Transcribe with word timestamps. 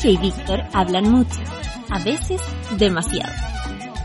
Jorge 0.00 0.12
y 0.12 0.16
Víctor 0.16 0.62
hablan 0.72 1.10
mucho, 1.10 1.40
a 1.90 1.98
veces 1.98 2.40
demasiado. 2.78 3.32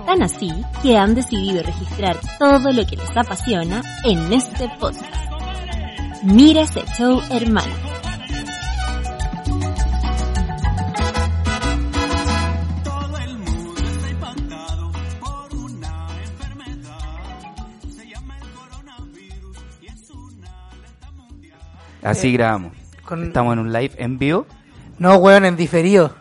Tan 0.05 0.21
así 0.23 0.51
que 0.83 0.97
han 0.97 1.15
decidido 1.15 1.63
registrar 1.63 2.17
todo 2.37 2.73
lo 2.73 2.85
que 2.85 2.97
les 2.97 3.15
apasiona 3.15 3.81
en 4.03 4.33
este 4.33 4.67
podcast. 4.77 5.05
Mira 6.23 6.63
ese 6.63 6.83
show, 6.97 7.21
hermano. 7.29 7.73
Así 22.03 22.31
grabamos. 22.33 22.73
con- 23.03 23.23
Estamos 23.25 23.53
en 23.53 23.59
un 23.59 23.73
live 23.73 23.91
en 23.97 24.17
vivo. 24.17 24.45
No, 24.97 25.15
weón, 25.17 25.45
en 25.45 25.55
diferido. 25.55 26.13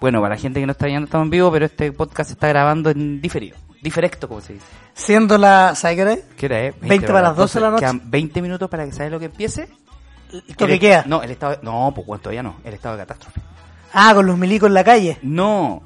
Bueno, 0.00 0.20
para 0.20 0.34
la 0.34 0.40
gente 0.40 0.60
que 0.60 0.66
no 0.66 0.72
está 0.72 0.86
viendo, 0.86 1.04
estamos 1.06 1.26
en 1.26 1.30
vivo, 1.30 1.50
pero 1.52 1.66
este 1.66 1.92
podcast 1.92 2.28
se 2.28 2.34
está 2.34 2.48
grabando 2.48 2.90
en 2.90 3.20
diferido. 3.20 3.56
Diferecto, 3.82 4.28
como 4.28 4.40
se 4.40 4.54
dice. 4.54 4.66
Siendo 4.94 5.36
la... 5.38 5.74
¿Sabes 5.74 5.96
qué 5.96 6.02
hora 6.02 6.12
es? 6.14 6.20
¿Qué 6.36 6.46
hora 6.46 6.60
es? 6.62 6.80
20 6.80 7.06
para 7.06 7.22
las 7.22 7.36
12 7.36 7.58
de 7.58 7.64
la 7.64 7.70
noche. 7.70 7.80
Quedan 7.82 8.02
20 8.10 8.42
minutos 8.42 8.70
para 8.70 8.84
que 8.86 8.92
sabes 8.92 9.12
lo 9.12 9.18
que 9.18 9.26
empiece. 9.26 9.68
El 10.32 10.56
toque 10.56 10.74
El- 10.74 10.80
queda. 10.80 11.04
No, 11.06 11.22
el 11.22 11.30
estado 11.30 11.56
de- 11.56 11.62
No, 11.62 11.92
pues 11.94 12.06
bueno, 12.06 12.20
todavía 12.22 12.42
no. 12.42 12.56
El 12.64 12.74
estado 12.74 12.96
de 12.96 13.02
catástrofe. 13.02 13.40
Ah, 13.92 14.12
con 14.14 14.26
los 14.26 14.36
milicos 14.38 14.68
en 14.68 14.74
la 14.74 14.84
calle. 14.84 15.18
No. 15.22 15.82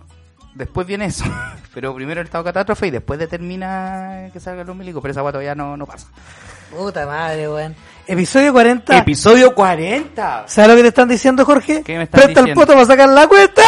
Después 0.55 0.87
viene 0.87 1.07
eso. 1.07 1.25
Pero 1.75 1.95
primero 1.95 2.21
el 2.21 2.27
estado 2.27 2.45
de 2.45 2.49
catástrofe 2.51 2.87
y 2.87 2.91
después 2.91 3.19
determina 3.19 4.31
que 4.33 4.41
salgan 4.41 4.67
los 4.67 4.77
milicos. 4.77 5.03
Pero 5.03 5.11
esa 5.13 5.21
agua 5.21 5.33
todavía 5.33 5.55
no, 5.55 5.77
no 5.77 5.87
pasa. 5.87 6.07
Puta 6.71 7.07
madre, 7.07 7.49
weón. 7.49 7.75
Episodio 8.07 8.53
40. 8.53 8.97
Episodio 8.99 9.55
40. 9.55 10.45
¿Sabes 10.47 10.71
lo 10.71 10.77
que 10.77 10.83
te 10.83 10.89
están 10.89 11.09
diciendo, 11.09 11.45
Jorge? 11.45 11.83
¿Qué 11.83 11.97
me 11.99 12.05
están 12.05 12.23
Presta 12.23 12.41
el 12.41 12.55
poto 12.55 12.73
para 12.73 12.85
sacar 12.87 13.09
la 13.09 13.27
cuenta. 13.29 13.63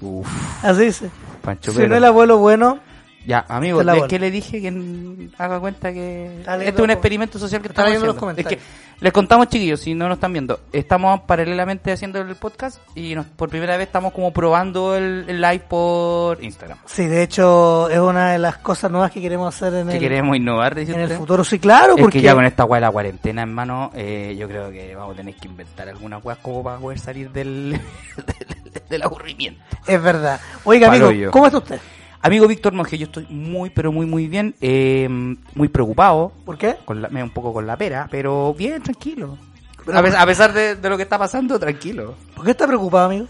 Uf, 0.00 0.26
Así 0.62 0.84
dice. 0.86 1.10
Pancho 1.42 1.72
Si 1.72 1.76
Pelo. 1.76 1.90
no 1.90 1.96
el 1.96 2.04
abuelo 2.04 2.38
bueno, 2.38 2.78
Ya, 3.26 3.44
amigo, 3.48 3.80
es 3.80 4.02
que 4.04 4.18
le 4.18 4.30
dije 4.30 4.60
que 4.60 5.28
haga 5.38 5.58
cuenta 5.60 5.92
que 5.92 6.40
este 6.40 6.68
es 6.68 6.78
un 6.80 6.90
experimento 6.90 7.38
social 7.38 7.62
que 7.62 7.68
estamos 7.68 7.88
leyendo 7.90 8.06
los 8.12 8.16
haciendo. 8.16 8.40
Es 8.40 8.46
que 8.46 8.58
les 9.00 9.12
contamos, 9.12 9.48
chiquillos, 9.48 9.80
si 9.80 9.94
no 9.94 10.08
nos 10.08 10.16
están 10.18 10.32
viendo, 10.32 10.60
estamos 10.72 11.20
paralelamente 11.22 11.90
haciendo 11.92 12.20
el 12.20 12.36
podcast 12.36 12.78
y 12.94 13.14
nos- 13.14 13.26
por 13.26 13.48
primera 13.48 13.76
vez 13.76 13.86
estamos 13.86 14.12
como 14.12 14.32
probando 14.32 14.94
el, 14.96 15.24
el 15.26 15.40
live 15.40 15.60
por 15.68 16.42
Instagram. 16.42 16.78
sí, 16.86 17.06
de 17.06 17.22
hecho 17.22 17.88
es 17.90 17.98
una 17.98 18.32
de 18.32 18.38
las 18.38 18.58
cosas 18.58 18.90
nuevas 18.90 19.10
que 19.10 19.20
queremos 19.20 19.54
hacer 19.54 19.74
en, 19.74 19.88
Que 19.88 19.94
el, 19.94 20.00
queremos 20.00 20.36
innovar, 20.36 20.78
en 20.78 20.90
el 21.00 21.10
futuro. 21.10 21.44
Sí, 21.44 21.58
claro, 21.58 21.94
Es 21.96 22.02
porque 22.02 22.18
que 22.18 22.24
ya 22.24 22.34
con 22.34 22.44
esta 22.44 22.64
weá 22.64 22.80
de 22.80 22.86
la 22.86 22.92
cuarentena, 22.92 23.42
hermano, 23.42 23.90
eh, 23.94 24.36
yo 24.38 24.46
creo 24.48 24.70
que 24.70 24.94
vamos 24.94 25.14
a 25.14 25.16
tener 25.16 25.34
que 25.34 25.48
inventar 25.48 25.88
alguna 25.88 26.18
weá 26.18 26.36
como 26.36 26.62
para 26.62 26.78
poder 26.78 26.98
salir 26.98 27.30
del, 27.32 27.72
del, 28.16 28.82
del 28.88 29.02
aburrimiento. 29.02 29.60
es 29.86 30.02
verdad. 30.02 30.40
Oiga, 30.64 30.88
Palo 30.88 31.06
amigo, 31.06 31.20
yo. 31.24 31.30
¿cómo 31.30 31.46
está 31.46 31.58
usted? 31.58 31.80
Amigo 32.26 32.48
Víctor 32.48 32.72
Monge, 32.72 32.96
yo 32.96 33.04
estoy 33.04 33.26
muy, 33.28 33.68
pero 33.68 33.92
muy, 33.92 34.06
muy 34.06 34.28
bien, 34.28 34.54
eh, 34.62 35.06
muy 35.54 35.68
preocupado, 35.68 36.32
¿Por 36.46 36.56
qué? 36.56 36.76
con 36.86 37.02
la, 37.02 37.08
me 37.10 37.20
da 37.20 37.24
un 37.24 37.30
poco 37.30 37.52
con 37.52 37.66
la 37.66 37.76
pera, 37.76 38.08
pero 38.10 38.54
bien, 38.54 38.82
tranquilo. 38.82 39.36
Pero- 39.84 39.98
a, 39.98 40.22
a 40.22 40.26
pesar 40.26 40.54
de, 40.54 40.76
de 40.76 40.88
lo 40.88 40.96
que 40.96 41.02
está 41.02 41.18
pasando, 41.18 41.58
tranquilo. 41.58 42.14
¿Por 42.34 42.46
qué 42.46 42.52
está 42.52 42.66
preocupado, 42.66 43.06
amigo? 43.10 43.26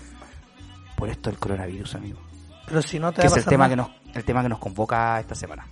Por 0.97 1.09
esto 1.09 1.29
del 1.29 1.41
coronavirus, 1.41 1.97
amigo. 1.97 2.21
Pero 2.67 2.81
si 2.83 3.01
no 3.01 3.11
te 3.13 3.23
Que 3.23 3.29
va 3.29 3.35
a 3.35 3.37
es 3.37 3.37
el 3.39 3.43
pasar 3.45 3.51
tema 3.51 3.69
nada. 3.69 3.71
que 3.71 3.77
nos, 4.07 4.17
el 4.17 4.25
tema 4.25 4.43
que 4.45 4.49
nos 4.49 4.59
convoca 4.61 5.19
esta 5.19 5.35
semana. 5.35 5.67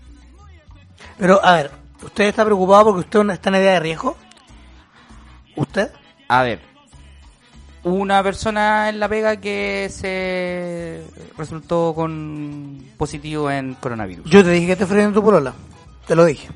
Pero, 1.16 1.44
a 1.44 1.54
ver, 1.54 1.70
¿usted 2.02 2.24
está 2.24 2.44
preocupado 2.44 2.86
porque 2.86 3.00
usted 3.02 3.22
no 3.22 3.32
está 3.32 3.50
en 3.50 3.54
edad 3.54 3.74
de 3.74 3.80
riesgo? 3.80 4.16
¿Usted? 5.54 5.92
A 6.26 6.42
ver, 6.42 6.60
una 7.84 8.22
persona 8.22 8.88
en 8.88 9.00
la 9.00 9.08
Vega 9.08 9.36
que 9.36 9.88
se 9.90 11.02
resultó 11.36 11.92
con 11.94 12.82
positivo 12.96 13.50
en 13.50 13.74
coronavirus. 13.74 14.28
Yo 14.30 14.44
te 14.44 14.50
dije 14.50 14.66
que 14.68 14.76
te 14.76 14.86
frené 14.86 15.04
en 15.04 15.14
tu 15.14 15.22
polola. 15.22 15.52
Te 16.06 16.14
lo 16.14 16.24
dije. 16.24 16.48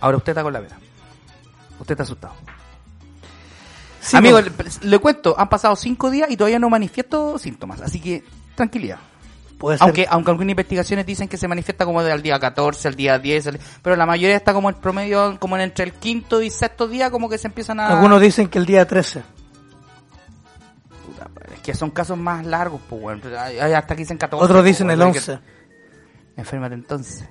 Ahora 0.00 0.16
usted 0.18 0.32
está 0.32 0.42
con 0.42 0.52
la 0.52 0.60
Vega. 0.60 0.78
Usted 1.78 1.92
está 1.92 2.02
asustado. 2.04 2.34
Sí, 4.00 4.16
Amigo, 4.16 4.38
pues, 4.56 4.82
le, 4.82 4.90
le 4.90 4.98
cuento, 4.98 5.34
han 5.38 5.48
pasado 5.48 5.74
cinco 5.74 6.10
días 6.10 6.30
y 6.30 6.36
todavía 6.36 6.58
no 6.60 6.70
manifiesto 6.70 7.38
síntomas, 7.38 7.80
así 7.80 7.98
que 8.00 8.22
tranquilidad. 8.54 8.98
puede 9.58 9.78
ser. 9.78 9.84
Aunque, 9.84 10.06
aunque 10.08 10.30
algunas 10.30 10.50
investigaciones 10.52 11.04
dicen 11.04 11.26
que 11.28 11.36
se 11.36 11.48
manifiesta 11.48 11.84
como 11.84 12.02
del 12.04 12.22
día 12.22 12.38
14, 12.38 12.86
al 12.86 12.94
día 12.94 13.18
10, 13.18 13.46
al- 13.48 13.60
pero 13.82 13.96
la 13.96 14.06
mayoría 14.06 14.36
está 14.36 14.54
como 14.54 14.68
el 14.68 14.76
promedio, 14.76 15.36
como 15.40 15.56
en 15.56 15.62
entre 15.62 15.84
el 15.86 15.92
quinto 15.92 16.40
y 16.40 16.50
sexto 16.50 16.86
día, 16.86 17.10
como 17.10 17.28
que 17.28 17.36
se 17.36 17.48
empiezan 17.48 17.80
a... 17.80 17.88
Algunos 17.88 18.20
dicen 18.20 18.46
que 18.48 18.58
el 18.58 18.66
día 18.66 18.86
13. 18.86 19.22
Que 21.66 21.74
son 21.74 21.90
casos 21.90 22.16
más 22.16 22.46
largos, 22.46 22.80
pues, 22.88 23.24
hay 23.26 23.72
hasta 23.72 23.96
que 23.96 24.02
dicen 24.02 24.18
14. 24.18 24.44
Otros 24.44 24.58
pues, 24.62 24.66
dicen 24.66 24.88
el 24.88 24.98
bueno, 24.98 25.12
que- 25.12 25.18
11. 25.18 25.38
Enférmate 26.36 26.74
entonces. 26.76 27.28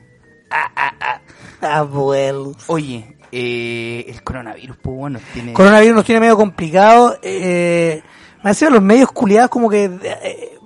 Abuelos. 1.61 2.57
Oye, 2.67 3.17
eh, 3.31 4.05
el 4.09 4.21
coronavirus, 4.23 4.75
pues, 4.81 4.97
bueno, 4.97 5.19
tiene... 5.33 5.53
Coronavirus 5.53 5.95
nos 5.95 6.05
tiene 6.05 6.19
medio 6.19 6.35
complicado. 6.35 7.17
Eh, 7.21 8.03
me 8.43 8.49
han 8.49 8.55
sido 8.55 8.71
los 8.71 8.81
medios 8.81 9.09
culiados 9.13 9.49
como 9.49 9.69
que 9.69 9.85
eh, 9.85 10.59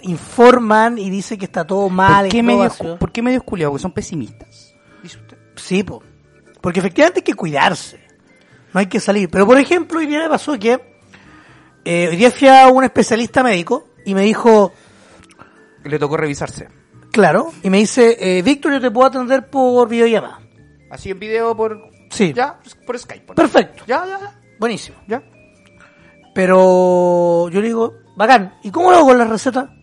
informan 0.00 0.96
y 0.96 1.10
dicen 1.10 1.38
que 1.38 1.44
está 1.44 1.66
todo 1.66 1.90
mal. 1.90 2.24
¿Por 2.24 2.32
qué, 2.32 2.42
medios. 2.42 2.76
¿Por 2.98 3.12
qué 3.12 3.20
medios 3.20 3.42
culiados? 3.42 3.72
Porque 3.72 3.82
son 3.82 3.92
pesimistas. 3.92 4.74
Dice 5.02 5.18
usted. 5.18 5.36
Sí, 5.56 5.82
po. 5.82 6.02
porque 6.62 6.80
efectivamente 6.80 7.20
hay 7.20 7.24
que 7.24 7.34
cuidarse. 7.34 8.00
No 8.72 8.80
hay 8.80 8.86
que 8.86 9.00
salir. 9.00 9.28
Pero 9.28 9.46
por 9.46 9.58
ejemplo, 9.58 9.98
hoy 9.98 10.06
día 10.06 10.20
me 10.20 10.30
pasó 10.30 10.58
que 10.58 10.91
eh, 11.84 12.08
hoy 12.10 12.16
día 12.16 12.30
fui 12.30 12.48
a 12.48 12.68
un 12.68 12.84
especialista 12.84 13.42
médico 13.42 13.88
y 14.04 14.14
me 14.14 14.22
dijo, 14.22 14.72
Le 15.84 15.98
tocó 15.98 16.16
revisarse. 16.16 16.68
claro, 17.10 17.52
y 17.62 17.70
me 17.70 17.78
dice, 17.78 18.16
eh, 18.20 18.42
Víctor, 18.42 18.72
yo 18.72 18.80
te 18.80 18.90
puedo 18.90 19.06
atender 19.08 19.48
por 19.48 19.88
videollamada. 19.88 20.40
Así 20.90 21.10
en 21.10 21.18
video 21.18 21.56
por... 21.56 21.78
Sí. 22.10 22.32
Ya, 22.34 22.58
por 22.86 22.98
Skype. 22.98 23.26
por- 23.26 23.36
Perfecto. 23.36 23.84
Ya, 23.86 24.04
ya, 24.06 24.20
ya. 24.20 24.40
Buenísimo. 24.60 24.98
Ya. 25.08 25.22
Pero 26.34 27.48
yo 27.50 27.60
le 27.60 27.66
digo, 27.66 27.94
bacán, 28.16 28.54
¿y 28.62 28.70
cómo 28.70 28.90
lo 28.90 28.98
hago 28.98 29.06
con 29.08 29.18
la 29.18 29.24
receta? 29.24 29.74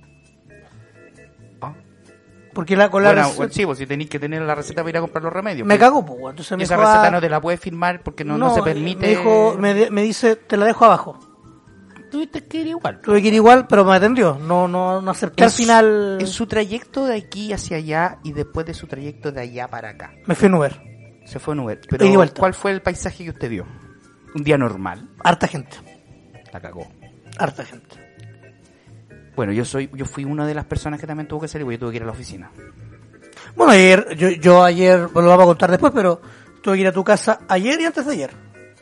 Ah. 1.61 1.73
Porque 2.53 2.75
la, 2.75 2.89
con 2.89 3.03
la 3.03 3.09
Bueno, 3.09 3.21
receta 3.23 3.37
bueno, 3.37 3.53
sí, 3.53 3.65
pues 3.65 3.77
si 3.79 3.85
tenéis 3.87 4.09
que 4.09 4.19
tener 4.19 4.41
la 4.41 4.55
receta 4.55 4.81
para 4.81 4.89
ir 4.91 4.97
a 4.97 5.01
comprar 5.01 5.23
los 5.23 5.33
remedios. 5.33 5.67
me 5.67 5.75
pues. 5.75 5.79
cago, 5.89 6.05
pues, 6.05 6.19
entonces 6.29 6.57
me 6.57 6.63
esa 6.63 6.75
dijo, 6.75 6.87
receta 6.87 7.07
ah, 7.07 7.11
no 7.11 7.21
te 7.21 7.29
la 7.29 7.41
puedes 7.41 7.59
firmar 7.59 8.01
porque 8.03 8.23
no, 8.23 8.37
no, 8.37 8.53
se 8.53 8.61
permite. 8.61 9.01
Me 9.01 9.07
dijo, 9.09 9.55
me, 9.59 9.73
de- 9.73 9.91
me 9.91 10.01
dice, 10.03 10.35
te 10.35 10.57
la 10.57 10.65
dejo 10.65 10.85
abajo. 10.85 11.19
Tuviste 12.09 12.45
que 12.45 12.61
ir 12.61 12.67
igual. 12.67 13.01
Tuve 13.01 13.21
que 13.21 13.27
ir 13.27 13.33
igual, 13.35 13.67
pero 13.67 13.85
me 13.85 13.95
atendió. 13.95 14.37
No, 14.39 14.67
no, 14.67 15.01
no 15.01 15.11
acepté 15.11 15.43
al 15.43 15.47
En 15.49 15.51
su- 15.51 15.57
final. 15.57 16.17
En 16.19 16.27
su 16.27 16.47
trayecto 16.47 17.05
de 17.05 17.15
aquí 17.17 17.53
hacia 17.53 17.77
allá 17.77 18.19
y 18.23 18.33
después 18.33 18.65
de 18.65 18.73
su 18.73 18.87
trayecto 18.87 19.31
de 19.31 19.41
allá 19.41 19.67
para 19.67 19.89
acá. 19.89 20.11
Me 20.25 20.35
fui 20.35 20.47
en 20.47 20.53
Uber. 20.55 20.81
Se 21.25 21.39
fue 21.39 21.53
en 21.53 21.59
Uber. 21.61 21.79
Pero, 21.89 22.05
Ida 22.05 22.13
y 22.13 22.15
vuelta. 22.17 22.39
¿cuál 22.39 22.53
fue 22.53 22.71
el 22.71 22.81
paisaje 22.81 23.23
que 23.23 23.29
usted 23.29 23.49
vio? 23.49 23.65
Un 24.35 24.43
día 24.43 24.57
normal. 24.57 25.09
Harta 25.23 25.47
gente. 25.47 25.77
La 26.51 26.59
cagó. 26.59 26.87
Harta 27.37 27.63
gente. 27.63 27.95
Bueno, 29.35 29.53
yo 29.53 29.63
soy, 29.63 29.89
yo 29.93 30.05
fui 30.05 30.25
una 30.25 30.45
de 30.45 30.53
las 30.53 30.65
personas 30.65 30.99
que 30.99 31.07
también 31.07 31.27
tuvo 31.27 31.41
que 31.41 31.47
salir, 31.47 31.65
porque 31.65 31.75
yo 31.77 31.79
tuve 31.81 31.91
que 31.91 31.97
ir 31.97 32.03
a 32.03 32.07
la 32.07 32.11
oficina. 32.11 32.51
Bueno, 33.55 33.71
ayer, 33.71 34.15
yo, 34.17 34.29
yo 34.29 34.63
ayer, 34.63 34.99
lo 34.99 35.09
vamos 35.27 35.43
a 35.43 35.45
contar 35.45 35.71
después, 35.71 35.93
pero 35.95 36.21
tuve 36.61 36.75
que 36.75 36.81
ir 36.81 36.87
a 36.87 36.91
tu 36.91 37.03
casa 37.03 37.39
ayer 37.47 37.79
y 37.79 37.85
antes 37.85 38.05
de 38.05 38.11
ayer. 38.13 38.31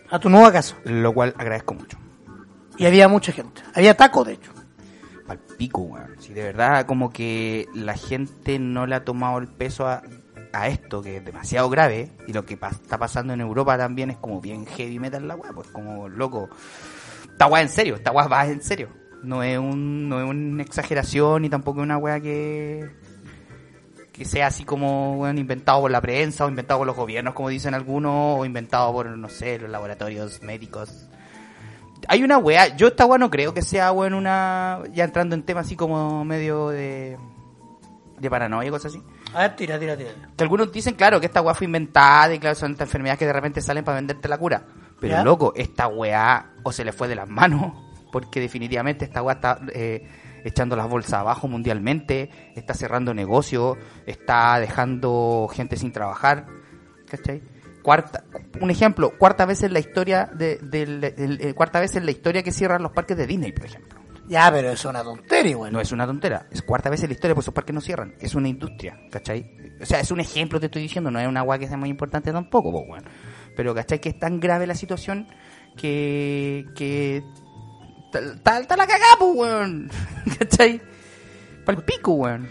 A 0.10 0.20
tu 0.20 0.30
nueva 0.30 0.52
casa. 0.52 0.76
Lo 0.86 1.14
cual 1.14 1.34
agradezco 1.38 1.74
mucho. 1.74 1.98
Y 2.78 2.86
había 2.86 3.08
mucha 3.08 3.32
gente. 3.32 3.62
Había 3.74 3.96
taco, 3.98 4.24
de 4.24 4.34
hecho. 4.34 4.52
Pal 5.26 5.40
pico, 5.58 5.82
weón. 5.82 6.16
Si 6.20 6.34
de 6.34 6.44
verdad 6.44 6.86
como 6.86 7.12
que 7.12 7.68
la 7.74 7.96
gente 7.96 8.60
no 8.60 8.86
le 8.86 8.96
ha 8.96 9.04
tomado 9.04 9.40
el 9.40 9.48
peso 9.48 9.88
a, 9.88 10.04
a 10.54 10.68
esto, 10.68 11.02
que 11.02 11.18
es 11.18 11.26
demasiado 11.26 11.70
grave, 11.70 12.12
y 12.28 12.34
lo 12.34 12.46
que 12.46 12.54
está 12.54 12.98
pasando 12.98 13.34
en 13.34 13.42
Europa 13.42 13.78
también 13.78 14.12
es 14.12 14.18
como 14.18 14.40
bien 14.40 14.66
heavy 14.66 15.00
metal 15.00 15.28
la 15.28 15.36
weá, 15.36 15.52
pues 15.54 15.68
como 15.70 16.08
loco. 16.08 16.50
Esta 17.32 17.48
weá 17.48 17.62
en 17.62 17.70
serio, 17.70 17.96
esta 17.96 18.12
weá 18.12 18.28
va 18.28 18.46
en 18.46 18.62
serio. 18.62 18.90
No 19.24 19.44
es 19.44 19.58
un, 19.58 20.08
no 20.08 20.22
es 20.22 20.30
una 20.30 20.64
exageración 20.64 21.42
ni 21.42 21.50
tampoco 21.50 21.80
es 21.80 21.84
una 21.84 21.98
weá 21.98 22.20
que 22.20 22.90
que 24.14 24.26
sea 24.26 24.48
así 24.48 24.64
como 24.64 25.20
weón, 25.20 25.38
inventado 25.38 25.82
por 25.82 25.92
la 25.92 26.02
prensa 26.02 26.46
o 26.46 26.50
inventado 26.50 26.80
por 26.80 26.88
los 26.88 26.96
gobiernos 26.96 27.36
como 27.36 27.50
dicen 27.50 27.76
algunos 27.76 28.40
o 28.40 28.46
inventado 28.46 28.92
por 28.92 29.08
no 29.08 29.30
sé 29.30 29.60
los 29.60 29.70
laboratorios 29.70 30.42
médicos 30.42 31.08
hay 32.08 32.24
una 32.24 32.38
weá, 32.38 32.76
yo 32.76 32.88
esta 32.88 33.06
weá 33.06 33.18
no 33.18 33.30
creo 33.30 33.54
que 33.54 33.62
sea 33.62 33.92
weón 33.92 34.14
una, 34.14 34.82
ya 34.94 35.04
entrando 35.04 35.36
en 35.36 35.44
temas 35.44 35.66
así 35.66 35.76
como 35.76 36.24
medio 36.24 36.70
de, 36.70 37.18
de 38.20 38.30
paranoia 38.30 38.68
y 38.68 38.72
cosas 38.72 38.94
así. 38.94 39.04
A 39.34 39.42
ver, 39.42 39.56
tira, 39.56 39.78
tira, 39.78 39.98
tira. 39.98 40.12
Que 40.36 40.44
algunos 40.44 40.72
dicen, 40.72 40.96
claro, 40.96 41.20
que 41.20 41.26
esta 41.26 41.42
weá 41.42 41.54
fue 41.54 41.66
inventada 41.66 42.34
y 42.34 42.40
claro, 42.40 42.56
son 42.56 42.72
estas 42.72 42.88
enfermedades 42.88 43.20
que 43.20 43.26
de 43.26 43.34
repente 43.34 43.62
salen 43.62 43.84
para 43.84 43.96
venderte 43.96 44.28
la 44.28 44.38
cura. 44.38 44.64
Pero 45.00 45.14
¿Ya? 45.14 45.24
loco, 45.24 45.54
esta 45.56 45.88
weá 45.88 46.54
o 46.64 46.72
se 46.72 46.86
le 46.86 46.92
fue 46.92 47.08
de 47.08 47.16
las 47.16 47.28
manos, 47.28 47.74
porque 48.12 48.40
definitivamente 48.40 49.06
esta 49.06 49.22
weá 49.22 49.36
está 49.36 49.60
eh, 49.74 50.08
echando 50.44 50.76
las 50.76 50.88
bolsas 50.88 51.14
abajo 51.14 51.48
mundialmente, 51.48 52.54
está 52.56 52.74
cerrando 52.74 53.14
negocios, 53.14 53.78
está 54.06 54.60
dejando 54.60 55.50
gente 55.52 55.76
sin 55.76 55.92
trabajar, 55.92 56.48
¿cachai? 57.10 57.42
Cuarta, 57.88 58.26
un 58.60 58.70
ejemplo, 58.70 59.18
cuarta 59.18 59.46
vez 59.46 59.64
en 59.64 59.72
la 59.72 59.80
historia 59.80 60.30
de, 60.34 60.58
del- 60.58 61.02
el- 61.06 61.40
el- 61.42 61.56
cuarta 61.56 61.80
vez 61.80 61.96
en 61.96 62.04
la 62.04 62.12
historia 62.12 62.44
que 62.44 62.52
cierran 62.52 62.84
los 62.84 62.92
parques 62.92 63.16
de 63.16 63.26
Disney, 63.26 63.54
por 63.54 63.66
ejemplo. 63.66 63.98
Ya, 64.28 64.52
pero 64.52 64.72
es 64.72 64.84
una 64.84 65.02
tontería, 65.04 65.52
igual. 65.52 65.72
No 65.72 65.80
es 65.80 65.94
una 65.94 66.06
tontera, 66.06 66.48
es 66.52 66.62
cuarta 66.64 66.90
vez 66.90 67.02
en 67.04 67.08
la 67.12 67.14
historia, 67.14 67.34
pues 67.34 67.46
esos 67.46 67.54
parques 67.54 67.74
no 67.74 67.80
cierran, 67.80 68.14
es 68.20 68.36
una 68.36 68.50
industria, 68.50 69.00
¿cachai? 69.10 69.72
O 69.80 69.86
sea, 69.86 70.02
es 70.02 70.12
un 70.12 70.20
ejemplo, 70.20 70.60
te 70.60 70.66
estoy 70.66 70.82
diciendo, 70.82 71.10
no 71.12 71.18
es 71.22 71.28
una 71.30 71.40
agua 71.40 71.58
que 71.60 71.70
sea 71.70 71.78
muy 71.78 71.88
importante 71.88 72.34
tampoco, 72.34 72.74
pues, 72.74 72.84
weón. 72.90 73.06
Pero, 73.56 73.74
¿cachai? 73.74 74.02
Que 74.02 74.10
es 74.10 74.20
tan 74.20 74.42
grave 74.42 74.68
la 74.68 74.76
situación 74.76 75.26
que. 75.78 76.66
que. 76.76 77.24
Está 78.36 78.60
está 78.60 78.76
la 78.76 78.86
cagada, 78.86 79.16
pues, 79.18 79.32
weón. 79.34 79.90
¿cachai? 80.40 80.82
Para 81.66 81.78
el 81.78 81.86
pico, 81.86 82.12
weón. 82.16 82.50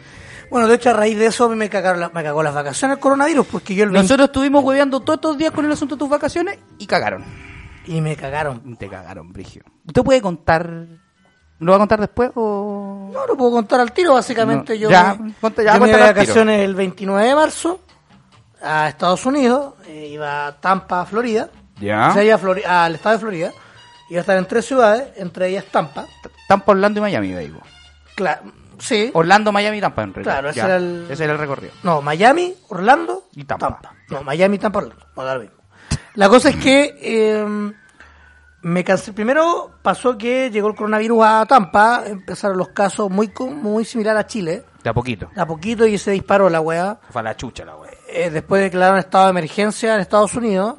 Bueno, 0.50 0.69
de 0.69 0.75
hecho, 0.76 0.90
a 0.90 0.93
raíz 0.93 1.19
de 1.19 1.26
eso 1.26 1.48
me, 1.48 1.69
cagaron 1.69 2.00
la- 2.00 2.08
me 2.10 2.22
cagó 2.22 2.43
las 2.43 2.54
vacaciones 2.54 2.96
el 2.96 3.00
coronavirus, 3.00 3.46
porque 3.46 3.75
yo 3.75 3.84
el 3.84 3.90
20 3.90 4.02
Nosotros 4.04 4.26
estuvimos 4.28 4.62
hueveando 4.64 5.00
todos 5.00 5.16
estos 5.19 5.38
días 5.38 5.50
con 5.52 5.64
el 5.64 5.72
asunto 5.72 5.96
de 5.96 5.98
tus 6.00 6.08
vacaciones 6.08 6.58
y 6.78 6.87
cagaron. 6.87 7.25
Y 7.87 8.00
me 8.00 8.16
cagaron. 8.16 8.76
Te 8.76 8.88
cagaron, 8.88 9.32
Brigio. 9.32 9.62
¿Usted 9.87 10.02
puede 10.02 10.20
contar? 10.20 10.69
¿Lo 11.58 11.70
va 11.72 11.76
a 11.76 11.78
contar 11.78 12.00
después 12.00 12.31
o.? 12.34 13.10
No, 13.12 13.26
lo 13.26 13.37
puedo 13.37 13.50
contar 13.52 13.81
al 13.81 13.93
tiro, 13.93 14.14
básicamente. 14.14 14.75
No, 14.75 14.78
yo 14.81 14.90
ya, 14.90 15.14
me, 15.19 15.32
conta- 15.40 15.62
ya, 15.62 15.75
yo 15.75 15.81
me 15.81 15.93
vacaciones 15.96 16.60
el 16.64 16.75
29 16.75 17.28
de 17.28 17.34
marzo 17.34 17.81
a 18.62 18.88
Estados 18.88 19.25
Unidos, 19.26 19.75
eh, 19.87 20.08
iba 20.12 20.46
a 20.49 20.52
Tampa, 20.60 21.04
Florida. 21.06 21.49
Ya. 21.81 22.08
O 22.10 22.12
sea, 22.14 22.25
iba 22.25 22.38
a 22.66 22.84
al 22.84 22.94
estado 22.94 23.14
de 23.16 23.20
Florida. 23.20 23.52
Iba 24.08 24.19
a 24.19 24.22
estar 24.22 24.37
en 24.37 24.46
tres 24.46 24.64
ciudades, 24.66 25.08
entre 25.16 25.49
ellas 25.49 25.64
Tampa. 25.70 26.06
Tampa, 26.49 26.72
Orlando 26.72 26.99
y 27.00 27.02
Miami, 27.02 27.32
digo. 27.34 27.60
Claro, 28.14 28.42
sí. 28.78 29.11
Orlando, 29.14 29.52
Miami 29.52 29.78
y 29.78 29.81
Tampa, 29.81 30.02
en 30.02 30.14
realidad. 30.14 30.32
Claro, 30.34 30.49
ese 30.50 30.58
Ya, 30.61 30.64
era 30.67 30.76
el- 30.76 31.06
ese 31.11 31.25
era 31.25 31.32
el 31.34 31.38
recorrido. 31.38 31.73
No, 31.82 32.02
Miami, 32.02 32.55
Orlando 32.69 33.25
Y 33.34 33.44
Tampa. 33.44 33.81
No, 34.11 34.23
Miami, 34.23 34.58
Tampa, 34.58 34.78
Orlando. 34.81 35.06
No, 35.17 35.25
da 35.25 35.34
lo 35.34 35.40
mismo. 35.40 35.56
La 36.14 36.28
cosa 36.28 36.49
es 36.50 36.56
que 36.56 36.96
eh, 37.00 37.73
me 38.62 38.84
cansé. 38.84 39.12
Primero 39.12 39.73
pasó 39.82 40.17
que 40.17 40.50
llegó 40.50 40.69
el 40.69 40.75
coronavirus 40.75 41.25
a 41.25 41.46
Tampa, 41.46 42.05
empezaron 42.06 42.56
los 42.56 42.69
casos 42.69 43.11
muy 43.11 43.28
co- 43.28 43.49
muy 43.50 43.84
similar 43.84 44.17
a 44.17 44.26
Chile, 44.26 44.64
De 44.82 44.90
a 44.90 44.94
poquito. 44.94 45.28
a 45.37 45.46
poquito 45.46 45.87
y 45.87 45.99
se 45.99 46.11
disparó 46.12 46.49
la 46.49 46.61
weá. 46.61 46.99
Fue 47.11 47.20
a 47.20 47.25
la 47.25 47.37
chucha 47.37 47.64
la 47.64 47.76
wea. 47.76 47.90
Eh, 48.08 48.31
después 48.31 48.62
declararon 48.62 48.99
estado 48.99 49.25
de 49.26 49.31
emergencia 49.31 49.94
en 49.94 50.00
Estados 50.00 50.34
Unidos. 50.34 50.76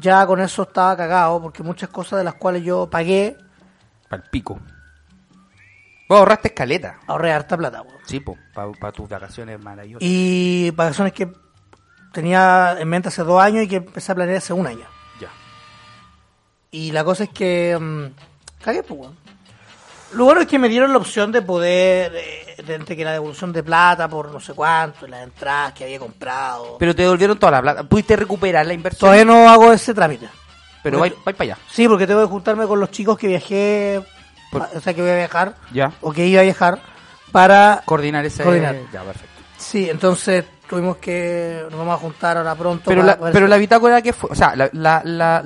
Ya 0.00 0.26
con 0.26 0.40
eso 0.40 0.62
estaba 0.62 0.96
cagado, 0.96 1.40
porque 1.40 1.62
muchas 1.62 1.88
cosas 1.88 2.18
de 2.18 2.24
las 2.24 2.34
cuales 2.34 2.64
yo 2.64 2.88
pagué, 2.90 3.36
Para 4.08 4.22
el 4.24 4.28
pico. 4.30 4.58
Vos 6.14 6.20
ahorraste 6.20 6.48
escaleta. 6.48 6.98
ahorré 7.06 7.32
harta 7.32 7.56
plata, 7.56 7.82
weón. 7.82 7.98
Sí, 8.06 8.20
po, 8.20 8.36
para 8.54 8.92
tus 8.92 9.08
vacaciones 9.08 9.60
maravillosas. 9.60 10.02
Y 10.02 10.70
vacaciones 10.70 11.12
que 11.12 11.32
tenía 12.12 12.76
en 12.78 12.88
mente 12.88 13.08
hace 13.08 13.22
dos 13.24 13.42
años 13.42 13.64
y 13.64 13.68
que 13.68 13.76
empecé 13.76 14.12
a 14.12 14.14
planear 14.14 14.38
hace 14.38 14.52
un 14.52 14.66
año. 14.66 14.86
Ya. 15.20 15.28
Y 16.70 16.92
la 16.92 17.04
cosa 17.04 17.24
es 17.24 17.30
que. 17.30 17.76
mm, 17.80 18.62
cagué, 18.62 18.82
pues, 18.82 19.00
weón. 19.00 19.16
Lo 20.12 20.24
bueno 20.26 20.42
es 20.42 20.46
que 20.46 20.60
me 20.60 20.68
dieron 20.68 20.92
la 20.92 20.98
opción 20.98 21.32
de 21.32 21.42
poder. 21.42 22.12
eh, 22.14 22.62
de, 22.64 22.74
entre 22.74 22.96
que 22.96 23.04
la 23.04 23.12
devolución 23.12 23.52
de 23.52 23.64
plata 23.64 24.08
por 24.08 24.30
no 24.30 24.38
sé 24.38 24.54
cuánto, 24.54 25.08
las 25.08 25.24
entradas 25.24 25.72
que 25.72 25.84
había 25.84 25.98
comprado. 25.98 26.76
Pero 26.78 26.94
te 26.94 27.02
devolvieron 27.02 27.36
toda 27.36 27.50
la 27.52 27.62
plata. 27.62 27.82
¿Pudiste 27.82 28.14
recuperar 28.14 28.64
la 28.64 28.74
inversión? 28.74 29.00
Todavía 29.00 29.24
no 29.24 29.48
hago 29.48 29.72
ese 29.72 29.92
trámite. 29.92 30.28
Pero 30.84 31.00
vais 31.00 31.14
para 31.24 31.36
allá. 31.40 31.58
Sí, 31.70 31.88
porque 31.88 32.06
tengo 32.06 32.20
que 32.20 32.28
juntarme 32.28 32.66
con 32.66 32.78
los 32.78 32.90
chicos 32.90 33.18
que 33.18 33.26
viajé. 33.26 34.02
Por- 34.54 34.62
pa- 34.70 34.78
O 34.78 34.80
sea, 34.80 34.94
que 34.94 35.02
voy 35.02 35.10
a 35.10 35.16
viajar. 35.16 35.54
Ya. 35.72 35.92
O 36.00 36.12
que 36.12 36.26
iba 36.26 36.40
a 36.40 36.44
viajar. 36.44 36.80
Para. 37.32 37.82
Coordinar 37.84 38.24
ese... 38.24 38.42
Coordinar. 38.42 38.76
Ya, 38.92 39.02
perfecto. 39.02 39.42
Sí, 39.58 39.88
entonces 39.90 40.44
tuvimos 40.68 40.96
que. 40.98 41.60
Nos 41.70 41.78
vamos 41.78 41.94
a 41.94 41.98
juntar 41.98 42.36
ahora 42.36 42.54
pronto. 42.54 42.84
Pero 42.86 43.02
para- 43.02 43.12
la, 43.14 43.20
pero 43.32 43.46
eso. 43.46 43.48
la 43.48 43.56
bitácora 43.56 44.02
que 44.02 44.12
fue, 44.12 44.30
o 44.30 44.34
sea, 44.34 44.54
la, 44.56 44.68
la, 44.72 45.02
la, 45.04 45.40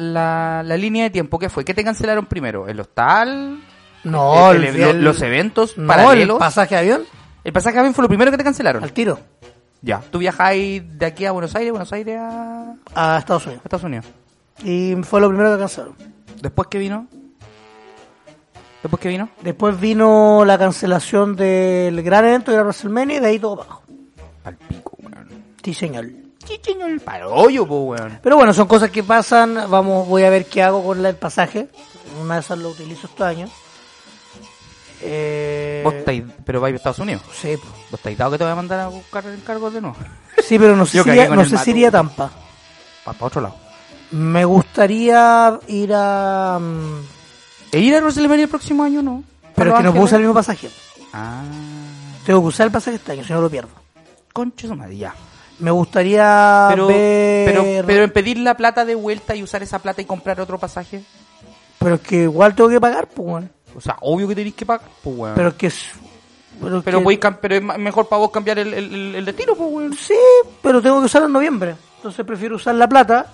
la, 0.62 0.76
línea 0.76 1.04
de 1.04 1.10
tiempo 1.10 1.38
que 1.38 1.48
fue, 1.48 1.64
¿qué 1.64 1.74
te 1.74 1.84
cancelaron 1.84 2.26
primero? 2.26 2.68
¿El 2.68 2.80
hostal? 2.80 3.60
No, 4.04 4.52
El- 4.52 4.64
el- 4.64 4.74
el- 4.76 4.80
lo- 4.80 4.90
el- 4.90 5.04
los 5.04 5.22
eventos 5.22 5.76
no, 5.78 5.86
paralelos. 5.88 6.36
el 6.36 6.38
pasaje 6.38 6.74
de 6.76 6.80
avión. 6.80 7.02
El 7.44 7.52
pasaje 7.52 7.74
de 7.74 7.80
avión 7.80 7.94
fue 7.94 8.02
lo 8.02 8.08
primero 8.08 8.30
que 8.30 8.36
te 8.38 8.44
cancelaron. 8.44 8.82
Al 8.82 8.92
tiro. 8.92 9.18
Ya. 9.82 10.00
Tú 10.10 10.18
viajáis 10.18 10.82
de 10.98 11.06
aquí 11.06 11.24
a 11.24 11.32
Buenos 11.32 11.54
Aires, 11.54 11.70
Buenos 11.70 11.92
Aires 11.92 12.18
a, 12.18 12.74
a 12.94 13.16
A 13.16 13.18
Estados 13.18 13.46
Unidos. 13.46 13.62
Estados 13.64 13.84
Unidos. 13.84 14.06
Y 14.64 14.96
fue 15.04 15.20
lo 15.20 15.28
primero 15.28 15.52
que 15.52 15.58
cancelaron. 15.60 15.94
¿Después 16.42 16.68
qué 16.68 16.78
vino? 16.78 17.06
¿Después 18.82 19.00
qué 19.00 19.08
vino? 19.08 19.28
Después 19.42 19.78
vino 19.80 20.44
la 20.44 20.56
cancelación 20.58 21.34
del 21.36 22.00
gran 22.02 22.24
evento 22.24 22.50
de 22.52 22.58
la 22.58 22.62
WrestleMania 22.64 23.16
y 23.16 23.20
de 23.20 23.26
ahí 23.26 23.38
todo 23.38 23.56
bajo. 23.56 23.82
Al 24.44 24.56
pico, 24.56 24.92
weón. 25.02 25.28
Sí, 25.62 25.74
señor. 25.74 26.06
Chichiño 26.44 26.86
el 26.86 27.00
parollo, 27.00 27.66
po, 27.66 27.80
weón. 27.80 28.20
Pero 28.22 28.36
bueno, 28.36 28.54
son 28.54 28.68
cosas 28.68 28.90
que 28.90 29.02
pasan. 29.02 29.54
Vamos, 29.68 30.06
voy 30.08 30.22
a 30.22 30.30
ver 30.30 30.46
qué 30.46 30.62
hago 30.62 30.82
con 30.84 31.04
el 31.04 31.16
pasaje. 31.16 31.68
Una 32.22 32.34
de 32.34 32.40
esas 32.40 32.58
lo 32.58 32.70
utilizo 32.70 33.06
este 33.08 33.24
año. 33.24 33.48
Eh, 35.00 35.82
Vos 35.84 35.94
estáis, 35.94 36.24
pero 36.44 36.60
vais 36.60 36.72
a 36.74 36.76
Estados 36.76 36.98
Unidos. 36.98 37.22
sí, 37.32 37.56
po. 37.56 37.66
¿Vos 37.90 37.94
estáis 38.00 38.18
dado 38.18 38.32
que 38.32 38.38
te 38.38 38.44
voy 38.44 38.52
a 38.52 38.56
mandar 38.56 38.80
a 38.80 38.88
buscar 38.88 39.24
el 39.26 39.34
encargo 39.34 39.70
de 39.70 39.80
nuevo? 39.80 39.96
sí, 40.42 40.58
pero 40.58 40.74
no 40.74 40.86
sé 40.86 41.02
si 41.02 41.08
iría, 41.10 41.28
no 41.28 41.44
sé 41.44 41.58
si 41.58 41.70
iría 41.70 41.88
a 41.88 41.92
Tampa. 41.92 42.30
Para 43.04 43.18
otro 43.20 43.40
lado. 43.40 43.54
Me 44.10 44.44
gustaría 44.44 45.58
ir 45.68 45.92
a... 45.94 46.58
¿E 47.72 47.78
ir 47.80 47.94
a 47.94 48.00
WrestleMania 48.00 48.44
el 48.44 48.48
próximo 48.50 48.82
año 48.82 49.02
no? 49.02 49.22
Pero 49.54 49.70
es 49.70 49.72
¿Para 49.74 49.78
que 49.78 49.84
no 49.84 49.92
puedo 49.92 50.04
usar 50.04 50.16
el 50.16 50.22
mismo 50.22 50.34
pasaje. 50.34 50.70
Ah, 51.12 51.42
Tengo 52.24 52.40
que 52.42 52.46
usar 52.48 52.66
el 52.66 52.72
pasaje 52.72 52.96
este 52.96 53.12
año, 53.12 53.24
si 53.24 53.32
no 53.32 53.40
lo 53.40 53.50
pierdo. 53.50 53.70
concha 54.32 54.68
su 54.68 54.74
madre, 54.74 54.96
ya. 54.96 55.14
Me 55.58 55.70
gustaría 55.72 56.66
Pero, 56.70 56.86
ver... 56.86 57.46
pero, 57.46 57.86
pero 57.86 58.04
en 58.04 58.10
pedir 58.12 58.38
la 58.38 58.56
plata 58.56 58.84
de 58.84 58.94
vuelta 58.94 59.34
y 59.34 59.42
usar 59.42 59.62
esa 59.62 59.80
plata 59.80 60.00
y 60.00 60.04
comprar 60.04 60.40
otro 60.40 60.58
pasaje. 60.58 61.02
Pero 61.80 61.96
es 61.96 62.00
que 62.00 62.22
igual 62.22 62.54
tengo 62.54 62.70
que 62.70 62.80
pagar, 62.80 63.08
pues, 63.08 63.26
weón. 63.28 63.50
O 63.76 63.80
sea, 63.80 63.96
obvio 64.00 64.28
que 64.28 64.34
tenéis 64.36 64.54
que 64.54 64.64
pagar, 64.66 64.88
pues, 65.02 65.16
weón. 65.16 65.34
Pero 65.34 65.48
es 65.48 65.54
que 65.54 65.66
es... 65.68 65.84
Pero, 66.60 66.82
pero, 66.82 66.98
que- 66.98 67.04
podéis 67.04 67.20
pero 67.40 67.54
es 67.56 67.62
mejor 67.62 68.08
para 68.08 68.20
vos 68.20 68.30
cambiar 68.30 68.58
el, 68.60 68.72
el, 68.74 68.94
el- 68.94 69.14
el 69.16 69.24
destino, 69.24 69.54
pues, 69.56 69.70
weón. 69.72 69.94
Sí, 69.94 70.14
pero 70.62 70.80
tengo 70.80 71.00
que 71.00 71.06
usarlo 71.06 71.26
en 71.26 71.32
noviembre. 71.32 71.74
Entonces 71.96 72.24
prefiero 72.24 72.54
usar 72.56 72.76
la 72.76 72.88
plata, 72.88 73.26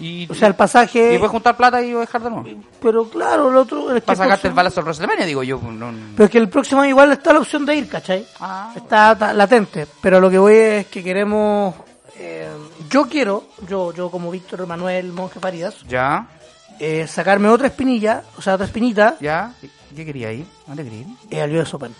Y, 0.00 0.30
o 0.30 0.34
sea, 0.34 0.46
el 0.48 0.54
pasaje. 0.54 1.14
y 1.14 1.18
puedes 1.18 1.32
juntar 1.32 1.56
plata 1.56 1.82
y 1.82 1.90
dejar 1.92 2.22
de 2.22 2.30
nuevo. 2.30 2.48
Pero 2.80 3.08
claro, 3.10 3.50
el 3.50 3.56
otro. 3.56 3.94
Es 3.96 4.02
Para 4.02 4.16
sacarte 4.16 4.46
el 4.48 4.54
balazo 4.54 4.78
al 4.80 4.84
WrestleMania, 4.86 5.26
digo 5.26 5.42
yo. 5.42 5.58
No, 5.60 5.92
Pero 6.14 6.24
es 6.26 6.30
que 6.30 6.38
el 6.38 6.48
próximo 6.48 6.80
año 6.82 6.90
igual 6.90 7.10
está 7.12 7.32
la 7.32 7.40
opción 7.40 7.66
de 7.66 7.74
ir, 7.74 7.88
¿cachai? 7.88 8.24
Ah. 8.38 8.72
Está, 8.76 9.14
latente. 9.34 9.86
Pero 10.00 10.20
lo 10.20 10.30
que 10.30 10.38
voy 10.38 10.54
es 10.54 10.86
que 10.86 11.02
queremos. 11.02 11.74
eh, 12.16 12.48
yo 12.90 13.06
quiero, 13.08 13.44
yo, 13.68 13.92
yo 13.92 14.10
como 14.10 14.30
Víctor 14.30 14.66
Manuel 14.66 15.12
Monje 15.12 15.40
Farías, 15.40 15.82
Ya, 15.88 16.28
eh, 16.78 17.06
sacarme 17.08 17.48
otra 17.48 17.66
espinilla, 17.66 18.22
o 18.36 18.40
sea, 18.42 18.54
otra 18.54 18.66
espinita, 18.66 19.16
ya. 19.20 19.52
¿Qué 19.94 20.04
quería 20.06 20.30
ir? 20.32 20.46
¿Dónde 20.66 20.84
quería 20.84 21.00
ir? 21.00 21.06
eh, 21.30 21.42
al 21.42 21.56
US 21.56 21.74
Open. 21.74 21.92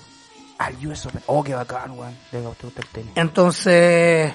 Al 0.59 0.75
US 0.87 1.07
Open. 1.07 1.21
Oh, 1.27 1.43
qué 1.43 1.55
bacán, 1.55 1.91
weón. 1.99 2.17
De 2.33 2.41
que 2.41 2.47
a 2.47 2.49
usted 2.49 2.65
gusta 2.65 2.81
el 2.83 2.89
tenis. 2.89 3.13
Entonces, 3.17 4.33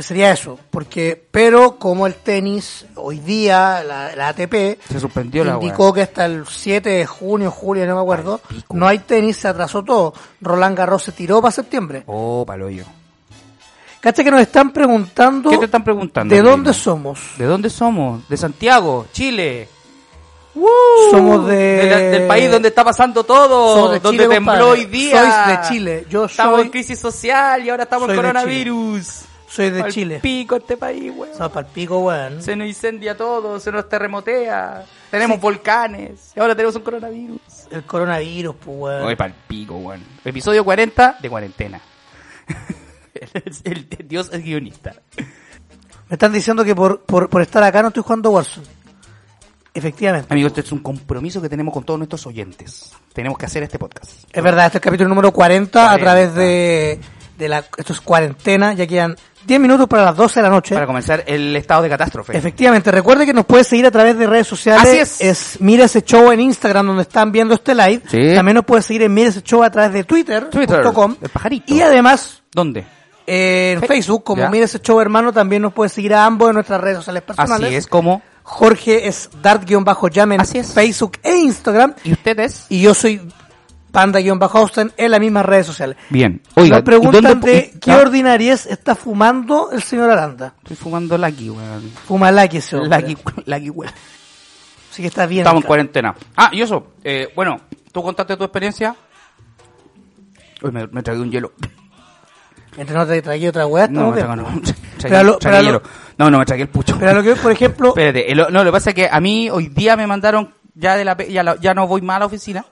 sería 0.00 0.32
eso. 0.32 0.58
porque 0.70 1.22
Pero 1.30 1.76
como 1.78 2.06
el 2.06 2.14
tenis, 2.14 2.86
hoy 2.94 3.18
día, 3.18 3.82
la, 3.84 4.14
la 4.16 4.28
ATP, 4.28 4.78
Se 4.88 5.00
suspendió 5.00 5.44
la 5.44 5.54
indicó 5.54 5.92
que 5.92 6.02
hasta 6.02 6.24
el 6.26 6.46
7 6.46 6.88
de 6.88 7.06
junio, 7.06 7.50
julio, 7.50 7.86
no 7.86 7.96
me 7.96 8.00
acuerdo, 8.00 8.40
no 8.70 8.86
hay 8.88 9.00
tenis, 9.00 9.36
se 9.36 9.48
atrasó 9.48 9.82
todo. 9.82 10.14
Roland 10.40 10.76
Garros 10.78 11.02
se 11.02 11.12
tiró 11.12 11.40
para 11.42 11.52
septiembre. 11.52 12.04
Oh, 12.06 12.44
paloyo. 12.46 12.84
Cacha 14.00 14.24
que 14.24 14.32
nos 14.32 14.40
están 14.40 14.72
preguntando 14.72 15.48
¿Qué 15.50 15.58
te 15.58 15.66
están 15.66 15.84
preguntando? 15.84 16.34
de 16.34 16.42
dónde 16.42 16.72
somos. 16.74 17.20
¿De 17.38 17.44
dónde 17.44 17.70
somos? 17.70 18.28
De 18.28 18.36
Santiago, 18.36 19.06
Chile. 19.12 19.68
Somos 21.10 21.46
de... 21.46 21.56
De 21.56 21.90
la- 21.90 21.98
del 21.98 22.26
país 22.26 22.50
donde 22.50 22.68
está 22.68 22.84
pasando 22.84 23.22
Somos 23.22 23.26
todo, 23.48 23.92
de 23.92 24.00
donde 24.00 24.22
Chile, 24.24 24.34
tembló 24.34 24.52
compadre. 24.52 24.80
hoy 24.80 24.84
día. 24.86 25.20
Sois 25.46 25.46
de 25.62 25.68
Chile. 25.68 26.06
Yo 26.10 26.24
Estamos 26.26 26.56
soy, 26.56 26.64
en 26.66 26.70
crisis 26.70 26.98
social 26.98 27.64
y 27.64 27.70
ahora 27.70 27.84
estamos 27.84 28.08
en 28.10 28.16
coronavirus. 28.16 29.06
Soy 29.52 29.70
de 29.70 29.82
Al 29.82 29.92
Chile. 29.92 30.20
pico 30.20 30.56
este 30.56 30.76
país, 30.76 31.12
weón. 31.14 31.34
Somos 31.36 31.52
palpico, 31.52 31.98
weón. 31.98 32.42
Se 32.42 32.56
nos 32.56 32.66
incendia 32.66 33.16
todo, 33.16 33.60
se 33.60 33.70
nos 33.70 33.88
terremotea. 33.88 34.84
Tenemos 35.10 35.40
volcanes 35.40 36.32
y 36.34 36.40
ahora 36.40 36.54
tenemos 36.54 36.74
un 36.76 36.82
coronavirus. 36.82 37.40
El 37.70 37.82
coronavirus, 37.84 38.54
pues, 38.56 38.76
weón. 38.78 39.02
Oye, 39.02 39.16
pal 39.16 39.34
pico, 39.46 39.76
weón. 39.76 40.02
Episodio 40.24 40.64
40 40.64 41.18
de 41.20 41.28
cuarentena. 41.30 41.80
el, 43.14 43.88
el- 43.98 44.08
Dios 44.08 44.30
es 44.32 44.42
guionista. 44.42 44.94
Me 46.08 46.14
están 46.14 46.32
diciendo 46.32 46.64
que 46.64 46.74
por, 46.74 47.00
por, 47.02 47.28
por 47.28 47.42
estar 47.42 47.62
acá 47.62 47.82
no 47.82 47.88
estoy 47.88 48.02
jugando 48.02 48.30
Warzone. 48.30 48.66
Efectivamente. 49.74 50.28
Amigos, 50.30 50.50
este 50.50 50.60
es 50.62 50.72
un 50.72 50.80
compromiso 50.80 51.40
que 51.40 51.48
tenemos 51.48 51.72
con 51.72 51.84
todos 51.84 51.98
nuestros 51.98 52.26
oyentes. 52.26 52.92
Tenemos 53.14 53.38
que 53.38 53.46
hacer 53.46 53.62
este 53.62 53.78
podcast. 53.78 54.24
Es 54.30 54.42
verdad, 54.42 54.66
este 54.66 54.76
es 54.78 54.80
el 54.82 54.84
capítulo 54.84 55.08
número 55.08 55.32
40, 55.32 55.80
a 55.82 55.98
40. 55.98 56.04
través 56.04 56.34
de, 56.34 57.00
de 57.38 57.48
la... 57.48 57.64
Esto 57.78 57.94
es 57.94 58.00
cuarentena, 58.02 58.74
ya 58.74 58.86
quedan 58.86 59.16
10 59.46 59.60
minutos 59.60 59.88
para 59.88 60.04
las 60.06 60.16
12 60.16 60.40
de 60.40 60.42
la 60.42 60.50
noche. 60.50 60.74
Para 60.74 60.86
comenzar 60.86 61.24
el 61.26 61.54
estado 61.56 61.82
de 61.82 61.88
catástrofe. 61.88 62.36
Efectivamente, 62.36 62.90
recuerde 62.90 63.26
que 63.26 63.32
nos 63.32 63.44
puede 63.46 63.64
seguir 63.64 63.86
a 63.86 63.90
través 63.90 64.16
de 64.18 64.26
redes 64.26 64.46
sociales. 64.46 64.82
Así 65.14 65.24
es. 65.26 65.56
Mira 65.60 65.84
ese 65.84 66.02
show 66.02 66.30
en 66.30 66.40
Instagram 66.40 66.86
donde 66.86 67.02
están 67.02 67.32
viendo 67.32 67.54
este 67.54 67.74
live. 67.74 68.02
Sí. 68.08 68.34
También 68.34 68.54
nos 68.56 68.64
puede 68.64 68.82
seguir 68.82 69.02
en 69.02 69.14
Mira 69.14 69.28
ese 69.30 69.42
show 69.42 69.62
a 69.62 69.70
través 69.70 69.92
de 69.92 70.04
Twitter.com. 70.04 70.50
Twitter, 70.50 71.18
el 71.22 71.28
pajarito. 71.30 71.74
Y 71.74 71.80
además, 71.82 72.42
¿Dónde? 72.52 72.84
En 73.26 73.80
Fe- 73.80 73.86
Facebook, 73.86 74.24
como 74.24 74.42
Ya. 74.42 74.50
Mira 74.50 74.64
ese 74.64 74.80
show 74.80 75.00
hermano, 75.00 75.32
también 75.32 75.62
nos 75.62 75.72
puedes 75.72 75.92
seguir 75.92 76.14
a 76.14 76.24
ambos 76.26 76.48
en 76.48 76.54
nuestras 76.54 76.80
redes 76.80 76.96
sociales 76.98 77.22
personales. 77.22 77.66
Así 77.68 77.76
es 77.76 77.86
como. 77.86 78.22
Jorge 78.44 79.06
es 79.06 79.30
Dart-Jam 79.40 80.32
en 80.32 80.40
Así 80.40 80.58
es. 80.58 80.72
Facebook 80.72 81.12
e 81.22 81.36
Instagram. 81.36 81.94
¿Y 82.02 82.12
ustedes? 82.12 82.66
Y 82.68 82.80
yo 82.82 82.92
soy 82.92 83.20
Panda-Austin 83.92 84.90
en 84.96 85.10
las 85.10 85.20
mismas 85.20 85.44
redes 85.46 85.66
sociales. 85.66 85.96
Bien. 86.10 86.40
Oiga, 86.56 86.76
Nos 86.76 86.84
preguntan 86.84 87.22
¿y 87.22 87.26
dónde- 87.28 87.50
de 87.52 87.72
y- 87.74 87.78
qué 87.78 87.92
ah, 87.92 87.98
ordinariez 87.98 88.66
está 88.66 88.94
fumando 88.94 89.70
el 89.70 89.82
señor 89.82 90.10
Aranda. 90.10 90.54
Estoy 90.62 90.76
fumando 90.76 91.16
Lucky, 91.18 91.50
weón. 91.50 91.90
Fuma 92.06 92.32
Lucky 92.32 92.56
ese 92.56 92.76
hombre. 92.76 93.00
Lucky, 93.00 93.16
Lucky, 93.46 93.70
weón. 93.70 93.92
Así 94.90 95.02
que 95.02 95.08
está 95.08 95.26
bien. 95.26 95.42
Estamos 95.42 95.62
en 95.62 95.66
cuarentena. 95.66 96.14
Ah, 96.36 96.50
y 96.52 96.62
eso. 96.62 96.92
Eh, 97.04 97.28
bueno, 97.36 97.60
tú 97.92 98.02
contaste 98.02 98.36
tu 98.36 98.44
experiencia. 98.44 98.96
Uy, 100.62 100.70
me, 100.70 100.86
me 100.88 101.02
tragué 101.02 101.20
un 101.20 101.30
hielo. 101.30 101.52
Entre 102.76 102.96
no 102.96 103.06
te 103.06 103.20
tragué 103.20 103.48
otra 103.48 103.66
weá, 103.66 103.86
No, 103.88 104.12
bien. 104.12 104.26
tragué, 104.26 104.42
no. 104.42 104.62
Tragué- 104.98 105.24
lo- 105.24 105.38
tragué 105.38 105.58
lo- 105.58 105.64
hielo. 105.64 105.82
No, 106.18 106.30
no, 106.30 106.38
me 106.38 106.44
tragué 106.46 106.62
el 106.62 106.68
pucho. 106.68 106.96
Pero 106.98 107.14
lo 107.14 107.22
que, 107.22 107.34
por 107.36 107.52
ejemplo, 107.52 107.88
Espérate, 107.96 108.30
el- 108.32 108.38
no, 108.38 108.48
lo 108.50 108.64
que 108.64 108.72
pasa 108.72 108.90
es 108.90 108.96
que 108.96 109.08
a 109.10 109.20
mí 109.20 109.50
hoy 109.50 109.68
día 109.68 109.96
me 109.96 110.06
mandaron, 110.06 110.54
ya 110.74 110.96
de 110.96 111.04
la 111.04 111.16
ya, 111.26 111.42
la- 111.42 111.56
ya 111.56 111.74
no 111.74 111.86
voy 111.86 112.00
más 112.02 112.16
a 112.16 112.20
la 112.20 112.26
oficina, 112.26 112.64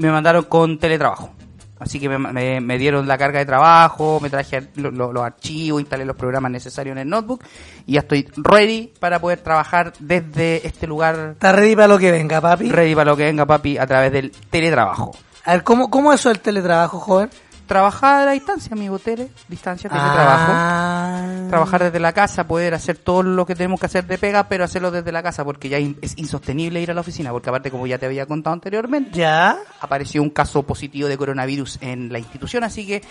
me 0.00 0.10
mandaron 0.10 0.44
con 0.44 0.78
teletrabajo. 0.78 1.30
Así 1.78 1.98
que 1.98 2.10
me, 2.10 2.18
me- 2.18 2.60
me 2.60 2.76
dieron 2.76 3.08
la 3.08 3.16
carga 3.16 3.38
de 3.38 3.46
trabajo, 3.46 4.18
me 4.20 4.28
traje 4.28 4.68
lo- 4.74 4.90
lo- 4.90 5.12
los 5.14 5.22
archivos, 5.24 5.80
instalé 5.80 6.04
los 6.04 6.14
programas 6.16 6.50
necesarios 6.52 6.92
en 6.92 6.98
el 6.98 7.08
notebook 7.08 7.42
y 7.86 7.92
ya 7.94 8.00
estoy 8.00 8.28
ready 8.36 8.92
para 9.00 9.18
poder 9.18 9.40
trabajar 9.40 9.94
desde 9.98 10.66
este 10.66 10.86
lugar, 10.86 11.30
está 11.32 11.52
ready 11.52 11.74
para 11.74 11.88
lo 11.88 11.98
que 11.98 12.10
venga, 12.10 12.38
papi. 12.40 12.70
ready 12.70 12.94
para 12.94 13.10
lo 13.10 13.16
que 13.16 13.24
venga 13.24 13.46
papi 13.46 13.78
a 13.78 13.86
través 13.86 14.12
del 14.12 14.30
teletrabajo. 14.50 15.12
A 15.46 15.52
ver, 15.54 15.62
¿cómo, 15.64 15.88
cómo 15.88 16.12
es 16.12 16.20
eso 16.20 16.28
del 16.28 16.40
teletrabajo, 16.40 17.00
joven? 17.00 17.30
Trabajar 17.70 18.26
a 18.26 18.32
distancia, 18.32 18.72
amigo, 18.72 18.98
tele, 18.98 19.28
distancia, 19.46 19.88
teletrabajo. 19.88 20.52
Ah. 20.52 21.46
trabajar 21.48 21.84
desde 21.84 22.00
la 22.00 22.12
casa, 22.12 22.48
poder 22.48 22.74
hacer 22.74 22.98
todo 22.98 23.22
lo 23.22 23.46
que 23.46 23.54
tenemos 23.54 23.78
que 23.78 23.86
hacer 23.86 24.04
de 24.08 24.18
pega, 24.18 24.48
pero 24.48 24.64
hacerlo 24.64 24.90
desde 24.90 25.12
la 25.12 25.22
casa, 25.22 25.44
porque 25.44 25.68
ya 25.68 25.78
es 25.78 26.18
insostenible 26.18 26.80
ir 26.80 26.90
a 26.90 26.94
la 26.94 27.02
oficina, 27.02 27.30
porque 27.30 27.48
aparte, 27.48 27.70
como 27.70 27.86
ya 27.86 27.96
te 27.96 28.06
había 28.06 28.26
contado 28.26 28.54
anteriormente, 28.54 29.10
Ya. 29.16 29.56
apareció 29.80 30.20
un 30.20 30.30
caso 30.30 30.64
positivo 30.64 31.06
de 31.06 31.16
coronavirus 31.16 31.78
en 31.80 32.12
la 32.12 32.18
institución, 32.18 32.64
así 32.64 32.84
que, 32.84 33.02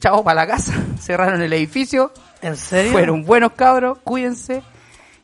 chao 0.00 0.24
para 0.24 0.46
la 0.46 0.46
casa, 0.46 0.72
cerraron 0.98 1.42
el 1.42 1.52
edificio, 1.52 2.10
¿En 2.40 2.56
serio? 2.56 2.92
fueron 2.92 3.22
buenos 3.26 3.52
cabros, 3.52 3.98
cuídense, 4.02 4.62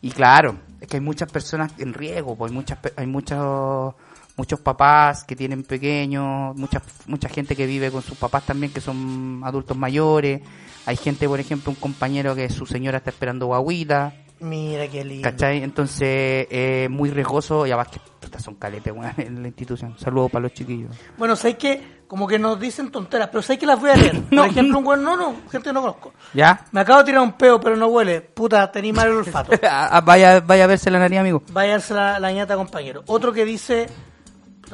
y 0.03 0.11
claro, 0.11 0.57
es 0.83 0.87
que 0.89 0.99
hay 0.99 1.03
muchas 1.03 1.33
personas 1.33 1.73
en 1.79 1.95
riesgo, 1.95 2.37
pues 2.37 2.51
hay 2.53 2.55
muchas, 2.57 2.79
hay 2.95 3.07
muchos 3.07 3.95
muchos 4.37 4.61
papás 4.61 5.25
que 5.25 5.37
tienen 5.37 5.63
pequeños, 5.63 6.57
mucha, 6.57 6.83
mucha 7.07 7.29
gente 7.29 7.55
que 7.55 7.67
vive 7.67 7.91
con 7.91 8.03
sus 8.03 8.19
papás 8.19 8.45
también 8.45 8.73
que 8.73 8.81
son 8.81 9.43
adultos 9.45 9.77
mayores, 9.77 10.43
hay 10.87 10.97
gente, 10.97 11.29
por 11.29 11.41
ejemplo, 11.41 11.71
un 11.71 11.77
compañero 11.77 12.35
que 12.35 12.49
su 12.51 12.67
señora 12.67 12.99
está 12.99 13.11
esperando 13.11 13.47
guaguita, 13.47 14.15
Mira 14.41 14.89
qué 14.89 15.05
lindo. 15.05 15.23
¿cachai? 15.23 15.63
Entonces, 15.63 16.47
eh, 16.51 16.89
muy 16.91 17.11
riesgoso, 17.11 17.67
y 17.67 17.71
además 17.71 17.89
que 17.89 18.01
puta, 18.21 18.39
son 18.39 18.57
caletes, 18.57 18.93
en 19.19 19.43
la 19.43 19.49
institución. 19.49 19.97
Saludos 19.99 20.31
para 20.31 20.43
los 20.43 20.53
chiquillos. 20.53 20.95
Bueno, 21.17 21.37
sé 21.37 21.57
que 21.57 22.05
como 22.07 22.27
que 22.27 22.39
nos 22.39 22.61
dicen 22.61 22.91
tonteras, 22.91 23.29
pero 23.29 23.43
sé 23.43 23.59
que 23.59 23.67
las 23.67 23.81
voy 23.81 23.91
a 23.91 23.97
leer. 23.97 24.21
Por 24.31 24.47
ejemplo, 24.47 24.79
un 24.79 24.87
weón, 24.87 25.03
no, 25.03 25.17
no, 25.17 25.35
gente 25.51 25.71
que 25.71 25.73
no 25.73 25.81
conozco. 25.81 26.13
¿Ya? 26.35 26.67
Me 26.73 26.81
acabo 26.81 26.99
de 26.99 27.05
tirar 27.07 27.23
un 27.23 27.33
peo, 27.33 27.59
pero 27.59 27.77
no 27.77 27.87
huele. 27.87 28.21
Puta, 28.21 28.71
tení 28.71 28.93
mal 28.93 29.09
el 29.09 29.17
olfato. 29.17 29.53
Ah, 29.67 30.01
vaya, 30.05 30.41
vaya 30.41 30.65
a 30.65 30.67
verse 30.67 30.91
la 30.91 30.99
nariz, 30.99 31.19
amigo. 31.19 31.43
Vaya 31.53 31.71
a 31.71 31.75
darse 31.75 31.95
la, 31.95 32.19
la 32.21 32.33
ñata, 32.33 32.57
compañero. 32.57 33.03
Otro 33.07 33.33
que 33.33 33.45
dice. 33.45 33.87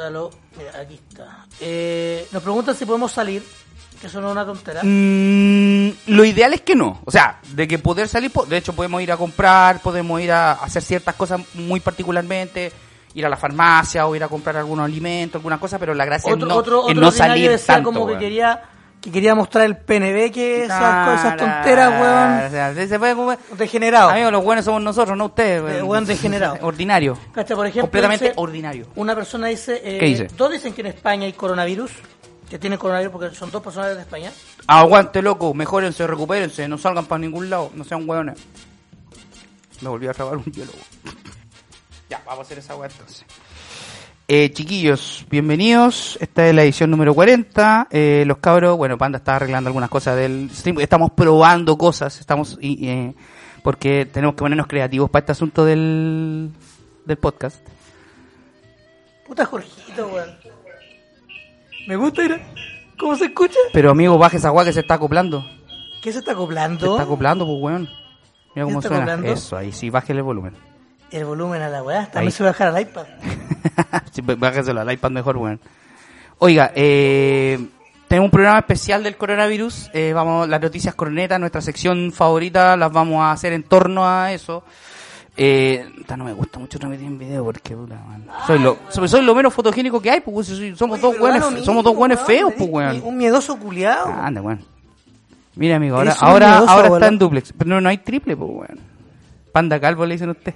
Puta, 0.00 0.10
lo- 0.10 0.30
Mira, 0.56 0.80
aquí 0.80 0.94
está. 1.08 1.46
Eh, 1.60 2.26
nos 2.32 2.42
preguntan 2.42 2.74
si 2.74 2.84
podemos 2.86 3.12
salir. 3.12 3.42
Que 4.00 4.06
eso 4.06 4.18
no 4.22 4.28
es 4.28 4.32
una 4.32 4.46
tontera. 4.46 4.80
Mm, 4.82 5.90
lo 6.06 6.24
ideal 6.24 6.54
es 6.54 6.62
que 6.62 6.74
no. 6.74 7.02
O 7.04 7.10
sea, 7.10 7.38
de 7.52 7.68
que 7.68 7.78
poder 7.78 8.08
salir, 8.08 8.32
de 8.32 8.56
hecho 8.56 8.72
podemos 8.72 9.02
ir 9.02 9.12
a 9.12 9.18
comprar, 9.18 9.82
podemos 9.82 10.18
ir 10.22 10.32
a 10.32 10.52
hacer 10.52 10.82
ciertas 10.82 11.14
cosas 11.16 11.42
muy 11.52 11.80
particularmente, 11.80 12.72
ir 13.12 13.26
a 13.26 13.28
la 13.28 13.36
farmacia 13.36 14.06
o 14.06 14.16
ir 14.16 14.24
a 14.24 14.28
comprar 14.28 14.56
algunos 14.56 14.86
alimentos, 14.86 15.36
alguna 15.40 15.60
cosa, 15.60 15.78
pero 15.78 15.92
la 15.92 16.06
gracia 16.06 16.32
Otro, 16.32 16.46
es 16.46 16.48
no, 16.48 16.56
otro, 16.58 16.78
es 16.78 16.84
otro 16.92 17.00
no 17.02 17.08
ordinario 17.08 17.44
salir 17.58 17.66
tanto. 17.66 17.84
como 17.92 18.06
que 18.06 18.12
weón. 18.12 18.20
quería 18.20 18.62
que 19.00 19.10
quería 19.10 19.34
mostrar 19.34 19.64
el 19.64 19.76
PNB, 19.78 20.30
que 20.30 20.64
esas, 20.64 20.78
Cara, 20.78 21.14
esas 21.14 21.36
tonteras, 21.36 21.88
O 21.88 22.02
weón. 22.02 22.50
sea, 22.50 22.74
se 22.86 22.98
puede 22.98 23.14
comer- 23.14 23.38
Degenerado. 23.56 24.10
Amigos, 24.10 24.32
los 24.32 24.44
buenos 24.44 24.64
somos 24.64 24.82
nosotros, 24.82 25.16
no 25.16 25.26
ustedes. 25.26 25.64
De 25.64 25.82
weón 25.82 26.04
degenerado. 26.04 26.58
Ordinario. 26.62 27.16
Cacha, 27.32 27.56
por 27.56 27.66
ejemplo, 27.66 27.82
Completamente 27.82 28.24
dice- 28.26 28.34
ordinario. 28.36 28.86
Una 28.96 29.14
persona 29.14 29.46
dice, 29.46 29.80
eh, 29.82 29.98
¿Qué 29.98 30.06
dice? 30.06 30.24
Todos 30.28 30.52
dicen 30.52 30.74
que 30.74 30.82
en 30.82 30.88
España 30.88 31.24
hay 31.24 31.32
coronavirus, 31.32 31.90
que 32.50 32.58
tiene 32.58 32.76
coronavirus 32.76 33.12
porque 33.12 33.34
son 33.34 33.50
dos 33.50 33.62
personas 33.62 33.94
de 33.94 34.00
España. 34.02 34.30
Aguante, 34.66 35.22
loco, 35.22 35.54
mejórense, 35.54 36.06
recupérense, 36.06 36.68
no 36.68 36.76
salgan 36.76 37.06
para 37.06 37.20
ningún 37.20 37.48
lado, 37.48 37.70
no 37.74 37.84
sean 37.84 38.06
hueones. 38.08 38.38
Me 39.80 39.88
volví 39.88 40.06
a 40.08 40.12
robar 40.12 40.36
un 40.36 40.44
hielo. 40.44 40.72
weón. 41.04 41.16
Ya, 42.10 42.20
vamos 42.26 42.40
a 42.40 42.42
hacer 42.42 42.58
esa 42.58 42.74
hueá 42.74 42.90
entonces. 42.90 43.24
Eh, 44.32 44.52
chiquillos, 44.52 45.26
bienvenidos. 45.28 46.16
Esta 46.20 46.46
es 46.46 46.54
la 46.54 46.62
edición 46.62 46.88
número 46.88 47.12
40. 47.16 47.88
Eh, 47.90 48.22
los 48.28 48.38
cabros, 48.38 48.76
bueno, 48.76 48.96
Panda 48.96 49.18
está 49.18 49.34
arreglando 49.34 49.66
algunas 49.66 49.90
cosas 49.90 50.14
del 50.14 50.48
stream. 50.52 50.78
Estamos 50.78 51.10
probando 51.10 51.76
cosas, 51.76 52.20
estamos 52.20 52.56
eh, 52.62 53.12
porque 53.64 54.06
tenemos 54.06 54.36
que 54.36 54.38
ponernos 54.38 54.68
creativos 54.68 55.10
para 55.10 55.22
este 55.24 55.32
asunto 55.32 55.64
del, 55.64 56.48
del 57.06 57.16
podcast. 57.16 57.58
Puta 59.26 59.44
Jorgito, 59.46 60.06
weón. 60.06 60.30
Me 61.88 61.96
gusta, 61.96 62.22
mira. 62.22 62.40
¿Cómo 63.00 63.16
se 63.16 63.24
escucha? 63.24 63.58
Pero 63.72 63.90
amigo, 63.90 64.16
baje 64.16 64.36
esa 64.36 64.52
hueá 64.52 64.64
que 64.64 64.72
se 64.72 64.78
está 64.78 64.94
acoplando. 64.94 65.44
¿Qué 66.00 66.12
se 66.12 66.20
está 66.20 66.30
Se 66.30 66.36
acoplando? 66.36 66.92
está 66.92 67.02
acoplando, 67.02 67.44
pues 67.46 67.58
weón. 67.60 67.88
Mira 68.54 68.64
cómo 68.64 68.80
suena. 68.80 68.98
acoplando? 68.98 69.26
Eso, 69.26 69.56
ahí 69.56 69.72
sí, 69.72 69.90
bájele 69.90 70.20
el 70.20 70.24
volumen. 70.24 70.69
El 71.10 71.24
volumen 71.24 71.60
a 71.62 71.68
la 71.68 71.82
weá. 71.82 72.04
También 72.06 72.26
Ahí. 72.26 72.30
se 72.32 72.42
va 72.42 72.50
a 72.50 72.52
dejar 72.52 72.68
al 72.68 72.80
iPad. 72.80 73.06
sí, 74.12 74.22
bájeselo 74.22 74.80
al 74.80 74.92
iPad 74.92 75.10
mejor, 75.10 75.36
weón. 75.36 75.60
Oiga, 76.38 76.72
eh, 76.74 77.58
tenemos 78.08 78.28
un 78.28 78.30
programa 78.30 78.58
especial 78.60 79.02
del 79.02 79.16
coronavirus. 79.16 79.90
Eh, 79.92 80.12
vamos, 80.12 80.48
las 80.48 80.60
noticias 80.60 80.94
coronetas, 80.94 81.38
nuestra 81.38 81.60
sección 81.60 82.12
favorita, 82.12 82.76
las 82.76 82.92
vamos 82.92 83.20
a 83.22 83.32
hacer 83.32 83.52
en 83.52 83.62
torno 83.62 84.08
a 84.08 84.32
eso. 84.32 84.64
Eh, 85.36 85.88
no 86.16 86.24
me 86.24 86.32
gusta 86.32 86.58
mucho 86.58 86.78
transmitir 86.78 87.06
en 87.06 87.18
video 87.18 87.44
porque 87.44 87.74
puta, 87.74 87.94
man. 87.94 88.26
soy 88.46 88.58
lo 88.58 88.76
soy, 88.90 89.08
soy 89.08 89.22
lo 89.22 89.34
menos 89.34 89.54
fotogénico 89.54 90.00
que 90.02 90.10
hay, 90.10 90.20
pues 90.20 90.48
somos 90.76 90.98
Oye, 91.02 91.02
dos 91.02 91.18
lo 91.18 91.50
mismo, 91.50 91.64
somos 91.64 91.84
dos 91.84 91.96
weón. 91.96 92.18
feos, 92.18 92.52
pues 92.58 92.68
weón. 92.70 93.00
Un 93.04 93.16
miedoso 93.16 93.56
culiado. 93.56 94.06
Anda, 94.06 94.42
weón. 94.42 94.60
Mira, 95.54 95.76
amigo, 95.76 95.96
ahora, 95.96 96.16
ahora, 96.20 96.46
miedoso, 96.48 96.70
ahora 96.70 96.86
abuelo. 96.86 96.96
está 96.96 97.08
en 97.08 97.18
duplex, 97.18 97.52
pero 97.56 97.70
no, 97.70 97.80
no 97.80 97.88
hay 97.88 97.98
triple, 97.98 98.36
pues 98.36 98.50
weón. 98.50 98.80
Panda 99.52 99.80
calvo 99.80 100.04
le 100.04 100.14
dicen 100.14 100.28
a 100.30 100.32
usted. 100.32 100.54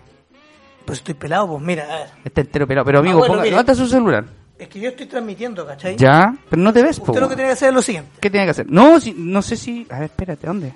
Pues 0.84 0.98
estoy 0.98 1.14
pelado, 1.14 1.48
pues 1.48 1.62
mira, 1.62 1.84
a 1.84 1.98
ver. 2.00 2.08
Está 2.24 2.40
entero 2.42 2.66
pelado. 2.66 2.84
Pero 2.84 2.98
amigo, 2.98 3.14
Ah, 3.16 3.18
bueno, 3.20 3.32
ponga, 3.34 3.42
mire. 3.42 3.50
levanta 3.52 3.74
su 3.74 3.86
celular. 3.86 4.24
Es 4.58 4.68
que 4.68 4.80
yo 4.80 4.90
estoy 4.90 5.06
transmitiendo, 5.06 5.66
¿cachai? 5.66 5.96
Ya, 5.96 6.34
pero 6.48 6.62
no 6.62 6.72
te 6.72 6.82
ves, 6.82 7.00
po, 7.00 7.06
Usted 7.06 7.20
lo 7.20 7.28
que 7.28 7.34
tiene 7.34 7.48
que 7.48 7.54
hacer 7.54 7.68
es 7.70 7.74
lo 7.74 7.82
siguiente. 7.82 8.10
¿Qué 8.20 8.30
tiene 8.30 8.46
que 8.46 8.50
hacer? 8.50 8.70
No, 8.70 9.00
si, 9.00 9.12
no 9.16 9.42
sé 9.42 9.56
si... 9.56 9.86
A 9.90 9.94
ver, 10.00 10.04
espérate, 10.04 10.46
¿dónde? 10.46 10.72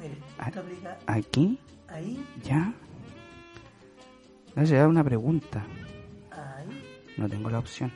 Mire, 0.00 0.14
Ah. 0.38 0.46
aplica 0.46 0.96
¿Aquí? 1.06 1.58
ahí, 1.88 2.24
¿Ya? 2.42 2.72
Me 4.54 4.62
hace 4.62 4.76
dar 4.76 4.88
una 4.88 5.02
pregunta. 5.04 5.62
ahí. 6.30 6.84
No 7.16 7.28
tengo 7.28 7.50
la 7.50 7.58
opción. 7.58 7.92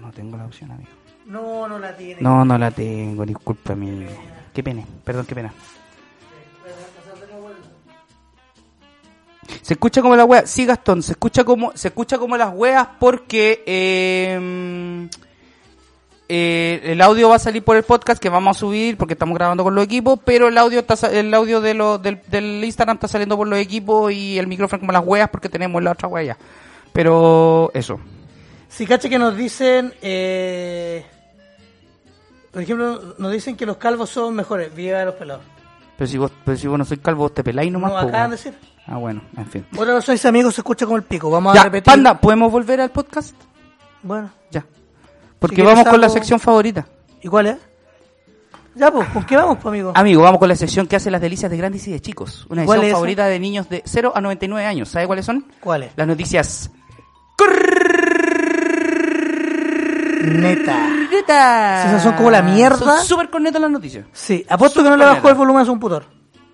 No 0.00 0.10
tengo 0.12 0.36
la 0.36 0.46
opción, 0.46 0.70
amigo. 0.70 0.90
No, 1.26 1.68
no 1.68 1.78
la 1.78 1.94
tiene. 1.96 2.22
No, 2.22 2.44
no 2.44 2.56
la 2.56 2.70
tengo, 2.70 3.26
disculpa, 3.26 3.72
amigo. 3.74 4.10
Qué 4.54 4.62
pena, 4.62 4.82
perdón, 5.04 5.26
qué 5.26 5.34
pena. 5.34 5.52
Se 9.62 9.74
escucha 9.74 10.02
como 10.02 10.16
la 10.16 10.24
wea, 10.24 10.46
sí 10.46 10.66
Gastón, 10.66 11.02
se 11.02 11.12
escucha 11.12 11.44
como, 11.44 11.72
se 11.74 11.88
escucha 11.88 12.18
como 12.18 12.36
las 12.36 12.52
weas 12.54 12.86
porque 12.98 13.62
eh, 13.66 15.08
eh, 16.30 16.80
el 16.84 17.00
audio 17.00 17.30
va 17.30 17.36
a 17.36 17.38
salir 17.38 17.64
por 17.64 17.78
el 17.78 17.84
podcast 17.84 18.20
que 18.20 18.28
vamos 18.28 18.54
a 18.54 18.60
subir 18.60 18.98
porque 18.98 19.14
estamos 19.14 19.34
grabando 19.34 19.64
con 19.64 19.74
los 19.74 19.82
equipos, 19.82 20.20
pero 20.22 20.48
el 20.48 20.58
audio 20.58 20.80
está, 20.80 21.08
el 21.08 21.32
audio 21.32 21.62
de 21.62 21.72
lo, 21.72 21.96
del, 21.96 22.20
Instagram 22.62 22.96
está 22.96 23.08
saliendo 23.08 23.36
por 23.36 23.48
los 23.48 23.58
equipos 23.58 24.12
y 24.12 24.38
el 24.38 24.46
micrófono 24.46 24.80
como 24.80 24.92
las 24.92 25.06
weas 25.06 25.30
porque 25.30 25.48
tenemos 25.48 25.82
la 25.82 25.92
otra 25.92 26.08
wea. 26.08 26.36
Pero 26.92 27.70
eso. 27.72 27.98
Si 28.68 28.86
cacha 28.86 29.08
que 29.08 29.18
nos 29.18 29.36
dicen, 29.36 29.94
eh, 30.02 31.06
por 32.52 32.60
ejemplo, 32.60 33.14
nos 33.16 33.32
dicen 33.32 33.56
que 33.56 33.64
los 33.64 33.78
calvos 33.78 34.10
son 34.10 34.34
mejores, 34.34 34.74
viva 34.74 34.98
de 34.98 35.06
los 35.06 35.14
pelados. 35.14 35.44
Pero 35.98 36.08
si 36.08 36.16
vos, 36.16 36.30
pero 36.44 36.56
si 36.56 36.68
vos 36.68 36.78
no 36.78 36.84
soy 36.84 36.98
calvo, 36.98 37.24
vos 37.24 37.34
te 37.34 37.42
peláis 37.42 37.72
nomás. 37.72 37.90
No, 37.92 38.00
po, 38.02 38.06
acaban 38.08 38.30
de 38.30 38.36
decir. 38.36 38.54
Ah, 38.86 38.98
bueno, 38.98 39.20
en 39.36 39.46
fin. 39.46 39.66
Otra 39.76 39.94
persona 39.94 40.12
dice, 40.14 40.28
amigos, 40.28 40.54
se 40.54 40.60
escucha 40.60 40.86
como 40.86 40.96
el 40.96 41.02
pico. 41.02 41.28
Vamos 41.28 41.58
a 41.58 41.64
repetir. 41.64 41.92
Panda, 41.92 42.14
¿podemos 42.20 42.52
volver 42.52 42.80
al 42.80 42.90
podcast? 42.90 43.34
Bueno, 44.04 44.30
Ya. 44.52 44.64
Porque 45.40 45.60
vamos 45.62 45.86
con 45.88 46.00
la 46.00 46.08
sección 46.08 46.38
favorita. 46.38 46.86
¿y 47.20 47.26
cuál 47.26 47.48
es? 47.48 47.56
Ya, 48.76 48.92
pues, 48.92 49.08
¿con 49.08 49.24
qué 49.26 49.36
vamos, 49.36 49.56
pues, 49.60 49.66
amigo? 49.66 49.92
Amigo, 49.96 50.22
vamos 50.22 50.38
con 50.38 50.48
la 50.48 50.54
sección 50.54 50.86
que 50.86 50.94
hace 50.94 51.10
las 51.10 51.20
delicias 51.20 51.50
de 51.50 51.56
grandes 51.56 51.86
y 51.88 51.90
de 51.90 52.00
chicos. 52.00 52.46
Una 52.48 52.64
¿Cuál 52.64 52.76
sección 52.78 52.84
es 52.84 52.88
esa? 52.90 52.94
favorita 52.96 53.26
de 53.26 53.40
niños 53.40 53.68
de 53.68 53.82
0 53.84 54.12
a 54.14 54.20
99 54.20 54.64
años. 54.64 54.88
¿Sabe 54.88 55.08
cuáles 55.08 55.26
son? 55.26 55.46
¿Cuál 55.58 55.82
es? 55.82 55.92
Las 55.96 56.06
noticias. 56.06 56.70
Corneta. 60.18 61.84
Esas 61.86 62.02
son 62.02 62.14
como 62.14 62.30
la 62.30 62.42
mierda. 62.42 62.78
Son 62.78 63.04
súper 63.06 63.30
cornetas 63.30 63.60
las 63.60 63.70
noticias. 63.70 64.06
Sí, 64.12 64.44
apuesto 64.48 64.82
que 64.82 64.90
no 64.90 64.96
le 64.96 65.04
Súper 65.04 65.16
bajó 65.16 65.28
el 65.30 65.34
volumen 65.34 65.62
a 65.62 65.64
su 65.64 65.70
computador. 65.72 66.06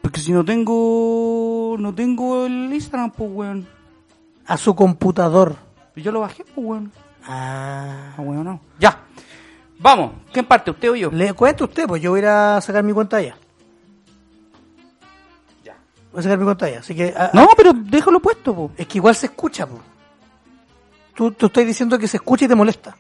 Porque 0.03 0.21
si 0.21 0.33
no 0.33 0.45
tengo. 0.45 1.77
No 1.79 1.95
tengo 1.95 2.47
el 2.47 2.73
Instagram, 2.73 3.11
pues, 3.13 3.31
weón. 3.33 3.67
A 4.47 4.57
su 4.57 4.75
computador. 4.75 5.57
Yo 5.97 6.13
lo 6.13 6.21
bajé, 6.21 6.45
pues, 6.45 6.67
weón. 6.67 6.93
Ah. 7.27 8.13
Ah, 8.17 8.21
weón, 8.21 8.45
no. 8.45 8.61
Ya. 8.79 9.01
Vamos. 9.79 10.13
¿Quién 10.33 10.45
parte, 10.47 10.71
usted 10.71 10.91
o 10.91 10.95
yo? 10.95 11.11
Le 11.11 11.33
cuento 11.33 11.65
usted, 11.65 11.87
pues 11.87 12.01
yo 12.03 12.11
voy 12.11 12.19
a 12.21 12.23
ir 12.23 12.29
a 12.29 12.61
sacar 12.61 12.83
mi 12.85 12.93
cuenta 12.93 13.17
allá. 13.17 13.37
Ya. 15.65 15.77
Voy 16.13 16.21
a 16.21 16.23
sacar 16.23 16.39
mi 16.39 16.45
cuenta 16.45 16.67
allá. 16.67 16.81
Así 16.81 16.95
que. 16.95 17.15
a- 17.17 17.31
No, 17.33 17.49
pero 17.57 17.73
déjalo 17.75 18.21
puesto, 18.21 18.55
po. 18.55 18.71
Es 18.77 18.87
que 18.87 18.99
igual 18.99 19.15
se 19.15 19.27
escucha, 19.27 19.67
pues. 19.67 19.81
Tú, 21.15 21.31
tú 21.33 21.47
estás 21.47 21.65
diciendo 21.67 21.99
que 21.99 22.09
se 22.09 22.17
escucha 22.19 22.45
y 22.45 22.49
te 22.49 22.55
molesta. 22.55 22.97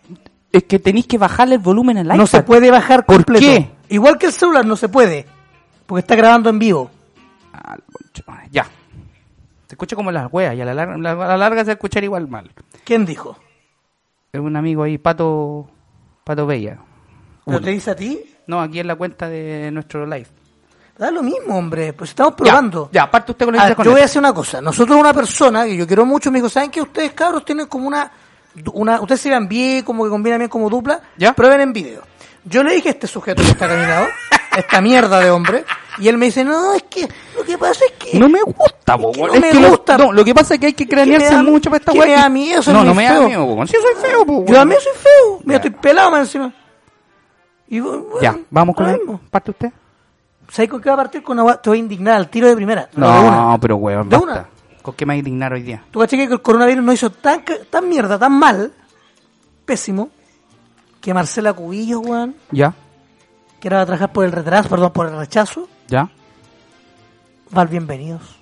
Es 0.54 0.62
que 0.64 0.78
tenéis 0.78 1.06
que 1.08 1.18
bajarle 1.18 1.56
el 1.56 1.61
volumen 1.61 1.99
al 1.99 2.06
iPad. 2.06 2.16
No 2.16 2.26
se 2.28 2.42
puede 2.44 2.70
bajar 2.70 3.04
¿Por 3.04 3.16
completo. 3.16 3.44
qué? 3.44 3.70
Igual 3.88 4.18
que 4.18 4.26
el 4.26 4.32
celular, 4.32 4.64
no 4.64 4.76
se 4.76 4.88
puede. 4.88 5.26
Porque 5.84 6.00
está 6.00 6.14
grabando 6.14 6.49
en 6.49 6.58
vivo. 6.61 6.90
Ah. 7.52 7.76
Ya. 8.52 8.64
Se 9.66 9.75
escucha 9.75 9.96
como 9.96 10.12
las 10.12 10.32
weas 10.32 10.54
y 10.54 10.61
a 10.61 10.64
la 10.64 10.73
larga, 10.75 10.96
la- 10.96 11.11
a 11.12 11.28
la 11.28 11.37
larga 11.37 11.62
se 11.62 11.66
va 11.66 11.73
a 11.73 11.75
escuchar 11.75 12.04
igual 12.04 12.28
mal. 12.28 12.50
¿Quién 12.84 13.04
dijo? 13.04 13.37
Es 14.32 14.40
un 14.40 14.54
amigo 14.56 14.84
ahí, 14.84 14.96
Pato. 14.96 15.68
Pato 16.23 16.46
Bella. 16.46 16.78
¿Pero 17.44 17.61
te 17.61 17.70
dice 17.70 17.90
a 17.90 17.96
ti? 17.96 18.20
No, 18.46 18.61
aquí 18.61 18.78
en 18.78 18.87
la 18.87 18.94
cuenta 18.94 19.28
de 19.28 19.70
nuestro 19.73 20.06
live. 20.06 20.26
Da 20.96 21.11
lo 21.11 21.23
mismo, 21.25 21.58
hombre. 21.58 21.92
Pues 21.94 22.11
estamos 22.11 22.34
probando. 22.34 22.88
Ya, 22.92 23.11
parte 23.11 23.32
usted 23.32 23.44
con 23.46 23.54
el 23.56 23.61
Ah, 23.61 23.75
yo 23.82 23.90
voy 23.90 24.00
a 24.00 24.04
hacer 24.04 24.20
una 24.20 24.32
cosa. 24.32 24.61
Nosotros 24.61 24.96
una 24.99 25.12
persona 25.12 25.64
que 25.64 25.76
yo 25.76 25.84
quiero 25.87 26.06
mucho 26.06 26.30
me 26.30 26.38
dijo, 26.38 26.49
¿saben 26.49 26.70
que 26.70 26.80
ustedes 26.80 27.12
cabros 27.12 27.44
tienen 27.44 27.66
como 27.66 27.88
una... 27.88 28.11
una 28.73 29.00
ustedes 29.00 29.20
se 29.20 29.28
vean 29.30 29.49
bien, 29.49 29.82
como 29.84 30.04
que 30.04 30.11
combinan 30.11 30.38
bien 30.38 30.49
como 30.50 30.68
dupla? 30.70 31.00
¿Ya? 31.16 31.32
Prueben 31.32 31.61
en 31.61 31.73
video. 31.73 32.02
Yo 32.44 32.62
le 32.62 32.75
dije 32.75 32.88
a 32.88 32.92
este 32.92 33.06
sujeto 33.06 33.42
que 33.42 33.49
está 33.50 33.66
caminado, 33.68 34.06
esta 34.56 34.80
mierda 34.82 35.18
de 35.20 35.30
hombre, 35.30 35.64
y 35.99 36.08
él 36.08 36.18
me 36.18 36.26
dice, 36.26 36.44
no, 36.44 36.75
es 36.75 36.82
que 36.84 37.08
lo 37.37 37.42
que 37.44 37.56
pasa 37.56 37.84
es 37.87 37.92
que... 37.92 38.18
No 38.18 38.28
me 38.28 38.42
gusta, 38.42 38.99
po, 38.99 39.12
que 39.12 39.20
weón. 39.20 39.30
no 39.30 39.34
Es 39.37 39.40
me 39.40 39.50
que 39.50 39.61
lo- 39.61 39.68
gusta. 39.70 39.96
no, 39.96 40.12
lo 40.12 40.25
que 40.25 40.34
pasa 40.34 40.54
es 40.54 40.61
que 40.61 40.66
hay 40.66 40.73
que 40.75 40.87
cranearse 40.87 41.37
mucho 41.42 41.70
para 41.70 41.78
esta 41.80 41.92
que 41.92 41.99
wea. 42.00 42.06
me 42.08 42.14
da 42.23 42.28
miedo, 42.28 42.62
soy 42.62 42.74
No, 42.74 42.85
no 42.85 42.94
me 42.94 43.05
da 43.05 43.20
miedo, 43.20 43.46
po. 43.57 43.66
Sí, 43.66 43.76
soy 43.81 44.02
feo, 44.11 44.26
po, 44.26 44.33
Yo 44.33 44.38
weón. 44.40 44.55
también 44.55 44.81
soy 44.83 44.92
feo. 44.94 45.40
Mira, 45.44 45.57
estoy 45.57 45.70
pelado 45.70 46.11
más 46.11 46.20
encima. 46.20 46.52
Y 47.68 47.81
bueno, 47.81 48.05
Ya, 48.20 48.37
vamos 48.50 48.76
con 48.76 48.88
el... 48.90 49.00
¿Parte 49.31 49.50
usted? 49.52 49.72
¿Sabes 50.50 50.70
con 50.70 50.83
qué 50.83 50.90
va 50.90 50.94
a 50.94 50.98
partir? 50.98 51.22
Con 51.22 51.38
agua? 51.38 51.61
Te 51.62 51.70
voy 51.70 51.79
a 51.79 51.81
indignar 51.81 52.16
al 52.16 52.29
tiro 52.29 52.46
de 52.46 52.55
primera. 52.55 52.88
No, 52.94 53.11
de 53.11 53.20
una. 53.20 53.37
No, 53.52 53.59
pero 53.59 53.76
weón, 53.76 54.09
De 54.11 54.16
basta. 54.18 54.31
una. 54.33 54.46
¿Con 54.85 54.92
qué 54.94 55.07
me 55.07 55.16
indignar 55.16 55.51
hoy 55.55 55.62
día? 55.62 55.83
¿Tú 55.90 55.99
caché 55.99 56.18
que 56.18 56.25
el 56.25 56.42
coronavirus 56.42 56.85
no 56.85 56.92
hizo 56.92 57.09
tan, 57.09 57.42
tan 57.70 57.88
mierda, 57.88 58.18
tan 58.18 58.38
mal, 58.38 58.70
pésimo, 59.64 60.11
que 61.01 61.14
Marcela 61.14 61.55
Cubillo, 61.55 62.01
weón, 62.01 62.37
¿Ya? 62.51 62.75
que 63.61 63.68
era 63.68 63.81
a 63.81 63.87
trabajar 63.87 64.12
por 64.12 64.27
el 64.27 64.33
retraso, 64.33 64.68
perdón, 64.68 64.92
por 64.92 65.07
el 65.07 65.16
rechazo, 65.16 65.70
¿Ya? 65.88 66.11
va 67.57 67.62
al 67.62 67.68
bienvenidos. 67.68 68.37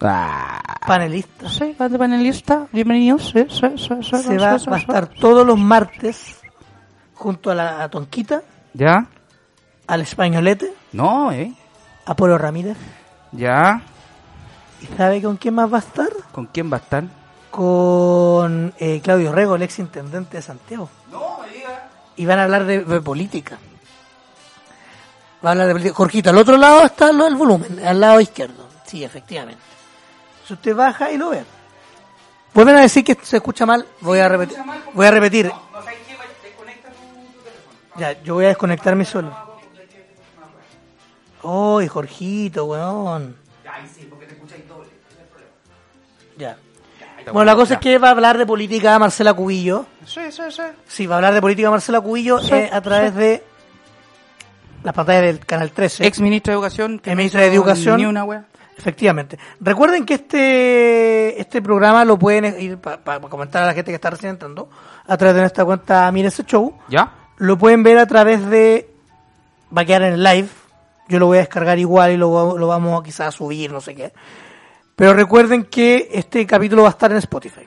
Ah. 0.00 0.60
Panelista. 0.86 1.48
Sí, 1.48 1.74
va 1.80 1.88
de 1.88 1.98
panelista. 1.98 2.68
Bienvenidos. 2.72 3.30
Sí, 3.34 3.44
sí, 3.48 3.66
sí, 3.76 3.88
sí, 4.00 4.16
Se 4.18 4.22
sí, 4.22 4.36
va, 4.36 4.52
a 4.52 4.58
sí. 4.60 4.70
estar 4.70 5.08
todos 5.08 5.44
los 5.44 5.58
martes 5.58 6.40
junto 7.14 7.50
a 7.50 7.56
la 7.56 7.82
a 7.82 7.88
Tonquita, 7.90 8.44
¿Ya? 8.72 9.08
al 9.88 10.00
Españolete, 10.02 10.72
No, 10.92 11.32
eh. 11.32 11.52
a 12.06 12.14
Polo 12.14 12.38
Ramírez. 12.38 12.76
¿Ya? 13.32 13.82
¿Y 14.80 14.86
sabe 14.96 15.22
con 15.22 15.36
quién 15.36 15.54
más 15.54 15.72
va 15.72 15.78
a 15.78 15.80
estar? 15.80 16.08
¿Con 16.32 16.46
quién 16.46 16.70
va 16.72 16.76
a 16.76 16.80
estar? 16.80 17.04
Con 17.50 18.74
eh, 18.78 19.00
Claudio 19.02 19.32
Rego, 19.32 19.56
el 19.56 19.62
ex 19.62 19.78
intendente 19.78 20.36
de 20.36 20.42
Santiago. 20.42 20.88
No, 21.10 21.38
me 21.40 21.48
diga. 21.56 21.88
y 22.16 22.26
van 22.26 22.38
a 22.38 22.44
hablar 22.44 22.64
de, 22.64 22.84
de 22.84 23.00
política. 23.00 23.58
Va 25.44 25.50
a 25.50 25.52
hablar 25.52 25.66
de 25.68 25.72
política. 25.74 25.94
Jorgito, 25.94 26.30
al 26.30 26.38
otro 26.38 26.56
lado 26.56 26.84
está 26.84 27.12
lo 27.12 27.24
del 27.24 27.36
volumen, 27.36 27.84
al 27.84 28.00
lado 28.00 28.20
izquierdo. 28.20 28.68
Sí, 28.86 29.02
efectivamente. 29.02 29.60
Si 30.46 30.52
usted 30.54 30.74
baja 30.74 31.10
y 31.10 31.18
lo 31.18 31.30
ve. 31.30 31.44
Vuelven 32.54 32.76
a 32.76 32.80
decir 32.80 33.04
que 33.04 33.16
se 33.22 33.36
escucha 33.36 33.66
mal, 33.66 33.86
voy 34.00 34.18
a 34.18 34.28
repetir. 34.28 34.58
Voy 34.94 35.06
a 35.06 35.10
repetir. 35.10 35.52
Ya, 37.96 38.22
yo 38.22 38.34
voy 38.34 38.44
a 38.44 38.48
desconectarme 38.48 39.04
solo. 39.04 39.36
¡Uy, 41.42 41.88
Jorgito, 41.88 42.64
weón! 42.64 43.36
Bueno, 47.32 47.44
la 47.44 47.54
cosa 47.54 47.74
es 47.74 47.80
que 47.80 47.98
va 47.98 48.08
a 48.08 48.10
hablar 48.12 48.38
de 48.38 48.46
política 48.46 48.98
Marcela 48.98 49.34
Cubillo. 49.34 49.86
Sí, 50.04 50.20
sí, 50.30 50.42
sí. 50.50 50.62
Sí, 50.86 51.06
va 51.06 51.16
a 51.16 51.18
hablar 51.18 51.34
de 51.34 51.40
política 51.40 51.70
Marcela 51.70 52.00
Cubillo 52.00 52.38
Sí, 52.40 52.54
eh, 52.54 52.70
a 52.72 52.80
través 52.80 53.14
de 53.14 53.42
las 54.82 54.94
pantallas 54.94 55.22
del 55.22 55.40
Canal 55.40 55.70
13. 55.70 56.06
Ex 56.06 56.20
ministro 56.20 56.52
de 56.52 56.54
Educación. 56.54 56.98
que 56.98 57.10
Ex 57.10 57.14
no 57.14 57.18
ministro 57.18 57.40
de 57.40 57.46
Educación. 57.46 57.96
Ni 57.98 58.06
una 58.06 58.24
wea. 58.24 58.44
Efectivamente. 58.76 59.38
Recuerden 59.60 60.06
que 60.06 60.14
este 60.14 61.40
este 61.40 61.60
programa 61.60 62.04
lo 62.04 62.18
pueden 62.18 62.60
ir 62.60 62.78
para 62.78 63.20
comentar 63.20 63.64
a 63.64 63.66
la 63.66 63.74
gente 63.74 63.90
que 63.90 63.96
está 63.96 64.10
recién 64.10 64.30
entrando 64.30 64.70
a 65.06 65.16
través 65.16 65.34
de 65.34 65.40
nuestra 65.40 65.64
cuenta 65.64 66.10
Mire 66.12 66.28
ese 66.28 66.44
show. 66.44 66.74
¿Ya? 66.88 67.12
Lo 67.38 67.58
pueden 67.58 67.82
ver 67.82 67.98
a 67.98 68.06
través 68.06 68.46
de 68.46 68.88
va 69.76 69.82
a 69.82 69.84
quedar 69.84 70.02
en 70.02 70.14
el 70.14 70.22
live. 70.22 70.48
Yo 71.08 71.18
lo 71.18 71.26
voy 71.26 71.38
a 71.38 71.40
descargar 71.40 71.78
igual 71.78 72.12
y 72.12 72.16
lo, 72.16 72.56
lo 72.56 72.66
vamos 72.68 73.02
quizás 73.02 73.28
a 73.28 73.32
subir, 73.32 73.72
no 73.72 73.80
sé 73.80 73.94
qué. 73.94 74.12
Pero 74.98 75.14
recuerden 75.14 75.66
que 75.66 76.08
este 76.10 76.44
capítulo 76.44 76.82
va 76.82 76.88
a 76.88 76.90
estar 76.90 77.08
en 77.12 77.18
Spotify. 77.18 77.60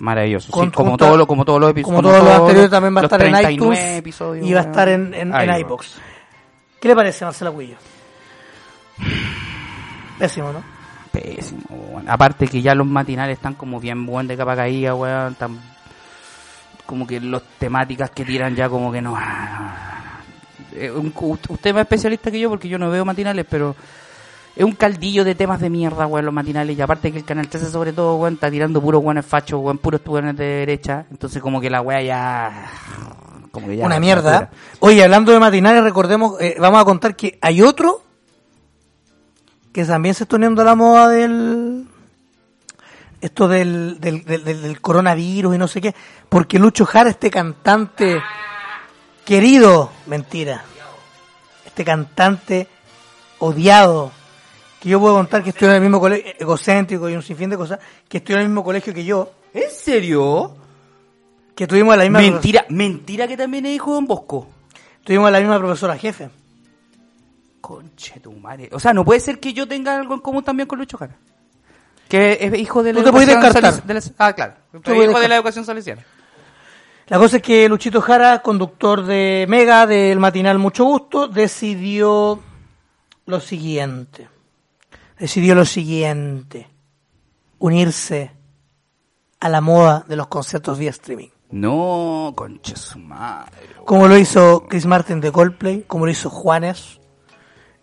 Maravilloso. 0.00 0.48
Sí, 0.52 0.70
como, 0.72 0.96
todo 0.96 1.16
lo, 1.16 1.24
como 1.24 1.44
todos 1.44 1.60
los 1.60 1.70
episodios. 1.70 2.02
Como 2.02 2.08
todos 2.08 2.24
los 2.24 2.40
anteriores 2.40 2.70
también 2.70 2.96
va 2.96 3.02
a 3.02 3.04
estar 3.04 3.22
en 3.22 3.30
39 3.30 3.54
iTunes 3.54 3.98
episodios, 3.98 4.46
y 4.48 4.52
va 4.52 4.60
a 4.60 4.62
estar 4.64 4.88
en, 4.88 5.14
en, 5.14 5.32
iBox. 5.60 5.94
¿Qué 6.80 6.88
le 6.88 6.96
parece, 6.96 7.24
Marcela 7.24 7.52
Cuillo? 7.52 7.76
Pésimo, 10.18 10.52
¿no? 10.52 10.64
Pésimo. 11.12 12.02
Aparte 12.08 12.48
que 12.48 12.60
ya 12.60 12.74
los 12.74 12.86
matinales 12.88 13.36
están 13.36 13.54
como 13.54 13.78
bien 13.78 14.04
buen 14.04 14.26
de 14.26 14.36
capa 14.36 14.56
caída, 14.56 14.92
weón. 14.96 15.36
Tan... 15.36 15.60
Como 16.84 17.06
que 17.06 17.20
los 17.20 17.44
temáticas 17.60 18.10
que 18.10 18.24
tiran 18.24 18.56
ya 18.56 18.68
como 18.68 18.90
que 18.90 19.00
no... 19.00 19.16
Eh, 20.72 20.90
usted 20.90 21.70
es 21.70 21.74
más 21.74 21.82
especialista 21.82 22.32
que 22.32 22.40
yo 22.40 22.50
porque 22.50 22.68
yo 22.68 22.76
no 22.76 22.90
veo 22.90 23.04
matinales, 23.04 23.46
pero 23.48 23.76
es 24.56 24.64
un 24.64 24.72
caldillo 24.72 25.22
de 25.24 25.34
temas 25.34 25.60
de 25.60 25.68
mierda, 25.70 26.06
weón, 26.06 26.24
los 26.24 26.34
matinales. 26.34 26.76
Y 26.76 26.80
aparte 26.80 27.12
que 27.12 27.18
el 27.18 27.24
Canal 27.24 27.46
13 27.48 27.70
sobre 27.70 27.92
todo, 27.92 28.16
weón, 28.16 28.34
está 28.34 28.50
tirando 28.50 28.80
puros 28.80 29.02
weones 29.04 29.24
fachos, 29.26 29.60
weón, 29.60 29.78
puros 29.78 30.00
weones 30.06 30.36
de 30.36 30.44
derecha. 30.44 31.06
Entonces 31.10 31.40
como 31.42 31.60
que 31.60 31.70
la 31.70 31.82
weá 31.82 32.02
ya... 32.02 32.70
Como 33.52 33.68
que 33.68 33.76
ya... 33.76 33.86
Una 33.86 34.00
mierda. 34.00 34.50
Oye, 34.80 35.02
hablando 35.04 35.30
de 35.32 35.38
matinales, 35.40 35.82
recordemos, 35.84 36.40
eh, 36.40 36.56
vamos 36.58 36.80
a 36.80 36.84
contar 36.84 37.14
que 37.16 37.38
hay 37.42 37.62
otro 37.62 38.02
que 39.72 39.84
también 39.84 40.14
se 40.14 40.24
está 40.24 40.36
uniendo 40.36 40.62
a 40.62 40.64
la 40.64 40.74
moda 40.74 41.08
del 41.08 41.86
esto 43.20 43.48
del, 43.48 43.98
del, 44.00 44.24
del, 44.24 44.44
del- 44.44 44.62
del 44.62 44.80
coronavirus 44.80 45.54
y 45.54 45.58
no 45.58 45.68
sé 45.68 45.80
qué, 45.80 45.94
porque 46.28 46.58
Lucho 46.58 46.84
Jara, 46.86 47.10
este 47.10 47.30
cantante 47.30 48.22
querido, 49.24 49.90
mentira, 50.06 50.62
este 51.66 51.84
cantante 51.84 52.68
odiado, 53.38 54.12
que 54.86 54.90
yo 54.90 55.00
puedo 55.00 55.14
contar 55.16 55.42
que 55.42 55.50
estoy 55.50 55.66
en 55.66 55.74
el 55.74 55.80
mismo 55.80 55.98
colegio, 55.98 56.32
egocéntrico 56.38 57.08
y 57.08 57.14
un 57.16 57.22
sinfín 57.22 57.50
de 57.50 57.56
cosas, 57.56 57.80
que 58.08 58.18
estoy 58.18 58.36
en 58.36 58.42
el 58.42 58.46
mismo 58.48 58.62
colegio 58.62 58.94
que 58.94 59.04
yo, 59.04 59.32
¿En 59.52 59.68
serio? 59.70 60.54
que 61.56 61.66
tuvimos 61.66 61.96
la 61.96 62.04
misma 62.04 62.20
Mentira, 62.20 62.64
mentira 62.68 63.26
que 63.26 63.36
también 63.36 63.66
es 63.66 63.74
hijo 63.74 63.90
de 63.90 63.94
Don 63.96 64.06
Bosco. 64.06 64.46
tuvimos 65.02 65.32
la 65.32 65.40
misma 65.40 65.58
profesora 65.58 65.96
jefe. 65.98 66.30
Conche 67.60 68.20
tu 68.20 68.30
madre. 68.32 68.68
O 68.72 68.78
sea, 68.78 68.92
no 68.94 69.04
puede 69.04 69.18
ser 69.18 69.40
que 69.40 69.52
yo 69.52 69.66
tenga 69.66 69.96
algo 69.98 70.14
en 70.14 70.20
común 70.20 70.44
también 70.44 70.68
con 70.68 70.78
Lucho 70.78 70.96
Jara. 70.98 71.16
Que 72.08 72.38
es 72.40 72.54
hijo 72.60 72.82
de 72.84 72.92
la 72.92 73.00
Tú 73.00 73.04
te 73.04 73.08
educación 73.10 73.40
descartar. 73.42 73.72
salic- 73.74 73.82
de 73.86 73.94
la- 73.94 74.00
ah, 74.18 74.32
claro. 74.34 74.52
Es 74.72 74.80
hijo 74.80 74.90
de 74.92 74.98
descartar. 75.00 75.28
la 75.30 75.34
educación 75.36 75.64
salesiana. 75.64 76.04
La 77.08 77.18
cosa 77.18 77.36
es 77.38 77.42
que 77.42 77.68
Luchito 77.68 78.00
Jara, 78.00 78.40
conductor 78.42 79.04
de 79.04 79.46
Mega, 79.48 79.86
del 79.86 80.20
matinal 80.20 80.58
Mucho 80.60 80.84
Gusto, 80.84 81.26
decidió 81.26 82.38
lo 83.26 83.40
siguiente. 83.40 84.28
Decidió 85.18 85.54
lo 85.54 85.64
siguiente. 85.64 86.68
Unirse 87.58 88.32
a 89.40 89.48
la 89.48 89.60
moda 89.60 90.04
de 90.08 90.16
los 90.16 90.26
conciertos 90.26 90.78
vía 90.78 90.90
streaming. 90.90 91.28
No, 91.50 92.32
conche 92.36 92.76
su 92.76 92.98
madre. 92.98 93.52
Como 93.84 94.08
lo 94.08 94.18
hizo 94.18 94.64
Chris 94.68 94.84
Martin 94.86 95.20
de 95.20 95.30
Coldplay, 95.32 95.84
como 95.86 96.04
lo 96.06 96.10
hizo 96.10 96.28
Juanes, 96.28 97.00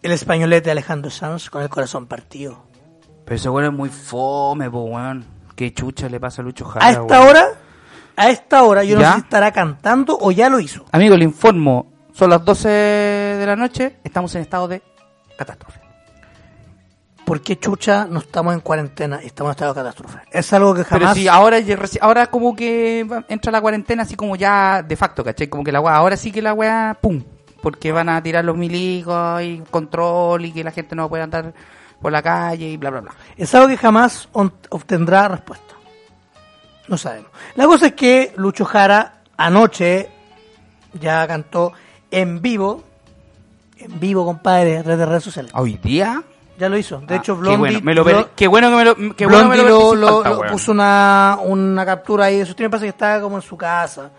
el 0.02 0.12
españolete 0.12 0.69
Alejandro 0.69 1.10
Sanz 1.10 1.50
con 1.50 1.62
el 1.63 1.69
corazón 1.69 2.06
partido. 2.08 2.65
Pero 3.26 3.36
ese 3.36 3.50
weón 3.50 3.72
es 3.72 3.78
muy 3.78 3.89
fome, 3.89 4.69
po, 4.69 4.82
weón. 4.84 5.26
Qué 5.56 5.74
chucha 5.74 6.10
le 6.10 6.19
pasa 6.19 6.41
a 6.41 6.46
Lucho 6.46 6.65
Jara, 6.65 6.86
A 6.86 6.91
esta 6.91 7.04
weón. 7.22 7.28
hora, 7.30 7.46
a 8.17 8.30
esta 8.30 8.63
hora, 8.63 8.84
yo 8.84 8.96
no 8.96 9.02
¿Ya? 9.02 9.10
sé 9.13 9.13
si 9.15 9.22
estará 9.22 9.52
cantando 9.52 10.17
o 10.19 10.32
ya 10.32 10.50
lo 10.50 10.60
hizo. 10.60 10.86
Amigo, 10.91 11.15
le 11.15 11.24
informo. 11.24 11.88
Son 12.12 12.30
las 12.30 12.43
12 12.43 12.67
de 12.69 13.46
la 13.46 13.56
noche. 13.56 13.98
Estamos 14.04 14.36
en 14.36 14.41
estado 14.41 14.67
de 14.67 14.84
catástrofe. 15.38 15.80
Por 17.34 17.41
qué 17.41 17.58
chucha 17.58 18.06
no 18.06 18.19
estamos 18.19 18.54
en 18.54 18.60
cuarentena 18.60 19.19
y 19.24 19.26
estamos 19.26 19.50
en 19.50 19.52
estado 19.54 19.74
de 19.74 19.80
catástrofe. 19.80 20.19
Es 20.30 20.54
algo 20.54 20.76
que 20.76 20.84
Pero 20.84 21.00
jamás... 21.00 21.17
sí, 21.17 21.28
ahora, 21.28 21.58
ahora 22.02 22.28
como 22.28 22.56
que 22.56 23.08
entra 23.28 23.52
la 23.52 23.60
cuarentena 23.60 24.04
así 24.04 24.15
como 24.15 24.36
ya 24.36 24.84
de 24.84 24.96
facto, 24.96 25.24
¿cachai? 25.24 25.48
Como 25.48 25.63
que 25.63 25.72
la 25.72 25.82
weá, 25.82 25.96
ahora 25.96 26.15
sí 26.15 26.32
que 26.32 26.43
la 26.43 26.54
weá, 26.54 26.96
pum, 27.02 27.24
porque 27.60 27.91
van 27.91 28.10
a 28.10 28.22
tirar 28.22 28.46
los 28.46 28.56
milicos 28.56 29.41
y 29.41 29.63
control 29.72 30.46
y 30.46 30.52
que 30.52 30.63
la 30.63 30.69
gente 30.69 30.96
no 30.96 31.10
puede 31.10 31.24
andar 31.24 31.56
por 32.00 32.12
la 32.12 32.22
calle 32.22 32.69
y 32.69 32.78
bla, 32.78 32.91
bla, 32.91 33.02
bla. 33.02 33.15
Es 33.36 33.56
algo 33.56 33.67
que 33.67 33.78
jamás 33.78 34.30
obtendrá 34.69 35.28
respuesta. 35.28 35.74
No 36.88 37.00
sabemos. 37.00 37.32
La 37.56 37.65
cosa 37.65 37.88
es 37.88 37.93
que 37.93 38.32
Lucho 38.36 38.63
Jara 38.63 39.24
anoche 39.38 40.08
ya 41.02 41.26
cantó 41.26 41.74
en 42.12 42.43
vivo, 42.43 42.84
en 43.80 44.00
vivo, 44.00 44.24
compadre, 44.24 44.78
a 44.78 44.84
través 44.84 45.00
de 45.00 45.06
redes 45.08 45.24
sociales. 45.24 45.52
¿Hoy 45.56 45.80
día? 45.82 46.24
Ya 46.58 46.70
lo 46.70 46.78
hizo. 46.78 47.00
De 47.00 47.16
Ah, 47.16 47.18
hecho, 47.18 47.34
qué 47.36 47.42
Blondie, 47.42 47.58
bueno, 47.82 47.82
me 47.82 47.94
lo 48.13 48.36
qué 48.36 48.48
bueno 48.48 48.70
que 48.70 48.76
me 48.76 48.86
lo, 48.86 49.16
qué 49.16 49.26
bueno 49.26 49.50
me 49.50 49.56
Blondie 49.56 49.63
lo, 49.63 49.70
lo, 49.70 49.80
perdí 49.80 49.89
sin 49.92 50.00
lo- 50.02 50.08
falta, 50.16 50.30
lo 50.30 50.38
weón. 50.39 50.52
puso 50.52 50.72
una, 50.72 51.38
una 51.42 51.86
captura 51.86 52.26
ahí 52.26 52.46
stream, 52.46 52.68
me 52.68 52.70
parece 52.70 52.86
que 52.86 52.89
estaba 52.89 53.22
como 53.22 53.36
en 53.38 53.42
su 53.42 53.58
casa, 53.58 54.12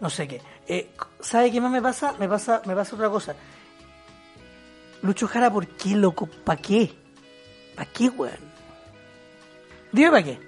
no 0.00 0.08
sé 0.08 0.28
qué. 0.28 0.40
Eh, 0.68 0.90
¿Sabe 1.20 1.50
qué 1.50 1.60
más 1.60 1.72
me 1.72 1.82
pasa? 1.82 2.14
Me 2.20 2.28
pasa, 2.28 2.62
me 2.66 2.74
pasa 2.76 2.94
otra 2.94 3.10
cosa. 3.10 3.34
Lucho 5.02 5.26
Jara, 5.26 5.50
¿por 5.52 5.66
qué, 5.66 5.96
loco? 5.96 6.28
¿Para 6.44 6.60
qué? 6.62 6.94
¿Para 7.74 7.90
qué, 7.90 8.08
weón? 8.10 8.52
Dime 9.90 10.10
para 10.10 10.22
qué. 10.22 10.38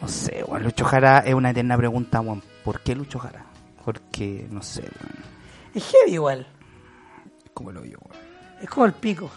No 0.00 0.08
sé, 0.08 0.42
weón. 0.46 0.64
Lucho 0.64 0.84
Jara 0.84 1.20
es 1.20 1.32
una 1.34 1.50
eterna 1.50 1.76
pregunta, 1.76 2.20
weón. 2.20 2.42
¿Por 2.64 2.80
qué 2.80 2.96
Lucho 2.96 3.20
Jara? 3.20 3.44
Porque, 3.84 4.46
no 4.50 4.62
sé, 4.62 4.80
weón. 4.82 5.24
Es 5.74 5.84
heavy 5.90 6.14
igual. 6.14 6.46
¿Cómo 7.54 7.70
lo 7.70 7.82
vio, 7.82 7.98
weón? 8.04 8.11
Es 8.62 8.68
como 8.70 8.86
el 8.86 8.92
pico. 8.92 9.30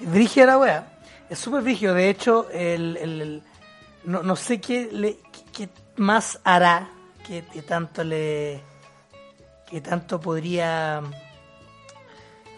Es 0.00 0.10
brígida 0.10 0.46
la 0.46 0.58
wea. 0.58 0.92
Es 1.28 1.38
súper 1.38 1.62
brígido. 1.62 1.94
De 1.94 2.08
hecho, 2.10 2.48
el, 2.50 2.96
el- 2.96 3.22
el- 3.22 3.42
no, 4.04 4.22
no 4.22 4.36
sé 4.36 4.60
qué, 4.60 4.88
le, 4.92 5.18
qué, 5.32 5.66
qué 5.66 5.68
más 5.96 6.38
hará 6.44 6.88
que, 7.26 7.44
que 7.46 7.62
tanto 7.62 8.02
le. 8.04 8.62
que 9.68 9.80
tanto 9.80 10.20
podría. 10.20 11.00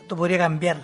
tanto 0.01 0.16
podría 0.16 0.38
cambiar 0.38 0.79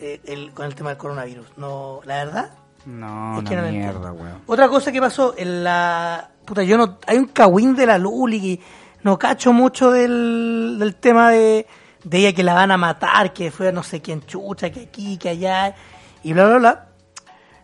eh, 0.00 0.20
el, 0.24 0.52
con 0.52 0.66
el 0.66 0.74
tema 0.74 0.90
del 0.90 0.98
coronavirus. 0.98 1.46
No, 1.56 2.00
la 2.04 2.24
verdad. 2.24 2.50
No, 2.86 3.38
Es 3.40 3.48
que 3.48 3.56
no 3.56 3.62
mierda, 3.62 4.12
weón. 4.12 4.42
Otra 4.46 4.68
cosa 4.68 4.92
que 4.92 5.00
pasó 5.00 5.34
en 5.36 5.64
la. 5.64 6.30
Puta, 6.44 6.62
yo 6.62 6.76
no. 6.76 6.98
Hay 7.06 7.16
un 7.18 7.26
cagüín 7.26 7.74
de 7.74 7.86
la 7.86 7.98
Luli 7.98 8.40
que 8.58 8.64
no 9.02 9.18
cacho 9.18 9.52
mucho 9.52 9.90
del, 9.90 10.76
del 10.78 10.94
tema 10.96 11.30
de, 11.30 11.66
de 12.04 12.18
ella 12.18 12.32
que 12.34 12.42
la 12.42 12.54
van 12.54 12.70
a 12.70 12.76
matar, 12.76 13.32
que 13.32 13.50
fue 13.50 13.72
no 13.72 13.82
sé 13.82 14.00
quién 14.00 14.24
chucha, 14.26 14.70
que 14.70 14.82
aquí, 14.84 15.16
que 15.16 15.30
allá, 15.30 15.74
y 16.22 16.32
bla, 16.32 16.46
bla, 16.46 16.58
bla. 16.58 16.88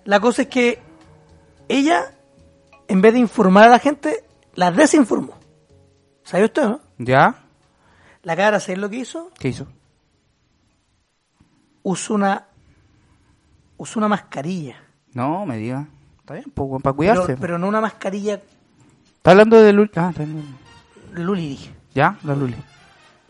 La 0.05 0.19
cosa 0.21 0.43
es 0.43 0.49
que 0.49 0.83
ella, 1.69 2.13
en 2.89 3.01
vez 3.01 3.13
de 3.13 3.19
informar 3.21 3.65
a 3.65 3.71
la 3.71 3.79
gente, 3.79 4.25
la 4.55 4.71
desinformó. 4.71 5.35
¿Sabe 6.25 6.45
usted, 6.45 6.65
no? 6.65 6.81
¿Ya? 6.99 7.35
La 8.23 8.37
cara, 8.37 8.61
¿sabes 8.61 8.79
lo 8.79 8.89
que 8.91 8.97
hizo? 8.97 9.31
¿Qué 9.39 9.49
hizo? 9.49 9.67
Usó 11.83 12.15
una. 12.15 12.47
Usó 13.77 13.99
una 13.99 14.09
mascarilla. 14.09 14.77
No, 15.15 15.47
me 15.47 15.57
diga. 15.57 15.87
Está 16.19 16.35
bien, 16.35 16.51
pues, 16.55 16.69
para 16.71 16.81
Pero, 16.83 16.97
cuidarse. 16.97 17.37
pero 17.37 17.59
no 17.59 17.67
una 17.67 17.81
mascarilla 17.81 18.41
Está 19.17 19.31
hablando 19.33 19.61
de 19.61 19.73
Luli. 19.73 19.91
Ah, 19.97 20.09
está 20.11 20.25
bien. 20.25 20.57
Luli, 21.15 21.49
dije. 21.49 21.75
¿Ya? 21.95 22.17
La 22.23 22.35
Luli. 22.35 22.57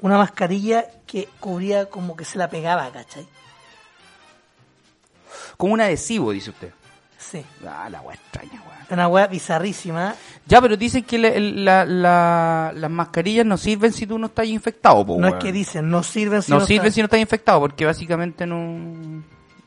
Una 0.02 0.18
mascarilla 0.18 0.84
que 1.06 1.28
cubría 1.40 1.86
como 1.86 2.16
que 2.16 2.24
se 2.24 2.38
la 2.38 2.48
pegaba, 2.48 2.90
¿cachai? 2.90 3.26
Como 5.56 5.74
un 5.74 5.80
adhesivo, 5.80 6.32
dice 6.32 6.50
usted. 6.50 6.72
Sí. 7.18 7.44
Ah, 7.66 7.88
la 7.90 8.00
weá 8.00 8.14
extraña, 8.16 8.52
weón. 8.66 8.80
Una 8.90 9.08
weá 9.08 9.26
bizarrísima. 9.26 10.14
Ya, 10.46 10.60
pero 10.60 10.76
dicen 10.76 11.04
que 11.04 11.18
la- 11.18 11.84
la- 11.84 12.72
las 12.74 12.90
mascarillas 12.90 13.44
no 13.46 13.56
sirven 13.56 13.92
si 13.92 14.06
tú 14.06 14.18
no 14.18 14.26
estás 14.28 14.46
infectado, 14.46 15.04
po, 15.06 15.18
no 15.18 15.26
es 15.26 15.32
weón. 15.32 15.42
que 15.42 15.52
dicen, 15.52 15.90
no 15.90 16.02
sirven 16.02 16.42
si 16.42 16.50
no 16.50 16.58
no 16.60 16.66
sirven 16.66 16.86
están- 16.86 16.94
si 16.94 17.00
no 17.02 17.04
estás 17.04 17.20
infectado, 17.20 17.60
porque 17.60 17.84
básicamente 17.86 18.46
no... 18.46 19.22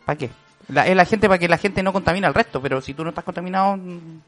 ¿Para 0.05 0.17
qué? 0.17 0.29
Es 0.67 0.95
la 0.95 1.05
gente 1.05 1.27
para 1.27 1.37
que 1.37 1.47
la 1.47 1.57
gente 1.57 1.83
no 1.83 1.93
contamine 1.93 2.25
al 2.27 2.33
resto, 2.33 2.61
pero 2.61 2.81
si 2.81 2.93
tú 2.93 3.03
no 3.03 3.09
estás 3.09 3.23
contaminado... 3.23 3.77
mm, 3.77 4.19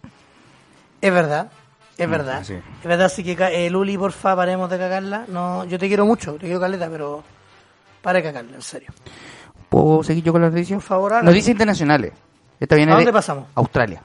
Es 1.01 1.11
verdad, 1.13 1.51
es 1.97 2.07
Mm, 2.07 2.11
verdad. 2.11 2.43
sí. 2.43 2.53
Es 2.53 2.87
verdad, 2.87 3.05
así 3.07 3.23
que 3.23 3.31
eh, 3.65 3.69
Luli, 3.69 3.97
porfa, 3.97 4.35
paremos 4.35 4.69
de 4.69 4.77
cagarla. 4.77 5.25
No, 5.27 5.65
yo 5.65 5.77
te 5.79 5.87
quiero 5.87 6.05
mucho, 6.05 6.33
te 6.33 6.45
quiero 6.45 6.59
caleta, 6.59 6.89
pero 6.89 7.23
para 8.01 8.19
de 8.19 8.23
cagarla, 8.23 8.55
en 8.55 8.61
serio. 8.61 8.89
¿Puedo 9.69 10.03
seguir 10.03 10.23
yo 10.23 10.31
con 10.31 10.41
las 10.41 10.51
noticias? 10.51 10.77
Por 10.77 10.87
favor. 10.87 11.23
Noticias 11.23 11.49
internacionales. 11.49 12.13
Esta 12.59 12.75
viene 12.75 12.91
¿A 12.91 12.95
de 12.95 13.01
dónde 13.01 13.13
pasamos? 13.13 13.45
Australia. 13.55 14.01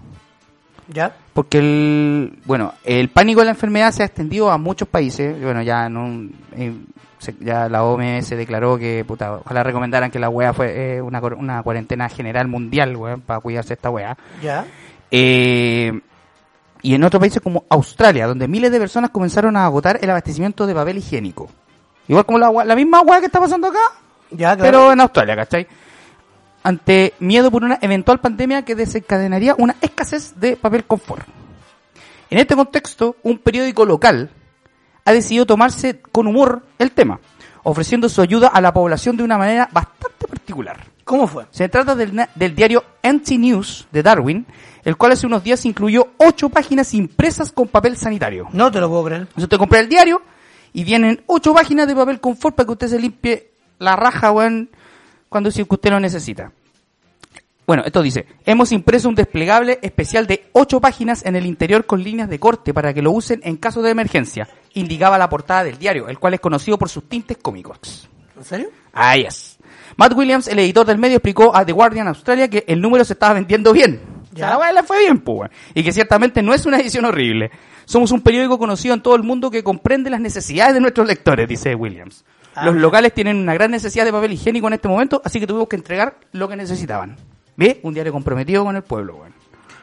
¿Ya? 0.89 1.15
Porque 1.33 1.59
el, 1.59 2.39
bueno, 2.47 2.75
el 2.85 3.11
pánico 3.11 3.41
de 3.41 3.45
la 3.47 3.53
enfermedad 3.53 3.93
se 3.93 4.03
ha 4.03 4.07
extendido 4.07 4.51
a 4.51 4.59
muchos 4.59 4.89
países. 4.89 5.41
Bueno, 5.41 5.63
ya 5.63 5.89
no, 5.89 6.29
eh, 6.57 6.75
ya 7.39 7.69
la 7.69 7.85
OMS 7.85 8.31
declaró 8.31 8.77
que, 8.77 9.05
puta, 9.07 9.35
ojalá 9.35 9.63
recomendaran 9.63 10.11
que 10.11 10.19
la 10.19 10.29
wea 10.29 10.53
fue 10.53 10.97
eh, 10.97 11.01
una, 11.03 11.21
una 11.21 11.63
cuarentena 11.63 12.09
general 12.09 12.49
mundial, 12.49 12.97
weón, 12.97 13.21
para 13.21 13.39
cuidarse 13.39 13.75
esta 13.75 13.91
wea. 13.91 14.17
¿Ya? 14.43 14.65
Eh, 15.13 16.01
y 16.83 16.95
en 16.95 17.05
otros 17.05 17.21
países 17.21 17.43
como 17.43 17.65
Australia, 17.69 18.27
donde 18.27 18.49
miles 18.49 18.71
de 18.71 18.79
personas 18.79 19.11
comenzaron 19.11 19.57
a 19.57 19.65
agotar 19.65 19.99
el 20.03 20.11
abastecimiento 20.11 20.67
de 20.67 20.75
papel 20.75 20.99
higiénico. 20.99 21.49
Igual 22.09 22.25
como 22.25 22.39
la, 22.39 22.65
la 22.65 22.75
misma 22.75 23.03
wea 23.03 23.21
que 23.21 23.27
está 23.27 23.41
pasando 23.41 23.69
acá, 23.69 23.79
¿Ya? 24.31 24.57
Claro. 24.57 24.63
pero 24.63 24.93
en 24.93 25.01
Australia, 25.01 25.37
¿cachai? 25.37 25.67
Ante 26.63 27.15
miedo 27.21 27.51
por 27.51 27.65
una 27.65 27.79
eventual 27.81 28.21
pandemia 28.21 28.65
que 28.65 28.75
desencadenaría 28.75 29.55
una 29.59 29.77
escasez 29.81 30.35
de 30.37 30.57
papel 30.57 30.85
confort. 30.85 31.27
En 32.29 32.39
este 32.39 32.55
contexto, 32.55 33.17
un 33.23 33.39
periódico 33.39 33.85
local 33.85 34.31
ha 35.05 35.13
decidido 35.13 35.47
tomarse 35.47 36.01
con 36.01 36.27
humor 36.27 36.63
el 36.79 36.93
tema, 36.93 37.19
ofreciendo 37.63 38.09
su 38.09 38.21
ayuda 38.21 38.49
a 38.49 38.61
la 38.61 38.73
población 38.73 39.17
de 39.17 39.25
una 39.25 39.39
manera 39.39 39.69
bastante 39.73 40.27
particular. 40.29 40.87
¿Cómo 41.05 41.27
fue? 41.27 41.47
Se 41.51 41.69
trata 41.69 41.97
del, 41.97 42.27
del 42.35 42.55
diario 42.55 42.85
NT 43.03 43.31
News 43.33 43.89
de 43.91 44.03
Darwin, 44.03 44.47
el 44.85 44.97
cual 44.97 45.13
hace 45.13 45.27
unos 45.27 45.43
días 45.43 45.65
incluyó 45.65 46.09
ocho 46.17 46.49
páginas 46.49 46.95
impresas 46.95 47.53
con 47.53 47.69
papel 47.69 47.97
sanitario. 47.97 48.49
No 48.53 48.71
te 48.71 48.81
lo 48.81 48.89
puedo 48.89 49.05
creer. 49.05 49.21
Entonces 49.23 49.45
usted 49.45 49.59
compra 49.59 49.81
el 49.81 49.89
diario 49.89 50.23
y 50.73 50.85
vienen 50.85 51.23
ocho 51.27 51.53
páginas 51.55 51.87
de 51.87 51.95
papel 51.95 52.21
confort 52.21 52.57
para 52.57 52.67
que 52.67 52.73
usted 52.73 52.89
se 52.89 52.99
limpie 52.99 53.51
la 53.79 53.97
raja, 53.97 54.31
weón, 54.31 54.71
cuando 55.29 55.51
si 55.51 55.65
que 55.65 55.75
usted 55.75 55.91
lo 55.91 56.01
necesita. 56.01 56.53
Bueno, 57.67 57.85
esto 57.87 58.03
dice, 58.03 58.27
hemos 58.47 58.73
impreso 58.73 59.09
un 59.09 59.15
desplegable 59.15 59.79
especial 59.83 60.27
de 60.27 60.51
ocho 60.53 60.81
páginas 60.81 61.25
en 61.25 61.37
el 61.37 61.47
interior 61.47 61.87
con 61.87 62.03
líneas 62.03 62.29
de 62.29 62.41
corte 62.41 62.75
para 62.75 62.93
que 62.93 63.01
lo 63.01 63.13
usen 63.13 63.41
en 63.45 63.57
caso 63.59 63.81
de 63.81 63.91
emergencia, 63.91 64.49
indicaba 64.75 65.19
la 65.19 65.29
portada 65.29 65.63
del 65.63 65.79
diario, 65.79 66.09
el 66.09 66.19
cual 66.19 66.35
es 66.35 66.41
conocido 66.41 66.79
por 66.79 66.89
sus 66.89 67.09
tintes 67.09 67.37
cómicos. 67.39 68.09
¿En 68.37 68.45
serio? 68.45 68.71
Ah, 68.93 69.17
yes. 69.17 69.57
Matt 69.97 70.15
Williams, 70.15 70.49
el 70.49 70.59
editor 70.59 70.85
del 70.85 70.99
medio, 70.99 71.19
explicó 71.19 71.55
a 71.55 71.65
The 71.65 71.71
Guardian 71.71 72.09
Australia 72.09 72.49
que 72.49 72.65
el 72.67 72.81
número 72.81 73.05
se 73.05 73.13
estaba 73.13 73.35
vendiendo 73.35 73.73
bien. 73.73 74.01
Ya. 74.33 74.41
Ya. 74.41 74.51
la 74.51 74.59
weá 74.59 74.73
le 74.73 74.83
fue 74.83 74.99
bien, 75.01 75.19
pues. 75.19 75.51
Y 75.75 75.83
que 75.83 75.93
ciertamente 75.93 76.43
no 76.43 76.55
es 76.55 76.67
una 76.67 76.79
edición 76.79 77.05
horrible. 77.05 77.51
Somos 77.85 78.13
un 78.13 78.21
periódico 78.21 78.59
conocido 78.59 78.95
en 78.95 79.03
todo 79.03 79.17
el 79.17 79.23
mundo 79.23 79.51
que 79.51 79.65
comprende 79.65 80.11
las 80.11 80.21
necesidades 80.21 80.75
de 80.75 80.81
nuestros 80.81 81.07
lectores, 81.07 81.49
dice 81.49 81.75
Williams. 81.75 82.25
Ah, 82.55 82.67
Los 82.67 82.77
locales 82.77 83.13
tienen 83.13 83.37
una 83.37 83.55
gran 83.55 83.71
necesidad 83.71 84.05
de 84.05 84.13
papel 84.13 84.33
higiénico 84.33 84.67
en 84.69 84.75
este 84.75 84.89
momento, 84.89 85.21
así 85.25 85.41
que 85.41 85.47
tuvimos 85.47 85.69
que 85.69 85.77
entregar 85.77 86.17
lo 86.33 86.49
que 86.49 86.57
necesitaban. 86.57 87.17
¿Ve? 87.57 87.81
Un 87.83 87.95
diario 87.95 88.13
comprometido 88.13 88.65
con 88.65 88.77
el 88.77 88.83
pueblo, 88.83 89.17
weón. 89.17 89.35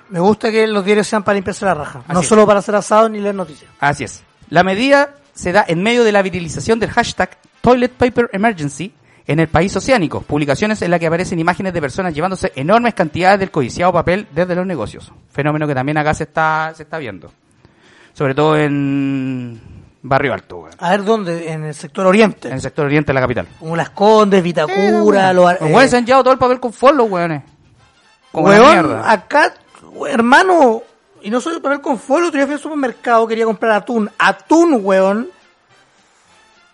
Me 0.09 0.19
gusta 0.19 0.51
que 0.51 0.67
los 0.67 0.85
diarios 0.85 1.05
sean 1.07 1.23
para 1.23 1.35
limpiarse 1.35 1.65
la 1.65 1.73
raja. 1.73 2.03
no 2.11 2.21
es. 2.21 2.27
solo 2.27 2.45
para 2.47 2.59
hacer 2.59 2.75
asados 2.75 3.11
ni 3.11 3.19
leer 3.19 3.35
noticias. 3.35 3.69
Así 3.79 4.05
es. 4.05 4.23
La 4.49 4.63
medida 4.63 5.15
se 5.33 5.51
da 5.51 5.65
en 5.67 5.83
medio 5.83 6.03
de 6.05 6.11
la 6.13 6.21
virilización 6.21 6.79
del 6.79 6.89
hashtag 6.91 7.37
Toilet 7.61 7.91
Paper 7.91 8.29
Emergency 8.31 8.93
en 9.27 9.39
el 9.39 9.49
país 9.49 9.75
oceánico, 9.75 10.21
publicaciones 10.21 10.81
en 10.81 10.89
las 10.89 10.99
que 11.01 11.07
aparecen 11.07 11.37
imágenes 11.37 11.73
de 11.73 11.81
personas 11.81 12.13
llevándose 12.13 12.53
enormes 12.55 12.93
cantidades 12.93 13.39
del 13.39 13.51
codiciado 13.51 13.91
papel 13.91 14.25
desde 14.33 14.55
los 14.55 14.65
negocios. 14.65 15.11
Fenómeno 15.29 15.67
que 15.67 15.75
también 15.75 15.97
acá 15.97 16.13
se 16.13 16.23
está, 16.23 16.71
se 16.73 16.83
está 16.83 16.97
viendo. 16.97 17.29
Sobre 18.13 18.33
todo 18.33 18.57
en 18.57 19.59
Barrio 20.01 20.33
Alto, 20.33 20.59
weón. 20.59 20.75
A 20.79 20.91
ver 20.91 21.03
dónde, 21.03 21.51
en 21.51 21.65
el 21.65 21.75
sector 21.75 22.07
oriente. 22.07 22.47
en 22.47 22.55
el 22.55 22.61
sector 22.61 22.85
oriente 22.85 23.07
de 23.07 23.13
la 23.15 23.21
capital. 23.21 23.47
Como 23.59 23.75
Las 23.75 23.89
Condes, 23.89 24.41
Vitacura, 24.41 25.33
los... 25.33 25.51
Los 25.59 25.61
weones 25.61 25.91
se 25.91 25.97
han 25.97 26.05
llevado 26.05 26.23
todo 26.23 26.33
el 26.33 26.39
papel 26.39 26.59
con 26.61 26.71
follow, 26.71 27.05
weones. 27.05 27.43
Como 28.31 28.47
Weón, 28.47 29.01
acá, 29.03 29.53
hermano, 30.09 30.83
y 31.21 31.29
no 31.29 31.41
soy 31.41 31.55
de 31.55 31.59
papel 31.59 31.81
con 31.81 31.99
folio, 31.99 32.31
día 32.31 32.45
fui 32.45 32.53
al 32.53 32.59
supermercado, 32.59 33.27
quería 33.27 33.45
comprar 33.45 33.73
atún. 33.73 34.09
Atún, 34.17 34.79
weón. 34.81 35.29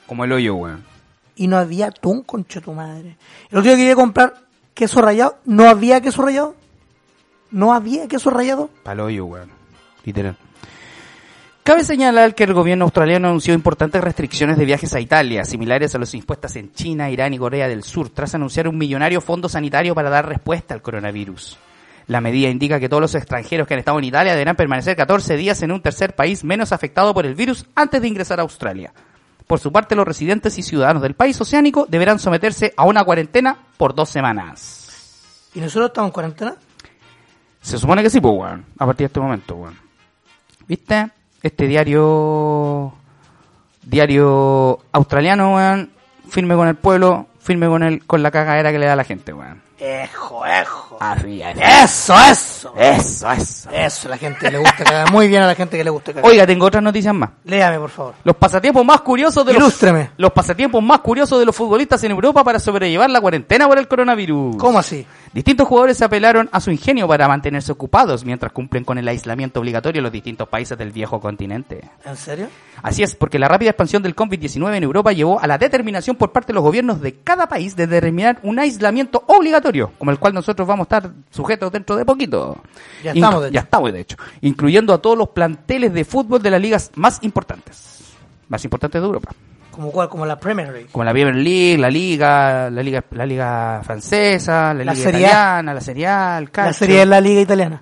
Como 0.06 0.24
el 0.24 0.32
hoyo, 0.32 0.56
weón. 0.56 0.93
Y 1.36 1.48
no 1.48 1.58
había 1.58 1.88
atún, 1.88 2.24
concha 2.24 2.62
tu 2.62 2.74
madre. 2.74 3.18
El 3.50 3.60
otro 3.60 3.72
día 3.72 3.78
quería 3.78 3.96
comprar 3.96 4.36
queso 4.74 5.02
rallado, 5.02 5.38
no 5.46 5.68
había 5.68 6.02
queso 6.02 6.22
rallado. 6.22 6.56
No 7.52 7.72
había 7.72 8.08
queso 8.08 8.32
rallado. 8.32 8.72
Pa'l 8.82 9.00
hoyo, 9.00 9.26
weón. 9.26 9.52
Literal. 10.04 10.36
Cabe 11.64 11.84
señalar 11.84 12.36
que 12.36 12.44
el 12.44 12.54
gobierno 12.54 12.84
australiano 12.84 13.30
anunció 13.30 13.54
importantes 13.54 14.04
restricciones 14.04 14.58
de 14.58 14.66
viajes 14.66 14.94
a 14.96 15.00
Italia, 15.00 15.46
similares 15.46 15.96
a 15.96 16.00
los 16.00 16.14
impuestas 16.14 16.56
en 16.56 16.74
China, 16.74 17.10
Irán 17.10 17.34
y 17.34 17.38
Corea 17.38 17.70
del 17.70 17.84
Sur, 17.84 18.10
tras 18.10 18.36
anunciar 18.36 18.68
un 18.68 18.78
millonario 18.78 19.22
fondo 19.22 19.48
sanitario 19.48 19.96
para 19.96 20.10
dar 20.10 20.28
respuesta 20.28 20.74
al 20.74 20.82
coronavirus. 20.82 21.58
La 22.08 22.20
medida 22.20 22.50
indica 22.50 22.80
que 22.80 22.90
todos 22.90 23.00
los 23.00 23.16
extranjeros 23.16 23.66
que 23.66 23.76
han 23.76 23.80
estado 23.80 24.00
en 24.00 24.06
Italia 24.06 24.34
deberán 24.34 24.58
permanecer 24.58 24.98
14 24.98 25.38
días 25.38 25.62
en 25.62 25.72
un 25.72 25.82
tercer 25.82 26.16
país 26.16 26.44
menos 26.44 26.74
afectado 26.74 27.14
por 27.14 27.26
el 27.26 27.36
virus 27.36 27.66
antes 27.76 28.02
de 28.02 28.08
ingresar 28.10 28.40
a 28.40 28.44
Australia. 28.44 28.92
Por 29.54 29.60
su 29.60 29.72
parte, 29.72 29.94
los 29.94 30.08
residentes 30.08 30.58
y 30.58 30.64
ciudadanos 30.64 31.04
del 31.04 31.14
país 31.14 31.40
oceánico 31.40 31.86
deberán 31.88 32.18
someterse 32.18 32.74
a 32.76 32.86
una 32.86 33.04
cuarentena 33.04 33.56
por 33.78 33.94
dos 33.94 34.10
semanas. 34.10 35.48
¿Y 35.54 35.60
nosotros 35.60 35.90
estamos 35.90 36.10
en 36.10 36.12
cuarentena? 36.12 36.56
Se 37.62 37.78
supone 37.78 38.02
que 38.02 38.10
sí, 38.10 38.20
pues, 38.20 38.34
weón. 38.36 38.66
A 38.80 38.88
partir 38.88 39.02
de 39.02 39.10
este 39.10 39.20
momento, 39.20 39.54
weón. 39.54 39.78
¿Viste? 40.68 41.08
Este 41.44 41.68
diario. 41.68 42.96
Diario 43.84 44.80
australiano, 44.92 45.54
weón. 45.54 45.92
Firme 46.30 46.56
con 46.56 46.68
el 46.68 46.76
pueblo, 46.76 47.28
firme 47.38 47.68
con 47.68 47.84
el, 47.84 48.04
con 48.08 48.24
la 48.24 48.32
cagadera 48.32 48.72
que 48.72 48.80
le 48.80 48.88
da 48.88 48.94
a 48.94 48.96
la 48.96 49.04
gente, 49.04 49.34
weón. 49.34 49.62
Ejo, 49.86 50.46
ejo. 50.46 50.98
Así 51.02 51.42
es. 51.42 51.58
Eso, 51.58 52.16
eso. 52.32 52.74
Eso, 52.78 53.32
eso. 53.32 53.70
Eso, 53.70 54.08
la 54.08 54.18
gente 54.18 54.50
le 54.50 54.58
gusta 54.60 54.82
cagar. 54.82 55.12
Muy 55.12 55.28
bien 55.28 55.42
a 55.42 55.48
la 55.48 55.56
gente 55.56 55.76
que 55.76 55.84
le 55.84 55.90
gusta 55.90 56.14
cagar. 56.14 56.32
Oiga, 56.32 56.48
tengo 56.48 56.66
otras 56.66 56.82
noticias 56.82 57.14
más. 57.14 57.32
Léame, 57.44 57.80
por 57.80 57.90
favor. 57.90 58.14
Los 58.24 58.38
pasatiempos 58.38 58.86
más 58.86 59.02
curiosos 59.02 59.46
de 59.46 59.52
los 59.54 59.84
los 60.16 60.32
pasatiempos 60.32 60.82
más 60.82 61.00
curiosos 61.00 61.38
de 61.38 61.46
los 61.46 61.54
futbolistas 61.54 62.02
en 62.06 62.12
Europa 62.12 62.46
para 62.46 62.60
sobrellevar 62.60 63.10
la 63.10 63.20
cuarentena 63.20 63.68
por 63.68 63.78
el 63.78 63.90
coronavirus. 63.90 64.56
¿Cómo 64.56 64.80
así? 64.80 65.06
Distintos 65.34 65.68
jugadores 65.68 66.02
apelaron 66.02 66.48
a 66.52 66.62
su 66.62 66.72
ingenio 66.72 67.08
para 67.08 67.28
mantenerse 67.28 67.72
ocupados 67.72 68.24
mientras 68.24 68.54
cumplen 68.54 68.86
con 68.86 68.98
el 69.00 69.08
aislamiento 69.08 69.60
obligatorio 69.60 70.00
en 70.00 70.04
los 70.04 70.14
distintos 70.14 70.48
países 70.48 70.78
del 70.78 70.92
viejo 70.92 71.20
continente. 71.20 71.90
¿En 72.06 72.16
serio? 72.16 72.48
Así 72.84 73.02
es, 73.02 73.16
porque 73.16 73.40
la 73.40 73.48
rápida 73.48 73.72
expansión 73.72 74.04
del 74.04 74.16
COVID-19 74.16 74.76
en 74.76 74.84
Europa 74.84 75.12
llevó 75.12 75.40
a 75.40 75.48
la 75.48 75.58
determinación 75.58 76.16
por 76.16 76.32
parte 76.32 76.48
de 76.48 76.54
los 76.54 76.64
gobiernos 76.64 77.02
de 77.02 77.16
cada 77.16 77.48
país 77.48 77.76
de 77.76 77.88
determinar 77.88 78.40
un 78.44 78.60
aislamiento 78.60 79.24
obligatorio, 79.28 79.73
como 79.98 80.12
el 80.12 80.20
cual 80.20 80.34
nosotros 80.34 80.68
vamos 80.68 80.88
a 80.90 80.98
estar 80.98 81.12
sujetos 81.30 81.72
dentro 81.72 81.96
de 81.96 82.06
poquito. 82.06 82.58
Ya 83.04 83.12
estamos, 83.12 83.44
de 83.44 83.52
Ya 83.52 83.62
estamos, 83.62 83.94
de 83.94 84.00
hecho. 84.00 84.18
Incluyendo 84.42 84.94
a 84.94 85.02
todos 85.02 85.18
los 85.18 85.30
planteles 85.30 85.94
de 85.94 86.06
fútbol 86.06 86.42
de 86.42 86.52
las 86.52 86.62
ligas 86.62 86.92
más 86.96 87.20
importantes. 87.24 88.00
Más 88.50 88.64
importantes 88.64 89.02
de 89.02 89.06
Europa. 89.06 89.32
¿Como 89.72 89.92
cuál? 89.92 90.08
Como 90.08 90.26
la 90.26 90.38
Premier 90.40 90.70
League. 90.72 90.88
Como 90.92 91.04
la 91.04 91.12
Premier 91.12 91.36
League, 91.36 91.78
la 91.80 91.90
Liga, 91.90 92.70
la 92.70 92.84
Liga, 92.84 93.04
la 93.12 93.26
Liga 93.26 93.82
Francesa, 93.84 94.74
la, 94.74 94.84
La 94.84 94.94
Liga 94.94 95.08
A. 95.08 95.10
Italiana, 95.10 95.74
la 95.74 95.82
Serie 95.82 96.08
A, 96.08 96.38
el 96.38 96.52
calcio. 96.52 96.70
La 96.70 96.74
serie 96.74 97.00
de 97.00 97.06
la 97.08 97.22
Liga 97.22 97.42
Italiana. 97.42 97.82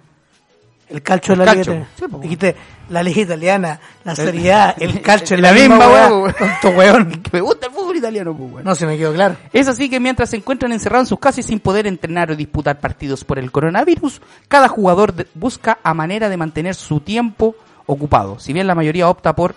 El 0.91 1.01
calcio 1.01 1.35
de 1.35 1.45
la 1.45 1.53
calcio. 1.53 1.73
Liga 1.73 1.87
Italiana. 1.95 2.21
Dijiste, 2.21 2.55
la 2.89 3.03
Liga 3.03 3.21
Italiana, 3.21 3.79
la 4.03 4.15
Serie 4.15 4.53
A, 4.53 4.71
el 4.71 5.01
calcio, 5.03 5.37
La 5.37 5.49
es 5.51 5.55
la, 5.55 5.59
misma, 5.61 5.75
misma, 5.87 6.07
weón. 6.09 6.33
Tonto 6.33 6.69
weón. 6.77 7.21
Me 7.31 7.41
gusta 7.41 7.67
el 7.67 7.71
fútbol 7.73 7.95
italiano, 7.97 8.35
pues, 8.35 8.51
weón. 8.51 8.63
No 8.65 8.75
se 8.75 8.85
me 8.85 8.97
quedó 8.97 9.13
claro. 9.13 9.37
Es 9.53 9.67
así 9.67 9.89
que 9.89 9.99
mientras 9.99 10.29
se 10.29 10.37
encuentran 10.37 10.71
encerrados 10.73 11.05
en 11.05 11.09
sus 11.09 11.19
casas 11.19 11.39
y 11.39 11.43
sin 11.43 11.59
poder 11.59 11.87
entrenar 11.87 12.29
o 12.31 12.35
disputar 12.35 12.79
partidos 12.79 13.23
por 13.23 13.39
el 13.39 13.51
coronavirus, 13.51 14.21
cada 14.47 14.67
jugador 14.67 15.13
de- 15.13 15.27
busca 15.33 15.79
a 15.83 15.93
manera 15.93 16.27
de 16.29 16.37
mantener 16.37 16.75
su 16.75 16.99
tiempo 16.99 17.55
ocupado. 17.85 18.37
Si 18.39 18.51
bien 18.53 18.67
la 18.67 18.75
mayoría 18.75 19.09
opta 19.09 19.35
por 19.35 19.55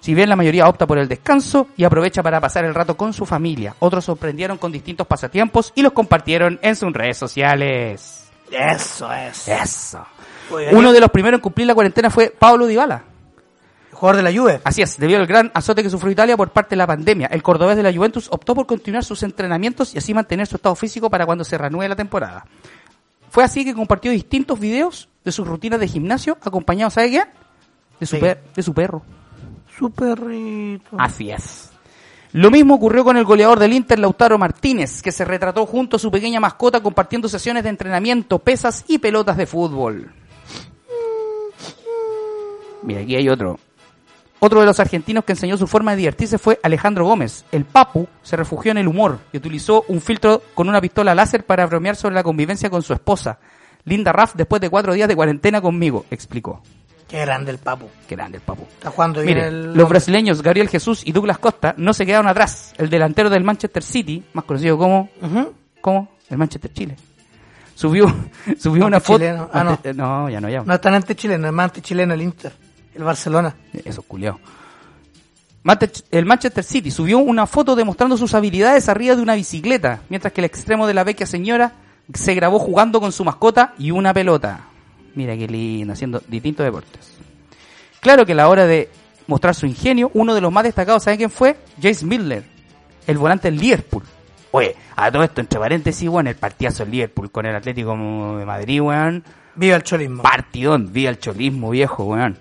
si 0.00 0.12
bien 0.14 0.28
la 0.28 0.36
mayoría 0.36 0.68
opta 0.68 0.86
por 0.86 0.98
el 0.98 1.08
descanso 1.08 1.68
y 1.78 1.84
aprovecha 1.84 2.22
para 2.22 2.40
pasar 2.42 2.66
el 2.66 2.74
rato 2.74 2.94
con 2.94 3.14
su 3.14 3.24
familia, 3.24 3.74
otros 3.78 4.04
sorprendieron 4.04 4.58
con 4.58 4.70
distintos 4.70 5.06
pasatiempos 5.06 5.72
y 5.74 5.80
los 5.82 5.92
compartieron 5.94 6.58
en 6.60 6.76
sus 6.76 6.92
redes 6.92 7.16
sociales. 7.16 8.24
Eso 8.50 9.10
es. 9.12 9.48
Eso. 9.48 10.06
Uno 10.72 10.92
de 10.92 11.00
los 11.00 11.10
primeros 11.10 11.38
en 11.38 11.42
cumplir 11.42 11.66
la 11.66 11.74
cuarentena 11.74 12.10
fue 12.10 12.30
Pablo 12.36 12.66
Dybala. 12.66 13.02
Jugador 13.92 14.16
de 14.22 14.30
la 14.30 14.38
Juve. 14.38 14.60
Así 14.62 14.82
es, 14.82 14.98
debido 14.98 15.20
al 15.20 15.26
gran 15.26 15.50
azote 15.54 15.82
que 15.82 15.88
sufrió 15.88 16.12
Italia 16.12 16.36
por 16.36 16.50
parte 16.50 16.70
de 16.70 16.76
la 16.76 16.86
pandemia, 16.86 17.28
el 17.28 17.42
cordobés 17.42 17.76
de 17.78 17.82
la 17.82 17.92
Juventus 17.94 18.28
optó 18.30 18.54
por 18.54 18.66
continuar 18.66 19.02
sus 19.04 19.22
entrenamientos 19.22 19.94
y 19.94 19.98
así 19.98 20.12
mantener 20.12 20.46
su 20.46 20.56
estado 20.56 20.74
físico 20.74 21.08
para 21.08 21.24
cuando 21.24 21.44
se 21.44 21.56
reanude 21.56 21.88
la 21.88 21.96
temporada. 21.96 22.44
Fue 23.30 23.42
así 23.42 23.64
que 23.64 23.72
compartió 23.74 24.10
distintos 24.10 24.60
videos 24.60 25.08
de 25.24 25.32
sus 25.32 25.46
rutinas 25.48 25.80
de 25.80 25.88
gimnasio, 25.88 26.36
acompañado, 26.42 26.90
¿sabe 26.90 27.10
qué? 27.10 27.22
De 27.98 28.04
su, 28.06 28.16
Sí. 28.16 28.20
per- 28.20 28.42
de 28.54 28.62
su 28.62 28.74
perro. 28.74 29.02
Su 29.78 29.90
perrito. 29.90 30.90
Así 30.98 31.30
es. 31.30 31.70
Lo 32.32 32.50
mismo 32.50 32.74
ocurrió 32.74 33.02
con 33.02 33.16
el 33.16 33.24
goleador 33.24 33.58
del 33.58 33.72
Inter, 33.72 33.98
Lautaro 33.98 34.36
Martínez, 34.36 35.00
que 35.00 35.10
se 35.10 35.24
retrató 35.24 35.64
junto 35.64 35.96
a 35.96 35.98
su 35.98 36.10
pequeña 36.10 36.38
mascota 36.38 36.82
compartiendo 36.82 37.28
sesiones 37.30 37.62
de 37.62 37.70
entrenamiento, 37.70 38.38
pesas 38.40 38.84
y 38.88 38.98
pelotas 38.98 39.38
de 39.38 39.46
fútbol. 39.46 40.12
Mira, 42.86 43.00
aquí 43.02 43.14
hay 43.16 43.28
otro. 43.28 43.58
Otro 44.38 44.60
de 44.60 44.66
los 44.66 44.78
argentinos 44.80 45.24
que 45.24 45.32
enseñó 45.32 45.56
su 45.56 45.66
forma 45.66 45.92
de 45.92 45.96
divertirse 45.98 46.38
fue 46.38 46.60
Alejandro 46.62 47.04
Gómez. 47.06 47.44
El 47.52 47.64
Papu 47.64 48.06
se 48.22 48.36
refugió 48.36 48.70
en 48.70 48.78
el 48.78 48.86
humor 48.86 49.18
y 49.32 49.38
utilizó 49.38 49.84
un 49.88 50.00
filtro 50.00 50.42
con 50.54 50.68
una 50.68 50.80
pistola 50.80 51.14
láser 51.14 51.44
para 51.44 51.66
bromear 51.66 51.96
sobre 51.96 52.14
la 52.14 52.22
convivencia 52.22 52.68
con 52.70 52.82
su 52.82 52.92
esposa. 52.92 53.38
Linda 53.84 54.12
Raff, 54.12 54.34
después 54.34 54.60
de 54.60 54.68
cuatro 54.68 54.92
días 54.94 55.08
de 55.08 55.16
cuarentena 55.16 55.60
conmigo, 55.60 56.04
explicó. 56.10 56.62
Qué 57.08 57.20
grande 57.20 57.52
el 57.52 57.58
papu. 57.58 57.88
Qué 58.08 58.16
grande 58.16 58.38
el 58.38 58.42
Papu. 58.42 58.62
Está 58.64 58.90
jugando 58.90 59.20
bien 59.22 59.34
Mire, 59.36 59.46
el... 59.48 59.74
los 59.74 59.88
brasileños 59.88 60.42
Gabriel 60.42 60.68
Jesús 60.68 61.02
y 61.06 61.12
Douglas 61.12 61.38
Costa 61.38 61.72
no 61.78 61.94
se 61.94 62.04
quedaron 62.04 62.26
atrás. 62.26 62.74
El 62.78 62.90
delantero 62.90 63.30
del 63.30 63.44
Manchester 63.44 63.84
City, 63.84 64.24
más 64.32 64.44
conocido 64.44 64.76
como, 64.76 65.08
como 65.80 66.08
el 66.28 66.36
Manchester 66.36 66.72
Chile, 66.72 66.96
subió, 67.76 68.12
subió 68.58 68.86
una 68.86 68.96
Ante 68.96 69.06
foto. 69.06 69.18
chileno. 69.20 69.48
Ah, 69.52 69.62
no. 69.64 69.70
Ante- 69.70 69.94
no, 69.94 70.28
ya 70.28 70.40
no, 70.40 70.48
ya. 70.50 70.62
No 70.62 70.74
es 70.74 70.80
tan 70.80 70.94
anti-chileno, 70.94 71.46
es 71.46 71.52
más 71.52 71.64
anti-chileno 71.66 72.12
el 72.12 72.22
Inter. 72.22 72.52
El 72.96 73.04
Barcelona. 73.04 73.54
Eso 73.84 74.02
culiao. 74.02 74.40
El 76.10 76.26
Manchester 76.26 76.64
City 76.64 76.90
subió 76.90 77.18
una 77.18 77.46
foto 77.46 77.74
demostrando 77.76 78.16
sus 78.16 78.34
habilidades 78.34 78.88
arriba 78.88 79.16
de 79.16 79.22
una 79.22 79.34
bicicleta, 79.34 80.00
mientras 80.08 80.32
que 80.32 80.40
el 80.40 80.44
extremo 80.44 80.86
de 80.86 80.94
la 80.94 81.04
vecchia 81.04 81.26
señora 81.26 81.72
se 82.14 82.34
grabó 82.34 82.58
jugando 82.58 83.00
con 83.00 83.12
su 83.12 83.24
mascota 83.24 83.74
y 83.78 83.90
una 83.90 84.14
pelota. 84.14 84.60
Mira 85.14 85.36
qué 85.36 85.48
lindo, 85.48 85.92
haciendo 85.92 86.22
distintos 86.28 86.64
deportes. 86.64 87.16
Claro 88.00 88.24
que 88.24 88.32
a 88.32 88.36
la 88.36 88.48
hora 88.48 88.66
de 88.66 88.88
mostrar 89.26 89.54
su 89.54 89.66
ingenio, 89.66 90.10
uno 90.14 90.34
de 90.34 90.40
los 90.40 90.52
más 90.52 90.64
destacados, 90.64 91.02
¿sabe 91.02 91.16
quién 91.16 91.30
fue? 91.30 91.56
Jace 91.82 92.06
Miller, 92.06 92.44
el 93.06 93.18
volante 93.18 93.50
del 93.50 93.58
Liverpool. 93.60 94.04
Oye, 94.52 94.76
a 94.94 95.10
todo 95.10 95.24
esto, 95.24 95.40
entre 95.40 95.58
paréntesis, 95.58 96.08
weón, 96.08 96.28
el 96.28 96.36
partidazo 96.36 96.84
del 96.84 96.92
Liverpool 96.92 97.30
con 97.30 97.44
el 97.44 97.56
Atlético 97.56 97.90
de 98.38 98.46
Madrid, 98.46 98.80
weón. 98.80 99.24
Viva 99.56 99.76
el 99.76 99.82
cholismo. 99.82 100.22
Partidón, 100.22 100.92
vi 100.92 101.06
el 101.06 101.18
cholismo 101.18 101.70
viejo, 101.70 102.04
weón. 102.04 102.38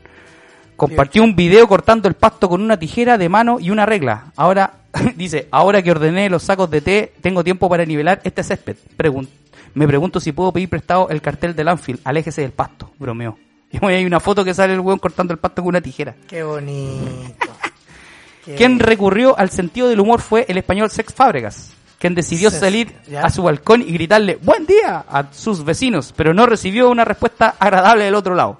Compartió 0.75 1.23
un 1.23 1.35
video 1.35 1.67
cortando 1.67 2.07
el 2.07 2.15
pasto 2.15 2.49
con 2.49 2.61
una 2.61 2.77
tijera 2.77 3.17
de 3.17 3.29
mano 3.29 3.57
y 3.59 3.69
una 3.69 3.85
regla. 3.85 4.31
Ahora, 4.35 4.73
dice, 5.15 5.47
ahora 5.51 5.81
que 5.81 5.91
ordené 5.91 6.29
los 6.29 6.43
sacos 6.43 6.69
de 6.69 6.81
té, 6.81 7.13
tengo 7.21 7.43
tiempo 7.43 7.69
para 7.69 7.85
nivelar 7.85 8.21
este 8.23 8.43
césped. 8.43 8.75
Pregun- 8.97 9.27
me 9.73 9.87
pregunto 9.87 10.19
si 10.19 10.31
puedo 10.31 10.51
pedir 10.51 10.69
prestado 10.69 11.09
el 11.09 11.21
cartel 11.21 11.55
del 11.55 11.67
Anfield. 11.67 11.99
Aléjese 12.03 12.41
del 12.41 12.51
pasto, 12.51 12.91
bromeó. 12.99 13.37
Y 13.71 13.85
hay 13.85 14.05
una 14.05 14.19
foto 14.19 14.45
que 14.45 14.53
sale 14.53 14.73
el 14.73 14.79
weón 14.79 14.99
cortando 14.99 15.33
el 15.33 15.39
pasto 15.39 15.61
con 15.61 15.69
una 15.69 15.81
tijera. 15.81 16.15
Qué 16.27 16.43
bonito. 16.43 17.47
Qué- 18.45 18.55
Quien 18.55 18.79
recurrió 18.79 19.37
al 19.37 19.49
sentido 19.49 19.89
del 19.89 19.99
humor 19.99 20.21
fue 20.21 20.45
el 20.47 20.57
español 20.57 20.89
Sex 20.91 21.13
Fábregas, 21.13 21.71
quien 21.99 22.13
decidió 22.15 22.51
salir 22.51 22.93
a 23.21 23.29
su 23.29 23.41
balcón 23.43 23.81
y 23.81 23.91
gritarle 23.91 24.37
¡Buen 24.41 24.65
día! 24.67 25.03
a 25.09 25.25
sus 25.33 25.65
vecinos, 25.65 26.13
pero 26.15 26.33
no 26.33 26.45
recibió 26.45 26.89
una 26.89 27.03
respuesta 27.05 27.55
agradable 27.59 28.05
del 28.05 28.15
otro 28.15 28.35
lado. 28.35 28.59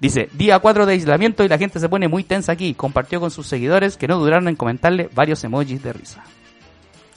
Dice, 0.00 0.28
día 0.32 0.58
4 0.60 0.86
de 0.86 0.92
aislamiento 0.92 1.44
y 1.44 1.48
la 1.48 1.58
gente 1.58 1.80
se 1.80 1.88
pone 1.88 2.06
muy 2.06 2.22
tensa 2.22 2.52
aquí. 2.52 2.74
Compartió 2.74 3.18
con 3.20 3.30
sus 3.30 3.46
seguidores 3.46 3.96
que 3.96 4.06
no 4.06 4.18
duraron 4.18 4.48
en 4.48 4.56
comentarle 4.56 5.10
varios 5.12 5.42
emojis 5.42 5.82
de 5.82 5.92
risa. 5.92 6.22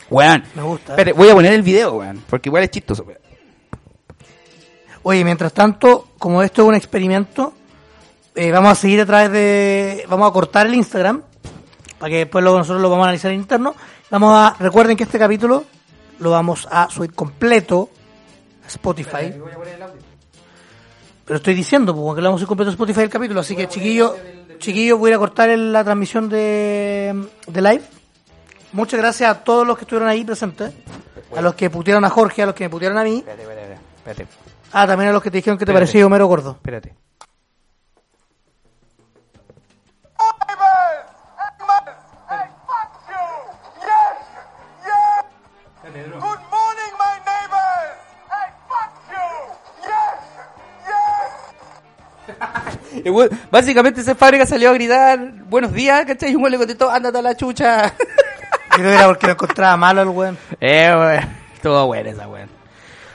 Weón. 0.09 0.43
Me 0.55 0.63
gusta, 0.63 0.93
¿eh? 0.93 0.95
Espere, 0.95 1.13
voy 1.13 1.29
a 1.29 1.33
poner 1.33 1.53
el 1.53 1.61
video, 1.61 1.93
weón, 1.93 2.23
porque 2.27 2.49
igual 2.49 2.63
es 2.63 2.71
chistoso. 2.71 3.03
weón. 3.03 3.19
Oye, 5.03 5.23
mientras 5.23 5.53
tanto, 5.53 6.09
como 6.17 6.43
esto 6.43 6.63
es 6.63 6.67
un 6.67 6.75
experimento, 6.75 7.53
eh, 8.35 8.51
vamos 8.51 8.71
a 8.71 8.75
seguir 8.75 9.01
a 9.01 9.05
través 9.05 9.31
de... 9.31 10.05
Vamos 10.07 10.29
a 10.29 10.33
cortar 10.33 10.67
el 10.67 10.75
Instagram, 10.75 11.23
para 11.99 12.09
que 12.09 12.17
después 12.19 12.43
luego 12.43 12.59
nosotros 12.59 12.81
lo 12.81 12.89
vamos 12.89 13.03
a 13.03 13.09
analizar 13.09 13.31
en 13.31 13.39
interno. 13.39 13.75
Vamos 14.09 14.33
a... 14.35 14.55
Recuerden 14.59 14.95
que 14.95 15.03
este 15.03 15.17
capítulo 15.17 15.65
lo 16.19 16.31
vamos 16.31 16.67
a 16.71 16.89
subir 16.89 17.13
completo 17.13 17.89
a 18.63 18.67
Spotify. 18.67 19.33
Pero 21.31 21.37
estoy 21.37 21.53
diciendo, 21.53 21.95
pues, 21.95 22.15
que 22.15 22.21
lo 22.21 22.27
vamos 22.27 22.39
a 22.39 22.41
subir 22.41 22.47
completo 22.49 22.71
a 22.71 22.73
Spotify 22.73 22.99
el 23.03 23.09
capítulo, 23.09 23.39
así 23.39 23.55
que 23.55 23.69
chiquillo, 23.69 24.17
chiquillo, 24.59 24.97
voy 24.97 25.11
a 25.11 25.13
ir 25.13 25.17
cortar 25.17 25.47
el- 25.49 25.71
la 25.71 25.81
transmisión 25.81 26.27
de, 26.27 27.25
de 27.47 27.61
live. 27.61 27.81
Muchas 28.73 28.99
gracias 28.99 29.31
a 29.31 29.41
todos 29.41 29.65
los 29.65 29.77
que 29.77 29.85
estuvieron 29.85 30.09
ahí 30.09 30.25
presentes. 30.25 30.73
A 31.33 31.41
los 31.41 31.55
que 31.55 31.69
putearon 31.69 32.03
a 32.03 32.09
Jorge, 32.09 32.43
a 32.43 32.47
los 32.47 32.53
que 32.53 32.65
me 32.65 32.69
putearon 32.69 32.97
a 32.97 33.03
mí. 33.05 33.19
Espérate, 33.19 33.43
espérate, 33.43 33.73
espérate, 33.95 34.27
Ah, 34.73 34.85
también 34.85 35.11
a 35.11 35.13
los 35.13 35.23
que 35.23 35.31
te 35.31 35.37
dijeron 35.37 35.57
que 35.57 35.65
te 35.65 35.71
parecía 35.71 36.05
Homero 36.05 36.25
Gordo. 36.27 36.51
espérate. 36.51 36.95
Básicamente 53.49 54.01
esa 54.01 54.15
fábrica 54.15 54.45
salió 54.45 54.69
a 54.69 54.73
gritar 54.73 55.19
buenos 55.49 55.73
días, 55.73 56.05
¿cachai? 56.05 56.31
Y 56.31 56.35
un 56.35 56.41
weón 56.43 56.51
le 56.51 56.57
contestó, 56.57 56.89
ándate 56.89 57.17
a 57.17 57.21
la 57.21 57.35
chucha. 57.35 57.93
Creo 58.69 58.89
que 58.89 58.95
era 58.95 59.07
porque 59.07 59.27
lo 59.27 59.33
encontraba 59.33 59.77
malo 59.77 60.01
el 60.01 60.09
weón. 60.09 60.37
eh, 60.59 60.91
weón. 60.95 61.29
Estuvo 61.53 61.85
buena 61.87 62.09
esa 62.09 62.27
weón. 62.27 62.49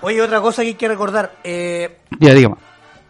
Oye, 0.03 0.20
otra 0.20 0.40
cosa 0.40 0.62
que 0.62 0.68
hay 0.68 0.75
que 0.75 0.88
recordar. 0.88 1.33
Eh, 1.42 1.99
Ya, 2.20 2.33
dígame. 2.35 2.57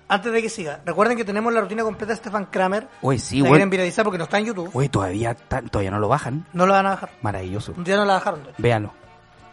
antes 0.09 0.33
de 0.33 0.41
que 0.41 0.49
siga, 0.49 0.81
recuerden 0.87 1.17
que 1.17 1.25
tenemos 1.25 1.53
la 1.53 1.61
rutina 1.61 1.83
completa 1.83 2.13
de 2.13 2.17
Stefan 2.19 2.47
Kramer. 2.47 2.87
Oye, 3.03 3.19
sí, 3.19 3.41
la 3.41 3.49
quieren 3.51 3.69
viralizar 3.71 4.05
porque 4.05 4.19
no 4.19 4.25
está 4.25 4.39
en 4.39 4.47
YouTube. 4.47 4.71
Oye, 4.73 4.89
todavía, 4.89 5.35
todavía 5.35 5.91
no 5.91 5.99
lo 5.99 6.09
bajan. 6.09 6.47
No 6.53 6.67
lo 6.67 6.73
van 6.73 6.87
a 6.87 6.91
bajar. 6.91 7.11
Maravilloso. 7.23 7.73
Día 7.79 7.97
no 7.97 8.05
la 8.05 8.15
bajaron. 8.15 8.41
todavía. 8.41 8.57
Véanlo. 8.63 8.93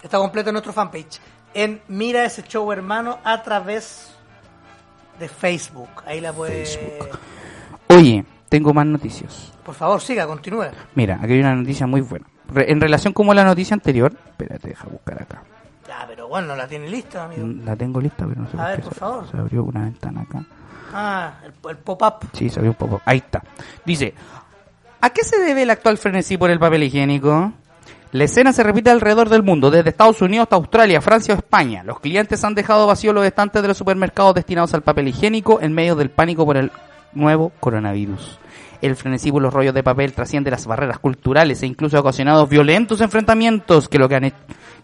Está 0.03 0.17
completo 0.19 0.49
en 0.49 0.53
nuestro 0.53 0.71
fanpage. 0.73 1.19
En 1.55 1.81
Mira 1.87 2.23
ese 2.25 2.43
show, 2.43 2.71
hermano, 2.71 3.19
a 3.23 3.41
través 3.43 4.12
de 5.19 5.27
Facebook. 5.27 5.89
Ahí 6.05 6.21
la 6.21 6.33
puede. 6.33 6.65
Facebook. 6.65 7.19
Oye, 7.89 8.25
tengo 8.49 8.73
más 8.73 8.85
noticias. 8.85 9.51
Por 9.65 9.75
favor, 9.75 10.01
siga, 10.01 10.25
continúe. 10.27 10.65
Mira, 10.95 11.19
aquí 11.21 11.33
hay 11.33 11.39
una 11.39 11.55
noticia 11.55 11.87
muy 11.87 12.01
buena. 12.01 12.25
Re- 12.49 12.71
en 12.71 12.81
relación 12.81 13.13
como 13.13 13.33
la 13.33 13.43
noticia 13.43 13.73
anterior, 13.73 14.13
espérate, 14.31 14.69
deja 14.69 14.87
buscar 14.87 15.21
acá. 15.21 15.43
Ya, 15.87 16.05
pero 16.07 16.27
bueno, 16.27 16.47
no 16.47 16.55
la 16.55 16.67
tiene 16.67 16.89
lista, 16.89 17.25
amigo. 17.25 17.45
La 17.65 17.75
tengo 17.75 17.99
lista, 18.01 18.25
pero 18.27 18.41
no 18.41 18.49
sé 18.49 18.59
A 18.59 18.67
ver, 18.69 18.81
por 18.81 18.93
se- 18.93 18.99
favor. 18.99 19.31
Se 19.31 19.37
abrió 19.37 19.63
una 19.63 19.81
ventana 19.83 20.21
acá. 20.21 20.43
Ah, 20.93 21.33
el, 21.43 21.53
el 21.69 21.77
pop-up. 21.77 22.27
Sí, 22.33 22.49
se 22.49 22.59
abrió 22.59 22.71
un 22.71 22.77
poco. 22.77 23.01
Ahí 23.05 23.17
está. 23.17 23.41
Dice, 23.85 24.13
¿a 25.01 25.09
qué 25.09 25.23
se 25.23 25.39
debe 25.39 25.63
el 25.63 25.69
actual 25.69 25.97
frenesí 25.97 26.37
por 26.37 26.49
el 26.51 26.59
papel 26.59 26.83
higiénico? 26.83 27.51
La 28.13 28.25
escena 28.25 28.53
se 28.53 28.61
repite 28.61 28.91
alrededor 28.91 29.27
del 29.27 29.41
mundo, 29.41 29.71
desde 29.71 29.89
Estados 29.89 30.21
Unidos 30.21 30.43
hasta 30.43 30.57
Australia, 30.57 31.01
Francia 31.01 31.33
o 31.33 31.37
España. 31.37 31.83
Los 31.83 31.99
clientes 31.99 32.43
han 32.43 32.53
dejado 32.53 32.85
vacíos 32.85 33.15
los 33.15 33.25
estantes 33.25 33.59
de 33.63 33.67
los 33.67 33.75
supermercados 33.75 34.35
destinados 34.35 34.71
al 34.75 34.83
papel 34.83 35.07
higiénico 35.07 35.59
en 35.61 35.73
medio 35.73 35.95
del 35.95 36.11
pánico 36.11 36.45
por 36.45 36.57
el 36.57 36.71
nuevo 37.13 37.51
coronavirus. 37.59 38.37
El 38.83 38.95
frenesí 38.95 39.31
por 39.31 39.41
los 39.41 39.51
rollos 39.51 39.73
de 39.73 39.81
papel 39.81 40.13
trasciende 40.13 40.51
las 40.51 40.67
barreras 40.67 40.99
culturales 40.99 41.63
e 41.63 41.65
incluso 41.65 41.97
ha 41.97 42.01
ocasionado 42.01 42.45
violentos 42.45 43.01
enfrentamientos 43.01 43.89
que, 43.89 44.31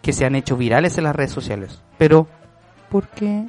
que 0.02 0.12
se 0.12 0.26
han 0.26 0.34
hecho 0.34 0.56
virales 0.56 0.98
en 0.98 1.04
las 1.04 1.14
redes 1.14 1.30
sociales. 1.30 1.80
Pero, 1.98 2.26
¿por 2.88 3.06
qué? 3.10 3.46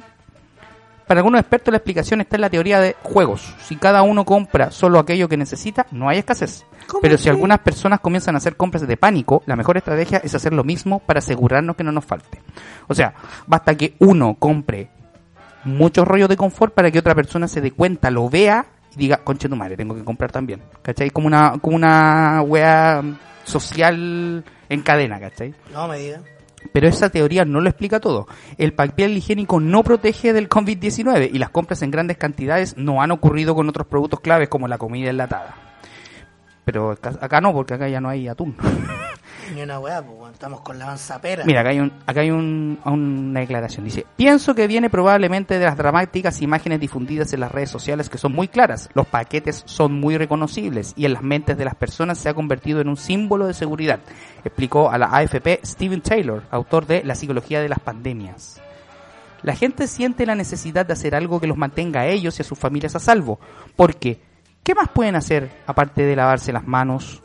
Para 1.12 1.20
algunos 1.20 1.40
expertos 1.40 1.70
la 1.70 1.76
explicación 1.76 2.22
está 2.22 2.36
en 2.36 2.40
la 2.40 2.48
teoría 2.48 2.80
de 2.80 2.96
juegos. 3.02 3.54
Si 3.60 3.76
cada 3.76 4.00
uno 4.00 4.24
compra 4.24 4.70
solo 4.70 4.98
aquello 4.98 5.28
que 5.28 5.36
necesita, 5.36 5.86
no 5.90 6.08
hay 6.08 6.16
escasez. 6.16 6.64
¿Cómo 6.86 7.02
Pero 7.02 7.18
si 7.18 7.28
algunas 7.28 7.58
personas 7.58 8.00
comienzan 8.00 8.34
a 8.34 8.38
hacer 8.38 8.56
compras 8.56 8.88
de 8.88 8.96
pánico, 8.96 9.42
la 9.44 9.54
mejor 9.54 9.76
estrategia 9.76 10.22
es 10.24 10.34
hacer 10.34 10.54
lo 10.54 10.64
mismo 10.64 11.00
para 11.00 11.18
asegurarnos 11.18 11.76
que 11.76 11.84
no 11.84 11.92
nos 11.92 12.06
falte. 12.06 12.40
O 12.88 12.94
sea, 12.94 13.12
basta 13.46 13.74
que 13.74 13.94
uno 13.98 14.36
compre 14.38 14.88
muchos 15.64 16.08
rollos 16.08 16.30
de 16.30 16.38
confort 16.38 16.72
para 16.72 16.90
que 16.90 17.00
otra 17.00 17.14
persona 17.14 17.46
se 17.46 17.60
dé 17.60 17.72
cuenta, 17.72 18.10
lo 18.10 18.30
vea 18.30 18.64
y 18.94 18.96
diga, 18.96 19.18
conche 19.18 19.50
tu 19.50 19.56
madre, 19.56 19.76
tengo 19.76 19.94
que 19.94 20.04
comprar 20.04 20.32
también. 20.32 20.62
¿Cachai? 20.80 21.10
Como 21.10 21.26
una, 21.26 21.58
como 21.60 21.76
una 21.76 22.40
wea 22.40 23.02
social 23.44 24.42
en 24.66 24.80
cadena, 24.80 25.20
¿cachai? 25.20 25.54
No 25.74 25.88
me 25.88 25.98
diga. 25.98 26.22
Pero 26.72 26.88
esa 26.88 27.10
teoría 27.10 27.44
no 27.44 27.60
lo 27.60 27.68
explica 27.68 28.00
todo. 28.00 28.26
El 28.58 28.72
papel 28.72 29.16
higiénico 29.16 29.60
no 29.60 29.82
protege 29.82 30.32
del 30.32 30.48
COVID-19 30.48 31.30
y 31.32 31.38
las 31.38 31.50
compras 31.50 31.82
en 31.82 31.90
grandes 31.90 32.16
cantidades 32.16 32.76
no 32.76 33.02
han 33.02 33.10
ocurrido 33.10 33.54
con 33.54 33.68
otros 33.68 33.86
productos 33.86 34.20
claves 34.20 34.48
como 34.48 34.68
la 34.68 34.78
comida 34.78 35.10
enlatada. 35.10 35.56
Pero 36.64 36.92
acá, 36.92 37.40
no, 37.40 37.52
porque 37.52 37.74
acá 37.74 37.88
ya 37.88 38.00
no 38.00 38.08
hay 38.08 38.28
atún. 38.28 38.56
Ni 39.54 39.62
una 39.62 39.78
weá, 39.78 40.02
pues 40.02 40.32
estamos 40.32 40.60
con 40.62 40.78
la 40.78 40.84
avanzapera. 40.86 41.44
Mira, 41.44 41.60
acá 41.60 41.70
hay, 41.70 41.80
un, 41.80 41.92
acá 42.06 42.20
hay 42.20 42.30
un- 42.30 42.78
una 42.84 43.40
declaración. 43.40 43.84
Dice, 43.84 44.06
pienso 44.16 44.54
que 44.54 44.66
viene 44.66 44.88
probablemente 44.90 45.58
de 45.58 45.64
las 45.64 45.76
dramáticas 45.76 46.40
imágenes 46.42 46.80
difundidas 46.80 47.32
en 47.32 47.40
las 47.40 47.52
redes 47.52 47.70
sociales 47.70 48.08
que 48.08 48.18
son 48.18 48.32
muy 48.32 48.48
claras. 48.48 48.88
Los 48.94 49.06
paquetes 49.06 49.62
son 49.66 49.92
muy 49.92 50.16
reconocibles 50.16 50.94
y 50.96 51.04
en 51.04 51.12
las 51.14 51.22
mentes 51.22 51.56
de 51.58 51.64
las 51.64 51.74
personas 51.74 52.18
se 52.18 52.28
ha 52.28 52.34
convertido 52.34 52.80
en 52.80 52.88
un 52.88 52.96
símbolo 52.96 53.46
de 53.46 53.54
seguridad, 53.54 54.00
explicó 54.44 54.90
a 54.90 54.98
la 54.98 55.06
AFP 55.06 55.60
Steven 55.64 56.00
Taylor, 56.00 56.42
autor 56.50 56.86
de 56.86 57.02
La 57.04 57.14
psicología 57.14 57.60
de 57.60 57.68
las 57.68 57.80
pandemias. 57.80 58.60
La 59.42 59.56
gente 59.56 59.86
siente 59.88 60.24
la 60.24 60.36
necesidad 60.36 60.86
de 60.86 60.92
hacer 60.92 61.14
algo 61.16 61.40
que 61.40 61.48
los 61.48 61.56
mantenga 61.56 62.02
a 62.02 62.06
ellos 62.06 62.38
y 62.38 62.42
a 62.42 62.44
sus 62.44 62.58
familias 62.58 62.94
a 62.94 63.00
salvo, 63.00 63.40
porque 63.74 64.20
¿qué 64.62 64.74
más 64.74 64.88
pueden 64.88 65.16
hacer 65.16 65.50
aparte 65.66 66.02
de 66.04 66.14
lavarse 66.14 66.52
las 66.52 66.64
manos 66.66 67.20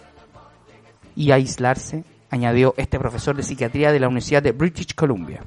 y 1.16 1.32
aislarse? 1.32 2.04
Añadió 2.30 2.74
este 2.78 3.00
profesor 3.00 3.36
de 3.36 3.44
psiquiatría 3.44 3.92
de 3.92 4.00
la 4.00 4.08
Universidad 4.08 4.44
de 4.44 4.52
British 4.52 4.94
Columbia. 4.96 5.42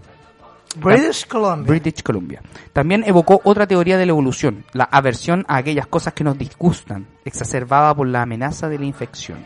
British 0.77 1.27
Columbia. 1.27 1.67
British 1.67 2.03
Columbia. 2.03 2.43
También 2.73 3.03
evocó 3.05 3.41
otra 3.45 3.67
teoría 3.67 3.99
de 3.99 4.07
la 4.07 4.11
evolución, 4.11 4.65
la 4.73 4.85
aversión 4.85 5.45
a 5.49 5.57
aquellas 5.57 5.87
cosas 5.87 6.15
que 6.15 6.23
nos 6.23 6.39
disgustan, 6.39 7.07
exacerbada 7.25 7.95
por 7.95 8.07
la 8.07 8.23
amenaza 8.23 8.69
de 8.69 8.79
la 8.79 8.85
infección. 8.85 9.39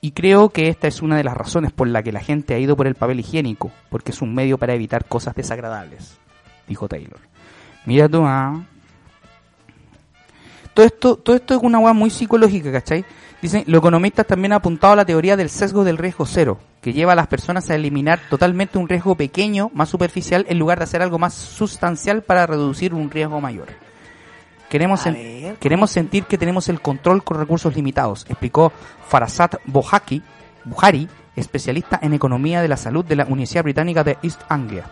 Y 0.00 0.12
creo 0.12 0.48
que 0.50 0.68
esta 0.68 0.86
es 0.86 1.02
una 1.02 1.16
de 1.16 1.24
las 1.24 1.36
razones 1.36 1.72
por 1.72 1.88
la 1.88 2.02
que 2.02 2.12
la 2.12 2.20
gente 2.20 2.54
ha 2.54 2.58
ido 2.58 2.76
por 2.76 2.86
el 2.86 2.94
papel 2.94 3.20
higiénico, 3.20 3.70
porque 3.90 4.12
es 4.12 4.22
un 4.22 4.34
medio 4.34 4.56
para 4.56 4.74
evitar 4.74 5.04
cosas 5.06 5.34
desagradables, 5.34 6.18
dijo 6.66 6.88
Taylor. 6.88 7.18
Mira 7.84 8.08
tú, 8.08 8.22
ah. 8.24 8.62
Todo 10.72 10.86
esto, 10.86 11.16
todo 11.16 11.34
esto 11.34 11.54
es 11.54 11.60
una 11.62 11.80
hueá 11.80 11.92
muy 11.92 12.10
psicológica, 12.10 12.70
¿cachai? 12.70 13.04
Dicen, 13.40 13.62
los 13.68 13.78
economistas 13.78 14.26
también 14.26 14.52
han 14.52 14.56
apuntado 14.56 14.94
a 14.94 14.96
la 14.96 15.04
teoría 15.04 15.36
del 15.36 15.48
sesgo 15.48 15.84
del 15.84 15.96
riesgo 15.96 16.26
cero, 16.26 16.58
que 16.82 16.92
lleva 16.92 17.12
a 17.12 17.16
las 17.16 17.28
personas 17.28 17.70
a 17.70 17.76
eliminar 17.76 18.18
totalmente 18.28 18.78
un 18.78 18.88
riesgo 18.88 19.14
pequeño, 19.14 19.70
más 19.74 19.88
superficial, 19.88 20.44
en 20.48 20.58
lugar 20.58 20.78
de 20.78 20.84
hacer 20.84 21.02
algo 21.02 21.20
más 21.20 21.34
sustancial 21.34 22.22
para 22.22 22.46
reducir 22.46 22.94
un 22.94 23.10
riesgo 23.10 23.40
mayor. 23.40 23.68
Queremos, 24.68 25.06
sen- 25.06 25.56
queremos 25.58 25.90
sentir 25.90 26.24
que 26.24 26.36
tenemos 26.36 26.68
el 26.68 26.80
control 26.80 27.22
con 27.22 27.38
recursos 27.38 27.74
limitados, 27.76 28.26
explicó 28.28 28.72
Farasat 29.06 29.56
Bohaki, 29.66 30.20
Buhari, 30.64 31.08
especialista 31.36 32.00
en 32.02 32.14
economía 32.14 32.60
de 32.60 32.68
la 32.68 32.76
salud 32.76 33.04
de 33.04 33.16
la 33.16 33.24
Universidad 33.24 33.62
Británica 33.62 34.02
de 34.02 34.18
East 34.22 34.40
Anglia. 34.48 34.84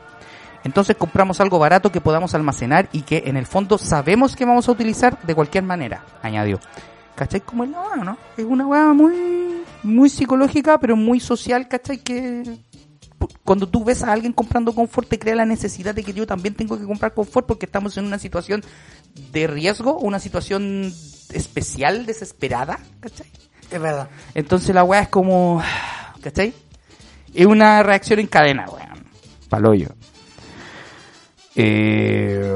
Entonces 0.63 0.97
compramos 0.97 1.41
algo 1.41 1.59
barato 1.59 1.91
que 1.91 2.01
podamos 2.01 2.35
almacenar 2.35 2.89
y 2.93 3.03
que 3.03 3.25
en 3.27 3.37
el 3.37 3.47
fondo 3.47 3.77
sabemos 3.77 4.37
que 4.37 4.45
vamos 4.45 4.69
a 4.69 4.73
utilizar 4.73 5.21
de 5.23 5.35
cualquier 5.35 5.65
manera, 5.65 6.05
añadió. 6.23 6.61
¿Cachai? 7.17 7.41
Como 7.41 7.65
es 7.65 7.71
la 7.71 7.97
¿no? 8.05 8.19
Es 8.37 8.45
una 8.45 8.67
hueá 8.67 8.93
muy, 8.93 9.63
muy 9.83 10.11
psicológica, 10.11 10.79
pero 10.79 10.97
muy 10.97 11.19
social, 11.19 11.67
¿cachai? 11.67 11.99
Que 11.99 12.59
cuando 13.43 13.67
tú 13.67 13.85
ves 13.85 14.03
a 14.03 14.13
alguien 14.13 14.33
comprando 14.33 14.75
confort 14.75 15.09
te 15.09 15.19
crea 15.19 15.35
la 15.35 15.47
necesidad 15.47 15.95
de 15.95 16.05
que 16.05 16.13
yo 16.13 16.27
también 16.27 16.55
tengo 16.55 16.79
que 16.79 16.85
comprar 16.85 17.15
confort 17.15 17.47
porque 17.47 17.65
estamos 17.65 17.97
en 17.97 18.05
una 18.05 18.19
situación 18.19 18.63
de 19.33 19.47
riesgo, 19.47 19.99
una 19.99 20.21
situación 20.21 20.93
especial, 21.33 22.05
desesperada, 22.05 22.79
¿cachai? 23.01 23.27
Es 23.71 23.81
verdad. 23.81 24.09
Entonces 24.35 24.75
la 24.75 24.85
weá 24.85 25.01
es 25.01 25.09
como. 25.09 25.63
¿Cachai? 26.21 26.53
Es 27.35 27.47
una 27.47 27.83
reacción 27.83 28.21
en 28.21 28.27
cadena, 28.27 28.67
weón. 28.69 29.07
Paloyo. 29.49 29.89
Eh, 31.59 32.53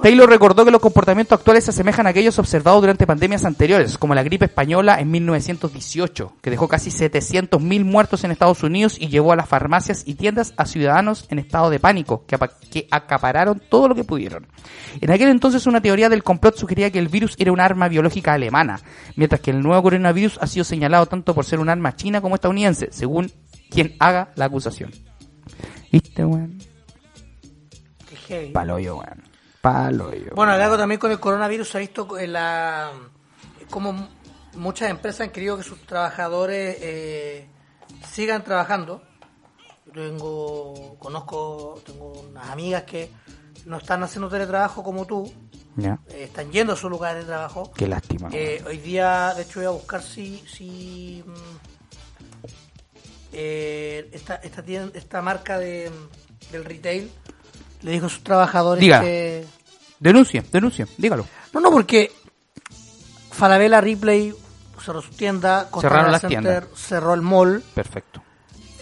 Taylor 0.00 0.28
recordó 0.28 0.64
que 0.64 0.70
los 0.70 0.80
comportamientos 0.80 1.36
actuales 1.38 1.64
se 1.64 1.70
asemejan 1.70 2.06
a 2.06 2.10
aquellos 2.10 2.38
observados 2.38 2.80
durante 2.80 3.06
pandemias 3.06 3.44
anteriores, 3.44 3.98
como 3.98 4.14
la 4.14 4.22
gripe 4.22 4.44
española 4.44 5.00
en 5.00 5.10
1918, 5.10 6.34
que 6.40 6.50
dejó 6.50 6.68
casi 6.68 6.90
700.000 6.90 7.84
muertos 7.84 8.22
en 8.24 8.30
Estados 8.30 8.62
Unidos 8.62 8.96
y 9.00 9.08
llevó 9.08 9.32
a 9.32 9.36
las 9.36 9.48
farmacias 9.48 10.02
y 10.06 10.14
tiendas 10.14 10.54
a 10.56 10.64
ciudadanos 10.66 11.26
en 11.30 11.40
estado 11.40 11.70
de 11.70 11.80
pánico, 11.80 12.24
que, 12.26 12.36
apa- 12.36 12.52
que 12.70 12.86
acapararon 12.90 13.60
todo 13.68 13.88
lo 13.88 13.94
que 13.94 14.04
pudieron. 14.04 14.46
En 15.00 15.10
aquel 15.10 15.28
entonces 15.30 15.66
una 15.66 15.80
teoría 15.80 16.08
del 16.08 16.22
complot 16.22 16.56
sugería 16.56 16.90
que 16.90 16.98
el 17.00 17.08
virus 17.08 17.34
era 17.38 17.50
un 17.52 17.60
arma 17.60 17.88
biológica 17.88 18.32
alemana, 18.32 18.80
mientras 19.16 19.40
que 19.40 19.50
el 19.50 19.60
nuevo 19.60 19.82
coronavirus 19.82 20.38
ha 20.40 20.46
sido 20.46 20.64
señalado 20.64 21.06
tanto 21.06 21.34
por 21.34 21.44
ser 21.44 21.58
un 21.58 21.68
arma 21.68 21.96
china 21.96 22.20
como 22.20 22.36
estadounidense, 22.36 22.88
según 22.92 23.30
quien 23.70 23.96
haga 23.98 24.30
la 24.36 24.44
acusación. 24.44 24.92
¿Viste, 25.90 26.24
weón? 26.24 26.58
Heavy. 28.28 28.50
Paloyo, 28.52 28.96
weón. 28.98 29.22
Paloyo. 29.60 30.32
Bueno, 30.34 30.52
acá 30.52 30.76
también 30.76 31.00
con 31.00 31.10
el 31.10 31.18
coronavirus 31.18 31.68
se 31.68 31.78
ha 31.78 31.80
visto 31.80 32.18
en 32.18 32.32
la, 32.34 32.92
como 33.70 34.08
muchas 34.54 34.90
empresas 34.90 35.22
han 35.22 35.30
querido 35.30 35.56
que 35.56 35.62
sus 35.64 35.80
trabajadores 35.86 36.76
eh, 36.80 37.46
sigan 38.10 38.44
trabajando. 38.44 39.02
Yo 39.86 39.92
tengo, 39.92 40.96
conozco, 40.98 41.80
tengo 41.84 42.12
unas 42.28 42.48
amigas 42.50 42.82
que 42.84 43.10
no 43.66 43.78
están 43.78 44.02
haciendo 44.02 44.28
teletrabajo 44.28 44.82
como 44.82 45.06
tú, 45.06 45.32
Ya. 45.76 45.98
eh, 46.10 46.24
están 46.24 46.50
yendo 46.52 46.74
a 46.74 46.76
su 46.76 46.88
lugar 46.90 47.16
de 47.16 47.24
trabajo. 47.24 47.72
Qué 47.74 47.88
lástima. 47.88 48.28
Eh, 48.32 48.62
hoy 48.66 48.78
día, 48.78 49.32
de 49.34 49.42
hecho, 49.42 49.60
voy 49.60 49.66
a 49.66 49.70
buscar 49.70 50.02
si, 50.02 50.38
si 50.46 51.24
mm, 51.26 51.32
eh, 53.32 54.08
esta, 54.12 54.36
esta, 54.36 54.62
tien- 54.64 54.90
esta 54.94 55.20
marca 55.22 55.58
de, 55.58 55.90
del 56.52 56.64
retail 56.64 57.10
le 57.82 57.92
dijo 57.92 58.06
a 58.06 58.08
sus 58.08 58.22
trabajadores 58.24 58.80
Diga. 58.80 59.00
que... 59.00 59.44
Denuncia, 60.00 60.44
denuncia, 60.52 60.86
dígalo. 60.96 61.26
No, 61.52 61.60
no, 61.60 61.70
porque 61.70 62.12
Falabella 63.30 63.80
Ripley 63.80 64.34
cerró 64.84 65.02
su 65.02 65.10
tienda, 65.10 65.68
Costanera 65.70 65.88
Cerraron 66.04 66.12
las 66.12 66.20
Center 66.22 66.62
tiendas. 66.64 66.80
cerró 66.80 67.14
el 67.14 67.22
mall. 67.22 67.62
Perfecto. 67.74 68.22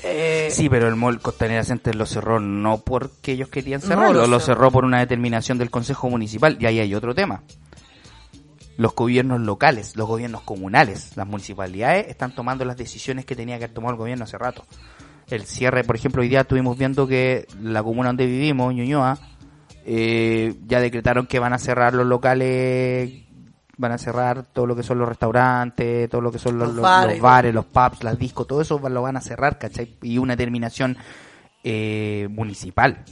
eh, 0.02 0.48
Sí, 0.50 0.68
pero 0.68 0.88
el 0.88 0.96
mall 0.96 1.20
Costanera 1.20 1.64
Center 1.64 1.94
lo 1.94 2.06
cerró 2.06 2.38
no 2.40 2.78
porque 2.78 3.32
ellos 3.32 3.48
querían 3.48 3.80
No, 3.80 3.86
cerrarlo, 3.88 4.20
lo 4.22 4.26
lo 4.26 4.40
cerró 4.40 4.70
por 4.70 4.84
una 4.84 4.98
determinación 5.00 5.58
del 5.58 5.70
Consejo 5.70 6.08
Municipal 6.10 6.56
y 6.60 6.66
ahí 6.66 6.80
hay 6.80 6.94
otro 6.94 7.14
tema. 7.14 7.42
los 8.76 8.94
gobiernos 8.94 9.40
locales, 9.40 9.96
los 9.96 10.06
gobiernos 10.06 10.42
comunales, 10.42 11.16
las 11.16 11.26
municipalidades 11.26 12.08
están 12.08 12.34
tomando 12.34 12.62
las 12.66 12.76
decisiones 12.76 13.24
que 13.24 13.34
tenía 13.34 13.56
que 13.58 13.64
haber 13.64 13.74
tomado 13.74 13.92
el 13.94 13.98
gobierno 13.98 14.24
hace 14.24 14.36
rato. 14.36 14.66
El 15.28 15.44
cierre, 15.44 15.82
por 15.84 15.96
ejemplo, 15.96 16.22
hoy 16.22 16.28
día 16.28 16.42
estuvimos 16.42 16.78
viendo 16.78 17.06
que 17.06 17.46
la 17.60 17.82
comuna 17.82 18.10
donde 18.10 18.26
vivimos, 18.26 18.72
Ñuñoa, 18.72 19.18
eh, 19.84 20.54
ya 20.66 20.80
decretaron 20.80 21.26
que 21.26 21.38
van 21.40 21.52
a 21.52 21.58
cerrar 21.58 21.94
los 21.94 22.06
locales, 22.06 23.24
van 23.76 23.92
a 23.92 23.98
cerrar 23.98 24.44
todo 24.44 24.66
lo 24.66 24.76
que 24.76 24.82
son 24.84 24.98
los 24.98 25.08
restaurantes, 25.08 26.08
todo 26.08 26.20
lo 26.20 26.30
que 26.30 26.38
son 26.38 26.58
los, 26.58 26.68
Los 26.68 26.76
los- 26.76 26.82
bares. 26.82 27.12
los 27.14 27.22
bares, 27.22 27.54
los 27.54 27.64
pubs, 27.64 28.04
las 28.04 28.18
discos, 28.18 28.46
todo 28.46 28.60
eso 28.60 28.78
lo 28.88 29.02
van 29.02 29.16
a 29.16 29.20
cerrar, 29.20 29.58
¿cachai? 29.58 29.96
Y 30.02 30.18
una 30.18 30.36
terminación 30.36 30.96
eh, 31.64 32.28
municipal. 32.30 33.04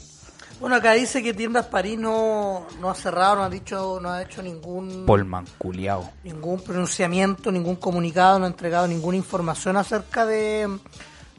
Bueno, 0.60 0.76
acá 0.76 0.92
dice 0.92 1.20
que 1.20 1.34
Tiendas 1.34 1.66
París 1.66 1.98
no, 1.98 2.64
no 2.80 2.90
ha 2.90 2.94
cerrado, 2.94 3.34
no 3.36 3.42
ha 3.42 3.50
dicho, 3.50 3.98
no 4.00 4.10
ha 4.10 4.22
hecho 4.22 4.40
ningún 4.40 5.04
Polman, 5.04 5.44
culiao. 5.58 6.12
ningún 6.22 6.62
pronunciamiento, 6.62 7.50
ningún 7.50 7.74
comunicado, 7.74 8.38
no 8.38 8.44
ha 8.44 8.48
entregado 8.48 8.86
ninguna 8.86 9.16
información 9.16 9.76
acerca 9.76 10.24
de, 10.24 10.78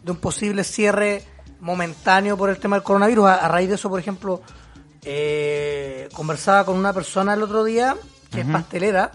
de 0.06 0.12
un 0.12 0.18
posible 0.18 0.64
cierre 0.64 1.24
momentáneo 1.60 2.38
por 2.38 2.50
el 2.50 2.58
tema 2.58 2.76
del 2.76 2.84
coronavirus. 2.84 3.26
A, 3.26 3.36
a 3.46 3.48
raíz 3.48 3.68
de 3.68 3.76
eso, 3.76 3.90
por 3.90 4.00
ejemplo, 4.00 4.42
eh, 5.02 6.08
conversaba 6.14 6.64
con 6.66 6.78
una 6.78 6.94
persona 6.94 7.34
el 7.34 7.44
otro 7.44 7.64
día 7.64 7.98
que 8.32 8.42
es 8.42 8.48
pastelera 8.48 9.12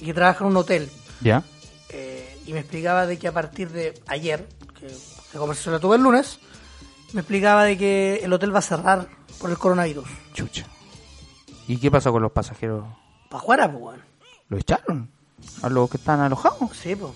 y 0.00 0.06
que 0.06 0.14
trabaja 0.14 0.44
en 0.44 0.50
un 0.50 0.56
hotel. 0.56 0.90
¿Ya? 1.20 1.42
eh, 1.88 2.38
y 2.46 2.52
me 2.52 2.60
explicaba 2.60 3.06
de 3.06 3.18
que 3.18 3.28
a 3.28 3.32
partir 3.32 3.70
de 3.70 3.94
ayer, 4.06 4.48
que 4.78 4.88
la 5.32 5.40
conversación 5.40 5.74
la 5.74 5.80
tuve 5.80 5.96
el 5.96 6.02
lunes, 6.02 6.38
me 7.12 7.20
explicaba 7.20 7.64
de 7.64 7.78
que 7.78 8.20
el 8.22 8.32
hotel 8.32 8.54
va 8.54 8.58
a 8.58 8.62
cerrar 8.62 9.08
por 9.40 9.50
el 9.50 9.58
coronavirus. 9.58 10.08
Chucha. 10.32 10.66
¿Y 11.66 11.78
qué 11.78 11.90
pasó 11.90 12.12
con 12.12 12.22
los 12.22 12.32
pasajeros? 12.32 12.84
¿Para 13.30 13.40
jugar, 13.40 13.70
pues, 13.72 13.82
weón? 13.82 14.02
¿Lo 14.48 14.58
echaron? 14.58 15.10
¿A 15.62 15.68
los 15.68 15.90
que 15.90 15.96
están 15.96 16.20
alojados? 16.20 16.76
Sí, 16.76 16.94
pues. 16.94 17.12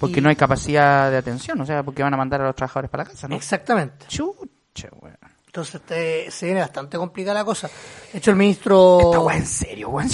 Porque 0.00 0.18
Y- 0.18 0.22
no 0.22 0.28
hay 0.30 0.36
capacidad 0.36 1.10
de 1.10 1.18
atención, 1.18 1.60
o 1.60 1.66
sea, 1.66 1.82
porque 1.84 2.02
van 2.02 2.14
a 2.14 2.16
mandar 2.16 2.40
a 2.40 2.46
los 2.46 2.56
trabajadores 2.56 2.90
para 2.90 3.04
la 3.04 3.10
casa, 3.10 3.28
¿no? 3.28 3.36
Exactamente. 3.36 4.06
Chucha, 4.08 4.88
weón. 5.00 5.16
Entonces 5.46 5.74
este, 5.76 6.30
se 6.30 6.46
viene 6.46 6.60
bastante 6.60 6.96
complicada 6.96 7.40
la 7.40 7.44
cosa. 7.44 7.68
De 8.12 8.18
hecho, 8.18 8.30
el 8.30 8.36
ministro... 8.36 9.00
Esta 9.04 9.20
weá 9.20 9.36
en 9.36 9.46
serio, 9.46 9.88
weón. 9.90 10.08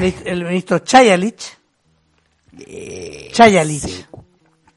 El, 0.00 0.14
el 0.24 0.44
ministro 0.44 0.78
Chayalich, 0.78 1.56
Eh, 2.58 3.28
Chayalich. 3.32 4.06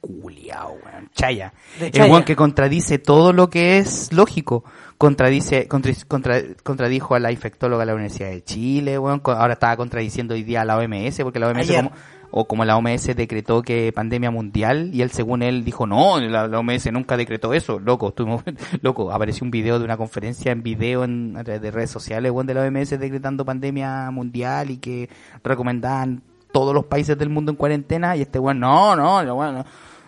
Culiao, 0.02 0.78
weón. 0.84 1.10
Chaya. 1.14 1.54
De 1.80 1.88
El 1.88 1.92
Chaya. 1.92 2.12
weón 2.12 2.24
que 2.24 2.36
contradice 2.36 3.00
todo 3.00 3.34
lo 3.34 3.50
que 3.50 3.78
es 3.78 4.12
lógico. 4.14 4.64
Contradice, 4.98 5.68
contra, 5.68 5.94
contra- 6.08 6.42
contradijo 6.64 7.16
a 7.16 7.20
la 7.20 7.32
infectóloga 7.32 7.82
de 7.82 7.86
la 7.88 7.94
Universidad 7.94 8.30
de 8.30 8.44
Chile, 8.44 8.98
weón. 9.00 9.22
Ahora 9.26 9.54
estaba 9.54 9.78
contradiciendo 9.78 10.34
hoy 10.34 10.44
día 10.44 10.62
a 10.62 10.66
la 10.66 10.78
OMS, 10.78 11.20
porque 11.24 11.40
la 11.40 11.48
OMS 11.48 11.60
Ayer. 11.70 11.84
como, 11.86 11.92
o 12.32 12.46
como 12.48 12.64
la 12.66 12.78
OMS 12.78 13.16
decretó 13.16 13.62
que 13.62 13.92
pandemia 13.92 14.32
mundial, 14.32 14.92
y 14.94 15.02
él 15.02 15.12
según 15.12 15.42
él 15.42 15.64
dijo, 15.64 15.88
no, 15.88 16.20
la, 16.20 16.48
la 16.48 16.60
OMS 16.60 16.92
nunca 16.92 17.18
decretó 17.18 17.54
eso, 17.54 17.80
loco, 17.80 18.10
estuvimos, 18.10 18.44
loco, 18.82 19.12
apareció 19.12 19.46
un 19.46 19.52
video 19.52 19.80
de 19.80 19.86
una 19.86 19.98
conferencia 19.98 20.52
en 20.52 20.62
video 20.62 21.04
en, 21.04 21.36
a 21.38 21.44
través 21.44 21.62
de 21.62 21.72
redes 21.72 21.90
sociales, 21.90 22.32
weón, 22.32 22.48
de 22.48 22.54
la 22.54 22.62
OMS 22.62 22.92
decretando 22.92 23.46
pandemia 23.46 24.12
mundial 24.12 24.70
y 24.70 24.78
que 24.78 25.10
recomendaban 25.44 26.22
todos 26.52 26.74
los 26.74 26.86
países 26.86 27.18
del 27.18 27.30
mundo 27.30 27.52
en 27.52 27.56
cuarentena, 27.56 28.16
y 28.16 28.22
este 28.22 28.38
weón, 28.40 28.60
no, 28.60 28.96
no, 28.96 29.24
no, 29.24 29.36
weón, 29.36 29.56
no, 29.56 29.66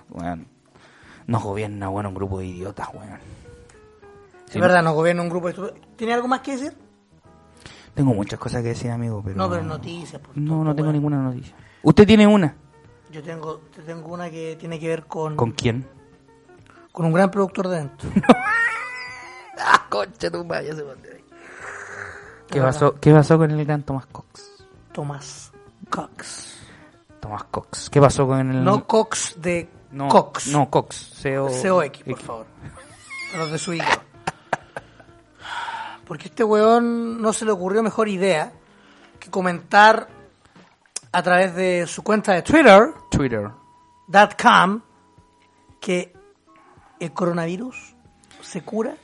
weón, 0.10 0.48
nos 1.28 1.44
gobierna, 1.44 1.90
weón, 1.90 2.06
un 2.06 2.14
grupo 2.14 2.40
de 2.40 2.46
idiotas, 2.46 2.88
weón. 2.94 3.20
es 4.48 4.62
verdad, 4.62 4.84
nos 4.84 4.94
gobierna 4.94 5.24
un 5.24 5.30
grupo 5.30 5.52
de... 5.52 5.74
¿Tiene 5.96 6.14
algo 6.14 6.28
más 6.28 6.42
que 6.42 6.52
decir? 6.52 6.74
Tengo 7.96 8.14
muchas 8.14 8.40
cosas 8.40 8.62
que 8.62 8.70
decir, 8.70 8.90
amigo, 8.90 9.22
pero... 9.24 9.36
No, 9.36 9.50
pero 9.50 9.64
noticias. 9.64 10.22
pues, 10.24 10.38
No, 10.38 10.64
no 10.64 10.74
tengo 10.76 10.92
ninguna 10.92 11.22
noticia. 11.22 11.56
¿Usted 11.84 12.06
tiene 12.06 12.28
una? 12.28 12.56
Yo 13.12 13.22
tengo, 13.24 13.60
te 13.76 13.82
tengo 13.82 14.14
una 14.14 14.30
que 14.30 14.56
tiene 14.60 14.80
que 14.80 14.88
ver 14.88 15.06
con, 15.06 15.36
¿Con 15.36 15.52
quién? 15.52 15.88
con 16.92 17.06
un 17.06 17.14
gran 17.14 17.32
productor 17.32 17.68
de 17.68 17.78
dentro. 17.78 18.10
Ah, 19.64 19.86
concha 19.90 20.32
tu 20.32 20.44
madre, 20.44 20.68
ya 20.68 20.76
se. 20.76 20.84
¿Qué 22.48 22.60
pasó, 22.60 22.96
¿Qué 23.00 23.14
pasó 23.14 23.38
con 23.38 23.52
el 23.52 23.64
gran 23.64 23.84
Tomás 23.84 24.08
Cox? 24.08 24.66
Tomás 24.92 25.52
Cox. 25.90 26.58
Tomás 27.20 27.44
Cox. 27.44 27.90
¿Qué 27.92 28.02
pasó 28.02 28.26
con 28.26 28.40
el... 28.40 28.64
No 28.64 28.88
Cox 28.88 29.36
de 29.40 29.70
no, 29.92 30.08
Cox. 30.08 30.48
No, 30.48 30.70
Cox. 30.70 30.96
C-O... 30.96 31.48
COX, 31.48 32.04
por 32.04 32.20
favor. 32.20 32.46
Los 33.38 33.52
de 33.52 33.58
su 33.60 33.74
hijo. 33.74 34.02
Porque 36.08 36.24
a 36.24 36.28
este 36.30 36.44
weón 36.44 37.22
no 37.22 37.34
se 37.34 37.46
le 37.46 37.52
ocurrió 37.52 37.84
mejor 37.84 38.10
idea 38.10 38.54
que 39.20 39.30
comentar 39.30 40.08
a 41.12 41.24
través 41.24 41.56
de 41.56 41.86
su 41.88 42.04
cuenta 42.04 42.34
de 42.34 42.42
Twitter, 42.42 42.94
Twitter. 43.10 43.50
.com, 44.42 44.82
que 45.80 46.14
el 47.00 47.12
coronavirus 47.14 47.96
se 48.42 48.62
cura, 48.62 48.96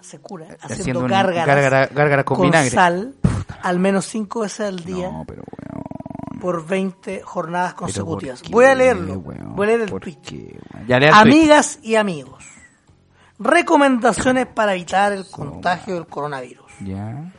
se 0.00 0.20
cura 0.20 0.46
haciendo, 0.60 0.74
Haciendo 0.74 1.00
gárgaras, 1.08 1.46
gárgara- 1.46 1.86
gárgaras 1.92 2.24
con 2.24 2.40
vinagre. 2.42 2.70
sal 2.70 3.14
al 3.62 3.78
menos 3.78 4.04
cinco 4.06 4.40
veces 4.40 4.60
al 4.68 4.84
día 4.84 5.10
No, 5.10 5.24
pero 5.26 5.42
weón. 5.42 6.40
por 6.40 6.66
20 6.66 7.22
jornadas 7.22 7.74
consecutivas. 7.74 8.40
¿por 8.40 8.46
qué, 8.48 8.52
Voy 8.52 8.64
a 8.66 8.74
leerlo, 8.74 9.20
voy 9.20 9.36
a 9.36 9.66
leer 9.66 9.80
el 9.82 9.88
¿Por 9.90 10.02
tweet. 10.02 10.18
qué, 10.22 10.58
weón? 10.74 10.86
Ya 10.86 10.98
tweet. 10.98 11.10
Amigas 11.12 11.78
y 11.82 11.96
amigos, 11.96 12.44
recomendaciones 13.38 14.46
para 14.46 14.74
evitar 14.74 15.12
el 15.12 15.28
contagio 15.30 15.94
del 15.94 16.06
coronavirus. 16.06 16.70
Ya. 16.84 17.32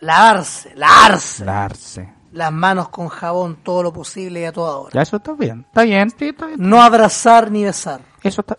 Lavarse, 0.00 0.74
lavarse 0.74 1.44
Darse. 1.44 2.12
Las 2.34 2.52
manos 2.52 2.88
con 2.88 3.08
jabón 3.08 3.56
todo 3.62 3.82
lo 3.82 3.92
posible 3.92 4.40
y 4.40 4.44
a 4.44 4.52
toda 4.52 4.76
hora. 4.76 4.90
Ya, 4.92 5.02
eso 5.02 5.16
está 5.16 5.32
bien. 5.32 5.64
Está 5.68 5.82
bien, 5.82 6.10
sí, 6.10 6.28
está 6.28 6.46
bien. 6.46 6.58
No 6.60 6.82
abrazar 6.82 7.50
ni 7.50 7.64
besar. 7.64 8.00
Eso 8.22 8.40
está... 8.42 8.58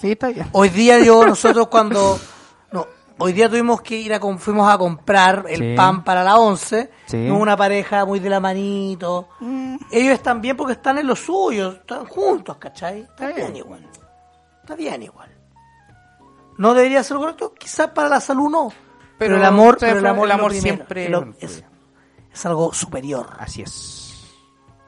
Sí, 0.00 0.12
está 0.12 0.28
bien. 0.28 0.46
Hoy 0.52 0.68
día 0.68 0.98
yo, 0.98 1.24
nosotros 1.26 1.68
cuando... 1.68 2.18
No, 2.72 2.86
hoy 3.18 3.32
día 3.32 3.48
tuvimos 3.48 3.80
que 3.82 3.96
ir 3.96 4.12
a... 4.12 4.20
Fuimos 4.38 4.68
a 4.72 4.76
comprar 4.76 5.44
el 5.48 5.58
Sí. 5.60 5.74
pan 5.76 6.02
para 6.02 6.24
la 6.24 6.36
once. 6.38 6.90
Sí. 7.06 7.28
Una 7.30 7.56
pareja 7.56 8.04
muy 8.04 8.18
de 8.18 8.28
la 8.28 8.40
manito. 8.40 9.28
Ellos 9.92 10.12
están 10.14 10.40
bien 10.40 10.56
porque 10.56 10.72
están 10.72 10.98
en 10.98 11.06
lo 11.06 11.14
suyo. 11.14 11.70
Están 11.72 12.06
juntos, 12.06 12.56
¿cachai? 12.56 13.02
Está 13.02 13.28
bien 13.28 13.54
igual. 13.54 13.88
Está 14.62 14.74
bien 14.74 15.02
igual. 15.04 15.30
¿No 16.58 16.74
debería 16.74 17.02
ser 17.04 17.14
lo 17.14 17.20
correcto? 17.20 17.54
Quizás 17.54 17.88
para 17.90 18.08
la 18.08 18.20
salud 18.20 18.50
no. 18.50 18.68
Pero, 19.18 19.34
Pero 19.34 19.36
el 19.36 19.44
amor, 19.44 19.78
siempre- 19.78 19.88
pero 19.88 19.98
el 20.00 20.06
amor, 20.06 20.24
el 20.26 20.30
es 20.32 20.36
lo 20.36 20.40
amor 20.42 20.52
siempre 20.54 21.06
El 21.06 21.14
o- 21.14 21.34
es- 21.38 21.64
es, 22.32 22.46
algo 22.46 22.72
superior. 22.72 23.28
Así 23.38 23.62
es. 23.62 24.30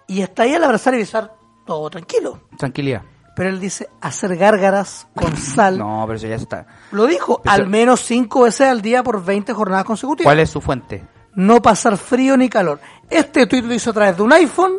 Y 0.06 0.22
está 0.22 0.42
ahí 0.44 0.54
al 0.54 0.64
abrazar 0.64 0.94
y 0.94 0.98
besar 0.98 1.34
todo 1.66 1.88
tranquilo. 1.90 2.40
Tranquilidad. 2.58 3.02
Pero 3.36 3.48
él 3.48 3.58
dice 3.58 3.88
hacer 4.00 4.36
gárgaras 4.36 5.08
con 5.14 5.36
sal. 5.36 5.78
No, 5.78 6.04
pero 6.06 6.16
eso 6.16 6.26
ya 6.28 6.36
está. 6.36 6.66
Lo 6.92 7.06
dijo, 7.06 7.40
Pero- 7.42 7.52
al 7.54 7.66
menos 7.68 8.00
cinco 8.00 8.42
veces 8.42 8.68
al 8.68 8.80
día 8.80 9.02
por 9.02 9.24
20 9.24 9.52
jornadas 9.52 9.84
consecutivas. 9.84 10.26
¿Cuál 10.28 10.40
es 10.40 10.50
su 10.50 10.60
fuente? 10.60 11.04
No 11.34 11.60
pasar 11.60 11.96
frío 11.96 12.36
ni 12.36 12.48
calor. 12.48 12.80
Este 13.10 13.46
tuit 13.48 13.64
lo 13.64 13.74
hizo 13.74 13.90
a 13.90 13.92
través 13.92 14.16
de 14.16 14.22
un 14.22 14.32
iPhone 14.32 14.74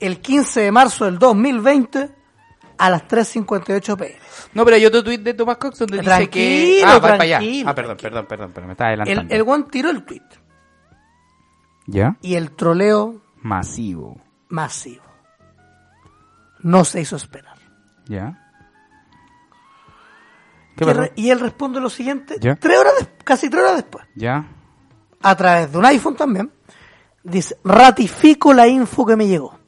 el 0.00 0.20
15 0.20 0.62
de 0.62 0.72
marzo 0.72 1.04
del 1.04 1.20
2020 1.20 2.10
a 2.78 2.90
las 2.90 3.06
3.58 3.06 3.96
pm. 3.96 4.16
No, 4.54 4.64
pero 4.64 4.76
hay 4.76 4.84
otro 4.86 5.04
tweet 5.04 5.18
de 5.18 5.34
Tomás 5.34 5.58
Cox 5.58 5.78
donde 5.78 5.98
dice 5.98 6.28
que... 6.28 6.80
Tranquilo, 6.80 6.86
Ah, 6.88 6.94
va 6.94 7.00
para 7.00 7.22
allá. 7.22 7.38
tranquilo, 7.38 7.70
Ah, 7.70 7.74
perdón, 7.76 7.96
perdón, 7.96 8.26
perdón, 8.26 8.50
pero 8.52 8.66
me 8.66 8.72
estaba 8.72 8.92
El, 8.92 9.00
adelantando. 9.02 9.34
el 9.36 9.42
one 9.48 9.64
tiró 9.70 9.90
el 9.90 10.02
tweet 10.04 10.22
¿Ya? 11.86 12.16
y 12.22 12.34
el 12.36 12.50
troleo 12.52 13.20
Masivo. 13.42 14.18
masivo. 14.48 15.02
No 16.60 16.84
se 16.84 17.00
hizo 17.02 17.16
esperar. 17.16 17.56
¿Ya? 18.06 18.40
¿Qué 20.76 20.84
Y, 20.84 20.86
pasó? 20.86 21.00
re- 21.02 21.12
y 21.16 21.30
él 21.30 21.40
responde 21.40 21.80
lo 21.80 21.90
siguiente, 21.90 22.36
¿Ya? 22.40 22.56
tres 22.56 22.78
horas 22.78 22.94
casi 23.22 23.48
tres 23.48 23.62
horas 23.62 23.76
después, 23.76 24.06
¿Ya? 24.14 24.46
a 25.22 25.36
través 25.36 25.70
de 25.72 25.78
un 25.78 25.84
iPhone 25.86 26.16
también, 26.16 26.50
dice, 27.22 27.56
ratifico 27.64 28.52
la 28.52 28.66
info 28.66 29.06
que 29.06 29.16
me 29.16 29.26
llegó. 29.26 29.58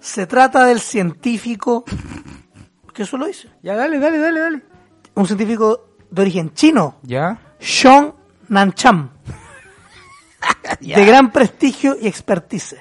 Se 0.00 0.26
trata 0.26 0.66
del 0.66 0.80
científico, 0.80 1.84
que 2.92 3.04
eso 3.04 3.16
lo 3.16 3.26
dice, 3.26 3.48
Ya, 3.62 3.74
dale, 3.74 3.98
dale, 3.98 4.18
dale, 4.18 4.40
dale. 4.40 4.62
un 5.14 5.26
científico 5.26 5.86
de 6.10 6.22
origen 6.22 6.52
chino, 6.52 6.96
¿Ya? 7.02 7.38
Sean 7.58 8.12
Nancham, 8.48 9.10
de 10.80 11.04
gran 11.04 11.30
prestigio 11.32 11.96
y 12.00 12.06
expertise. 12.06 12.76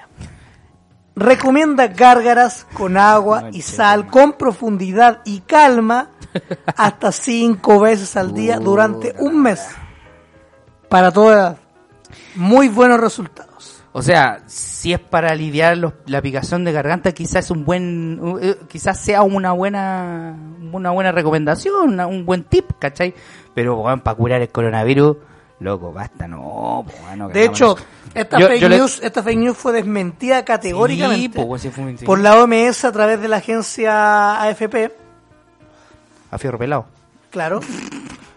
Recomienda 1.16 1.88
gárgaras 1.88 2.66
con 2.74 2.98
agua 2.98 3.50
y 3.52 3.62
sal 3.62 4.08
con 4.08 4.34
profundidad 4.34 5.22
y 5.26 5.42
calma 5.42 6.10
hasta 6.76 7.12
cinco 7.12 7.80
veces 7.80 8.18
al 8.18 8.34
día 8.34 8.58
durante 8.58 9.14
un 9.20 9.42
mes. 9.44 9.62
Para 10.90 11.12
toda 11.12 11.34
edad. 11.36 11.58
Muy 12.36 12.68
buenos 12.68 13.00
resultados. 13.00 13.84
O 13.92 14.02
sea, 14.02 14.42
si 14.48 14.92
es 14.92 15.00
para 15.00 15.30
aliviar 15.32 15.78
los- 15.78 15.94
la 16.08 16.20
picazón 16.20 16.64
de 16.64 16.72
garganta, 16.72 17.12
quizás 17.12 17.46
es 17.46 17.52
un 17.52 17.64
buen, 17.64 18.20
quizás 18.68 19.00
sea 19.00 19.22
una 19.22 19.52
buena, 19.52 20.36
una 20.72 20.90
buena 20.90 21.12
recomendación, 21.12 21.90
una- 21.94 22.08
un 22.08 22.26
buen 22.26 22.44
tip, 22.44 22.72
¿cachai? 22.80 23.14
Pero, 23.54 23.76
bueno, 23.76 24.02
para 24.02 24.18
curar 24.18 24.42
el 24.42 24.50
coronavirus, 24.50 25.18
Loco, 25.64 25.94
basta, 25.94 26.28
no. 26.28 26.84
po, 26.86 26.92
bueno, 27.08 27.28
que 27.30 27.34
De 27.40 27.46
hecho, 27.46 27.76
esta, 28.14 28.38
Yo- 28.38 28.48
fake 28.48 28.60
yo 28.62 28.70
le- 28.70 28.78
news, 28.80 29.00
esta 29.02 29.24
fake 29.24 29.40
news 29.40 29.58
fue 29.58 29.72
desmentida 29.72 30.44
categóricamente 30.44 31.40
Sí, 31.40 31.46
po, 31.46 31.58
sí 31.58 31.70
fue- 31.70 31.98
sí. 31.98 32.06
por 32.06 32.20
la 32.20 32.38
OMS 32.38 32.84
a 32.86 32.92
través 32.92 33.22
de 33.22 33.28
la 33.30 33.38
agencia 33.38 34.42
AFP, 34.42 34.92
A 36.32 36.38
fierro 36.38 36.58
pelado. 36.58 36.86
claro, 37.32 37.62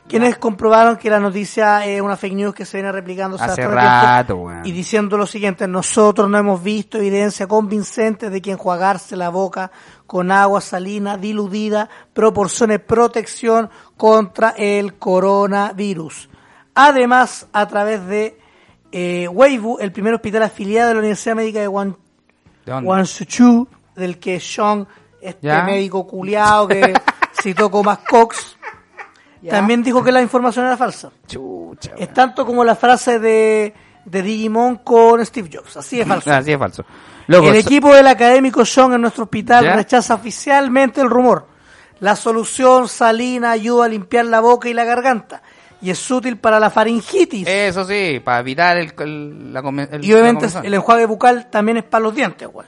quienes 0.08 0.38
comprobaron 0.38 0.96
que 0.98 1.10
la 1.10 1.18
noticia 1.18 1.84
es 1.84 2.00
una 2.00 2.16
fake 2.16 2.34
news 2.34 2.54
que 2.54 2.64
se 2.64 2.76
viene 2.76 2.92
replicando 2.92 3.36
Hace 3.40 3.66
rato, 3.66 4.46
y 4.62 4.70
diciendo 4.70 5.16
lo 5.16 5.26
siguiente, 5.26 5.66
nosotros 5.66 6.30
no 6.30 6.38
hemos 6.38 6.62
visto 6.62 6.98
evidencia 6.98 7.48
convincente 7.48 8.30
de 8.30 8.40
que 8.40 8.52
enjuagarse 8.52 9.16
la 9.16 9.30
boca 9.30 9.72
con 10.06 10.30
agua 10.30 10.60
salina 10.60 11.16
diludida 11.16 11.88
proporcione 12.12 12.78
protección 12.78 13.68
contra 13.96 14.50
el 14.50 14.94
coronavirus. 14.94 16.28
Además, 16.78 17.46
a 17.54 17.66
través 17.66 18.06
de 18.06 18.38
eh, 18.92 19.26
Weibo, 19.28 19.80
el 19.80 19.92
primer 19.92 20.12
hospital 20.12 20.42
afiliado 20.42 20.88
de 20.88 20.94
la 20.94 21.00
Universidad 21.00 21.34
Médica 21.34 21.58
de 21.60 21.66
Guan 21.66 21.96
¿De 22.66 22.72
dónde? 22.72 22.86
Guangzhou, 22.86 23.66
del 23.94 24.18
que 24.18 24.38
Sean, 24.38 24.86
este 25.20 25.46
Ya. 25.46 25.64
médico 25.64 26.06
culiao 26.06 26.68
que 26.68 26.92
citó 27.42 27.70
Comas 27.70 28.00
Cox, 28.08 28.58
también 29.48 29.82
dijo 29.82 30.02
que 30.04 30.12
la 30.12 30.20
información 30.20 30.66
era 30.66 30.76
falsa. 30.76 31.10
Chucha, 31.26 31.92
Es 31.96 32.12
tanto 32.12 32.44
como 32.44 32.62
la 32.62 32.74
frase 32.74 33.18
de, 33.20 33.72
de 34.04 34.22
Digimon 34.22 34.76
con 34.76 35.24
Steve 35.24 35.48
Jobs. 35.52 35.76
Así 35.78 36.00
es 36.00 36.06
falso. 36.06 36.30
Así 36.34 36.52
es 36.52 36.58
falso. 36.58 36.84
El 37.28 37.56
equipo 37.56 37.94
del 37.94 38.06
académico 38.06 38.64
Sean 38.66 38.92
en 38.92 39.00
nuestro 39.00 39.24
hospital 39.24 39.64
¿Ya? 39.64 39.76
rechaza 39.76 40.14
oficialmente 40.14 41.00
el 41.00 41.08
rumor. 41.08 41.46
La 42.00 42.16
solución 42.16 42.88
salina 42.88 43.52
ayuda 43.52 43.86
a 43.86 43.88
limpiar 43.88 44.26
la 44.26 44.40
boca 44.40 44.68
y 44.68 44.74
la 44.74 44.84
garganta 44.84 45.42
y 45.82 45.90
es 45.90 46.10
útil 46.10 46.38
para 46.38 46.58
la 46.60 46.70
faringitis. 46.70 47.46
Eso 47.46 47.84
sí, 47.84 48.20
para 48.24 48.40
evitar 48.40 48.76
el, 48.78 48.92
el- 48.98 49.52
la 49.52 49.60
el- 49.60 50.04
y 50.04 50.12
obviamente 50.12 50.48
la 50.52 50.60
el 50.60 50.74
enjuague 50.74 51.06
bucal 51.06 51.50
también 51.50 51.76
es 51.78 51.84
para 51.84 52.02
los 52.04 52.14
dientes, 52.14 52.48
weón. 52.52 52.66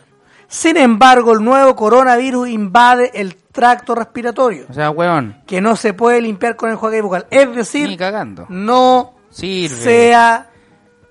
Sin 0.51 0.77
embargo, 0.79 1.33
el 1.33 1.45
nuevo 1.45 1.77
coronavirus 1.77 2.49
invade 2.49 3.11
el 3.15 3.37
tracto 3.37 3.95
respiratorio, 3.95 4.65
O 4.71 4.73
sea, 4.73 4.91
weón, 4.91 5.43
que 5.47 5.61
no 5.61 5.77
se 5.77 5.93
puede 5.93 6.23
limpiar 6.23 6.57
con 6.57 6.71
enjuague 6.71 7.03
bucal. 7.03 7.27
Es 7.31 7.55
decir, 7.55 7.89
ni 7.89 7.97
cagando. 7.99 8.47
no 8.49 9.15
Sirve. 9.31 9.77
sea 9.77 10.49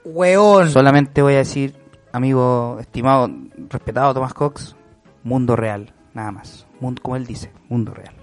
weón. 0.03 0.69
Solamente 0.71 1.21
voy 1.21 1.35
a 1.35 1.37
decir, 1.37 1.75
amigo 2.11 2.77
estimado, 2.79 3.29
respetado 3.69 4.13
Tomás 4.13 4.33
Cox, 4.33 4.75
mundo 5.23 5.55
real, 5.55 5.93
nada 6.13 6.31
más. 6.31 6.65
Mundo, 6.79 7.01
como 7.03 7.15
él 7.15 7.25
dice, 7.27 7.51
mundo 7.69 7.93
real. 7.93 8.13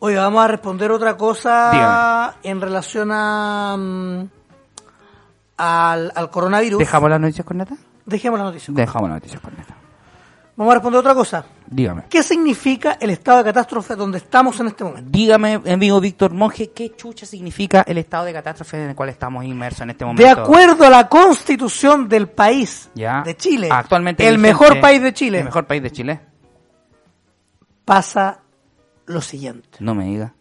Oye, 0.00 0.16
vamos 0.16 0.44
a 0.44 0.48
responder 0.48 0.90
otra 0.92 1.16
cosa 1.16 1.70
Dígame. 1.72 2.32
en 2.44 2.60
relación 2.60 3.10
a 3.12 3.76
mm, 3.76 4.28
al, 5.56 6.12
al 6.14 6.30
coronavirus. 6.30 6.78
¿Dejamos 6.78 7.10
las 7.10 7.20
noticias 7.20 7.46
con 7.46 7.56
neta? 7.58 7.74
Dejemos 8.06 8.38
la 8.38 8.44
noticia. 8.46 8.72
Dejamos 8.74 9.08
las 9.10 9.16
noticias 9.16 9.40
con 9.40 9.54
neta. 9.56 9.74
Vamos 10.56 10.72
a 10.72 10.74
responder 10.74 10.98
otra 11.00 11.14
cosa. 11.14 11.44
Dígame. 11.66 12.04
¿Qué 12.08 12.22
significa 12.22 12.96
el 13.00 13.10
estado 13.10 13.38
de 13.38 13.44
catástrofe 13.44 13.94
donde 13.94 14.18
estamos 14.18 14.58
en 14.58 14.68
este 14.68 14.82
momento? 14.84 15.08
Dígame, 15.10 15.54
amigo 15.70 16.00
Víctor 16.00 16.32
Monge, 16.32 16.70
¿qué 16.70 16.94
chucha 16.96 17.26
significa 17.26 17.82
el 17.86 17.98
estado 17.98 18.24
de 18.24 18.32
catástrofe 18.32 18.82
en 18.82 18.90
el 18.90 18.96
cual 18.96 19.08
estamos 19.10 19.44
inmersos 19.44 19.82
en 19.82 19.90
este 19.90 20.04
momento? 20.04 20.22
De 20.24 20.30
acuerdo 20.30 20.84
a 20.86 20.90
la 20.90 21.08
constitución 21.08 22.08
del 22.08 22.28
país 22.28 22.90
Ya. 22.94 23.22
de 23.24 23.36
Chile, 23.36 23.68
Actualmente 23.70 24.26
el 24.26 24.36
vigente- 24.36 24.48
mejor 24.48 24.80
país 24.80 25.00
de 25.02 25.12
Chile, 25.12 25.38
El 25.38 25.44
mejor 25.44 25.66
país 25.66 25.82
de 25.82 25.90
Chile. 25.92 26.20
pasa 27.84 28.40
lo 29.08 29.20
siguiente. 29.20 29.78
No 29.80 29.94
me 29.94 30.04
diga. 30.06 30.34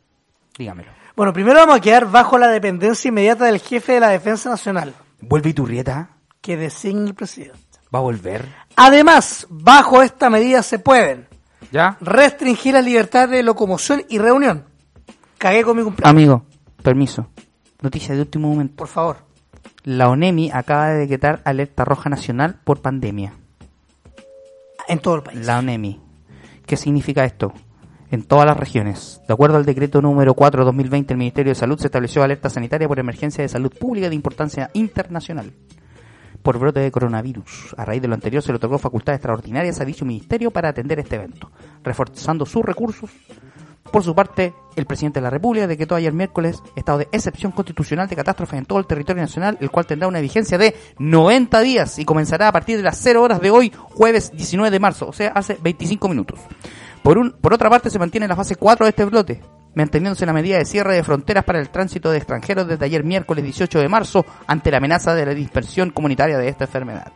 Dígamelo. 0.58 0.92
Bueno, 1.16 1.34
primero 1.34 1.58
vamos 1.60 1.78
a 1.78 1.82
quedar 1.82 2.10
bajo 2.10 2.38
la 2.38 2.48
dependencia 2.48 3.10
inmediata 3.10 3.46
del 3.46 3.60
jefe 3.60 3.94
de 3.94 4.00
la 4.00 4.10
Defensa 4.10 4.50
Nacional, 4.50 4.94
¿Vuelve 5.22 5.50
Iturrieta? 5.50 6.10
que 6.42 6.58
designa 6.58 7.08
el 7.08 7.16
presidente. 7.16 7.60
¿Va 7.94 8.00
a 8.00 8.04
volver? 8.04 8.46
Además, 8.76 9.48
bajo 9.50 10.04
esta 10.04 10.30
medida 10.30 10.62
se 10.62 10.78
pueden 10.80 11.28
¿Ya? 11.72 11.98
restringir 12.02 12.74
la 12.74 12.82
libertad 12.82 13.28
de 13.30 13.42
locomoción 13.44 14.04
y 14.10 14.20
reunión. 14.20 14.66
Cagué 15.38 15.64
con 15.64 15.78
mi 15.78 15.84
cumpleaños. 15.84 16.12
Amigo, 16.12 16.46
permiso. 16.84 17.28
Noticia 17.82 18.14
de 18.16 18.22
último 18.22 18.50
momento. 18.50 18.76
Por 18.76 18.88
favor. 18.88 19.18
La 19.84 20.10
ONEMI 20.10 20.52
acaba 20.54 20.90
de 20.90 21.00
decretar 21.00 21.42
alerta 21.46 21.86
roja 21.86 22.10
nacional 22.10 22.60
por 22.64 22.82
pandemia. 22.82 23.34
En 24.88 25.00
todo 25.00 25.16
el 25.16 25.24
país. 25.24 25.46
La 25.46 25.60
ONEMI. 25.60 26.00
¿Qué 26.66 26.78
significa 26.78 27.24
esto? 27.26 27.54
En 28.10 28.24
todas 28.24 28.46
las 28.46 28.58
regiones. 28.58 29.22
De 29.28 29.34
acuerdo 29.34 29.58
al 29.58 29.66
decreto 29.66 30.02
número 30.02 30.34
4 30.34 30.62
de 30.62 30.66
2020 30.66 31.10
del 31.10 31.18
Ministerio 31.18 31.52
de 31.52 31.56
Salud, 31.56 31.78
se 31.78 31.88
estableció 31.88 32.24
alerta 32.24 32.50
sanitaria 32.50 32.88
por 32.88 33.00
emergencia 33.00 33.42
de 33.42 33.50
salud 33.50 33.72
pública 33.78 34.10
de 34.10 34.16
importancia 34.16 34.70
internacional 34.74 35.54
por 36.48 36.60
brote 36.60 36.80
de 36.80 36.92
coronavirus. 36.92 37.76
A 37.78 37.84
raíz 37.84 38.02
de 38.02 38.08
lo 38.08 38.14
anterior, 38.14 38.42
se 38.42 38.54
le 38.54 38.56
otorgó 38.56 38.78
facultad 38.78 39.16
extraordinaria 39.16 39.74
a 39.78 39.84
dicho 39.84 40.06
ministerio 40.06 40.50
para 40.50 40.70
atender 40.70 40.98
este 40.98 41.18
evento, 41.18 41.52
reforzando 41.84 42.46
sus 42.46 42.64
recursos. 42.64 43.10
Por 43.92 44.02
su 44.02 44.16
parte, 44.16 44.54
el 44.78 44.86
presidente 44.86 45.20
de 45.20 45.24
la 45.24 45.30
República 45.30 45.68
decretó 45.68 45.96
ayer 45.96 46.14
miércoles 46.14 46.62
estado 46.78 47.00
de 47.00 47.10
excepción 47.12 47.52
constitucional 47.52 48.08
de 48.08 48.16
catástrofe 48.16 48.56
en 48.56 48.66
todo 48.66 48.80
el 48.80 48.88
territorio 48.88 49.24
nacional, 49.24 49.58
el 49.60 49.70
cual 49.70 49.86
tendrá 49.86 50.08
una 50.08 50.22
vigencia 50.22 50.58
de 50.58 50.74
90 51.00 51.60
días 51.60 52.00
y 52.00 52.06
comenzará 52.06 52.48
a 52.48 52.52
partir 52.54 52.78
de 52.78 52.84
las 52.84 52.98
0 52.98 53.24
horas 53.24 53.42
de 53.42 53.52
hoy, 53.52 53.72
jueves 53.76 54.32
19 54.32 54.72
de 54.72 54.80
marzo, 54.80 55.08
o 55.08 55.14
sea, 55.14 55.30
hace 55.30 55.58
25 55.62 56.08
minutos. 56.10 56.40
Por, 57.08 57.18
un, 57.18 57.32
por 57.32 57.54
otra 57.54 57.70
parte, 57.70 57.90
se 57.90 58.00
mantiene 58.00 58.28
la 58.28 58.36
fase 58.36 58.58
4 58.58 58.86
de 58.86 58.90
este 58.90 59.06
brote, 59.06 59.42
manteniéndose 59.76 60.26
la 60.26 60.34
medida 60.34 60.58
de 60.58 60.66
cierre 60.66 60.94
de 60.94 61.06
fronteras 61.06 61.46
para 61.46 61.58
el 61.58 61.70
tránsito 61.70 62.12
de 62.12 62.18
extranjeros 62.18 62.68
desde 62.68 62.84
ayer 62.84 63.06
miércoles 63.06 63.46
18 63.46 63.80
de 63.80 63.88
marzo 63.88 64.26
ante 64.46 64.72
la 64.72 64.80
amenaza 64.80 65.16
de 65.16 65.26
la 65.26 65.34
dispersión 65.34 65.92
comunitaria 65.92 66.38
de 66.38 66.50
esta 66.50 66.66
enfermedad. 66.66 67.14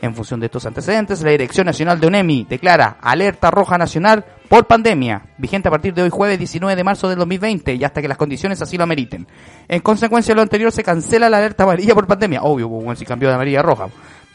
En 0.00 0.14
función 0.14 0.38
de 0.38 0.46
estos 0.46 0.66
antecedentes, 0.66 1.20
la 1.22 1.32
Dirección 1.32 1.66
Nacional 1.66 1.98
de 1.98 2.06
UNEMI 2.06 2.46
declara 2.48 2.98
alerta 3.00 3.50
roja 3.50 3.76
nacional 3.76 4.24
por 4.48 4.68
pandemia, 4.68 5.34
vigente 5.36 5.66
a 5.66 5.72
partir 5.72 5.94
de 5.94 6.02
hoy 6.02 6.10
jueves 6.10 6.38
19 6.38 6.76
de 6.76 6.84
marzo 6.84 7.08
del 7.08 7.18
2020 7.18 7.74
y 7.74 7.82
hasta 7.82 8.00
que 8.00 8.06
las 8.06 8.18
condiciones 8.18 8.62
así 8.62 8.76
lo 8.76 8.84
ameriten. 8.84 9.26
En 9.66 9.80
consecuencia 9.80 10.30
de 10.30 10.36
lo 10.36 10.42
anterior, 10.42 10.70
se 10.70 10.84
cancela 10.84 11.28
la 11.28 11.38
alerta 11.38 11.64
amarilla 11.64 11.96
por 11.96 12.06
pandemia. 12.06 12.44
Obvio, 12.44 12.70
pues, 12.70 13.00
si 13.00 13.04
cambió 13.04 13.30
de 13.30 13.34
amarilla 13.34 13.58
a 13.58 13.62
roja, 13.64 13.88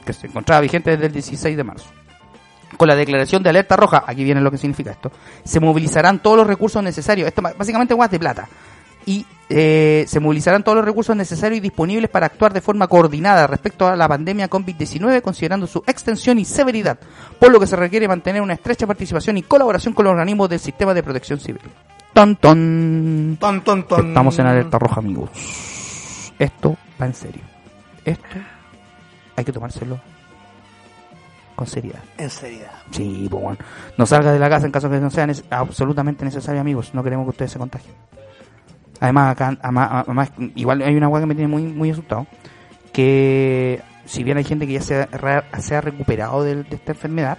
que 0.05 0.11
se 0.11 0.27
encontraba 0.27 0.59
vigente 0.59 0.91
desde 0.91 1.05
el 1.05 1.13
16 1.13 1.55
de 1.55 1.63
marzo. 1.63 1.89
Con 2.77 2.87
la 2.87 2.95
declaración 2.95 3.43
de 3.43 3.49
alerta 3.49 3.75
roja, 3.75 4.03
aquí 4.05 4.23
viene 4.23 4.41
lo 4.41 4.51
que 4.51 4.57
significa 4.57 4.91
esto, 4.91 5.11
se 5.43 5.59
movilizarán 5.59 6.19
todos 6.19 6.37
los 6.37 6.47
recursos 6.47 6.83
necesarios, 6.83 7.27
esto 7.27 7.41
básicamente 7.41 7.93
guas 7.93 8.11
de 8.11 8.19
plata, 8.19 8.47
y 9.05 9.25
eh, 9.49 10.05
se 10.07 10.19
movilizarán 10.19 10.63
todos 10.63 10.75
los 10.75 10.85
recursos 10.85 11.15
necesarios 11.15 11.57
y 11.57 11.61
disponibles 11.61 12.09
para 12.09 12.27
actuar 12.27 12.53
de 12.53 12.61
forma 12.61 12.87
coordinada 12.87 13.47
respecto 13.47 13.87
a 13.87 13.95
la 13.95 14.07
pandemia 14.07 14.49
COVID-19, 14.49 15.21
considerando 15.21 15.65
su 15.65 15.83
extensión 15.87 16.37
y 16.37 16.45
severidad, 16.45 16.99
por 17.39 17.51
lo 17.51 17.59
que 17.59 17.65
se 17.65 17.75
requiere 17.75 18.07
mantener 18.07 18.41
una 18.41 18.53
estrecha 18.53 18.85
participación 18.85 19.37
y 19.37 19.41
colaboración 19.41 19.93
con 19.93 20.05
los 20.05 20.11
organismos 20.11 20.49
del 20.49 20.59
sistema 20.59 20.93
de 20.93 21.01
protección 21.01 21.39
civil. 21.39 21.61
Ton, 22.13 22.35
ton. 22.35 23.37
Ton, 23.39 23.61
ton, 23.61 23.87
ton. 23.87 24.09
Estamos 24.09 24.37
en 24.37 24.45
alerta 24.45 24.77
roja, 24.77 24.99
amigos. 24.99 25.29
Esto 26.37 26.77
va 27.01 27.05
en 27.07 27.13
serio. 27.13 27.41
Esto 28.05 28.37
hay 29.35 29.45
que 29.45 29.51
tomárselo 29.51 29.99
con 31.59 31.67
seriedad. 31.67 31.99
En 32.17 32.29
seriedad. 32.29 32.71
Sí, 32.91 33.27
pues 33.29 33.43
bueno. 33.43 33.57
No 33.97 34.05
salga 34.05 34.31
de 34.31 34.39
la 34.39 34.49
casa 34.49 34.65
en 34.65 34.71
caso 34.71 34.89
que 34.89 34.97
no 34.97 35.09
sea 35.09 35.27
absolutamente 35.49 36.23
necesario, 36.23 36.61
amigos. 36.61 36.93
No 36.93 37.03
queremos 37.03 37.25
que 37.25 37.31
ustedes 37.31 37.51
se 37.51 37.59
contagien. 37.59 37.93
Además, 39.01 39.33
acá, 39.33 39.57
además, 39.61 40.31
igual 40.55 40.81
hay 40.81 40.95
una 40.95 41.09
hueá 41.09 41.21
que 41.21 41.27
me 41.27 41.35
tiene 41.35 41.49
muy, 41.49 41.63
muy 41.63 41.91
asustado. 41.91 42.27
Que 42.93 43.81
si 44.05 44.23
bien 44.23 44.37
hay 44.37 44.45
gente 44.45 44.67
que 44.67 44.73
ya 44.73 44.81
se 44.81 45.01
ha, 45.01 45.59
se 45.59 45.75
ha 45.75 45.81
recuperado 45.81 46.45
de, 46.45 46.63
de 46.63 46.75
esta 46.77 46.93
enfermedad, 46.93 47.37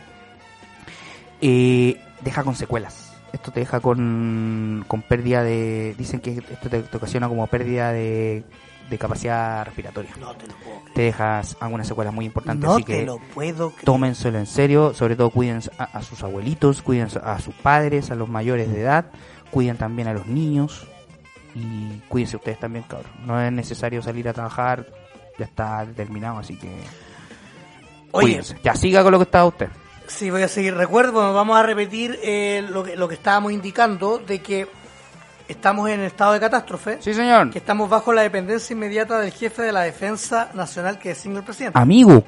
eh, 1.41 1.99
deja 2.21 2.45
con 2.45 2.55
secuelas. 2.55 3.15
Esto 3.33 3.53
te 3.53 3.61
deja 3.61 3.81
con, 3.81 4.85
con 4.87 5.01
pérdida 5.01 5.43
de... 5.43 5.95
Dicen 5.97 6.21
que 6.21 6.33
esto 6.33 6.69
te, 6.69 6.83
te 6.83 6.97
ocasiona 6.99 7.27
como 7.27 7.47
pérdida 7.47 7.91
de, 7.91 8.45
de 8.91 8.99
capacidad 8.99 9.65
respiratoria. 9.65 10.11
No 10.19 10.35
te 10.35 10.47
lo 10.49 10.55
puedo 10.57 10.81
creer. 10.81 10.95
Te 10.95 11.03
dejas 11.03 11.57
algunas 11.61 11.87
secuelas 11.87 12.13
muy 12.13 12.27
importantes. 12.27 12.69
No 12.69 12.75
así 12.75 12.85
te 12.85 12.99
que 12.99 13.07
lo 13.07 13.19
puedo 13.19 13.71
creer. 13.71 13.85
tómenselo 13.85 14.39
en 14.39 14.47
serio, 14.47 14.93
sobre 14.93 15.17
todo 15.17 15.31
cuiden 15.31 15.61
a, 15.79 15.85
a 15.85 16.03
sus 16.03 16.23
abuelitos, 16.23 16.83
cuiden 16.83 17.09
a 17.23 17.39
sus 17.39 17.55
padres, 17.55 18.11
a 18.11 18.17
los 18.17 18.29
mayores 18.29 18.71
de 18.73 18.81
edad, 18.81 19.07
cuiden 19.51 19.77
también 19.77 20.09
a 20.09 20.13
los 20.13 20.27
niños 20.27 20.87
y 21.55 21.99
cuídense 22.09 22.37
ustedes 22.37 22.59
también, 22.59 22.85
cabrón. 22.87 23.13
No 23.25 23.41
es 23.41 23.53
necesario 23.53 24.03
salir 24.03 24.29
a 24.29 24.33
trabajar, 24.33 24.87
ya 25.39 25.45
está 25.45 25.87
determinado, 25.87 26.39
así 26.39 26.59
que 26.59 26.69
Oye, 28.13 28.27
cuídense. 28.27 28.59
Ya 28.63 28.75
siga 28.75 29.03
con 29.03 29.13
lo 29.13 29.19
que 29.19 29.25
estaba 29.25 29.47
usted. 29.47 29.69
Sí, 30.07 30.31
voy 30.31 30.43
a 30.43 30.49
seguir. 30.49 30.75
Recuerdo, 30.75 31.13
bueno, 31.13 31.33
vamos 31.33 31.57
a 31.57 31.63
repetir 31.63 32.19
eh, 32.23 32.67
lo, 32.69 32.83
que, 32.83 32.97
lo 32.97 33.09
que 33.09 33.15
estábamos 33.15 33.53
indicando 33.53 34.19
de 34.19 34.41
que 34.41 34.67
estamos 35.51 35.89
en 35.91 36.01
estado 36.01 36.33
de 36.33 36.41
catástrofe, 36.41 36.99
Sí, 37.01 37.13
señor. 37.15 37.51
que 37.51 37.59
estamos 37.59 37.89
bajo 37.91 38.13
la 38.13 38.23
dependencia 38.23 38.73
inmediata 38.75 39.19
del 39.21 39.33
jefe 39.33 39.63
de 39.63 39.73
la 39.73 39.83
Defensa 39.83 40.51
Nacional 40.55 40.99
que 40.99 41.11
designa 41.11 41.39
el 41.39 41.45
presidente. 41.45 41.79
Amigo, 41.79 42.23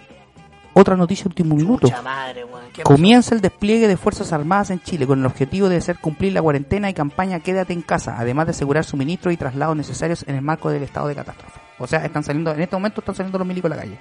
otra 0.75 0.97
noticia 0.97 1.27
último 1.27 1.55
minuto. 1.55 1.87
Mucha 1.87 2.01
madre, 2.03 2.45
weón. 2.45 2.65
¿Qué 2.73 2.83
pasó? 2.83 2.95
Comienza 2.95 3.35
el 3.35 3.41
despliegue 3.41 3.89
de 3.89 3.97
Fuerzas 3.97 4.33
Armadas 4.33 4.71
en 4.71 4.81
Chile 4.81 5.07
con 5.07 5.21
el 5.21 5.27
objetivo 5.27 5.69
de 5.69 5.77
hacer 5.77 5.99
cumplir 5.99 6.33
la 6.33 6.41
cuarentena 6.43 6.89
y 6.89 6.95
campaña 6.95 7.41
Quédate 7.41 7.73
en 7.75 7.83
casa, 7.83 8.17
además 8.19 8.47
de 8.47 8.53
asegurar 8.53 8.85
suministros 8.85 9.35
y 9.35 9.37
traslados 9.37 9.77
necesarios 9.77 10.25
en 10.27 10.37
el 10.37 10.43
marco 10.43 10.71
del 10.71 10.83
estado 10.83 11.09
de 11.09 11.15
catástrofe. 11.15 11.61
O 11.79 11.87
sea, 11.87 12.05
están 12.05 12.23
saliendo, 12.25 12.53
en 12.53 12.61
este 12.63 12.77
momento 12.77 13.01
están 13.01 13.15
saliendo 13.15 13.39
los 13.39 13.47
milicos 13.47 13.71
a 13.71 13.75
la 13.75 13.83
calle. 13.83 13.99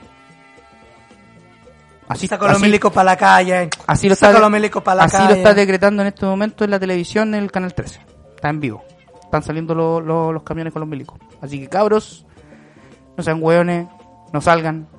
Así, 2.07 2.27
Saca 2.27 2.45
los 2.45 2.55
así- 2.57 2.63
milicos 2.65 2.91
para 2.91 3.03
la 3.11 3.17
calle. 3.17 3.69
así 3.87 4.07
lo 4.07 4.13
está, 4.13 4.31
los 4.37 4.51
milicos 4.51 4.83
para 4.83 4.95
la 4.97 5.03
así 5.05 5.15
calle. 5.17 5.29
lo 5.29 5.35
está 5.35 5.53
decretando 5.53 6.01
en 6.01 6.09
este 6.09 6.25
momento 6.25 6.65
en 6.65 6.71
la 6.71 6.79
televisión 6.79 7.33
en 7.35 7.43
el 7.43 7.51
canal 7.51 7.73
13. 7.73 8.01
Está 8.35 8.49
en 8.49 8.59
vivo. 8.59 8.83
Están 9.31 9.43
saliendo 9.43 9.73
lo- 9.73 10.01
lo- 10.01 10.33
los 10.33 10.43
camiones 10.43 10.73
con 10.73 10.81
los 10.81 10.89
milicos. 10.89 11.17
Así 11.39 11.57
que 11.57 11.69
cabros, 11.69 12.25
no 13.15 13.23
sean 13.23 13.39
hueones, 13.41 13.87
no 14.33 14.41
salgan, 14.41 14.89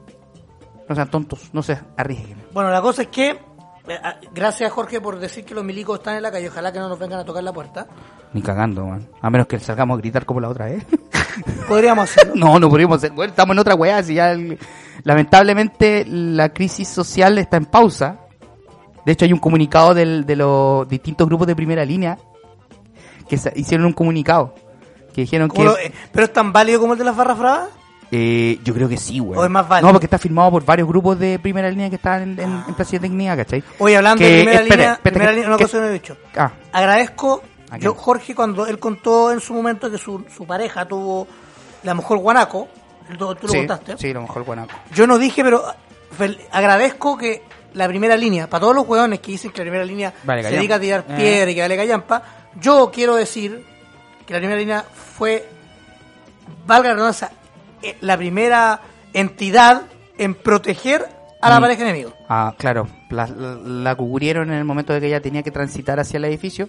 no 0.88 0.94
sean 0.94 1.10
tontos, 1.10 1.50
no 1.52 1.62
se 1.62 1.78
arriesguen. 1.98 2.38
Bueno, 2.54 2.70
la 2.70 2.80
cosa 2.80 3.02
es 3.02 3.08
que, 3.08 3.28
eh, 3.32 3.98
ah, 4.02 4.14
gracias 4.34 4.72
Jorge 4.72 5.02
por 5.02 5.18
decir 5.18 5.44
que 5.44 5.54
los 5.54 5.62
milicos 5.62 5.98
están 5.98 6.16
en 6.16 6.22
la 6.22 6.30
calle, 6.30 6.48
ojalá 6.48 6.72
que 6.72 6.78
no 6.78 6.88
nos 6.88 6.98
vengan 6.98 7.20
a 7.20 7.24
tocar 7.26 7.42
la 7.44 7.52
puerta. 7.52 7.86
Ni 8.32 8.40
cagando, 8.40 8.86
man. 8.86 9.06
A 9.20 9.28
menos 9.28 9.46
que 9.46 9.58
salgamos 9.58 9.98
a 9.98 10.00
gritar 10.00 10.24
como 10.24 10.40
la 10.40 10.48
otra 10.48 10.64
vez. 10.64 10.86
Podríamos 11.68 12.04
hacerlo. 12.04 12.32
No, 12.34 12.58
no 12.58 12.70
podríamos 12.70 13.00
ser. 13.02 13.10
Bueno, 13.12 13.30
estamos 13.30 13.54
en 13.54 13.58
otra 13.58 13.74
weá. 13.74 14.02
Si 14.02 14.14
ya 14.14 14.32
el- 14.32 14.58
lamentablemente 15.04 16.04
la 16.06 16.48
crisis 16.50 16.88
social 16.88 17.36
está 17.38 17.58
en 17.58 17.66
pausa. 17.66 18.20
De 19.04 19.12
hecho, 19.12 19.24
hay 19.26 19.32
un 19.34 19.38
comunicado 19.38 19.92
del- 19.94 20.24
de 20.24 20.36
los 20.36 20.88
distintos 20.88 21.26
grupos 21.28 21.46
de 21.46 21.54
primera 21.56 21.84
línea 21.84 22.16
que 23.40 23.52
hicieron 23.60 23.86
un 23.86 23.92
comunicado. 23.92 24.54
Que 25.14 25.22
dijeron 25.22 25.48
que. 25.50 25.62
Lo- 25.62 25.76
eh, 25.78 25.92
¿Pero 26.12 26.24
es 26.26 26.32
tan 26.32 26.52
válido 26.52 26.80
como 26.80 26.92
el 26.94 26.98
de 26.98 27.04
las 27.04 27.16
barras 27.16 27.38
bravas? 27.38 27.68
eh, 28.14 28.58
yo 28.62 28.74
creo 28.74 28.88
que 28.90 28.98
sí, 28.98 29.20
weón. 29.20 29.38
¿O 29.38 29.44
es 29.44 29.50
más 29.50 29.66
válido? 29.66 29.88
No, 29.88 29.92
porque 29.94 30.04
está 30.06 30.18
firmado 30.18 30.50
por 30.50 30.64
varios 30.66 30.86
grupos 30.86 31.18
de 31.18 31.38
primera 31.38 31.70
línea 31.70 31.88
que 31.88 31.96
están 31.96 32.22
en, 32.22 32.40
en, 32.40 32.64
en 32.68 32.74
Plaza 32.74 32.90
de 32.92 32.98
Dignidad, 32.98 33.36
¿cachai? 33.38 33.64
Oye, 33.78 33.96
hablando 33.96 34.18
Que- 34.22 34.28
de 34.30 34.42
primera 34.44 34.62
línea, 34.62 35.00
primera 35.02 35.26
que- 35.30 35.32
línea, 35.34 35.48
una 35.48 35.56
que- 35.56 35.64
cosa 35.64 35.78
que 35.78 35.82
no 35.82 35.88
he 35.88 35.92
dicho. 35.92 36.16
Ah, 36.36 36.52
Agradezco, 36.72 37.42
¿A 37.70 37.78
yo? 37.78 37.94
Jorge, 37.94 38.34
cuando 38.34 38.66
él 38.66 38.78
contó 38.78 39.32
en 39.32 39.40
su 39.40 39.54
momento 39.54 39.90
que 39.90 39.96
su, 39.96 40.24
su 40.34 40.44
pareja 40.46 40.84
tuvo 40.86 41.26
la 41.84 41.94
mejor 41.94 42.18
guanaco, 42.18 42.68
tú, 43.18 43.34
tú 43.34 43.46
lo 43.46 43.52
sí, 43.52 43.58
contaste. 43.58 43.96
sí, 43.96 44.12
lo 44.12 44.20
mejor 44.22 44.44
guanaco. 44.44 44.72
Yo 44.94 45.06
no 45.06 45.16
dije, 45.18 45.42
pero 45.42 45.64
fel- 46.18 46.38
agradezco 46.50 47.16
que 47.16 47.42
la 47.72 47.88
primera 47.88 48.14
línea, 48.14 48.46
para 48.50 48.60
todos 48.60 48.74
los 48.76 48.86
hueones 48.86 49.20
que 49.20 49.32
dicen 49.32 49.50
que 49.52 49.60
la 49.60 49.64
primera 49.64 49.84
línea 49.86 50.12
Vale, 50.24 50.42
se 50.42 50.48
callampa. 50.50 50.58
dedica 50.58 50.74
a 50.74 50.80
tirar 50.80 51.04
Eh. 51.08 51.14
piedra 51.16 51.50
y 51.50 51.54
que 51.54 51.60
vale 51.62 51.76
callampa, 51.78 52.22
yo 52.60 52.90
quiero 52.92 53.14
decir 53.16 53.64
que 54.26 54.32
la 54.34 54.38
primera 54.40 54.58
línea 54.58 54.82
fue, 54.82 55.48
valga 56.66 56.88
la 56.90 56.94
redundancia, 56.94 57.30
eh, 57.82 57.96
la 58.00 58.16
primera 58.16 58.80
entidad 59.12 59.82
en 60.18 60.34
proteger 60.34 61.06
a 61.40 61.50
la 61.50 61.58
Mm. 61.58 61.62
pareja 61.62 61.82
enemigo. 61.82 62.12
Ah, 62.28 62.54
claro, 62.56 62.86
la, 63.10 63.26
la, 63.26 63.54
la 63.56 63.94
cubrieron 63.96 64.50
en 64.50 64.58
el 64.58 64.64
momento 64.64 64.92
de 64.92 65.00
que 65.00 65.06
ella 65.08 65.20
tenía 65.20 65.42
que 65.42 65.50
transitar 65.50 65.98
hacia 65.98 66.18
el 66.18 66.24
edificio 66.26 66.68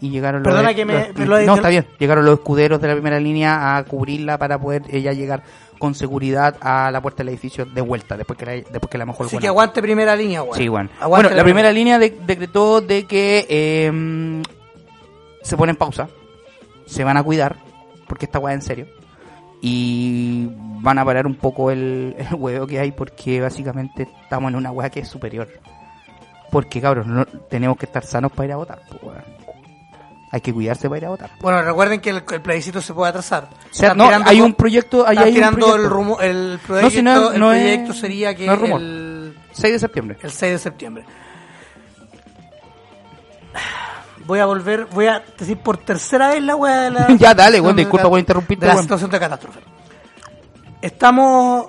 y 0.00 0.10
llegaron 0.10 0.42
los... 0.42 0.52
Perdona 0.52 0.74
que 0.74 0.84
me- 0.84 1.12
los- 1.14 1.44
no, 1.44 1.54
está 1.56 1.68
bien, 1.68 1.86
llegaron 1.98 2.24
los 2.24 2.34
escuderos 2.38 2.80
de 2.80 2.88
la 2.88 2.94
primera 2.94 3.20
línea 3.20 3.76
a 3.76 3.84
cubrirla 3.84 4.36
para 4.38 4.58
poder 4.58 4.82
ella 4.90 5.12
llegar 5.12 5.42
con 5.78 5.94
seguridad 5.94 6.56
a 6.60 6.90
la 6.90 7.00
puerta 7.00 7.18
del 7.18 7.28
edificio 7.28 7.64
de 7.64 7.80
vuelta, 7.80 8.16
después 8.16 8.36
que 8.36 8.44
la, 8.46 8.52
después 8.52 8.90
que 8.90 8.98
la 8.98 9.06
mejor 9.06 9.26
Así 9.26 9.38
que 9.38 9.46
aguante 9.46 9.80
primera 9.80 10.16
línea, 10.16 10.42
weón. 10.42 10.56
Sí, 10.58 10.66
bueno. 10.66 10.90
Bueno, 11.06 11.30
la 11.30 11.44
primera 11.44 11.70
línea 11.70 11.98
de- 12.00 12.18
decretó 12.26 12.80
de 12.80 13.04
que 13.06 13.46
eh, 13.48 14.42
se 15.48 15.56
pone 15.56 15.70
en 15.70 15.76
pausa, 15.76 16.08
se 16.86 17.04
van 17.04 17.16
a 17.16 17.22
cuidar, 17.22 17.56
porque 18.06 18.26
esta 18.26 18.38
weá 18.38 18.54
es 18.54 18.60
en 18.60 18.66
serio, 18.66 18.86
y 19.60 20.48
van 20.80 20.98
a 20.98 21.04
parar 21.04 21.26
un 21.26 21.34
poco 21.34 21.70
el, 21.70 22.14
el 22.18 22.34
huevo 22.34 22.66
que 22.66 22.78
hay, 22.80 22.92
porque 22.92 23.40
básicamente 23.40 24.08
estamos 24.22 24.50
en 24.50 24.56
una 24.56 24.70
weá 24.70 24.90
que 24.90 25.00
es 25.00 25.08
superior. 25.08 25.48
Porque, 26.50 26.80
cabros, 26.80 27.06
no, 27.06 27.26
tenemos 27.26 27.76
que 27.76 27.84
estar 27.86 28.02
sanos 28.04 28.32
para 28.32 28.46
ir 28.46 28.52
a 28.52 28.56
votar. 28.56 28.80
pues. 28.88 29.18
Hay 30.30 30.40
que 30.42 30.52
cuidarse 30.52 30.88
para 30.88 30.98
ir 30.98 31.04
a 31.06 31.08
votar. 31.10 31.30
Bueno, 31.40 31.62
recuerden 31.62 32.00
que 32.00 32.10
el, 32.10 32.22
el 32.30 32.40
plebiscito 32.42 32.80
se 32.82 32.92
puede 32.94 33.10
atrasar. 33.10 33.48
O 33.70 33.74
sea, 33.74 33.94
no, 33.94 34.08
hay 34.26 34.40
un 34.42 34.52
proyecto, 34.54 35.06
están 35.06 35.24
hay 35.24 35.38
un 35.42 35.54
proyecto. 35.54 35.76
el, 35.76 35.90
rumo- 35.90 36.20
el 36.20 36.58
proyecto, 36.66 36.90
si 36.90 37.02
no 37.02 37.28
es- 37.28 37.34
el 37.34 37.40
no 37.40 37.52
es- 37.52 37.60
proyecto 37.62 37.92
sería 37.94 38.34
que 38.34 38.46
no 38.46 38.52
es 38.54 38.58
rumor. 38.58 38.80
el, 38.80 39.36
6 39.52 39.72
de 39.74 39.78
septiembre. 39.78 40.18
el 40.22 40.30
6 40.30 40.52
de 40.52 40.58
septiembre. 40.58 41.04
Voy 44.28 44.38
a 44.40 44.46
volver, 44.46 44.84
voy 44.84 45.06
a 45.06 45.22
decir 45.38 45.56
por 45.58 45.78
tercera 45.78 46.28
vez 46.28 46.42
la 46.42 46.54
weá 46.54 46.82
de 46.82 46.90
la... 46.92 47.06
Ya, 47.18 47.34
dale, 47.34 47.60
weón, 47.60 47.74
disculpa 47.76 48.08
por 48.08 48.18
interrumpirte, 48.18 48.66
De 48.66 48.72
la 48.74 48.80
situación 48.82 49.10
de 49.10 49.18
catástrofe. 49.18 49.60
Estamos... 50.82 51.66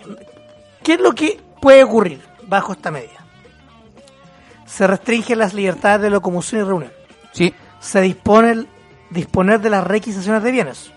¿Qué 0.84 0.94
es 0.96 1.00
lo 1.00 1.14
que 1.16 1.40
puede 1.62 1.84
ocurrir 1.84 2.22
bajo 2.48 2.74
esta 2.74 2.92
medida? 2.92 3.14
Se 4.66 4.86
restringen 4.88 5.40
las 5.40 5.54
libertades 5.54 6.02
de 6.02 6.10
locomoción 6.10 6.62
y 6.62 6.64
reunión. 6.66 6.92
Sí, 7.32 7.54
se 7.80 8.02
dispone 8.02 8.52
el- 8.52 8.68
disponer 9.10 9.60
de 9.62 9.70
las 9.70 9.84
requisiciones 9.88 10.44
de 10.44 10.52
bienes, 10.52 10.92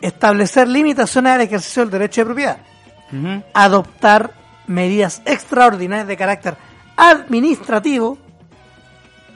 establecer 0.00 0.68
limitaciones 0.68 1.32
al 1.32 1.40
ejercicio 1.42 1.82
del 1.82 1.90
derecho 1.90 2.20
de 2.22 2.24
propiedad, 2.26 2.58
adoptar 3.52 4.32
medidas 4.66 5.20
extraordinarias 5.26 6.06
de 6.06 6.16
carácter 6.16 6.56
administrativo 6.96 8.16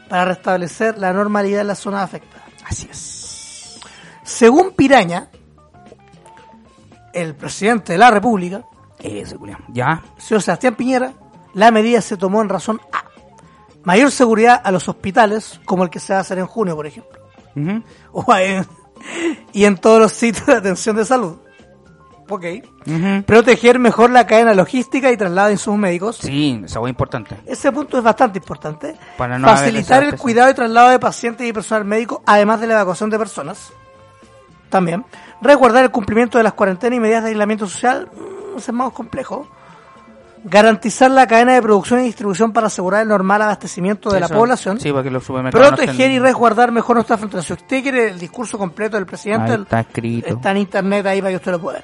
para 0.08 0.24
restablecer 0.26 0.98
la 0.98 1.12
normalidad 1.12 1.60
en 1.62 1.66
las 1.68 1.78
zonas 1.78 2.02
afectadas. 2.02 2.48
así 2.66 2.88
es. 2.90 3.80
Según 4.22 4.72
Piraña, 4.72 5.28
el 7.12 7.34
presidente 7.34 7.92
de 7.92 7.98
la 7.98 8.10
República, 8.10 8.64
Eso, 8.98 9.38
culiao. 9.38 9.58
Ya, 9.68 10.02
señor 10.18 10.42
Sebastián 10.42 10.74
Piñera, 10.76 11.12
la 11.52 11.70
medida 11.70 12.00
se 12.00 12.16
tomó 12.16 12.40
en 12.42 12.48
razón 12.48 12.80
a 12.92 13.04
mayor 13.84 14.10
seguridad 14.10 14.60
a 14.64 14.70
los 14.70 14.88
hospitales, 14.88 15.60
como 15.66 15.84
el 15.84 15.90
que 15.90 16.00
se 16.00 16.12
va 16.14 16.18
a 16.20 16.22
hacer 16.22 16.38
en 16.38 16.46
junio, 16.46 16.74
por 16.74 16.86
ejemplo. 16.86 17.20
O 18.12 18.34
en- 18.34 18.66
y 19.52 19.64
en 19.66 19.76
todos 19.76 20.00
los 20.00 20.12
sitios 20.12 20.46
de 20.46 20.54
atención 20.54 20.96
de 20.96 21.04
salud. 21.04 21.36
Ok. 22.28 22.44
Proteger 23.26 23.78
mejor 23.78 24.10
la 24.10 24.26
cadena 24.26 24.54
logística 24.54 25.10
y 25.12 25.16
traslado 25.16 25.48
de 25.48 25.54
insumos 25.54 25.80
médicos. 25.80 26.16
Sí, 26.16 26.62
esa 26.64 26.80
fue 26.80 26.90
importante. 26.90 27.36
Ese 27.46 27.70
punto 27.70 27.98
es 27.98 28.04
bastante 28.04 28.38
importante. 28.38 28.96
Para 29.18 29.38
no 29.38 29.48
Facilitar 29.48 30.02
el 30.04 30.16
cuidado 30.16 30.50
y 30.50 30.54
traslado 30.54 30.90
de 30.90 30.98
pacientes 30.98 31.46
y 31.46 31.52
personal 31.52 31.84
médico, 31.84 32.22
además 32.26 32.60
de 32.60 32.66
la 32.66 32.74
evacuación 32.74 33.10
de 33.10 33.18
personas. 33.18 33.72
También. 34.70 35.04
Resguardar 35.40 35.84
el 35.84 35.90
cumplimiento 35.90 36.38
de 36.38 36.44
las 36.44 36.54
cuarentenas 36.54 36.96
y 36.96 37.00
medidas 37.00 37.22
de 37.24 37.30
aislamiento 37.30 37.66
social. 37.66 38.08
mm, 38.12 38.58
es 38.58 38.72
más 38.72 38.92
complejo. 38.92 39.46
Garantizar 40.46 41.10
la 41.10 41.26
cadena 41.26 41.54
de 41.54 41.62
producción 41.62 42.00
y 42.00 42.04
distribución 42.04 42.52
para 42.52 42.66
asegurar 42.66 43.00
el 43.02 43.08
normal 43.08 43.40
abastecimiento 43.42 44.10
de 44.10 44.20
la 44.20 44.28
población. 44.28 44.78
Sí, 44.78 44.90
para 44.90 45.02
que 45.02 45.10
los 45.10 45.24
supermercados. 45.24 45.70
no 45.70 45.76
Proteger 45.76 46.10
estén- 46.10 46.16
y 46.16 46.18
resguardar 46.18 46.70
mejor 46.70 46.96
nuestra 46.96 47.16
frontera. 47.16 47.42
Si 47.42 47.54
usted 47.54 47.82
quiere 47.82 48.08
el 48.10 48.18
discurso 48.18 48.58
completo 48.58 48.96
del 48.98 49.06
presidente, 49.06 49.52
Ahí 49.52 49.62
está 49.62 49.80
escrito. 49.80 50.34
está 50.34 50.50
en 50.50 50.56
internet 50.58 51.06
ahí 51.06 51.20
para 51.20 51.30
que 51.30 51.36
usted 51.36 51.52
lo 51.52 51.60
pueda. 51.60 51.82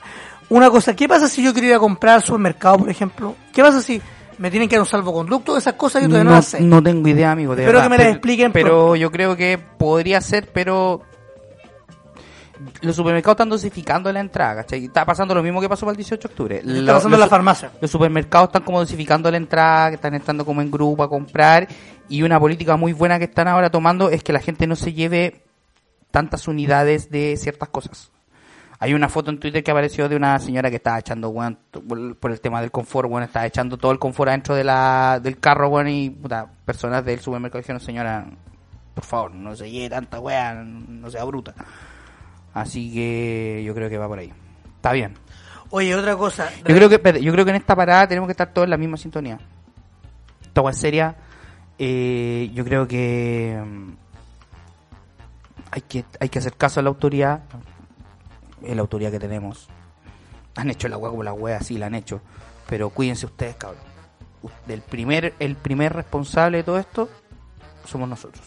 Una 0.50 0.68
cosa, 0.68 0.94
¿qué 0.94 1.08
pasa 1.08 1.26
si 1.28 1.42
yo 1.42 1.52
quiero 1.52 1.68
ir 1.68 1.74
a 1.74 1.78
comprar 1.78 2.16
al 2.16 2.22
supermercado, 2.22 2.78
por 2.78 2.90
ejemplo? 2.90 3.34
¿Qué 3.52 3.62
pasa 3.62 3.80
si 3.80 4.00
me 4.36 4.50
tienen 4.50 4.68
que 4.68 4.76
dar 4.76 4.82
un 4.82 4.88
salvoconducto? 4.88 5.56
Esas 5.56 5.74
cosas 5.74 6.02
yo 6.02 6.08
todavía 6.08 6.24
no, 6.24 6.30
no, 6.30 6.36
las 6.36 6.44
sé. 6.46 6.61
no 6.61 6.82
tengo 6.82 7.08
idea, 7.08 7.32
amigo. 7.32 7.54
De 7.56 7.62
Espero 7.62 7.78
verdad. 7.78 7.84
que 7.86 7.90
me 7.90 7.96
las 7.96 8.04
Pero- 8.06 8.14
expliquen 8.16 8.52
Pero 8.52 8.96
yo 8.96 9.11
creo 9.11 9.36
que 9.36 9.58
podría 9.78 10.20
ser, 10.20 10.50
pero. 10.52 11.00
Los 12.82 12.96
supermercados 12.96 13.34
están 13.36 13.48
dosificando 13.48 14.12
la 14.12 14.20
entrada, 14.20 14.56
¿cachai? 14.56 14.84
Está 14.84 15.04
pasando 15.04 15.34
lo 15.34 15.42
mismo 15.42 15.61
que 15.61 15.68
pasó 15.68 15.86
para 15.86 15.92
el 15.92 15.96
18 15.96 16.28
de 16.28 16.32
octubre. 16.32 16.56
Está 16.58 16.70
Lo- 16.72 16.92
pasando 16.94 17.16
en 17.16 17.20
la 17.20 17.26
farmacia. 17.28 17.70
Los 17.80 17.90
supermercados 17.90 18.48
están 18.48 18.62
como 18.62 18.80
dosificando 18.80 19.30
la 19.30 19.36
entrada, 19.36 19.88
que 19.90 19.94
están 19.96 20.14
entrando 20.14 20.44
como 20.44 20.61
en 20.62 20.70
grupo 20.70 21.02
a 21.02 21.08
comprar. 21.08 21.66
Y 22.08 22.22
una 22.22 22.38
política 22.40 22.76
muy 22.76 22.92
buena 22.92 23.18
que 23.18 23.24
están 23.26 23.48
ahora 23.48 23.70
tomando 23.70 24.11
es 24.11 24.22
que 24.22 24.32
la 24.32 24.40
gente 24.40 24.66
no 24.66 24.76
se 24.76 24.92
lleve 24.92 25.44
tantas 26.11 26.48
unidades 26.48 27.11
de 27.11 27.36
ciertas 27.36 27.68
cosas. 27.68 28.11
Hay 28.82 28.94
una 28.94 29.08
foto 29.11 29.30
en 29.30 29.38
Twitter 29.38 29.62
que 29.62 29.70
apareció 29.70 30.08
de 30.08 30.16
una 30.16 30.38
señora 30.38 30.70
que 30.70 30.76
estaba 30.76 30.98
echando, 30.98 31.28
weón, 31.28 31.58
t- 31.70 31.80
por 32.18 32.30
el 32.30 32.40
tema 32.40 32.61
del 32.62 32.70
confort, 32.70 33.11
weón, 33.11 33.22
estaba 33.24 33.44
echando 33.46 33.76
todo 33.76 33.92
el 33.92 33.98
confort 33.98 34.30
adentro 34.30 34.54
de 34.54 34.64
la, 34.64 35.20
del 35.22 35.38
carro, 35.38 35.68
weón, 35.68 35.88
y 35.88 36.08
puta, 36.11 36.46
personas 36.64 37.04
del 37.04 37.20
supermercado 37.20 37.61
dijeron, 37.61 37.78
señora, 37.80 38.26
por 38.94 39.04
favor, 39.04 39.34
no 39.34 39.54
se 39.54 39.70
lleve 39.70 39.90
tanta 39.90 40.18
weá, 40.18 40.54
no 40.64 41.11
sea 41.11 41.24
bruta. 41.24 41.54
Así 42.55 42.92
que 42.92 43.62
yo 43.64 43.74
creo 43.74 43.88
que 43.88 43.98
va 43.98 44.09
por 44.09 44.18
ahí. 44.18 44.32
Está 44.76 44.92
bien. 44.92 45.14
Oye, 45.70 45.94
otra 45.94 46.16
cosa. 46.16 46.51
Yo 46.59 46.74
creo 46.74 46.88
que 46.88 46.96
espérate, 46.96 47.22
yo 47.22 47.32
creo 47.32 47.44
que 47.44 47.51
en 47.51 47.57
esta 47.57 47.76
parada 47.76 48.09
tenemos 48.09 48.26
que 48.26 48.32
estar 48.32 48.53
todos 48.53 48.66
en 48.66 48.70
la 48.70 48.76
misma 48.76 48.96
sintonía. 48.96 49.38
Esta 50.42 50.68
es 50.68 50.76
seria. 50.76 51.16
Eh, 51.78 52.51
yo 52.53 52.64
creo 52.64 52.88
que 52.88 53.62
mm, 53.64 53.90
hay 55.70 55.80
que 55.82 56.05
hay 56.18 56.28
que 56.28 56.38
hacer 56.40 56.55
caso 56.57 56.80
a 56.80 56.82
la 56.82 56.88
autoridad. 56.88 57.42
Es 58.62 58.74
la 58.74 58.82
autoridad 58.82 59.12
que 59.12 59.20
tenemos. 59.20 59.68
Han 60.57 60.70
hecho 60.70 60.88
la 60.88 60.96
weá 60.96 61.11
como 61.11 61.22
la 61.22 61.32
weá, 61.32 61.61
sí 61.61 61.78
la 61.78 61.86
han 61.86 61.94
hecho. 61.94 62.20
Pero 62.68 62.90
cuídense 62.90 63.26
ustedes, 63.26 63.55
cabrón. 63.57 63.82
El 64.68 64.80
primer, 64.82 65.34
el 65.38 65.57
primer 65.57 65.92
responsable 65.92 66.59
de 66.59 66.64
todo 66.64 66.78
esto 66.78 67.09
somos 67.86 68.09
nosotros. 68.09 68.44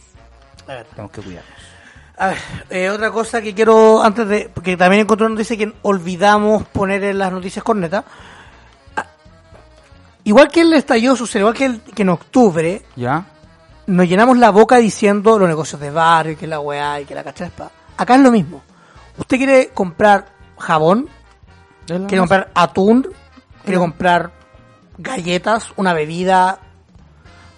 Tenemos 0.66 1.12
que 1.12 1.22
cuidarnos. 1.22 1.73
A 2.18 2.28
ver, 2.28 2.38
eh, 2.70 2.90
otra 2.90 3.12
cosa 3.12 3.42
que 3.42 3.54
quiero, 3.54 4.04
antes 4.04 4.28
de. 4.28 4.50
Porque 4.54 4.78
también 4.78 5.02
encontré 5.02 5.26
una 5.26 5.36
noticia 5.36 5.58
que 5.58 5.74
olvidamos 5.82 6.64
poner 6.68 7.04
en 7.04 7.18
las 7.18 7.32
noticias 7.32 7.64
corneta. 7.64 8.04
Ah, 8.96 9.06
Igual 10.24 10.48
que 10.50 10.62
el 10.62 10.74
estallido 10.74 11.16
sucedió, 11.16 11.48
igual 11.48 11.58
que, 11.58 11.66
el- 11.66 11.82
que 11.82 12.02
en 12.04 12.10
octubre, 12.10 12.82
¿Ya? 12.96 13.26
nos 13.88 14.08
llenamos 14.08 14.38
la 14.38 14.52
boca 14.52 14.78
diciendo 14.78 15.38
los 15.40 15.48
negocios 15.50 15.82
de 15.82 15.92
barrio, 15.92 16.38
que 16.38 16.48
la 16.48 16.60
weá 16.60 17.02
y 17.02 17.06
que 17.06 17.16
la 17.16 17.24
cachaspa. 17.24 17.72
Acá 17.98 18.16
es 18.16 18.22
lo 18.22 18.32
mismo. 18.32 18.64
Usted 19.18 19.38
quiere 19.38 19.70
comprar 19.74 20.26
jabón, 20.58 21.10
quiere 21.86 22.18
comprar 22.20 22.52
atún, 22.56 23.10
quiere 23.64 23.78
comprar 23.80 24.32
galletas, 24.98 25.72
una 25.76 25.94
bebida, 25.94 26.60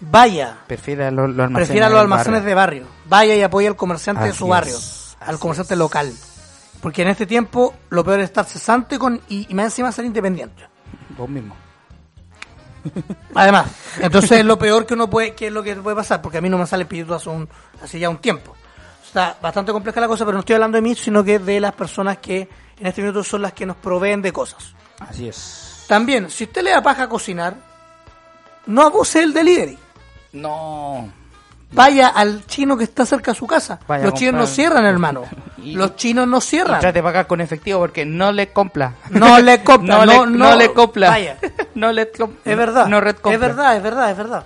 vaya, 0.01 0.57
Prefiere 0.67 1.11
los, 1.11 1.29
los 1.29 1.39
almacenes. 1.45 1.55
prefiera 1.67 1.87
los 1.89 1.95
del 1.97 2.01
almacenes 2.03 2.39
barrio. 2.41 2.49
de 2.49 2.55
barrio, 2.55 2.85
vaya 3.07 3.35
y 3.35 3.41
apoya 3.41 3.69
al 3.69 3.75
comerciante 3.75 4.25
de 4.25 4.33
su 4.33 4.47
barrio, 4.47 4.77
es, 4.77 5.17
al 5.19 5.39
comerciante 5.39 5.75
local. 5.75 6.13
Porque 6.81 7.01
en 7.01 7.07
este 7.07 7.25
tiempo 7.25 7.73
lo 7.89 8.03
peor 8.03 8.19
es 8.19 8.25
estar 8.25 8.45
cesante 8.45 8.99
con, 8.99 9.21
y, 9.29 9.47
y 9.49 9.53
más 9.53 9.65
encima 9.65 9.91
ser 9.91 10.05
independiente. 10.05 10.67
Vos 11.17 11.29
mismo. 11.29 11.55
Además, 13.35 13.67
entonces 13.99 14.31
es 14.39 14.45
lo 14.45 14.57
peor 14.59 14.85
que 14.85 14.93
uno 14.93 15.09
puede, 15.09 15.33
que 15.33 15.47
es 15.47 15.53
lo 15.53 15.63
que 15.63 15.75
puede 15.75 15.95
pasar, 15.95 16.21
porque 16.21 16.37
a 16.37 16.41
mí 16.41 16.49
no 16.49 16.57
me 16.57 16.67
sale 16.67 16.83
espíritu 16.83 17.13
hace, 17.13 17.29
un, 17.29 17.47
hace 17.81 17.99
ya 17.99 18.09
un 18.09 18.17
tiempo. 18.17 18.55
Está 19.05 19.37
bastante 19.41 19.71
compleja 19.71 19.99
la 20.01 20.07
cosa, 20.07 20.25
pero 20.25 20.33
no 20.33 20.39
estoy 20.39 20.55
hablando 20.55 20.77
de 20.77 20.81
mí, 20.81 20.95
sino 20.95 21.23
que 21.23 21.39
de 21.39 21.59
las 21.59 21.73
personas 21.73 22.17
que 22.17 22.49
en 22.77 22.87
este 22.87 23.01
minuto 23.01 23.23
son 23.23 23.41
las 23.41 23.53
que 23.53 23.65
nos 23.65 23.77
proveen 23.77 24.21
de 24.21 24.33
cosas. 24.33 24.75
Así 24.99 25.27
es. 25.27 25.85
También, 25.87 26.29
si 26.29 26.45
usted 26.45 26.63
le 26.63 26.71
da 26.71 26.81
paja 26.81 27.07
cocinar, 27.07 27.55
no 28.65 28.81
abuse 28.81 29.19
del 29.19 29.33
delivery. 29.33 29.77
No. 30.33 31.09
Vaya 31.75 32.07
al 32.07 32.45
chino 32.47 32.77
que 32.77 32.85
está 32.85 33.05
cerca 33.05 33.31
de 33.31 33.37
su 33.37 33.45
casa. 33.45 33.79
Vaya 33.87 34.05
Los 34.05 34.13
chinos 34.15 34.33
no 34.35 34.47
cierran, 34.47 34.85
hermano. 34.85 35.23
Los 35.57 35.95
chinos 35.95 36.27
no 36.27 36.37
Y 36.37 36.41
cierran. 36.41 36.79
trate 36.79 36.99
de 36.99 37.03
pagar 37.03 37.27
con 37.27 37.41
efectivo 37.41 37.79
porque 37.79 38.05
no 38.05 38.31
le 38.31 38.51
compra. 38.51 38.93
No 39.09 39.39
le 39.39 39.63
compra, 39.63 40.05
no, 40.05 40.05
no, 40.05 40.25
le, 40.25 40.31
no. 40.37 40.55
le 40.55 40.73
compra. 40.73 41.09
Vaya. 41.09 41.37
no 41.75 41.91
le. 41.91 42.11
Es 42.45 42.57
verdad. 42.57 42.87
No 42.87 43.01
red 43.01 43.15
compra. 43.15 43.33
es 43.33 43.39
verdad, 43.39 43.77
es 43.77 43.83
verdad, 43.83 44.11
es 44.11 44.17
verdad. 44.17 44.45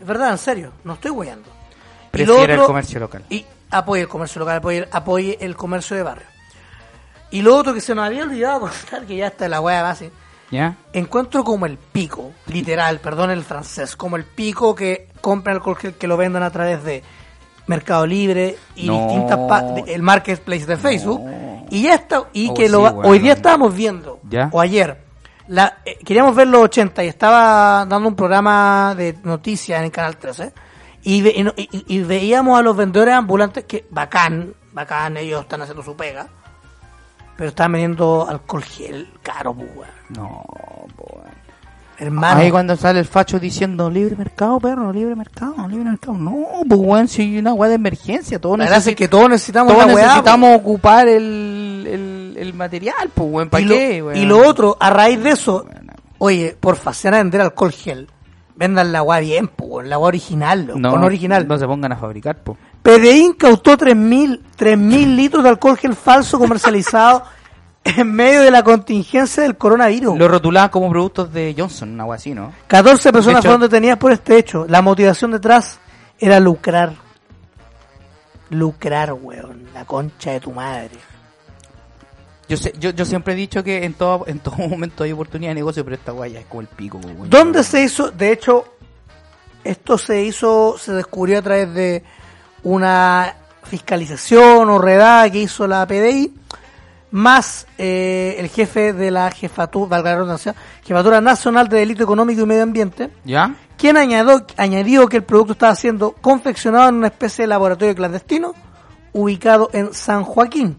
Es 0.00 0.06
verdad, 0.06 0.30
en 0.30 0.38
serio. 0.38 0.72
No 0.84 0.94
estoy 0.94 1.10
guiando. 1.12 1.48
Prefiere 2.10 2.54
el 2.54 2.62
comercio 2.62 3.00
local. 3.00 3.24
Y 3.28 3.44
apoye 3.70 4.02
el 4.02 4.08
comercio 4.08 4.38
local, 4.38 4.58
apoye, 4.58 4.88
apoye 4.92 5.38
el 5.40 5.56
comercio 5.56 5.96
de 5.96 6.02
barrio. 6.04 6.26
Y 7.30 7.42
lo 7.42 7.56
otro 7.56 7.74
que 7.74 7.80
se 7.80 7.94
nos 7.94 8.06
había 8.06 8.22
olvidado 8.22 8.60
contar, 8.60 9.04
que 9.06 9.16
ya 9.16 9.26
está 9.26 9.48
la 9.48 9.60
hueá 9.60 9.82
base, 9.82 10.12
¿Ya? 10.54 10.76
encuentro 10.92 11.42
como 11.44 11.66
el 11.66 11.76
pico, 11.78 12.30
literal, 12.46 13.00
perdón 13.00 13.30
el 13.30 13.42
francés, 13.44 13.96
como 13.96 14.16
el 14.16 14.24
pico 14.24 14.74
que 14.74 15.08
compran 15.20 15.56
alcohol 15.56 15.76
gel 15.76 15.94
que 15.94 16.06
lo 16.06 16.16
vendan 16.16 16.42
a 16.42 16.50
través 16.50 16.82
de 16.84 17.02
Mercado 17.66 18.06
Libre 18.06 18.56
y 18.76 18.86
No. 18.86 19.06
distintas 19.08 19.38
el 19.88 20.02
marketplace 20.02 20.66
de 20.66 20.76
Facebook 20.76 21.20
y 21.70 21.82
ya 21.82 21.94
está 21.94 22.24
y 22.32 22.48
Oh, 22.50 22.54
que 22.54 22.66
sí, 22.66 22.72
lo 22.72 22.80
weón. 22.82 23.00
hoy 23.06 23.18
día 23.18 23.32
estábamos 23.32 23.74
viendo 23.74 24.20
¿Ya? 24.28 24.48
o 24.52 24.60
ayer 24.60 25.02
la, 25.48 25.78
eh, 25.84 25.98
queríamos 26.04 26.34
ver 26.36 26.46
los 26.46 26.62
80 26.62 27.04
y 27.04 27.08
estaba 27.08 27.84
dando 27.86 28.08
un 28.08 28.14
programa 28.16 28.94
de 28.96 29.16
noticias 29.24 29.78
en 29.78 29.86
el 29.86 29.90
canal 29.90 30.16
13 30.18 30.52
y, 31.02 31.20
ve- 31.20 31.54
y 31.68 32.00
veíamos 32.02 32.58
a 32.58 32.62
los 32.62 32.74
vendedores 32.76 33.14
ambulantes 33.14 33.64
que 33.64 33.86
bacán, 33.90 34.54
bacán, 34.72 35.16
ellos 35.18 35.42
están 35.42 35.60
haciendo 35.62 35.82
su 35.82 35.94
pega, 35.96 36.26
pero 37.36 37.48
estaban 37.50 37.72
vendiendo 37.72 38.26
alcohol 38.28 38.62
gel 38.64 39.10
caro, 39.22 39.52
pues, 39.54 39.68
weón. 39.74 39.90
No, 40.16 40.44
weón. 40.98 41.24
hermano. 41.98 42.40
Ahí 42.40 42.50
cuando 42.50 42.76
sale 42.76 42.98
el 43.00 43.04
facho 43.04 43.38
diciendo 43.38 43.88
libre 43.90 44.16
mercado, 44.16 44.58
perro, 44.60 44.92
libre 44.92 45.14
mercado, 45.14 45.54
libre 45.68 45.90
mercado. 45.90 46.14
No, 46.18 46.44
pues 46.68 46.80
weón, 46.80 47.08
si 47.08 47.22
hay 47.22 47.38
una 47.38 47.54
weá 47.54 47.68
de 47.68 47.76
emergencia, 47.76 48.40
todos, 48.40 48.58
La 48.58 48.64
verdad 48.64 48.78
es 48.80 48.86
necesi- 48.88 48.94
que 48.96 49.08
todos 49.08 49.28
necesitamos 49.28 49.72
todos 49.72 49.84
una 49.86 49.94
weá, 49.94 50.06
necesitamos 50.06 50.56
ocupar 50.58 51.08
el, 51.08 51.86
el, 51.88 52.36
el 52.38 52.54
material, 52.54 53.10
pues 53.14 53.28
weón. 53.30 53.48
¿para 53.50 53.66
qué, 53.66 53.98
lo, 54.00 54.06
weón? 54.06 54.18
y 54.18 54.24
lo 54.26 54.46
otro, 54.46 54.76
a 54.80 54.90
raíz 54.90 55.22
de 55.22 55.30
eso, 55.30 55.64
Bueno. 55.64 55.92
oye, 56.18 56.56
porfa, 56.58 56.92
si 56.92 57.06
van 57.08 57.14
a 57.14 57.18
vender 57.18 57.40
alcohol 57.40 57.72
gel, 57.72 58.08
vendan 58.56 58.92
la 58.92 59.02
weá 59.02 59.20
bien, 59.20 59.50
weón, 59.58 59.88
la 59.88 59.98
weá 59.98 60.08
original, 60.08 60.70
no, 60.76 60.90
con 60.90 61.02
original. 61.04 61.46
No 61.48 61.58
se 61.58 61.66
pongan 61.66 61.92
a 61.92 61.96
fabricar, 61.96 62.36
pues. 62.42 62.58
PDI 62.82 63.24
incautó 63.26 63.78
3.000 63.78 64.40
3.000 64.58 65.16
litros 65.16 65.42
de 65.42 65.48
alcohol 65.48 65.76
gel 65.78 65.94
falso 65.94 66.38
comercializado 66.38 67.22
en 67.84 68.12
medio 68.12 68.40
de 68.42 68.50
la 68.50 68.62
contingencia 68.62 69.42
del 69.42 69.56
coronavirus. 69.56 70.18
Lo 70.18 70.26
rotulaban 70.28 70.70
como 70.70 70.90
productos 70.90 71.32
de 71.32 71.54
Johnson, 71.56 72.00
weá 72.00 72.16
así, 72.16 72.34
¿no? 72.34 72.52
14 72.66 73.12
personas 73.12 73.40
hecho- 73.40 73.48
fueron 73.48 73.60
detenidas 73.60 73.98
por 73.98 74.12
este 74.12 74.38
hecho. 74.38 74.66
La 74.68 74.80
motivación 74.82 75.30
detrás 75.32 75.78
era 76.18 76.40
lucrar. 76.40 76.92
Lucrar, 78.50 79.12
weón. 79.12 79.64
La 79.74 79.84
concha 79.84 80.32
de 80.32 80.40
tu 80.40 80.52
madre. 80.52 80.90
Yo, 82.48 82.56
sé, 82.58 82.74
yo, 82.78 82.90
yo 82.90 83.04
siempre 83.06 83.32
he 83.32 83.36
dicho 83.36 83.64
que 83.64 83.84
en 83.84 83.94
todo, 83.94 84.24
en 84.26 84.38
todo 84.38 84.56
momento 84.68 85.04
hay 85.04 85.12
oportunidad 85.12 85.50
de 85.50 85.54
negocio, 85.56 85.84
pero 85.84 85.96
esta 85.96 86.12
weá 86.12 86.28
ya 86.28 86.40
es 86.40 86.46
como 86.46 86.60
el 86.60 86.66
pico, 86.68 86.98
weón. 86.98 87.28
¿Dónde 87.30 87.62
se 87.64 87.82
hizo? 87.82 88.10
De 88.10 88.32
hecho, 88.32 88.64
esto 89.62 89.96
se 89.98 90.22
hizo, 90.22 90.76
se 90.78 90.92
descubrió 90.92 91.38
a 91.38 91.42
través 91.42 91.72
de 91.74 92.04
una 92.62 93.34
fiscalización 93.64 94.68
o 94.68 94.78
redada 94.78 95.30
que 95.30 95.40
hizo 95.40 95.66
la 95.66 95.86
PDI, 95.86 96.34
más 97.14 97.68
eh, 97.78 98.34
el 98.40 98.48
jefe 98.48 98.92
de 98.92 99.12
la 99.12 99.30
jefatura, 99.30 99.88
valga 99.88 100.10
la 100.10 100.16
redundancia, 100.16 100.52
jefatura 100.82 101.20
nacional 101.20 101.68
de 101.68 101.78
delito 101.78 102.02
económico 102.02 102.42
y 102.42 102.46
medio 102.46 102.64
ambiente, 102.64 103.08
¿Ya? 103.24 103.54
quien 103.76 103.96
añadió, 103.96 104.44
añadió 104.56 105.06
que 105.06 105.18
el 105.18 105.22
producto 105.22 105.52
estaba 105.52 105.76
siendo 105.76 106.10
confeccionado 106.10 106.88
en 106.88 106.96
una 106.96 107.06
especie 107.06 107.44
de 107.44 107.46
laboratorio 107.46 107.94
clandestino 107.94 108.52
ubicado 109.12 109.70
en 109.72 109.94
San 109.94 110.24
Joaquín. 110.24 110.76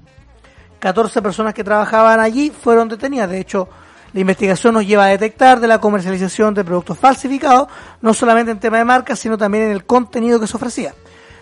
14 0.80 1.22
personas 1.22 1.54
que 1.54 1.64
trabajaban 1.64 2.20
allí 2.20 2.50
fueron 2.52 2.90
detenidas. 2.90 3.30
De 3.30 3.40
hecho, 3.40 3.70
la 4.12 4.20
investigación 4.20 4.74
nos 4.74 4.86
lleva 4.86 5.06
a 5.06 5.08
detectar 5.08 5.62
de 5.62 5.68
la 5.68 5.80
comercialización 5.80 6.54
de 6.54 6.66
productos 6.66 7.00
falsificados, 7.00 7.70
no 8.02 8.14
solamente 8.14 8.52
en 8.52 8.60
tema 8.60 8.78
de 8.80 8.84
marca, 8.84 9.16
sino 9.16 9.38
también 9.38 9.64
en 9.64 9.72
el 9.72 9.86
contenido 9.86 10.38
que 10.38 10.48
se 10.48 10.58
ofrecía. 10.58 10.94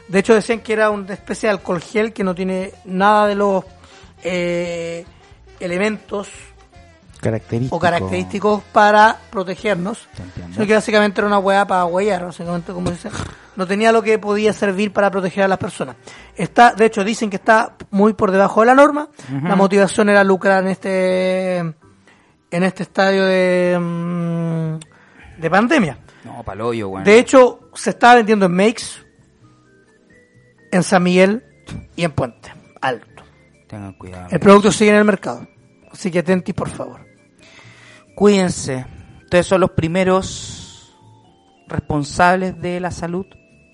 De 0.07 0.19
hecho, 0.19 0.35
decían 0.35 0.59
que 0.59 0.73
era 0.73 0.91
una 0.91 1.13
especie 1.13 1.47
de 1.49 1.53
alcohol 1.53 1.81
gel 1.81 2.13
que 2.13 2.23
no 2.23 2.35
tiene 2.35 2.73
nada 2.85 3.25
de 3.25 3.33
los 3.33 3.63
eh, 4.23 5.05
elementos 5.59 6.29
o 7.69 7.79
característicos 7.79 8.63
para 8.73 9.17
protegernos, 9.29 10.07
sino 10.51 10.65
que 10.65 10.73
básicamente 10.73 11.21
era 11.21 11.27
una 11.27 11.39
hueá 11.39 11.65
para 11.65 11.85
huellar, 11.85 12.25
básicamente 12.25 12.73
como 12.73 12.91
dice, 12.91 13.09
no 13.55 13.65
tenía 13.65 13.91
lo 13.91 14.01
que 14.01 14.19
podía 14.19 14.51
servir 14.51 14.91
para 14.91 15.09
proteger 15.09 15.45
a 15.45 15.47
las 15.47 15.57
personas. 15.57 15.95
Está, 16.35 16.73
de 16.73 16.85
hecho, 16.85 17.03
dicen 17.03 17.29
que 17.29 17.37
está 17.37 17.75
muy 17.91 18.13
por 18.13 18.31
debajo 18.31 18.61
de 18.61 18.65
la 18.65 18.75
norma. 18.75 19.09
La 19.43 19.55
motivación 19.55 20.09
era 20.09 20.23
lucrar 20.23 20.63
en 20.63 20.69
este 20.69 21.57
en 21.59 22.63
este 22.63 22.83
estadio 22.83 23.25
de 23.25 23.77
mm, 23.79 25.41
de 25.41 25.49
pandemia. 25.49 25.97
No, 26.25 26.43
paloyo, 26.43 26.89
weón. 26.89 27.03
De 27.03 27.19
hecho, 27.19 27.69
se 27.73 27.91
estaba 27.91 28.15
vendiendo 28.15 28.45
en 28.45 28.55
Makes, 28.55 28.85
en 30.71 30.83
San 30.83 31.03
Miguel 31.03 31.43
y 31.95 32.03
en 32.03 32.11
Puente 32.11 32.53
Alto. 32.81 33.12
Tengan 33.73 33.93
cuidado. 33.93 34.27
El 34.31 34.39
producto 34.39 34.71
sigue 34.71 34.91
en 34.91 34.97
el 34.97 35.05
mercado, 35.05 35.47
así 35.91 36.11
que 36.11 36.19
atentis 36.19 36.53
por 36.55 36.69
favor. 36.69 37.05
Cuídense. 38.15 38.85
Ustedes 39.23 39.47
son 39.47 39.61
los 39.61 39.71
primeros 39.71 40.95
responsables 41.67 42.59
de 42.61 42.79
la 42.79 42.91
salud. 42.91 43.25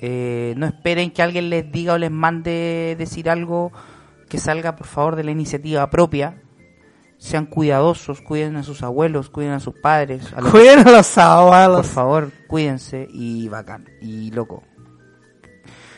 Eh, 0.02 0.54
no 0.56 0.66
esperen 0.66 1.12
que 1.12 1.22
alguien 1.22 1.50
les 1.50 1.70
diga 1.72 1.94
o 1.94 1.98
les 1.98 2.12
mande 2.12 2.96
decir 2.98 3.30
algo 3.30 3.72
que 4.30 4.38
salga, 4.38 4.76
por 4.78 4.88
favor, 4.88 5.16
de 5.18 5.24
la 5.26 5.32
iniciativa 5.32 5.90
propia. 5.90 6.42
Sean 7.18 7.46
cuidadosos, 7.48 8.22
cuiden 8.22 8.56
a 8.56 8.64
sus 8.64 8.82
abuelos, 8.82 9.30
cuiden 9.30 9.52
a 9.52 9.60
sus 9.60 9.74
padres. 9.82 10.32
A 10.34 10.40
los- 10.40 10.52
Cuiden 10.52 10.88
a 10.88 10.92
los 10.92 11.10
por 11.10 11.24
abuelos. 11.24 11.88
favor, 11.88 12.32
cuídense 12.48 13.06
y 13.12 13.50
bacán. 13.50 13.90
Y 14.02 14.32
loco. 14.32 14.64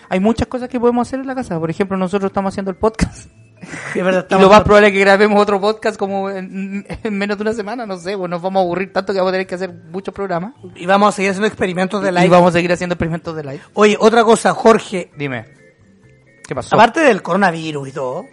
Hay 0.09 0.19
muchas 0.19 0.47
cosas 0.47 0.67
que 0.67 0.79
podemos 0.79 1.07
hacer 1.07 1.19
en 1.19 1.27
la 1.27 1.35
casa. 1.35 1.59
Por 1.59 1.69
ejemplo, 1.69 1.95
nosotros 1.97 2.31
estamos 2.31 2.51
haciendo 2.53 2.71
el 2.71 2.77
podcast. 2.77 3.29
Es 3.95 4.03
verdad, 4.03 4.25
Y 4.29 4.33
lo 4.41 4.49
más 4.49 4.61
probable 4.63 4.87
es 4.87 4.93
que 4.93 4.99
grabemos 4.99 5.39
otro 5.41 5.61
podcast 5.61 5.97
como 5.97 6.29
en, 6.29 6.85
en 7.03 7.17
menos 7.17 7.37
de 7.37 7.43
una 7.43 7.53
semana, 7.53 7.85
no 7.85 7.97
sé, 7.97 8.17
pues 8.17 8.29
nos 8.29 8.41
vamos 8.41 8.61
a 8.61 8.63
aburrir 8.63 8.91
tanto 8.91 9.13
que 9.13 9.19
vamos 9.19 9.29
a 9.29 9.33
tener 9.33 9.47
que 9.47 9.55
hacer 9.55 9.71
muchos 9.91 10.13
programas. 10.13 10.53
Y 10.75 10.85
vamos 10.85 11.09
a 11.09 11.11
seguir 11.15 11.31
haciendo 11.31 11.47
experimentos 11.47 12.01
de 12.01 12.09
Y 12.09 12.11
live. 12.13 12.29
vamos 12.29 12.49
a 12.49 12.53
seguir 12.53 12.71
haciendo 12.71 12.93
experimentos 12.95 13.35
de 13.35 13.43
live. 13.43 13.61
Oye, 13.75 13.95
otra 13.99 14.23
cosa, 14.23 14.53
Jorge. 14.53 15.11
Dime. 15.17 15.45
¿Qué 16.47 16.55
pasó? 16.55 16.75
Aparte 16.75 16.99
del 17.01 17.21
coronavirus 17.21 17.87
y 17.87 17.91
todo, 17.91 18.25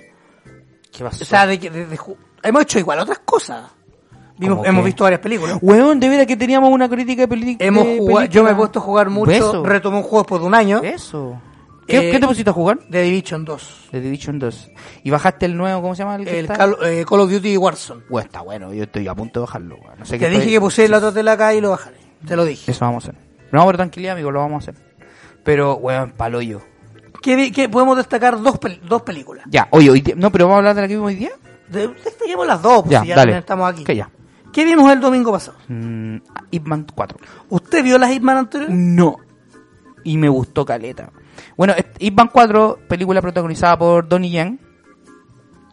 ¿Qué 0.90 1.04
pasó? 1.04 1.22
o 1.22 1.26
sea, 1.26 1.46
de, 1.46 1.58
que- 1.60 1.70
de- 1.70 1.86
de 1.86 1.96
ju- 1.98 2.16
hemos 2.42 2.62
hecho 2.62 2.78
igual 2.78 2.98
otras 3.00 3.20
cosas. 3.20 3.64
Vimos, 4.38 4.58
¿Cómo 4.58 4.68
hemos 4.68 4.84
visto 4.84 5.02
varias 5.04 5.20
películas. 5.20 5.58
Weón, 5.60 5.98
de 5.98 6.08
veras 6.08 6.26
que 6.26 6.36
teníamos 6.36 6.70
una 6.72 6.88
crítica 6.88 7.22
de 7.22 7.28
película. 7.28 7.66
Hemos 7.66 7.84
jugado, 7.98 8.26
yo 8.28 8.44
me 8.44 8.52
he 8.52 8.54
puesto 8.54 8.78
a 8.78 8.82
jugar 8.82 9.10
mucho, 9.10 9.32
Eso. 9.32 9.64
retomé 9.64 9.96
un 9.96 10.04
juego 10.04 10.18
después 10.20 10.40
de 10.40 10.46
un 10.46 10.54
año, 10.54 10.80
Eso. 10.82 11.40
¿Qué, 11.88 12.08
Eh, 12.08 12.10
qué 12.12 12.20
te 12.20 12.26
pusiste 12.26 12.50
a 12.50 12.52
jugar? 12.52 12.78
de 12.88 13.02
Division 13.02 13.44
2. 13.44 13.88
The 13.90 14.00
Division 14.00 14.38
2. 14.38 14.70
¿Y 15.04 15.10
bajaste 15.10 15.46
el 15.46 15.56
nuevo, 15.56 15.80
cómo 15.82 15.94
se 15.94 16.02
llama? 16.04 16.16
El, 16.16 16.28
El? 16.28 16.46
Call, 16.46 16.76
eh, 16.84 17.04
Call 17.08 17.20
of 17.20 17.30
Duty 17.32 17.56
Warzone. 17.56 18.02
Weón, 18.10 18.26
está 18.26 18.42
bueno, 18.42 18.72
yo 18.74 18.84
estoy 18.84 19.08
a 19.08 19.14
punto 19.14 19.40
de 19.40 19.46
bajarlo. 19.46 19.76
No 19.98 20.04
sé 20.04 20.12
Te 20.12 20.18
qué 20.18 20.26
dije 20.28 20.38
estoy- 20.42 20.52
que 20.52 20.60
puse 20.60 20.88
la 20.88 20.98
otra 20.98 21.12
tela 21.12 21.32
acá 21.32 21.54
y 21.54 21.60
lo 21.60 21.70
bajaré. 21.70 21.96
Te 22.26 22.36
lo 22.36 22.44
dije. 22.44 22.70
Eso 22.70 22.84
vamos 22.84 23.06
a 23.06 23.10
hacer. 23.10 23.20
No, 23.50 23.64
pero 23.64 23.78
tranquilidad, 23.78 24.12
amigo, 24.14 24.30
lo 24.30 24.40
vamos 24.40 24.66
a 24.68 24.70
hacer. 24.70 24.82
Pero, 25.44 25.76
weón, 25.76 26.12
paloyo. 26.12 26.60
¿Qué, 27.22 27.34
vi- 27.36 27.50
qué- 27.50 27.68
podemos 27.68 27.96
destacar 27.96 28.40
dos, 28.40 28.60
pel- 28.60 28.80
dos 28.82 29.02
películas. 29.02 29.44
Ya, 29.48 29.66
oye, 29.70 29.90
hoy 29.90 30.04
no, 30.16 30.30
pero 30.30 30.44
vamos 30.44 30.56
a 30.56 30.58
hablar 30.58 30.74
de 30.76 30.82
la 30.82 30.88
que 30.88 30.94
vimos 30.94 31.08
hoy 31.08 31.14
día. 31.16 31.30
De- 31.68 31.88
Destaquemos 31.88 32.46
las 32.46 32.60
dos, 32.62 32.82
pues 32.82 32.92
Ya, 32.92 33.00
si 33.02 33.08
ya 33.08 33.16
dale. 33.16 33.38
estamos 33.38 33.70
aquí. 33.72 33.84
Que 33.84 33.96
ya. 33.96 34.10
¿Qué 34.52 34.64
vimos 34.64 34.90
el 34.92 35.00
domingo 35.00 35.32
pasado? 35.32 35.56
Mm, 35.68 36.16
Ip 36.50 36.66
Man 36.66 36.86
4. 36.94 37.18
¿Usted 37.48 37.82
vio 37.82 37.98
las 37.98 38.10
Hitman 38.10 38.36
anteriores? 38.38 38.74
No. 38.76 39.16
Y 40.04 40.16
me 40.16 40.28
gustó 40.28 40.64
Caleta. 40.64 41.10
Bueno, 41.56 41.74
Ip 41.98 42.16
Man 42.16 42.30
4, 42.32 42.78
película 42.88 43.20
protagonizada 43.20 43.78
por 43.78 44.08
Donnie 44.08 44.30
Yen, 44.30 44.60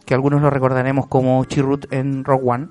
que 0.04 0.14
algunos 0.14 0.40
lo 0.42 0.50
recordaremos 0.50 1.06
como 1.06 1.44
Chirrut 1.44 1.92
en 1.92 2.24
Rogue 2.24 2.44
One. 2.44 2.68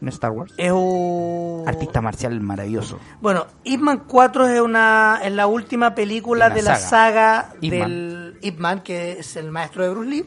en 0.00 0.08
Star 0.08 0.32
Wars. 0.32 0.52
Es 0.56 0.72
un... 0.72 1.64
Artista 1.66 2.00
marcial 2.00 2.40
maravilloso. 2.40 2.98
Bueno, 3.20 3.46
Ip 3.64 3.80
Man 3.80 4.02
4 4.06 4.48
es 4.48 4.60
una 4.60 5.20
es 5.22 5.32
la 5.32 5.46
última 5.46 5.94
película 5.94 6.48
De 6.48 6.56
de 6.56 6.62
la 6.62 6.76
saga. 6.76 7.42
saga, 7.42 7.54
Ip 7.60 7.72
del 7.72 8.38
Ip 8.42 8.58
Man, 8.58 8.80
que 8.80 9.12
es 9.20 9.36
el 9.36 9.50
maestro 9.50 9.84
de 9.84 9.90
Bruce 9.90 10.10
Lee. 10.10 10.26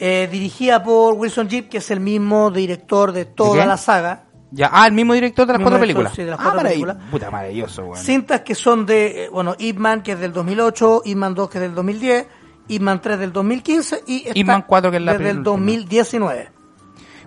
Eh, 0.00 0.28
dirigida 0.30 0.84
por 0.84 1.14
Wilson 1.14 1.48
Jeep, 1.48 1.68
que 1.68 1.78
es 1.78 1.90
el 1.90 1.98
mismo 1.98 2.52
director 2.52 3.10
de 3.10 3.24
toda 3.24 3.66
la 3.66 3.76
saga. 3.76 4.27
Ya, 4.50 4.70
ah, 4.72 4.86
el 4.86 4.92
mismo 4.94 5.12
director 5.14 5.46
de 5.46 5.52
las 5.54 5.60
cuatro 5.62 5.78
director, 5.78 6.04
películas. 6.04 6.14
sí, 6.14 6.22
de 6.24 6.30
las 6.30 6.40
ah, 6.40 6.42
cuatro 6.44 6.68
películas. 6.68 6.96
Puta, 7.10 7.30
maravilloso, 7.30 7.82
weón. 7.84 7.96
Cintas 7.96 8.40
que 8.40 8.54
son 8.54 8.86
de, 8.86 9.24
eh, 9.24 9.28
bueno, 9.30 9.54
Ip 9.58 9.78
Man, 9.78 10.02
que 10.02 10.12
es 10.12 10.20
del 10.20 10.32
2008, 10.32 11.02
Ip 11.04 11.16
Man 11.18 11.34
2, 11.34 11.50
que 11.50 11.58
es 11.58 11.62
del 11.62 11.74
2010, 11.74 12.26
Ip 12.68 12.82
Man 12.82 13.00
3 13.02 13.18
del 13.18 13.32
2015 13.32 14.04
y 14.06 14.24
esta 14.26 14.38
Ip 14.38 14.46
Man 14.46 14.64
4, 14.66 14.90
que 14.90 14.96
es 14.96 15.02
la 15.02 15.12
desde 15.12 15.24
el 15.30 15.42
penúltima. 15.42 15.52
2019. 15.56 16.50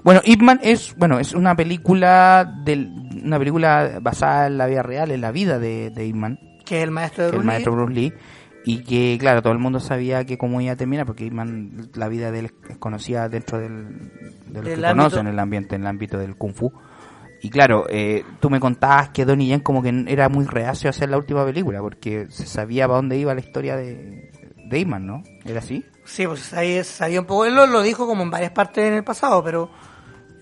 Bueno, 0.04 0.22
Ip 0.24 0.42
Man 0.42 0.60
es, 0.64 0.96
bueno, 0.98 1.20
es 1.20 1.34
una 1.34 1.56
película 1.56 2.52
del, 2.64 2.90
una 3.24 3.38
película 3.38 4.00
basada 4.02 4.48
en 4.48 4.58
la 4.58 4.66
vida 4.66 4.82
real, 4.82 5.12
en 5.12 5.22
la 5.22 5.32
vida 5.32 5.60
de, 5.60 5.92
de 5.92 6.06
Ip 6.08 6.16
Man, 6.16 6.40
Que 6.66 6.78
es 6.80 6.84
el 6.86 6.92
maestro 6.92 7.24
de 7.26 7.30
el 7.30 7.32
Bruce 7.34 7.44
Lee. 7.44 7.48
maestro 7.48 7.74
Bruce 7.76 7.94
Lee, 7.94 8.14
y 8.66 8.84
que, 8.84 9.18
claro, 9.20 9.44
todo 9.44 9.54
el 9.54 9.60
mundo 9.60 9.80
sabía 9.80 10.26
que 10.26 10.40
cómo 10.40 10.60
iba 10.60 10.74
a 10.74 10.76
terminar, 10.76 11.06
porque 11.06 11.26
Ip 11.26 11.34
Man, 11.34 11.90
la 11.94 12.08
vida 12.08 12.32
de 12.32 12.40
él 12.40 12.52
es 12.68 12.78
conocida 12.80 13.30
dentro 13.30 13.60
del, 13.60 13.90
de 14.48 14.62
lo 14.62 14.62
Del 14.62 14.80
que 14.80 14.86
ámbito- 14.88 14.96
conocen 14.96 15.28
el 15.28 15.38
ambiente, 15.38 15.76
en 15.76 15.82
el 15.82 15.88
ámbito 15.88 16.18
del 16.18 16.36
Kung 16.36 16.56
Fu. 16.56 16.72
Y 17.42 17.50
claro, 17.50 17.86
eh, 17.90 18.24
tú 18.40 18.50
me 18.50 18.60
contabas 18.60 19.10
que 19.10 19.26
Donnie 19.26 19.48
Yen 19.48 19.62
como 19.62 19.82
que 19.82 20.06
era 20.08 20.30
muy 20.30 20.46
reacio 20.46 20.90
a 20.90 20.92
hacer 20.92 21.10
la 21.10 21.18
última 21.18 21.44
película, 21.44 21.80
porque 21.82 22.28
se 22.30 22.46
sabía 22.46 22.86
para 22.88 22.98
dónde 22.98 23.18
iba 23.18 23.34
la 23.34 23.40
historia 23.40 23.76
de, 23.76 24.32
de 24.66 24.80
Ip 24.80 24.88
Man, 24.88 25.08
¿no? 25.08 25.24
¿Era 25.44 25.60
así? 25.60 25.84
Sí, 26.06 26.28
pues 26.28 26.54
ahí 26.54 26.84
sabía 26.84 27.20
un 27.22 27.26
poco. 27.26 27.46
Él 27.46 27.56
lo, 27.56 27.66
lo 27.66 27.82
dijo 27.82 28.06
como 28.06 28.22
en 28.24 28.30
varias 28.30 28.52
partes 28.52 28.86
en 28.88 28.94
el 28.94 29.04
pasado, 29.04 29.44
pero 29.44 29.70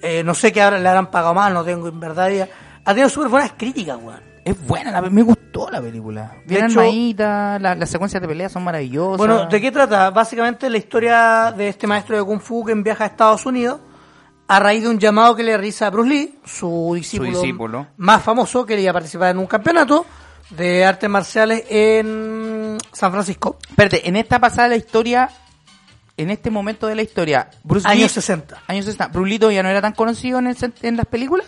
eh, 0.01 0.23
no 0.23 0.33
sé 0.33 0.51
qué 0.51 0.61
ahora 0.61 0.77
le 0.79 0.87
habrán 0.89 1.09
pagado 1.09 1.33
más, 1.33 1.53
no 1.53 1.63
tengo 1.63 1.87
en 1.87 1.99
verdad. 1.99 2.29
idea. 2.29 2.47
Ha 2.83 2.91
tenido 2.93 3.09
súper 3.09 3.29
buenas 3.29 3.53
críticas, 3.57 3.97
weón. 4.01 4.21
Es 4.43 4.67
buena, 4.67 4.91
la- 4.91 5.01
me 5.01 5.21
gustó 5.21 5.69
la 5.69 5.81
película. 5.81 6.33
Bien 6.45 6.63
armadita, 6.65 7.59
la- 7.59 7.75
las 7.75 7.89
secuencias 7.89 8.21
de 8.21 8.27
pelea 8.27 8.49
son 8.49 8.63
maravillosas. 8.63 9.17
Bueno, 9.17 9.45
¿de 9.47 9.61
qué 9.61 9.71
trata? 9.71 10.09
Básicamente 10.09 10.69
la 10.69 10.77
historia 10.77 11.53
de 11.55 11.69
este 11.69 11.87
maestro 11.87 12.17
de 12.17 12.23
Kung 12.23 12.39
Fu 12.41 12.65
que 12.65 12.73
viaja 12.75 13.03
a 13.05 13.07
Estados 13.07 13.45
Unidos 13.45 13.79
a 14.49 14.59
raíz 14.59 14.81
de 14.81 14.89
un 14.89 14.97
llamado 14.97 15.35
que 15.35 15.43
le 15.43 15.55
realiza 15.55 15.85
a 15.85 15.89
Bruce 15.91 16.09
Lee, 16.09 16.39
su 16.43 16.93
discípulo, 16.95 17.29
discípulo. 17.29 17.87
más 17.97 18.23
famoso, 18.23 18.65
que 18.65 18.73
quería 18.73 18.91
participar 18.91 19.29
en 19.29 19.37
un 19.37 19.45
campeonato 19.45 20.07
de 20.49 20.83
artes 20.83 21.07
marciales 21.07 21.65
en 21.69 22.79
San 22.91 23.11
Francisco, 23.11 23.59
Espérate, 23.69 24.09
en 24.09 24.15
esta 24.15 24.39
pasada 24.39 24.63
de 24.63 24.69
la 24.69 24.75
historia, 24.77 25.29
en 26.17 26.31
este 26.31 26.49
momento 26.49 26.87
de 26.87 26.95
la 26.95 27.03
historia, 27.03 27.51
Bruce 27.63 27.87
Lee... 27.87 27.93
años 27.93 28.11
60. 28.11 28.63
Años 28.65 28.85
60. 28.85 29.09
¿Bruce 29.09 29.29
Lee 29.29 29.37
todavía 29.37 29.61
no 29.61 29.69
era 29.69 29.81
tan 29.81 29.93
conocido 29.93 30.39
en, 30.39 30.47
el 30.47 30.57
en 30.81 30.97
las 30.97 31.05
películas? 31.05 31.45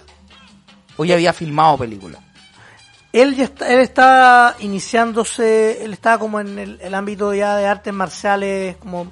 ¿O 0.96 1.04
ya 1.04 1.16
había 1.16 1.34
filmado 1.34 1.80
películas? 1.80 2.22
Él 3.14 3.36
ya 3.36 3.46
está, 3.46 3.68
él 3.74 3.80
está 3.80 4.56
iniciándose, 4.60 5.84
él 5.84 5.94
estaba 5.94 6.20
como 6.20 6.40
en 6.40 6.60
el, 6.60 6.80
el 6.80 6.94
ámbito 6.94 7.34
ya 7.34 7.56
de 7.56 7.66
artes 7.66 7.94
marciales, 7.94 8.78
como 8.78 9.12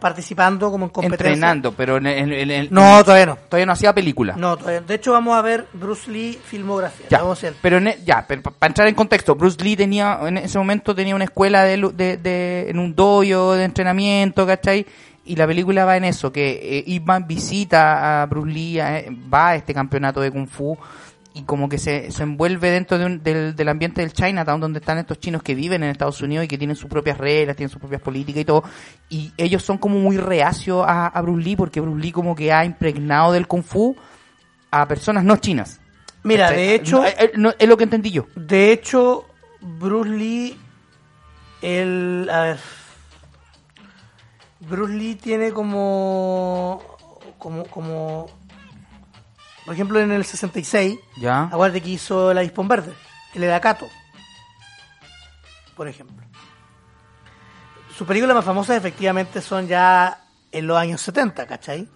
participando 0.00 0.70
como 0.70 0.86
en 0.86 0.90
competencias. 0.90 1.34
Entrenando, 1.34 1.72
pero 1.72 1.96
en, 1.98 2.06
en- 2.06 2.32
en- 2.32 2.50
en- 2.50 2.68
No, 2.70 3.02
todavía 3.04 3.26
no. 3.26 3.36
todavía 3.48 3.66
no 3.66 3.72
hacía 3.72 3.92
película. 3.94 4.34
No, 4.36 4.56
todavía. 4.56 4.80
De 4.80 4.94
hecho, 4.94 5.12
vamos 5.12 5.36
a 5.36 5.42
ver 5.42 5.66
Bruce 5.72 6.10
Lee 6.10 6.38
filmografía. 6.44 7.06
Ya, 7.10 7.18
Vamos 7.18 7.38
a 7.38 7.40
hacer. 7.48 7.54
pero 7.60 7.78
en 7.78 7.88
e- 7.88 7.98
ya, 8.04 8.24
pero 8.26 8.42
para 8.42 8.70
entrar 8.70 8.88
en 8.88 8.94
contexto, 8.94 9.34
Bruce 9.34 9.62
Lee 9.62 9.76
tenía, 9.76 10.18
en 10.22 10.38
ese 10.38 10.58
momento 10.58 10.94
tenía 10.94 11.14
una 11.14 11.24
escuela 11.24 11.64
de, 11.64 11.76
de, 11.94 12.16
de- 12.16 12.70
en 12.70 12.78
un 12.78 12.94
dojo 12.94 13.54
de 13.54 13.64
entrenamiento, 13.64 14.46
¿cachai? 14.46 14.86
Y 15.24 15.36
la 15.36 15.46
película 15.46 15.84
va 15.84 15.96
en 15.98 16.04
eso, 16.04 16.32
que 16.32 16.78
eh, 16.78 16.84
Ip 16.86 17.04
Man 17.06 17.26
visita 17.26 18.22
a 18.22 18.26
Bruce 18.26 18.50
Lee, 18.50 18.80
eh, 18.80 19.10
va 19.32 19.48
a 19.50 19.54
este 19.56 19.74
campeonato 19.74 20.20
de 20.22 20.30
Kung 20.30 20.48
Fu 20.48 20.78
y 21.38 21.42
como 21.42 21.68
que 21.68 21.78
se, 21.78 22.10
se 22.10 22.22
envuelve 22.24 22.70
dentro 22.70 22.98
de 22.98 23.04
un- 23.06 23.22
del, 23.22 23.54
del 23.54 23.68
ambiente 23.68 24.00
del 24.00 24.12
Chinatown, 24.12 24.60
donde 24.60 24.80
están 24.80 24.98
estos 24.98 25.18
chinos 25.20 25.42
que 25.42 25.54
viven 25.54 25.82
en 25.84 25.90
Estados 25.90 26.20
Unidos 26.20 26.44
y 26.44 26.48
que 26.48 26.58
tienen 26.58 26.74
sus 26.76 26.90
propias 26.90 27.16
reglas, 27.18 27.54
tienen 27.56 27.70
sus 27.70 27.78
propias 27.80 28.02
políticas 28.02 28.42
y 28.42 28.44
todo. 28.44 28.64
Y 29.08 29.32
ellos 29.36 29.62
son 29.62 29.78
como 29.78 29.98
muy 29.98 30.16
reacios 30.16 30.84
a, 30.86 31.06
a 31.06 31.22
Bruce 31.22 31.44
Lee, 31.44 31.56
porque 31.56 31.80
Bruce 31.80 32.00
Lee 32.02 32.12
como 32.12 32.34
que 32.34 32.52
ha 32.52 32.64
impregnado 32.64 33.32
del 33.32 33.46
Kung 33.46 33.62
Fu 33.62 33.96
a 34.70 34.86
personas 34.88 35.22
no 35.24 35.36
chinas. 35.36 35.80
Mira, 36.24 36.50
de 36.50 36.74
hecho, 36.74 36.98
No, 37.00 37.06
eh, 37.06 37.14
eh, 37.18 37.32
no, 37.36 37.52
es 37.58 37.68
lo 37.68 37.76
que 37.76 37.84
entendí 37.84 38.10
yo. 38.10 38.26
de 38.34 38.72
hecho, 38.72 39.24
Bruce 39.60 40.10
Lee, 40.10 40.58
el, 41.62 42.28
a 42.30 42.40
ver, 42.42 42.58
Bruce 44.60 44.92
Lee 44.94 45.14
tiene 45.14 45.52
como, 45.52 46.82
como, 47.38 47.64
como, 47.66 48.26
por 49.68 49.74
ejemplo, 49.74 50.00
en 50.00 50.10
el 50.12 50.24
66, 50.24 50.98
Ya. 51.18 51.42
aguarde 51.42 51.82
que 51.82 51.90
hizo 51.90 52.30
el 52.30 52.38
Avispón 52.38 52.68
Verde, 52.68 52.94
el 53.34 53.42
Edakato, 53.44 53.86
por 55.76 55.86
ejemplo. 55.88 56.24
Sus 57.94 58.06
películas 58.06 58.34
más 58.34 58.46
famosas 58.46 58.78
efectivamente 58.78 59.42
son 59.42 59.66
ya 59.68 60.22
en 60.50 60.66
los 60.66 60.78
años 60.78 61.02
70, 61.02 61.46
¿cachai? 61.46 61.86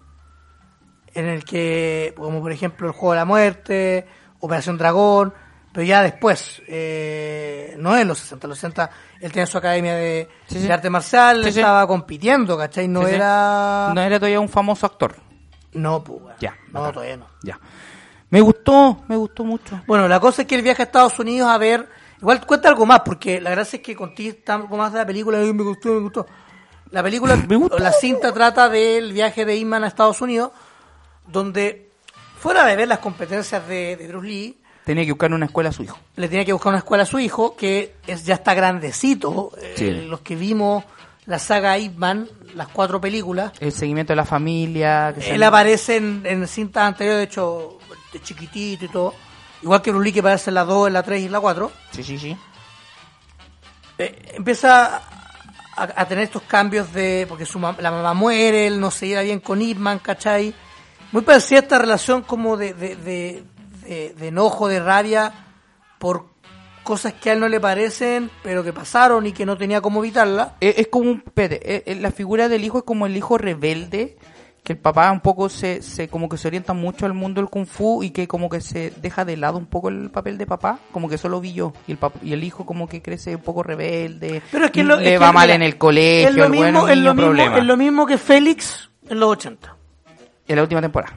En 1.14 1.26
el 1.26 1.44
que, 1.46 2.12
como 2.14 2.42
por 2.42 2.52
ejemplo 2.52 2.88
El 2.88 2.92
Juego 2.92 3.12
de 3.12 3.18
la 3.20 3.24
Muerte, 3.24 4.06
Operación 4.40 4.76
Dragón, 4.76 5.32
pero 5.72 5.84
ya 5.86 6.02
después, 6.02 6.60
eh, 6.68 7.74
no 7.78 7.96
en 7.96 8.06
los 8.06 8.18
60, 8.18 8.48
los 8.48 8.58
60, 8.58 8.90
él 9.22 9.32
tenía 9.32 9.46
su 9.46 9.56
academia 9.56 9.94
de, 9.94 10.28
Sí, 10.46 10.58
sí. 10.60 10.66
de 10.66 10.72
arte 10.74 10.90
marcial, 10.90 11.42
Sí, 11.44 11.48
estaba 11.48 11.86
compitiendo, 11.86 12.58
¿cachai? 12.58 12.86
No 12.86 13.06
era... 13.08 13.92
No 13.94 14.00
era 14.02 14.18
todavía 14.18 14.40
un 14.40 14.50
famoso 14.50 14.84
actor. 14.84 15.16
No, 15.72 16.02
pues. 16.04 16.20
Ya. 16.40 16.56
No, 16.72 16.80
bacán. 16.80 16.94
todavía 16.94 17.16
no. 17.16 17.26
Ya. 17.42 17.58
Me 18.30 18.40
gustó, 18.40 19.02
me 19.08 19.16
gustó 19.16 19.44
mucho. 19.44 19.80
Bueno, 19.86 20.08
la 20.08 20.18
cosa 20.20 20.42
es 20.42 20.48
que 20.48 20.54
él 20.54 20.62
viaja 20.62 20.82
a 20.82 20.86
Estados 20.86 21.18
Unidos 21.18 21.48
a 21.50 21.58
ver. 21.58 21.88
Igual 22.20 22.46
cuenta 22.46 22.68
algo 22.68 22.86
más, 22.86 23.00
porque 23.00 23.40
la 23.40 23.50
gracia 23.50 23.78
es 23.78 23.82
que 23.82 23.96
contigo 23.96 24.30
está 24.30 24.54
algo 24.54 24.76
más 24.76 24.92
de 24.92 24.98
la 25.00 25.06
película. 25.06 25.42
y 25.44 25.52
me 25.52 25.62
gustó, 25.64 25.88
me 25.90 26.00
gustó. 26.00 26.26
La 26.90 27.02
película, 27.02 27.36
Me 27.48 27.56
gustó. 27.56 27.76
o 27.76 27.78
la 27.78 27.92
cinta 27.92 28.32
trata 28.32 28.68
del 28.68 29.12
viaje 29.12 29.44
de 29.44 29.56
Iman 29.56 29.82
a 29.84 29.88
Estados 29.88 30.20
Unidos, 30.20 30.52
donde, 31.26 31.90
fuera 32.38 32.64
de 32.64 32.76
ver 32.76 32.88
las 32.88 32.98
competencias 33.00 33.66
de, 33.66 33.96
de 33.96 34.08
Bruce 34.08 34.26
Lee, 34.28 34.58
Tenía 34.84 35.04
que 35.04 35.12
buscar 35.12 35.32
una 35.32 35.46
escuela 35.46 35.70
a 35.70 35.72
su 35.72 35.84
hijo. 35.84 35.96
le 36.16 36.28
tenía 36.28 36.44
que 36.44 36.52
buscar 36.52 36.70
una 36.70 36.78
escuela 36.78 37.04
a 37.04 37.06
su 37.06 37.18
hijo, 37.20 37.54
que 37.54 37.94
es 38.06 38.24
ya 38.24 38.34
está 38.34 38.52
grandecito. 38.54 39.52
Eh, 39.60 40.06
los 40.08 40.20
que 40.22 40.34
vimos 40.34 40.84
la 41.26 41.38
saga 41.38 41.78
Ip 41.78 41.96
Man, 41.96 42.28
las 42.54 42.68
cuatro 42.68 43.00
películas, 43.00 43.52
El 43.60 43.72
seguimiento 43.72 44.12
de 44.12 44.16
la 44.16 44.24
familia. 44.24 45.14
que 45.18 45.34
él 45.34 45.42
aparece 45.42 45.96
en, 45.96 46.22
en 46.26 46.46
cintas 46.48 46.82
anteriores, 46.84 47.18
de 47.20 47.24
hecho, 47.24 47.78
de 48.12 48.20
chiquitito 48.22 48.84
y 48.84 48.88
todo. 48.88 49.14
Igual 49.62 49.80
que 49.82 49.90
Bruce 49.92 50.04
Lee, 50.06 50.12
que 50.12 50.20
aparece 50.20 50.50
en 50.50 50.54
la 50.54 50.64
2, 50.64 50.88
en 50.88 50.92
la 50.94 51.02
3 51.04 51.22
y 51.22 51.26
en 51.26 51.32
la 51.32 51.40
4. 51.40 51.70
Sí, 51.92 52.02
sí, 52.02 52.18
sí. 52.18 52.36
eh, 53.98 54.32
empieza 54.34 54.96
a, 54.96 55.02
a 55.76 56.06
tener 56.08 56.24
estos 56.24 56.42
cambios 56.42 56.92
de. 56.92 57.26
Porque 57.28 57.46
su 57.46 57.58
mam- 57.58 57.78
la 57.78 57.90
mamá 57.90 58.14
muere, 58.14 58.66
él 58.66 58.80
no 58.80 58.90
se 58.90 59.06
lleva 59.08 59.22
bien 59.22 59.40
con 59.40 59.62
Ipman, 59.62 60.00
¿cachai? 60.00 60.54
Muy 61.12 61.22
parecida 61.22 61.60
esta 61.60 61.78
relación 61.78 62.22
como 62.22 62.56
de, 62.56 62.74
de, 62.74 62.96
de, 62.96 63.44
de- 63.86 64.14
de 64.18 64.28
enojo, 64.28 64.66
de 64.68 64.80
rabia 64.80 65.32
por 65.98 66.31
cosas 66.82 67.12
que 67.14 67.30
a 67.30 67.32
él 67.34 67.40
no 67.40 67.48
le 67.48 67.60
parecen, 67.60 68.30
pero 68.42 68.62
que 68.64 68.72
pasaron 68.72 69.26
y 69.26 69.32
que 69.32 69.46
no 69.46 69.56
tenía 69.56 69.80
cómo 69.80 70.00
evitarla. 70.02 70.54
Es, 70.60 70.78
es 70.78 70.88
como 70.88 71.10
un. 71.10 71.22
espérate, 71.26 71.60
eh, 71.76 71.82
eh, 71.86 71.94
la 71.96 72.10
figura 72.10 72.48
del 72.48 72.64
hijo 72.64 72.78
es 72.78 72.84
como 72.84 73.06
el 73.06 73.16
hijo 73.16 73.38
rebelde. 73.38 74.16
Que 74.64 74.74
el 74.74 74.78
papá 74.78 75.10
un 75.10 75.18
poco 75.18 75.48
se, 75.48 75.82
se 75.82 76.06
como 76.06 76.28
que 76.28 76.36
se 76.36 76.46
orienta 76.46 76.72
mucho 76.72 77.04
al 77.04 77.14
mundo 77.14 77.40
del 77.40 77.50
kung 77.50 77.66
fu 77.66 78.04
y 78.04 78.10
que 78.10 78.28
como 78.28 78.48
que 78.48 78.60
se 78.60 78.92
deja 78.98 79.24
de 79.24 79.36
lado 79.36 79.58
un 79.58 79.66
poco 79.66 79.88
el 79.88 80.08
papel 80.08 80.38
de 80.38 80.46
papá, 80.46 80.78
como 80.92 81.08
que 81.08 81.18
solo 81.18 81.40
vi 81.40 81.52
yo. 81.52 81.72
Y 81.88 81.90
el, 81.90 81.98
pap- 81.98 82.22
y 82.22 82.32
el 82.32 82.44
hijo 82.44 82.64
como 82.64 82.88
que 82.88 83.02
crece 83.02 83.34
un 83.34 83.42
poco 83.42 83.64
rebelde, 83.64 84.40
Pero 84.52 84.66
es 84.66 84.70
que 84.70 84.84
lo- 84.84 85.00
le 85.00 85.14
es 85.16 85.20
va 85.20 85.26
que, 85.26 85.32
mal 85.32 85.46
mira, 85.48 85.54
en 85.56 85.62
el 85.62 85.76
colegio, 85.78 86.28
es 86.28 86.34
lo 86.36 86.48
mismo, 86.48 86.82
bueno, 86.82 86.88
es 86.88 86.96
lo 86.98 87.12
mismo, 87.12 87.56
es 87.56 87.64
lo 87.64 87.76
mismo 87.76 88.06
que 88.06 88.18
Félix 88.18 88.88
en 89.08 89.18
los 89.18 89.30
80. 89.30 89.76
En 90.46 90.54
la 90.54 90.62
última 90.62 90.80
temporada. 90.80 91.16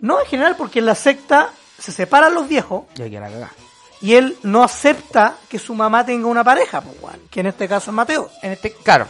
No 0.00 0.20
en 0.20 0.26
general, 0.26 0.54
porque 0.56 0.78
en 0.78 0.86
la 0.86 0.94
secta 0.94 1.48
se 1.76 1.90
separan 1.90 2.32
los 2.32 2.48
viejos 2.48 2.84
Ya 2.94 3.10
que 3.10 3.18
la 3.18 3.28
cagá. 3.28 3.50
Y 4.00 4.14
él 4.14 4.36
no 4.42 4.62
acepta 4.62 5.36
que 5.48 5.58
su 5.58 5.74
mamá 5.74 6.04
tenga 6.04 6.26
una 6.26 6.44
pareja, 6.44 6.80
pues, 6.80 7.16
que 7.30 7.40
en 7.40 7.46
este 7.46 7.66
caso 7.68 7.90
es 7.90 7.94
Mateo. 7.94 8.30
En 8.42 8.52
este, 8.52 8.72
claro, 8.72 9.06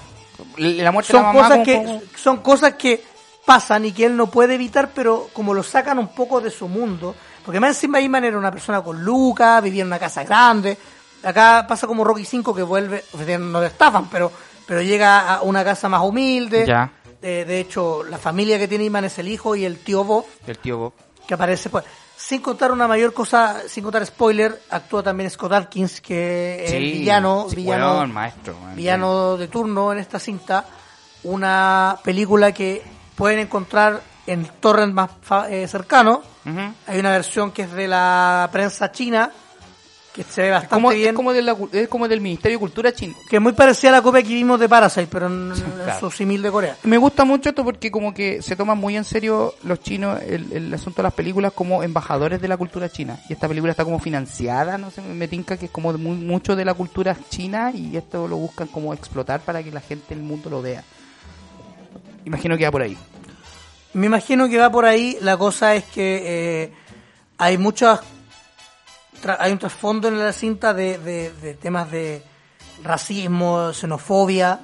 la 0.57 0.93
muerte 0.93 1.13
son 1.13 1.23
de 1.23 1.27
la 1.27 1.33
mamá 1.33 1.49
cosas 1.49 1.65
que 1.65 1.77
como- 1.77 2.03
son 2.17 2.37
cosas 2.39 2.75
que 2.75 3.05
pasan 3.45 3.85
y 3.85 3.93
que 3.93 4.07
él 4.07 4.17
no 4.17 4.29
puede 4.31 4.55
evitar 4.55 4.91
pero 4.95 5.29
como 5.33 5.53
lo 5.53 5.63
sacan 5.63 5.99
un 5.99 6.09
poco 6.09 6.41
de 6.41 6.51
su 6.51 6.67
mundo 6.67 7.15
porque 7.45 7.61
más 7.61 7.71
encima 7.77 8.01
Iman 8.01 8.25
era 8.25 8.39
una 8.39 8.51
persona 8.51 8.81
con 8.81 9.05
lucas 9.05 9.63
vivía 9.63 9.83
en 9.83 9.89
una 9.89 9.99
casa 9.99 10.25
grande 10.25 10.79
acá 11.23 11.67
pasa 11.69 11.87
como 11.87 12.05
Rocky 12.05 12.25
5 12.25 12.55
que 12.55 12.63
vuelve 12.63 13.05
no 13.39 13.61
le 13.61 13.67
estafan 13.67 14.09
pero 14.09 14.33
pero 14.67 14.81
llega 14.81 15.35
a 15.35 15.43
una 15.43 15.63
casa 15.63 15.91
más 15.91 16.01
humilde 16.03 16.65
Ya. 16.67 16.91
Eh, 17.21 17.45
de 17.47 17.61
hecho 17.61 18.03
la 18.05 18.17
familia 18.17 18.59
que 18.59 18.67
tiene 18.67 18.85
Iman 18.85 19.05
es 19.05 19.19
el 19.19 19.29
hijo 19.29 19.55
y 19.55 19.67
el 19.67 19.79
tío 19.81 20.05
Bob 20.05 20.25
del 20.47 20.57
tío 20.59 20.79
Bob. 20.79 20.93
que 21.27 21.35
aparece 21.35 21.69
pues 21.69 21.85
sin 22.17 22.41
contar 22.41 22.73
una 22.73 22.89
mayor 22.89 23.13
cosa 23.13 23.63
sin 23.69 23.83
contar 23.85 24.07
spoiler 24.07 24.61
actúa 24.71 25.03
también 25.03 25.31
Scott 25.31 25.53
Atkins 25.53 26.01
que 26.01 26.65
es 26.65 26.73
villano 26.73 27.47
sí, 27.49 27.57
villano 27.57 28.07
maestro. 28.07 28.57
villano 28.75 29.37
de 29.37 29.49
turno 29.49 29.93
en 29.93 29.99
esta 29.99 30.19
cinta, 30.19 30.65
una 31.25 31.99
película 32.03 32.53
que 32.53 32.83
pueden 33.15 33.41
encontrar 33.41 34.01
en 34.27 34.41
el 34.41 34.51
torrent 34.53 34.95
más 34.95 35.11
eh, 35.51 35.67
cercano. 35.69 36.23
Hay 36.87 36.99
una 36.99 37.11
versión 37.11 37.53
que 37.53 37.63
es 37.63 37.73
de 37.73 37.89
la 37.89 38.49
prensa 38.53 38.93
china, 38.93 39.31
que 40.15 40.23
se 40.23 40.43
ve 40.43 40.51
bastante 40.53 40.75
Como, 40.75 40.91
bien. 40.91 41.09
es, 41.09 41.15
como 41.15 41.33
de 41.33 41.43
la 41.43 41.55
cu- 41.57 41.69
es 41.73 41.89
como 41.89 42.07
del 42.07 42.21
Ministerio 42.21 42.57
de 42.57 42.61
Cultura 42.61 42.93
chino. 42.93 43.15
Que 43.29 43.37
es 43.37 43.43
muy 43.43 43.53
parecida 43.53 43.91
a 43.91 43.93
la 43.95 44.03
copia 44.03 44.23
que 44.23 44.29
vimos 44.29 44.61
de 44.61 44.69
Parasite, 44.69 45.09
pero 45.11 45.27
en, 45.27 45.51
en 45.53 45.61
Claro. 45.85 45.99
su 46.01 46.11
simil 46.11 46.41
de 46.41 46.51
Corea. 46.53 46.77
Me 46.85 46.97
gusta 46.99 47.25
mucho 47.25 47.49
esto 47.49 47.65
porque 47.65 47.91
como 47.91 48.15
que 48.15 48.41
se 48.41 48.55
toman 48.55 48.79
muy 48.79 48.97
en 48.97 49.03
serio 49.05 49.55
los 49.65 49.81
chinos 49.81 50.23
el, 50.23 50.53
el 50.53 50.73
asunto 50.73 50.99
de 50.99 51.03
las 51.03 51.15
películas 51.15 51.53
como 51.53 51.83
embajadores 51.83 52.41
de 52.41 52.47
la 52.47 52.57
cultura 52.57 52.89
china. 52.89 53.19
Y 53.29 53.33
esta 53.33 53.49
película 53.49 53.73
está 53.73 53.85
como 53.85 53.99
financiada, 53.99 54.79
no 54.79 54.91
sé, 54.93 55.03
me 55.03 55.27
tinca 55.27 55.57
que 55.57 55.67
es 55.67 55.71
como 55.73 55.93
muy, 55.95 56.17
mucho 56.17 56.55
de 56.55 56.65
la 56.65 56.75
cultura 56.75 57.17
china 57.29 57.73
y 57.75 57.97
esto 57.97 58.29
lo 58.29 58.37
buscan 58.37 58.69
como 58.69 58.95
explotar 58.95 59.41
para 59.41 59.63
que 59.65 59.73
la 59.73 59.81
gente 59.81 60.15
del 60.15 60.23
mundo 60.23 60.49
lo 60.49 60.63
vea. 60.63 60.85
Imagino 62.25 62.57
que 62.57 62.65
va 62.65 62.71
por 62.71 62.83
ahí. 62.83 62.97
Me 63.93 64.07
imagino 64.07 64.49
que 64.49 64.59
va 64.59 64.71
por 64.71 64.85
ahí. 64.87 65.19
La 65.21 65.37
cosa 65.37 65.75
es 65.75 65.85
que 65.85 66.63
eh, 66.65 66.73
hay 67.39 67.59
muchas. 67.59 68.01
Tra- 69.25 69.37
Hay 69.41 69.53
un 69.53 69.59
trasfondo 69.59 70.09
en 70.09 70.19
la 70.19 70.33
cinta 70.33 70.75
de, 70.75 70.99
de- 70.99 71.33
de 71.33 71.55
temas 71.55 71.91
de 71.91 72.23
racismo, 72.83 73.73
xenofobia, 73.73 74.61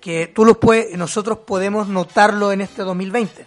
que 0.00 0.28
tú 0.28 0.44
los 0.44 0.56
puedes, 0.58 0.96
nosotros 0.96 1.38
podemos 1.38 1.88
notarlo 1.88 2.52
en 2.52 2.60
este 2.62 2.82
2020. 2.82 3.46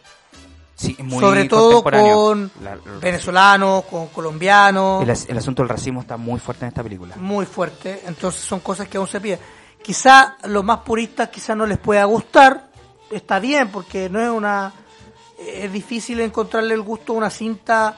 Sí, 0.75 0.95
muy 0.99 1.19
Sobre 1.19 1.45
todo 1.45 1.83
con 1.83 2.51
La- 2.63 2.77
venezolanos, 2.99 3.85
con 3.85 4.07
colombianos. 4.07 5.03
el, 5.03 5.09
as- 5.11 5.29
el 5.29 5.37
asunto 5.37 5.61
del 5.61 5.69
racismo 5.69 6.01
está 6.01 6.17
muy 6.17 6.39
fuerte 6.39 6.65
en 6.65 6.69
esta 6.69 6.83
película. 6.83 7.15
muy 7.17 7.45
fuerte, 7.45 8.01
entonces 8.05 8.41
son 8.41 8.59
cosas 8.61 8.87
que 8.87 8.97
aún 8.97 9.07
se 9.07 9.21
piden. 9.21 9.39
Quizá 9.83 10.37
los 10.45 10.63
más 10.63 10.79
puristas 10.79 11.29
quizá 11.29 11.55
no 11.55 11.65
les 11.65 11.77
pueda 11.77 12.03
gustar, 12.05 12.69
está 13.11 13.39
bien 13.39 13.69
porque 13.69 14.09
no 14.09 14.19
es 14.21 14.29
una 14.29 14.73
es 15.39 15.71
difícil 15.73 16.19
encontrarle 16.19 16.75
el 16.75 16.81
gusto 16.83 17.13
a 17.13 17.15
una 17.15 17.29
cinta 17.31 17.97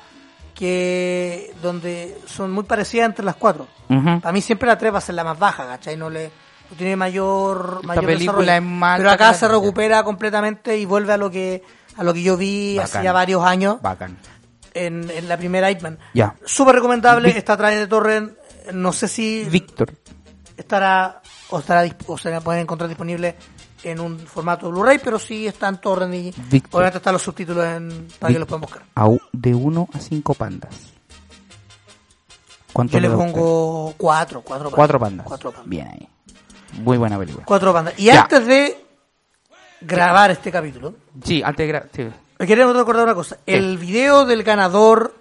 que 0.54 1.54
donde 1.62 2.18
son 2.26 2.52
muy 2.52 2.64
parecidas 2.64 3.08
entre 3.08 3.26
las 3.26 3.36
cuatro. 3.36 3.68
Para 4.22 4.32
mí 4.32 4.42
siempre 4.42 4.68
la 4.68 4.78
3 4.78 4.94
va 4.94 4.98
a 4.98 5.02
ser 5.02 5.16
la 5.16 5.24
más 5.24 5.38
baja, 5.38 5.68
¿cachai? 5.68 5.96
No 5.98 6.10
le 6.10 6.32
no 6.72 6.78
tiene 6.78 6.96
mayor, 6.96 7.76
Esta 7.82 7.88
mayor 7.88 8.06
película 8.06 8.38
desarrollo. 8.40 8.52
es 8.54 8.62
más 8.64 8.98
Pero 8.98 9.12
acá 9.12 9.34
se 9.34 9.48
recupera 9.48 10.04
completamente 10.04 10.78
y 10.78 10.86
vuelve 10.86 11.14
a 11.14 11.18
lo 11.18 11.30
que 11.30 11.64
a 11.98 12.04
lo 12.04 12.14
que 12.14 12.24
yo 12.24 12.36
vi 12.38 12.76
Bacán. 12.78 12.86
hace 12.98 13.04
ya 13.04 13.12
varios 13.14 13.44
años 13.44 13.80
Bacán. 13.82 14.18
en, 14.74 15.08
en 15.12 15.28
la 15.30 15.38
primera 15.38 15.70
Hitman. 15.70 16.00
Ya. 16.16 16.36
Súper 16.46 16.76
recomendable, 16.76 17.28
Vic- 17.30 17.38
está 17.38 17.56
través 17.58 17.78
de 17.80 17.86
Torrent. 17.88 18.34
No 18.74 18.92
sé 18.94 19.08
si 19.08 19.44
Víctor. 19.44 19.94
estará 20.58 21.22
o 21.50 21.60
estará 21.60 21.84
o 22.08 22.18
se 22.18 22.32
la 22.32 22.42
pueden 22.42 22.62
encontrar 22.62 22.88
disponible 22.88 23.36
en 23.84 24.00
un 24.00 24.20
formato 24.20 24.70
Blu-ray, 24.72 25.00
pero 25.04 25.20
sí 25.20 25.46
está 25.48 25.68
en 25.68 25.78
torrent 25.80 26.14
y 26.14 26.34
Víctor. 26.50 26.80
obviamente 26.80 26.98
están 26.98 27.14
los 27.14 27.22
subtítulos 27.22 27.66
en, 27.66 28.08
para 28.20 28.34
que 28.34 28.40
los 28.40 28.48
puedan 28.48 28.62
buscar. 28.62 28.84
De 29.32 29.54
1 29.54 29.90
a 29.94 30.00
5 30.00 30.34
pandas. 30.36 30.94
¿Cuánto 32.72 32.94
Yo 32.94 33.02
le 33.02 33.10
pongo 33.10 33.94
cuatro, 33.98 34.42
cuatro 34.42 34.70
pandas. 34.70 34.76
Cuatro 34.76 35.00
pandas. 35.00 35.28
Cuatro 35.28 35.52
pandas. 35.52 35.70
Bien 35.70 35.88
ahí. 35.88 36.10
Muy 36.82 36.98
buena 36.98 37.20
película. 37.20 37.46
Cuatro 37.46 37.72
pandas. 37.72 37.94
Y 38.00 38.06
Ya. 38.06 38.22
antes 38.24 38.48
de 38.48 38.84
grabar 39.82 40.32
este 40.32 40.52
capítulo, 40.52 40.96
Sí, 41.24 41.44
antes 41.44 41.68
de 41.68 41.74
gra- 41.74 41.88
sí. 41.94 42.08
me 42.40 42.48
queremos 42.48 42.76
recordar 42.76 43.04
una 43.04 43.14
cosa. 43.14 43.38
El 43.46 43.78
video 43.78 44.26
del 44.26 44.42
ganador 44.44 45.16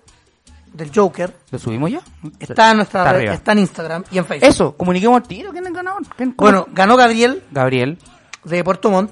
del 0.72 0.90
Joker 0.94 1.36
¿Lo 1.50 1.58
subimos 1.58 1.90
ya? 1.90 2.00
está 2.40 2.70
en 2.70 2.78
nuestra 2.78 3.00
Está 3.02 3.12
red, 3.12 3.32
está 3.32 3.52
en 3.52 3.58
Instagram 3.58 4.04
y 4.10 4.16
en 4.16 4.24
Facebook. 4.24 4.48
Eso, 4.48 4.74
comuniquemos 4.74 5.20
al 5.20 5.28
tiro. 5.28 5.52
¿Quién 5.52 5.64
es 5.64 5.68
el 5.68 5.76
ganador? 5.76 6.02
Bueno, 6.36 6.66
ganó 6.72 6.96
Gabriel 6.96 7.42
Gabriel. 7.50 7.98
De 8.44 8.64
Puerto 8.64 8.90
Montt. 8.90 9.10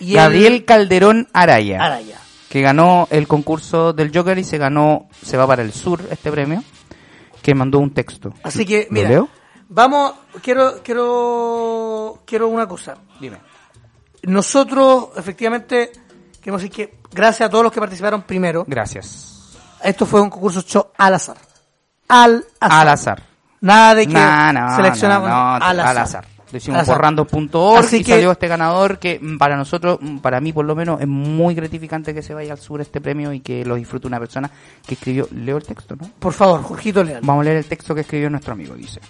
Y 0.00 0.14
Gabriel 0.14 0.64
Calderón 0.64 1.28
Araya. 1.32 1.82
Araya. 1.84 2.18
Que 2.48 2.60
ganó 2.62 3.08
el 3.10 3.26
concurso 3.26 3.92
del 3.92 4.10
Joker 4.16 4.38
y 4.38 4.44
se 4.44 4.58
ganó, 4.58 5.08
se 5.22 5.36
va 5.36 5.46
para 5.46 5.62
el 5.62 5.72
sur 5.72 6.02
este 6.10 6.30
premio. 6.30 6.62
Que 7.42 7.54
mandó 7.54 7.78
un 7.78 7.92
texto. 7.92 8.32
Así 8.42 8.64
que, 8.64 8.86
¿Lo 8.90 8.94
mira, 8.94 9.08
leo? 9.08 9.28
vamos, 9.68 10.14
quiero, 10.42 10.82
quiero, 10.82 12.22
quiero 12.26 12.48
una 12.48 12.66
cosa. 12.66 12.96
Dime. 13.20 13.38
Nosotros, 14.22 15.08
efectivamente, 15.16 15.92
queremos 16.40 16.62
decir 16.62 16.74
que 16.74 16.98
gracias 17.12 17.46
a 17.46 17.50
todos 17.50 17.64
los 17.64 17.72
que 17.72 17.80
participaron 17.80 18.22
primero, 18.22 18.64
Gracias. 18.66 19.58
esto 19.82 20.06
fue 20.06 20.20
un 20.22 20.30
concurso 20.30 20.60
hecho 20.60 20.92
al 20.96 21.14
azar. 21.14 21.36
Al 22.08 22.46
azar. 22.60 22.80
Al 22.80 22.88
azar. 22.88 23.22
Nada 23.60 23.94
de 23.94 24.06
que 24.06 24.12
No, 24.14 24.52
no, 24.52 24.76
seleccionamos 24.76 25.28
no, 25.28 25.54
al 25.56 25.80
azar. 25.80 25.86
al 25.90 25.98
azar. 25.98 26.26
Lo 26.54 26.58
hicimos 26.58 26.78
por 26.86 27.02
random.org 27.02 27.84
y 27.94 28.04
que- 28.04 28.12
salió 28.12 28.30
este 28.32 28.46
ganador 28.48 28.98
que 28.98 29.18
mm, 29.20 29.38
para 29.38 29.56
nosotros, 29.56 29.98
mm, 30.00 30.18
para 30.18 30.40
mí 30.40 30.52
por 30.52 30.64
lo 30.64 30.74
menos, 30.76 31.00
es 31.00 31.08
muy 31.08 31.54
gratificante 31.54 32.14
que 32.14 32.22
se 32.22 32.32
vaya 32.34 32.52
al 32.52 32.58
sur 32.58 32.80
este 32.80 33.00
premio 33.00 33.32
y 33.32 33.40
que 33.40 33.64
lo 33.64 33.74
disfrute 33.74 34.06
una 34.06 34.18
persona 34.20 34.50
que 34.86 34.94
escribió, 34.94 35.26
leo 35.32 35.56
el 35.56 35.64
texto, 35.64 35.96
¿no? 35.96 36.08
Por 36.18 36.32
favor, 36.32 36.62
Jorgito 36.62 37.02
Leal. 37.02 37.20
Vamos 37.24 37.42
a 37.42 37.44
leer 37.44 37.56
el 37.58 37.64
texto 37.66 37.94
que 37.94 38.02
escribió 38.02 38.30
nuestro 38.30 38.52
amigo, 38.52 38.74
dice. 38.74 39.00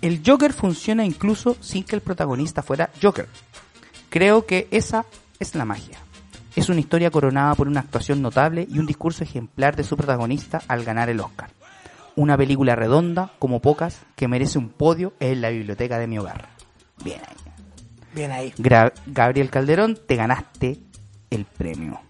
El 0.00 0.20
Joker 0.26 0.52
funciona 0.52 1.04
incluso 1.04 1.56
sin 1.60 1.84
que 1.84 1.94
el 1.94 2.02
protagonista 2.02 2.62
fuera 2.62 2.90
Joker. 3.00 3.28
Creo 4.10 4.44
que 4.46 4.66
esa 4.70 5.04
es 5.38 5.54
la 5.54 5.64
magia. 5.64 5.98
Es 6.56 6.68
una 6.68 6.80
historia 6.80 7.10
coronada 7.10 7.54
por 7.54 7.68
una 7.68 7.80
actuación 7.80 8.20
notable 8.20 8.66
y 8.68 8.78
un 8.78 8.86
discurso 8.86 9.24
ejemplar 9.24 9.76
de 9.76 9.84
su 9.84 9.96
protagonista 9.96 10.60
al 10.68 10.84
ganar 10.84 11.08
el 11.08 11.20
Oscar. 11.20 11.50
Una 12.16 12.36
película 12.36 12.76
redonda, 12.76 13.32
como 13.38 13.60
pocas, 13.60 14.00
que 14.16 14.28
merece 14.28 14.58
un 14.58 14.68
podio 14.68 15.14
en 15.20 15.40
la 15.40 15.48
biblioteca 15.50 15.98
de 15.98 16.06
mi 16.06 16.18
hogar. 16.18 16.48
Bien 17.04 17.20
ahí. 17.20 17.36
Bien 18.14 18.30
ahí. 18.30 18.52
Gra- 18.58 18.92
Gabriel 19.06 19.48
Calderón, 19.50 19.98
te 20.06 20.16
ganaste 20.16 20.78
el 21.30 21.44
premio 21.46 22.00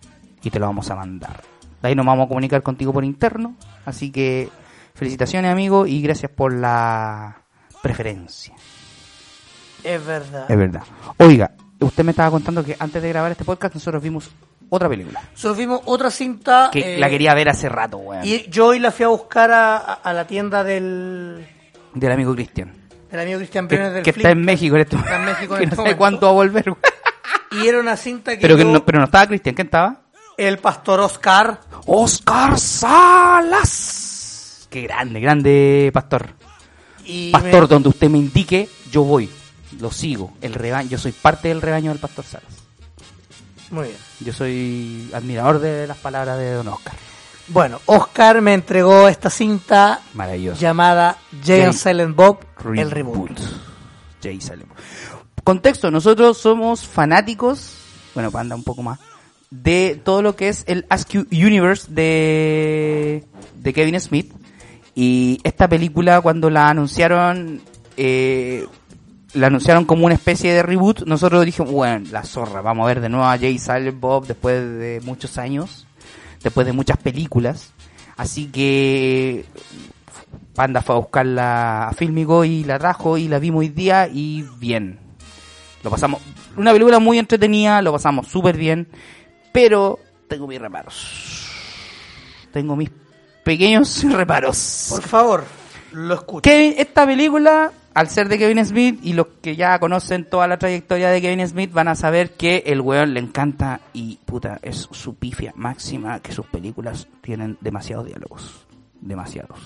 y 0.43 0.51
te 0.51 0.59
lo 0.59 0.67
vamos 0.67 0.91
a 0.91 0.97
mandar. 0.97 1.43
De 1.81 1.89
ahí 1.89 1.95
nos 1.95 2.05
vamos 2.07 2.27
a 2.27 2.29
comunicar 2.29 2.63
contigo 2.63 2.93
por 2.93 3.05
interno. 3.05 3.55
Así 3.87 4.11
que 4.11 4.49
felicitaciones, 4.95 5.53
amigo, 5.53 5.87
y 5.87 6.03
gracias 6.03 6.31
por 6.33 6.53
la 6.53 7.43
preferencia. 7.81 8.55
Es 9.85 10.05
verdad. 10.05 10.51
Es 10.51 10.57
verdad. 10.57 10.83
Oiga, 11.19 11.53
usted 11.81 12.05
me 12.05 12.11
estaba 12.11 12.31
contando 12.31 12.65
que 12.65 12.77
antes 12.79 13.01
de 13.03 13.09
grabar 13.09 13.31
este 13.33 13.45
podcast 13.45 13.75
nosotros 13.75 14.03
vimos 14.03 14.31
otra 14.75 14.89
película. 14.89 15.21
Nosotros 15.33 15.59
vimos 15.59 15.83
otra 15.85 16.11
cinta. 16.11 16.71
Que 16.73 16.95
eh, 16.95 16.99
la 16.99 17.11
quería 17.11 17.35
ver 17.35 17.49
hace 17.51 17.69
rato, 17.69 17.99
weón. 17.99 18.25
Y 18.27 18.49
yo 18.49 18.69
hoy 18.69 18.79
la 18.79 18.91
fui 18.91 19.05
a 19.05 19.09
buscar 19.09 19.51
a, 19.51 20.01
la 20.15 20.27
tienda 20.27 20.65
del, 20.65 21.47
Del 21.93 22.11
amigo 22.13 22.35
Cristian. 22.35 22.73
del 23.11 23.21
amigo 23.21 23.39
Cristian 23.39 23.69
Que, 23.69 23.75
Briones 23.77 23.95
del 23.95 24.03
que 24.03 24.13
Flip. 24.15 24.25
está 24.27 24.33
en 24.33 24.45
México 24.45 24.75
en 24.77 24.81
este 24.83 24.97
Está 24.97 25.17
en 25.17 25.25
México 25.27 25.55
en 25.55 25.59
que 25.61 25.65
este 25.67 25.77
no 25.77 25.85
sé 25.87 25.97
cuánto 25.97 26.27
va 26.27 26.31
a 26.33 26.35
volver, 26.35 26.65
weón. 26.71 26.79
Y 27.63 27.67
era 27.69 27.81
una 27.81 27.97
cinta 27.99 28.33
que, 28.35 28.41
Pero, 28.41 28.57
que 28.57 28.65
no, 28.65 28.83
pero 28.85 28.99
no 28.99 29.05
estaba 29.05 29.27
Cristian, 29.27 29.55
¿quién 29.55 29.67
estaba? 29.67 29.99
el 30.39 30.57
pastor 30.59 31.01
Oscar 31.01 31.61
Oscar 31.85 32.59
Salas. 33.63 34.67
Qué 34.71 34.83
grande, 34.83 35.21
grande 35.21 35.91
pastor. 35.93 36.31
y 37.05 37.31
Pastor, 37.31 37.63
me- 37.63 37.67
donde 37.69 37.89
usted 37.91 38.09
me 38.09 38.19
indique, 38.19 38.69
yo 38.91 39.03
voy. 39.05 39.29
Lo 39.79 39.91
sigo. 39.91 40.33
El 40.41 40.55
rebaño, 40.55 40.89
yo 40.89 40.99
soy 40.99 41.13
parte 41.13 41.49
del 41.49 41.61
rebaño 41.63 41.91
del 41.91 41.99
pastor 42.01 42.25
Salas. 42.25 42.62
Muy 43.73 43.89
bien. 43.89 43.99
Yo 44.21 44.33
soy 44.33 45.11
admirador 45.15 45.59
de 45.59 45.87
las 45.87 45.97
palabras 45.97 46.39
de 46.39 46.53
Don 46.53 46.69
Oscar. 46.69 46.95
Bueno, 47.49 47.81
Oscar 47.87 48.41
me 48.41 48.55
entregó 48.55 49.09
esta 49.09 49.29
cinta 49.29 50.01
llamada 50.59 51.17
Jay 51.45 51.63
and 51.63 51.73
Silent 51.73 52.15
Bob, 52.15 52.39
el 52.75 52.91
reboot. 52.91 53.39
Jay 54.23 54.41
Silent 54.41 54.69
Bob. 54.69 54.77
Contexto, 55.43 55.91
nosotros 55.91 56.39
somos 56.39 56.87
fanáticos, 56.87 57.79
bueno, 58.15 58.31
anda 58.35 58.55
un 58.55 58.63
poco 58.63 58.83
más, 58.83 59.01
de 59.51 60.01
todo 60.03 60.23
lo 60.23 60.37
que 60.37 60.49
es 60.49 60.65
el 60.69 60.87
Askew 60.89 61.27
Universe 61.33 61.89
de, 61.91 63.25
de 63.57 63.73
Kevin 63.73 64.01
Smith. 64.01 64.33
Y 64.95 65.41
esta 65.43 65.69
película 65.69 66.21
cuando 66.21 66.49
la 66.49 66.69
anunciaron, 66.69 67.61
eh, 67.97 68.67
la 69.35 69.47
anunciaron 69.47 69.85
como 69.85 70.07
una 70.07 70.15
especie 70.15 70.53
de 70.53 70.63
reboot, 70.63 71.03
nosotros 71.07 71.45
dijimos, 71.45 71.73
bueno, 71.73 72.07
la 72.11 72.23
zorra, 72.25 72.61
vamos 72.61 72.85
a 72.85 72.89
ver 72.89 73.01
de 73.01 73.09
nuevo 73.09 73.25
a 73.25 73.39
Jay 73.39 73.59
Silent 73.59 73.99
Bob 73.99 74.27
después 74.27 74.61
de 74.61 75.01
muchos 75.05 75.39
años, 75.39 75.87
después 76.43 76.67
de 76.67 76.73
muchas 76.73 76.99
películas. 76.99 77.73
Así 78.17 78.47
que 78.47 79.47
Panda 80.55 80.83
fue 80.83 80.95
a 80.95 80.99
buscarla 80.99 81.89
a 81.89 81.93
Filmigo 81.93 82.45
y 82.45 82.65
la 82.65 82.79
trajo 82.79 83.17
y 83.17 83.29
la 83.29 83.39
vimos 83.39 83.61
hoy 83.61 83.69
día 83.71 84.09
y 84.13 84.45
bien. 84.59 84.99
Lo 85.83 85.91
pasamos, 85.91 86.21
una 86.57 86.73
película 86.73 86.99
muy 86.99 87.19
entretenida, 87.19 87.83
lo 87.83 87.93
pasamos 87.93 88.29
súper 88.29 88.57
bien, 88.57 88.87
pero 89.51 89.99
tengo 90.29 90.47
mis 90.47 90.61
reparos. 90.61 91.49
Tengo 92.53 92.77
mis 92.77 92.91
pequeños 93.43 94.05
reparos. 94.13 94.89
Por 94.91 95.03
favor, 95.03 95.45
lo 95.93 96.15
escucho. 96.15 96.43
Kevin, 96.43 96.75
esta 96.77 97.07
película, 97.07 97.73
al 97.95 98.09
ser 98.09 98.29
de 98.29 98.39
Kevin 98.39 98.65
Smith, 98.65 99.01
y 99.03 99.13
los 99.13 99.27
que 99.43 99.57
ya 99.57 99.79
conocen 99.79 100.25
toda 100.29 100.47
la 100.49 100.59
trayectoria 100.59 101.11
de 101.11 101.21
Kevin 101.21 101.47
Smith 101.47 101.73
van 101.73 101.89
a 101.89 101.95
saber 101.95 102.33
que 102.33 102.65
el 102.67 102.81
weón 102.81 103.15
le 103.15 103.21
encanta 103.21 103.81
y 103.93 104.19
puta, 104.25 104.59
es 104.63 104.89
su 104.91 105.15
pifia 105.15 105.53
máxima 105.57 106.21
que 106.21 106.33
sus 106.33 106.47
películas 106.47 107.09
tienen 107.21 107.59
demasiados 107.61 108.07
diálogos. 108.07 108.67
Demasiados. 109.01 109.59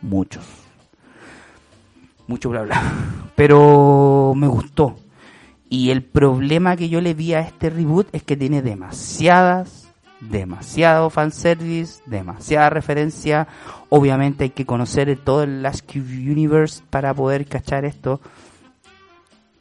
Muchos. 0.00 0.44
Mucho 2.26 2.50
bla 2.50 2.62
bla. 2.62 2.82
Pero 3.36 4.32
me 4.36 4.48
gustó. 4.48 4.96
Y 5.68 5.90
el 5.90 6.02
problema 6.02 6.76
que 6.76 6.88
yo 6.88 7.00
le 7.00 7.14
vi 7.14 7.34
a 7.34 7.40
este 7.40 7.70
reboot 7.70 8.08
es 8.12 8.22
que 8.22 8.36
tiene 8.36 8.60
demasiadas, 8.60 9.81
demasiado 10.30 11.10
fanservice, 11.10 12.02
demasiada 12.06 12.70
referencia. 12.70 13.46
Obviamente 13.88 14.44
hay 14.44 14.50
que 14.50 14.64
conocer 14.66 15.16
todo 15.22 15.42
el 15.42 15.62
Last 15.62 15.84
Cube 15.90 16.30
Universe 16.30 16.82
para 16.90 17.12
poder 17.14 17.46
cachar 17.46 17.84
esto. 17.84 18.20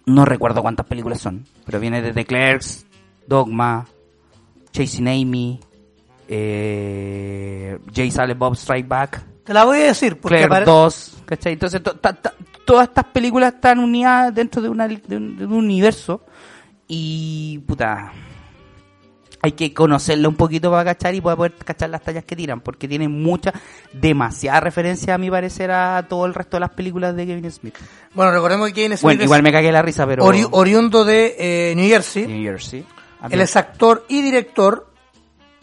No 0.06 0.26
recuerdo 0.26 0.62
cuántas 0.62 0.86
películas 0.86 1.20
son, 1.22 1.46
pero 1.66 1.80
viene 1.80 2.02
de 2.02 2.14
The 2.14 2.26
Clerks, 2.26 2.86
Dogma, 3.28 3.86
Chasing 4.72 5.08
Amy, 5.08 5.60
eh, 6.28 7.78
Jay 7.94 8.10
Silent 8.12 8.38
Bob 8.40 8.56
Strike 8.56 8.88
Back, 8.88 9.24
Te 9.44 9.54
la 9.54 9.66
voy 9.66 9.80
a 9.80 9.84
decir, 9.86 10.20
porque 10.20 10.38
Claire 10.38 10.48
apare- 10.64 10.66
2, 10.66 11.24
¿cachai? 11.26 11.54
Entonces, 11.54 11.82
to- 11.84 11.96
ta- 11.98 12.14
ta- 12.14 12.34
todas 12.66 12.88
estas 12.88 13.06
películas 13.06 13.56
están 13.56 13.80
unidas 13.80 14.34
dentro 14.34 14.62
de, 14.62 14.70
una, 14.70 14.88
de, 14.88 15.18
un, 15.18 15.36
de 15.38 15.46
un 15.46 15.54
universo 15.54 16.24
y, 16.88 17.58
puta, 17.68 18.12
hay 19.42 19.54
que 19.54 19.74
conocerlo 19.74 20.30
un 20.30 20.36
poquito 20.36 20.70
para 20.70 20.84
cachar 20.86 21.16
y 21.16 21.22
para 21.22 21.36
poder 21.36 21.54
cachar 21.56 21.90
las 21.90 22.02
tallas 22.02 22.24
que 22.24 22.36
tiran, 22.36 22.62
porque 22.62 22.88
tienen 22.88 23.12
mucha, 23.12 23.52
demasiada 23.94 24.60
referencia, 24.60 25.16
a 25.16 25.18
mi 25.18 25.30
parecer, 25.32 25.72
a 25.72 26.06
todo 26.08 26.26
el 26.26 26.34
resto 26.34 26.58
de 26.58 26.62
las 26.62 26.70
películas 26.72 27.16
de 27.16 27.26
Kevin 27.26 27.52
Smith. 27.52 27.76
Bueno, 28.14 28.32
recordemos 28.32 28.68
que 28.68 28.74
Kevin 28.74 28.92
Smith 28.92 29.02
Bueno, 29.04 29.24
igual 29.24 29.44
me 29.44 29.52
cagué 29.52 29.72
la 29.72 29.82
risa, 29.82 30.06
pero... 30.06 30.24
ori- 30.26 30.48
oriundo 30.52 31.04
de 31.06 31.36
eh, 31.40 31.74
New 31.76 31.88
Jersey. 31.88 32.28
New 32.28 32.44
Jersey. 32.44 32.86
Él 33.30 33.42
es 33.42 33.56
actor 33.56 34.06
y 34.10 34.22
director. 34.22 34.88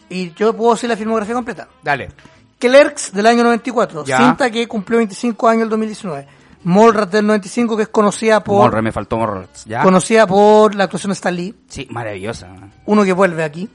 Y 0.09 0.33
yo 0.33 0.53
puedo 0.55 0.73
decir 0.73 0.89
la 0.89 0.95
filmografía 0.97 1.35
completa. 1.35 1.67
Dale. 1.83 2.09
Clerks 2.57 3.13
del 3.13 3.25
año 3.27 3.43
94. 3.43 4.05
Ya. 4.05 4.17
Cinta 4.17 4.49
que 4.49 4.67
cumplió 4.67 4.97
25 4.97 5.47
años 5.47 5.63
el 5.63 5.69
2019. 5.69 6.27
Mallrats 6.63 7.11
del 7.11 7.25
95 7.25 7.77
que 7.77 7.83
es 7.83 7.89
conocida 7.89 8.43
por... 8.43 8.57
Morre, 8.63 8.81
me 8.81 8.91
faltó 8.91 9.17
Morre, 9.17 9.47
¿ya? 9.65 9.81
Conocida 9.83 10.27
por 10.27 10.75
la 10.75 10.85
actuación 10.85 11.09
de 11.11 11.13
Stan 11.13 11.35
Lee. 11.35 11.55
Sí, 11.67 11.87
maravillosa. 11.89 12.49
Uno 12.85 13.03
que 13.03 13.13
vuelve 13.13 13.43
aquí. 13.43 13.69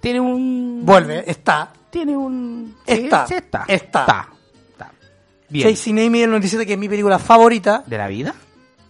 Tiene 0.00 0.20
un... 0.20 0.80
Vuelve, 0.84 1.24
está. 1.30 1.72
Tiene 1.90 2.16
un... 2.16 2.76
Está. 2.86 3.26
Sí, 3.26 3.34
está. 3.34 3.64
Está. 3.66 4.00
Está. 4.00 4.28
Está. 4.70 4.92
Bien. 5.48 5.68
Chasing 5.68 5.98
Amy 5.98 6.20
del 6.20 6.30
97 6.30 6.66
que 6.66 6.74
es 6.74 6.78
mi 6.78 6.88
película 6.90 7.18
favorita 7.18 7.82
¿De 7.86 7.96
la 7.98 8.06
vida? 8.06 8.34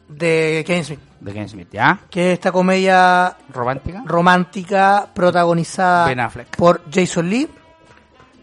de 0.09 0.65
Kevin 0.67 0.85
Smith. 0.85 1.01
De 1.21 1.33
Kevin 1.33 1.49
Smith, 1.49 1.69
¿ya? 1.71 2.01
Que 2.11 2.29
es 2.33 2.39
esta 2.39 2.51
comedia 2.51 3.37
¿Romántica? 3.53 4.03
romántica 4.07 5.09
protagonizada 5.15 6.07
Ben 6.07 6.19
Affleck. 6.21 6.57
por 6.57 6.83
Jason 6.93 7.29
Lee, 7.31 7.49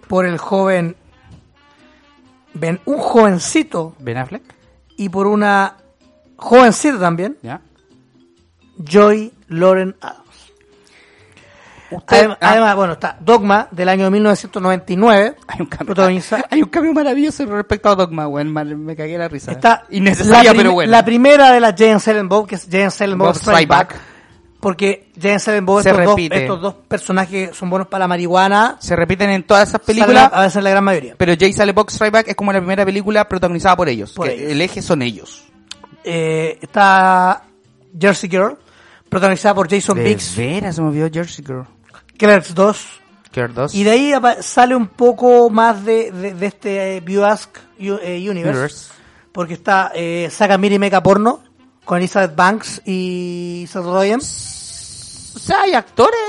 por 0.07 0.25
el 0.25 0.37
joven, 0.37 0.95
ben, 2.55 2.79
un 2.85 2.97
jovencito 2.97 3.93
¿Ben 3.99 4.17
Affleck? 4.17 4.41
y 4.97 5.09
por 5.09 5.27
una 5.27 5.77
jovencita 6.37 6.99
también, 6.99 7.37
¿Ya? 7.43 7.61
Joy 8.77 9.31
Lauren 9.47 9.95
Adams. 10.01 10.21
Usted- 11.91 12.17
Además, 12.17 12.37
ah, 12.41 12.49
además, 12.51 12.75
bueno, 12.75 12.93
está 12.93 13.17
Dogma 13.21 13.67
del 13.71 13.89
año 13.89 14.09
1999, 14.09 15.35
hay 15.47 15.61
un 15.61 15.67
cambio, 15.67 15.93
hay 16.49 16.61
un 16.63 16.69
cambio 16.69 16.93
maravilloso 16.93 17.45
respecto 17.45 17.89
a 17.89 17.95
Dogma, 17.95 18.27
mal- 18.51 18.75
Me 18.75 18.95
cagué 18.95 19.17
la 19.17 19.27
risa. 19.27 19.51
está 19.51 19.83
innecesaria, 19.91 20.51
la, 20.51 20.57
pero 20.57 20.73
bueno. 20.73 20.91
la 20.91 21.05
primera 21.05 21.51
de 21.51 21.59
las 21.59 21.75
Jane 21.77 21.99
Silent 21.99 22.27
Bob, 22.29 22.47
que 22.47 22.55
es 22.55 22.67
Jane 22.69 22.89
Silent 22.89 23.19
Bob, 23.19 23.35
Strike 23.35 23.67
Back. 23.69 23.95
porque 24.59 25.04
Jane 25.19 25.39
Silent 25.39 25.65
Bob, 25.65 25.81
Se 25.81 25.89
estos 25.89 26.05
dos, 26.05 26.15
repite. 26.15 26.41
estos 26.41 26.61
dos 26.61 26.73
personajes 26.87 27.55
son 27.55 27.69
buenos 27.69 27.87
para 27.87 28.03
la 28.03 28.07
marihuana, 28.07 28.77
Se 28.79 28.95
repiten 28.95 29.29
en 29.29 29.43
todas 29.43 29.69
esas 29.69 29.81
películas, 29.81 30.29
a 30.33 30.41
veces 30.41 30.61
la 30.63 30.69
gran 30.71 30.83
mayoría. 30.83 31.15
pero 31.17 31.33
Jay 31.39 31.53
Silent 31.53 31.75
Bob 31.75 31.89
Strike 31.89 32.11
Back 32.13 32.27
es 32.29 32.35
como 32.35 32.51
la 32.51 32.59
primera 32.59 32.83
película 32.85 33.27
protagonizada 33.27 33.75
por 33.77 33.87
ellos. 33.89 34.11
Por 34.13 34.27
que 34.27 34.33
ellos. 34.35 34.51
El 34.51 34.61
eje 34.61 34.81
son 34.81 35.01
ellos. 35.01 35.45
Eh, 36.03 36.59
está 36.61 37.43
Jersey 37.99 38.29
Girl, 38.29 38.57
protagonizada 39.09 39.55
por 39.55 39.69
Jason 39.69 39.97
Biggs, 40.03 40.35
veras, 40.35 40.75
se 40.75 40.81
me 40.81 40.89
olvidó 40.89 41.09
Jersey 41.11 41.43
Girl. 41.45 41.65
Clerks 42.17 42.53
2, 42.53 42.87
Care 43.31 43.53
2. 43.53 43.73
y 43.75 43.83
de 43.83 43.91
ahí 43.91 44.13
sale 44.41 44.75
un 44.75 44.87
poco 44.87 45.49
más 45.49 45.83
de, 45.83 46.11
de, 46.11 46.33
de 46.33 46.45
este 46.45 46.97
eh, 46.97 47.03
U- 47.07 47.99
eh, 48.01 48.17
Universe, 48.29 48.29
Universe. 48.29 48.87
porque 49.31 49.53
está 49.55 49.91
eh, 49.95 50.29
Saga 50.31 50.57
Miri 50.57 50.77
Mecha 50.79 51.01
Porno, 51.01 51.41
con 51.83 51.97
Elizabeth 51.97 52.35
Banks 52.35 52.81
y 52.85 53.65
Seth 53.67 53.83
Rogen. 53.83 54.19
O 55.35 55.39
sea, 55.39 55.61
hay 55.61 55.73
actores 55.73 56.19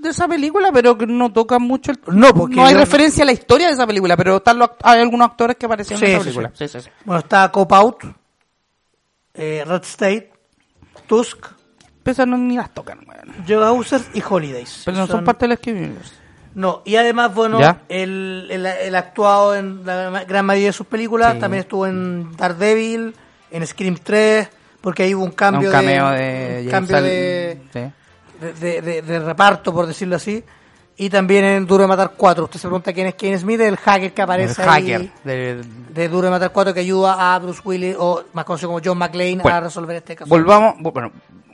de 0.00 0.08
esa 0.10 0.28
película, 0.28 0.70
pero 0.72 0.96
que 0.96 1.06
no 1.06 1.32
tocan 1.32 1.62
mucho 1.62 1.90
el... 1.92 1.98
No, 2.08 2.32
porque 2.34 2.56
No 2.56 2.64
hay 2.66 2.74
yo- 2.74 2.80
referencia 2.80 3.22
a 3.22 3.26
la 3.26 3.32
historia 3.32 3.66
de 3.68 3.72
esa 3.74 3.86
película, 3.86 4.16
pero 4.16 4.36
están 4.36 4.58
los, 4.58 4.68
act- 4.68 4.80
hay 4.82 5.00
algunos 5.00 5.28
actores 5.30 5.56
que 5.56 5.66
aparecieron 5.66 6.00
Sí, 6.00 6.06
en 6.06 6.12
esa 6.12 6.20
sí, 6.20 6.24
película. 6.26 6.50
sí. 6.54 6.68
Sí, 6.68 6.78
sí, 6.78 6.84
sí. 6.84 6.90
Bueno, 7.04 7.20
está 7.20 7.50
Cop 7.50 7.72
Out, 7.72 8.04
eh, 9.34 9.64
Red 9.66 9.82
State, 9.82 10.30
Tusk, 11.06 11.46
Pero 12.02 12.12
esas 12.12 12.26
no 12.26 12.36
ni 12.36 12.56
las 12.56 12.72
tocan, 12.72 13.00
weón. 13.06 13.44
Joe 13.48 14.00
y 14.14 14.22
Holidays. 14.28 14.82
Pero 14.84 14.96
no 14.98 15.06
son, 15.06 15.24
parte 15.24 15.44
de 15.46 15.48
la 15.48 15.56
Scream 15.56 15.78
Universe. 15.78 16.12
No, 16.54 16.82
y 16.84 16.94
además, 16.96 17.34
bueno, 17.34 17.58
el, 17.88 18.46
el, 18.50 18.64
el 18.66 18.94
actuado 18.94 19.56
en 19.56 19.84
la 19.84 20.22
gran 20.24 20.46
mayoría 20.46 20.68
de 20.68 20.72
sus 20.72 20.86
películas, 20.86 21.34
Sí. 21.34 21.40
también 21.40 21.62
estuvo 21.62 21.86
en 21.86 22.36
Daredevil, 22.36 23.14
en 23.50 23.66
Scream 23.66 23.96
3, 24.00 24.48
porque 24.80 25.02
ahí 25.02 25.14
hubo 25.14 25.24
un 25.24 25.32
cambio 25.32 25.68
un 25.70 25.72
cameo 25.74 26.10
de, 26.10 26.18
de... 26.22 26.62
un 26.66 26.70
cambio 26.70 26.96
Al- 26.98 27.02
de, 27.04 27.60
Sí. 27.72 27.78
de, 27.80 27.92
de- 28.52 28.82
de- 28.82 29.02
de 29.02 29.18
reparto, 29.20 29.72
por 29.72 29.86
decirlo 29.86 30.16
así. 30.16 30.42
Y 30.96 31.10
también 31.10 31.44
en 31.44 31.66
Duro 31.66 31.82
de 31.82 31.88
Matar 31.88 32.12
4. 32.16 32.44
Usted 32.44 32.60
se 32.60 32.68
pregunta 32.68 32.92
quién 32.92 33.08
es 33.08 33.14
Kane 33.14 33.36
Smith, 33.38 33.60
el 33.60 33.76
hacker 33.76 34.12
que 34.12 34.20
El 34.22 34.24
aparece 34.24 34.62
hacker. 34.62 35.00
ahí 35.00 35.12
de- 35.24 35.64
de 35.92 36.08
Duro 36.08 36.26
de 36.26 36.30
Matar 36.30 36.52
4 36.52 36.72
que 36.72 36.80
ayuda 36.80 37.34
a 37.34 37.38
Bruce 37.40 37.60
Willis, 37.64 37.96
o 37.98 38.22
más 38.32 38.44
conocido 38.44 38.68
como 38.70 38.80
John 38.84 38.98
McClane, 38.98 39.38
Bueno, 39.42 39.56
a 39.58 39.60
resolver 39.60 39.96
este 39.96 40.14
caso. 40.14 40.28
Volvamos, 40.28 40.74
bueno, 40.80 41.10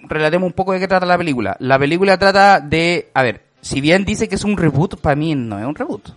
relatemos 0.08 0.46
un 0.46 0.52
poco 0.52 0.72
de 0.72 0.80
qué 0.80 0.88
trata 0.88 1.06
la 1.06 1.16
película. 1.16 1.56
La 1.60 1.78
película 1.78 2.18
trata 2.18 2.60
de, 2.60 3.08
a 3.14 3.22
ver, 3.22 3.42
si 3.62 3.80
bien 3.80 4.04
dice 4.04 4.28
que 4.28 4.34
es 4.34 4.44
un 4.44 4.58
reboot, 4.58 5.00
para 5.00 5.16
mí 5.16 5.34
no 5.34 5.58
es 5.58 5.64
un 5.64 5.74
reboot. 5.74 6.10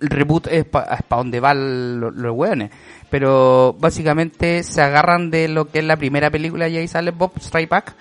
El 0.00 0.10
reboot 0.10 0.48
es 0.48 0.64
para 0.64 0.98
donde 1.08 1.38
van 1.40 2.00
lo- 2.00 2.10
los 2.10 2.32
hueones. 2.36 2.70
Pero 3.08 3.74
básicamente 3.78 4.62
se 4.62 4.82
agarran 4.82 5.30
de 5.30 5.48
lo 5.48 5.66
que 5.68 5.78
es 5.78 5.84
la 5.84 5.96
primera 5.96 6.28
película 6.30 6.68
y 6.68 6.76
ahí 6.76 6.88
sale 6.88 7.10
Bob 7.12 7.32
Strike 7.40 7.68
Back. 7.70 7.94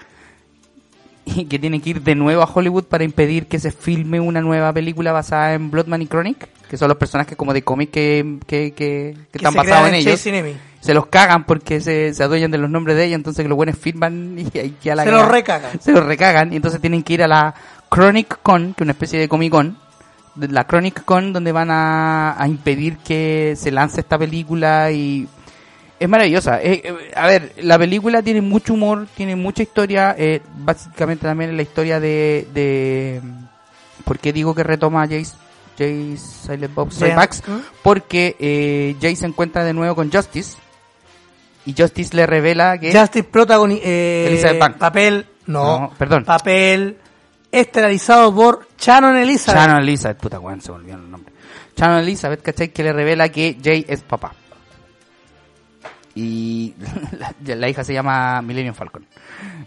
Y 1.36 1.46
que 1.46 1.60
tienen 1.60 1.82
que 1.82 1.92
ir 1.92 2.02
de 2.02 2.16
nuevo 2.16 2.42
a 2.42 2.52
Hollywood 2.52 2.86
para 2.86 3.04
impedir 3.04 3.48
que 3.48 3.60
se 3.60 3.72
filme 3.72 4.20
una 4.20 4.42
nueva 4.42 4.72
película 4.74 5.12
basada 5.12 5.54
en 5.54 5.70
Bloodman 5.70 6.02
y 6.02 6.08
Chronic. 6.08 6.48
Que 6.70 6.78
son 6.78 6.90
los 6.90 6.98
personajes 6.98 7.38
como 7.38 7.54
de 7.54 7.62
cómic 7.62 7.92
que, 7.92 8.40
que, 8.46 8.72
que, 8.74 9.16
que 9.32 9.38
están 9.38 9.54
basados 9.54 9.88
crean 9.88 9.88
en 9.88 9.96
ellos 9.96 10.20
se 10.88 10.94
los 10.94 11.08
cagan 11.08 11.44
porque 11.44 11.82
se, 11.82 12.14
se 12.14 12.24
adueñan 12.24 12.50
de 12.50 12.58
los 12.58 12.70
nombres 12.70 12.96
de 12.96 13.06
ella, 13.06 13.16
entonces 13.16 13.44
que 13.44 13.50
los 13.50 13.58
buenos 13.58 13.78
firman 13.78 14.38
y 14.38 14.58
hay 14.58 14.70
que 14.72 14.92
a 14.92 14.96
la 14.96 15.04
Se 15.04 15.12
los 15.12 15.28
recagan. 15.28 15.82
Se 15.82 15.92
los 15.92 16.06
recagan 16.06 16.54
y 16.54 16.56
entonces 16.56 16.80
tienen 16.80 17.04
que 17.04 17.14
ir 17.14 17.24
a 17.24 17.28
la 17.28 17.54
Chronic 17.90 18.40
Con, 18.42 18.74
que 18.74 18.84
es 18.84 18.86
una 18.86 18.94
especie 18.94 19.20
de 19.20 19.28
Comic 19.28 19.52
Con, 19.52 19.78
la 20.38 20.66
Chronic 20.66 21.04
Con 21.04 21.34
donde 21.34 21.52
van 21.52 21.72
a, 21.72 22.42
a 22.42 22.48
impedir 22.48 22.98
que 23.00 23.56
se 23.58 23.72
lance 23.72 24.00
esta 24.00 24.18
película 24.18 24.92
y 24.92 25.28
es 26.00 26.08
maravillosa. 26.10 26.62
Eh, 26.62 26.82
eh, 26.84 27.12
a 27.16 27.28
ver, 27.28 27.54
la 27.62 27.78
película 27.78 28.22
tiene 28.22 28.42
mucho 28.42 28.74
humor, 28.74 29.08
tiene 29.16 29.36
mucha 29.36 29.64
historia, 29.64 30.16
eh, 30.18 30.42
básicamente 30.58 31.26
también 31.26 31.56
la 31.56 31.64
historia 31.64 32.00
de, 32.00 32.48
de 32.54 33.22
¿por 34.04 34.20
qué 34.20 34.32
digo 34.34 34.54
que 34.54 34.64
retoma 34.64 35.04
a 35.04 35.08
Jace, 35.08 35.34
Jace 35.78 36.18
Silent 36.18 36.74
Bob. 36.74 36.90
Backs? 37.16 37.44
Porque 37.84 38.36
eh, 38.40 38.96
Jay 39.02 39.16
se 39.16 39.26
encuentra 39.26 39.64
de 39.64 39.74
nuevo 39.74 39.96
con 39.96 40.12
Justice 40.12 40.58
y 41.66 41.74
Justice 41.78 42.16
le 42.16 42.26
revela 42.26 42.78
que 42.80 42.98
Justice 42.98 43.24
Protagoni 43.26 43.80
eh, 43.84 44.60
papel, 44.80 45.26
no, 45.48 45.80
No, 45.80 45.94
perdón. 45.98 46.24
papel 46.26 46.98
estelarizado 47.52 48.34
por 48.34 48.68
Shannon 48.80 49.18
Elizabeth. 49.18 49.60
Shannon 49.62 49.82
Elizabeth, 49.82 50.18
puta 50.18 50.40
weón, 50.40 50.62
se 50.62 50.72
olvidaron 50.72 51.06
el 51.06 51.12
nombre. 51.12 51.34
Shannon 51.76 52.00
Elizabeth, 52.00 52.42
¿cachai? 52.42 52.70
Que 52.70 52.84
le 52.84 52.94
revela 52.94 53.30
que 53.30 53.58
Jay 53.64 53.86
es 53.88 54.02
papá. 54.02 54.34
Y 56.18 56.74
la, 57.46 57.70
hija 57.70 57.84
se 57.84 57.94
llama 57.94 58.42
Millennium 58.42 58.74
Falcon. 58.74 59.06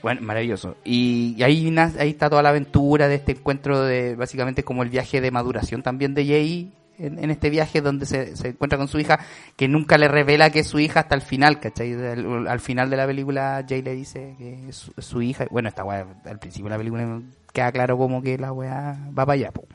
Bueno, 0.02 0.20
maravilloso. 0.22 0.77
Y, 0.85 1.36
y 1.39 1.44
ahí, 1.44 1.72
ahí 1.78 2.10
está 2.10 2.28
toda 2.28 2.43
la 2.43 2.48
aventura 2.48 3.06
de 3.06 3.14
este 3.14 3.32
encuentro 3.32 3.85
de 3.85 4.16
básicamente 4.16 4.64
como 4.64 4.82
el 4.82 4.89
viaje 4.89 5.20
de 5.20 5.31
maduración 5.31 5.85
también 5.85 6.12
de 6.12 6.27
Jay 6.27 6.72
en, 6.98 7.31
este 7.31 7.51
viaje 7.51 7.81
donde 7.81 8.05
se, 8.05 8.32
encuentra 8.48 8.77
con 8.78 8.89
su 8.89 8.98
hija 8.98 9.20
que 9.55 9.68
nunca 9.68 9.97
le 9.97 10.09
revela 10.09 10.51
que 10.51 10.60
es 10.60 10.66
su 10.66 10.81
hija 10.81 11.01
hasta 11.01 11.14
el 11.14 11.22
final, 11.22 11.60
¿cachai? 11.60 11.93
Al, 11.93 12.48
al 12.48 12.60
final 12.60 12.90
de 12.90 12.97
la 12.97 13.06
película 13.06 13.64
Jay 13.68 13.81
le 13.81 13.94
dice 13.94 14.35
que 14.36 14.68
es 14.68 14.90
su, 14.98 15.22
hija. 15.22 15.47
Bueno, 15.52 15.68
esta 15.68 15.85
weá 15.85 16.05
al 16.24 16.40
principio 16.40 16.64
de 16.64 16.70
la 16.70 16.78
película 16.78 17.22
queda 17.52 17.70
claro 17.70 17.97
como 17.97 18.20
que 18.20 18.39
la 18.39 18.52
weá 18.52 18.98
va 19.16 19.24
para 19.24 19.35
allá, 19.35 19.52
po. 19.52 19.68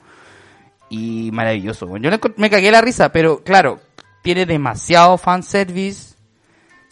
Y 0.90 1.30
maravilloso, 1.32 1.86
weón. 1.86 2.04
Yo 2.04 2.10
le 2.10 2.20
me 2.36 2.50
cagué 2.50 2.70
la 2.70 2.82
risa, 2.82 3.14
pero 3.14 3.44
claro, 3.44 3.80
tiene 4.22 4.46
demasiado 4.46 5.18
fanservice. 5.18 6.15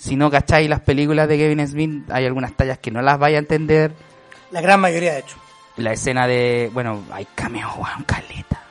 Si 0.04 0.18
no 0.18 0.30
cacháis 0.30 0.70
las 0.70 0.82
películas 0.82 1.30
de 1.30 1.38
Kevin 1.38 1.66
Smith, 1.66 2.12
hay 2.12 2.26
algunas 2.26 2.52
tallas 2.58 2.78
que 2.78 2.92
no 2.92 3.02
las 3.02 3.18
vaya 3.18 3.38
a 3.38 3.40
entender. 3.40 3.94
La 4.52 4.60
gran 4.60 4.82
mayoría, 4.82 5.14
de 5.14 5.20
hecho. 5.20 5.38
La 5.78 5.94
escena 5.94 6.28
de, 6.28 6.70
bueno, 6.74 7.04
hay 7.14 7.26
cameo, 7.34 7.70
weón, 7.78 8.04
caleta. 8.06 8.62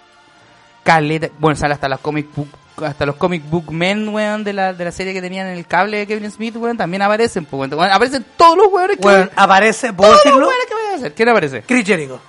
Caleta, 0.82 1.30
bueno, 1.38 1.56
sale 1.56 1.72
hasta 1.72 1.88
las 1.88 2.00
comic 2.00 2.26
book 2.36 2.48
hasta 2.84 3.06
los 3.06 3.16
comic 3.16 3.48
book 3.48 3.70
men, 3.72 4.10
weón, 4.10 4.44
de 4.44 4.52
la, 4.52 4.74
de 4.74 4.84
la 4.84 4.92
serie 4.92 5.14
que 5.14 5.22
tenían 5.22 5.46
en 5.46 5.56
el 5.56 5.66
cable 5.66 5.98
de 5.98 6.06
Kevin 6.06 6.30
Smith, 6.30 6.54
weón, 6.56 6.76
también 6.76 7.00
aparecen, 7.00 7.46
pues, 7.46 7.72
weón. 7.72 7.90
Aparecen 7.90 8.26
todos 8.36 8.58
los 8.58 8.66
weones 8.70 8.98
que... 8.98 9.02
Bueno, 9.02 9.30
aparece, 9.34 9.94
¿puedo 9.94 10.10
todos 10.12 10.24
los 10.26 10.34
decirlo? 10.34 10.48
weones 10.48 10.66
que 10.66 10.74
vayan 10.74 10.92
a 10.92 10.96
hacer. 10.96 11.14
¿Quién 11.14 11.28
aparece? 11.30 11.62
Chris 11.62 11.86
Jericho. 11.86 12.20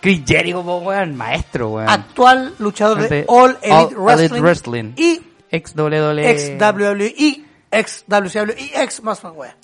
Chris 0.00 0.22
Jericho, 0.24 0.62
po, 0.62 0.78
weón, 0.78 1.16
maestro, 1.16 1.70
weón. 1.70 1.88
Actual 1.88 2.54
luchador 2.60 3.00
de 3.02 3.08
De 3.08 3.24
All 3.26 3.58
Elite 3.60 3.72
All 3.72 3.94
Wrestling, 3.96 4.24
Elite 4.28 4.40
Wrestling. 4.40 4.92
y 4.96 5.20
Ex 5.50 5.74
WWE. 5.76 6.30
ex 6.30 6.50
WWE, 6.60 7.44
ex 7.72 8.04
WCW 8.06 8.52
y 8.58 8.70
ex 8.76 9.02
más 9.02 9.20
wea. 9.24 9.56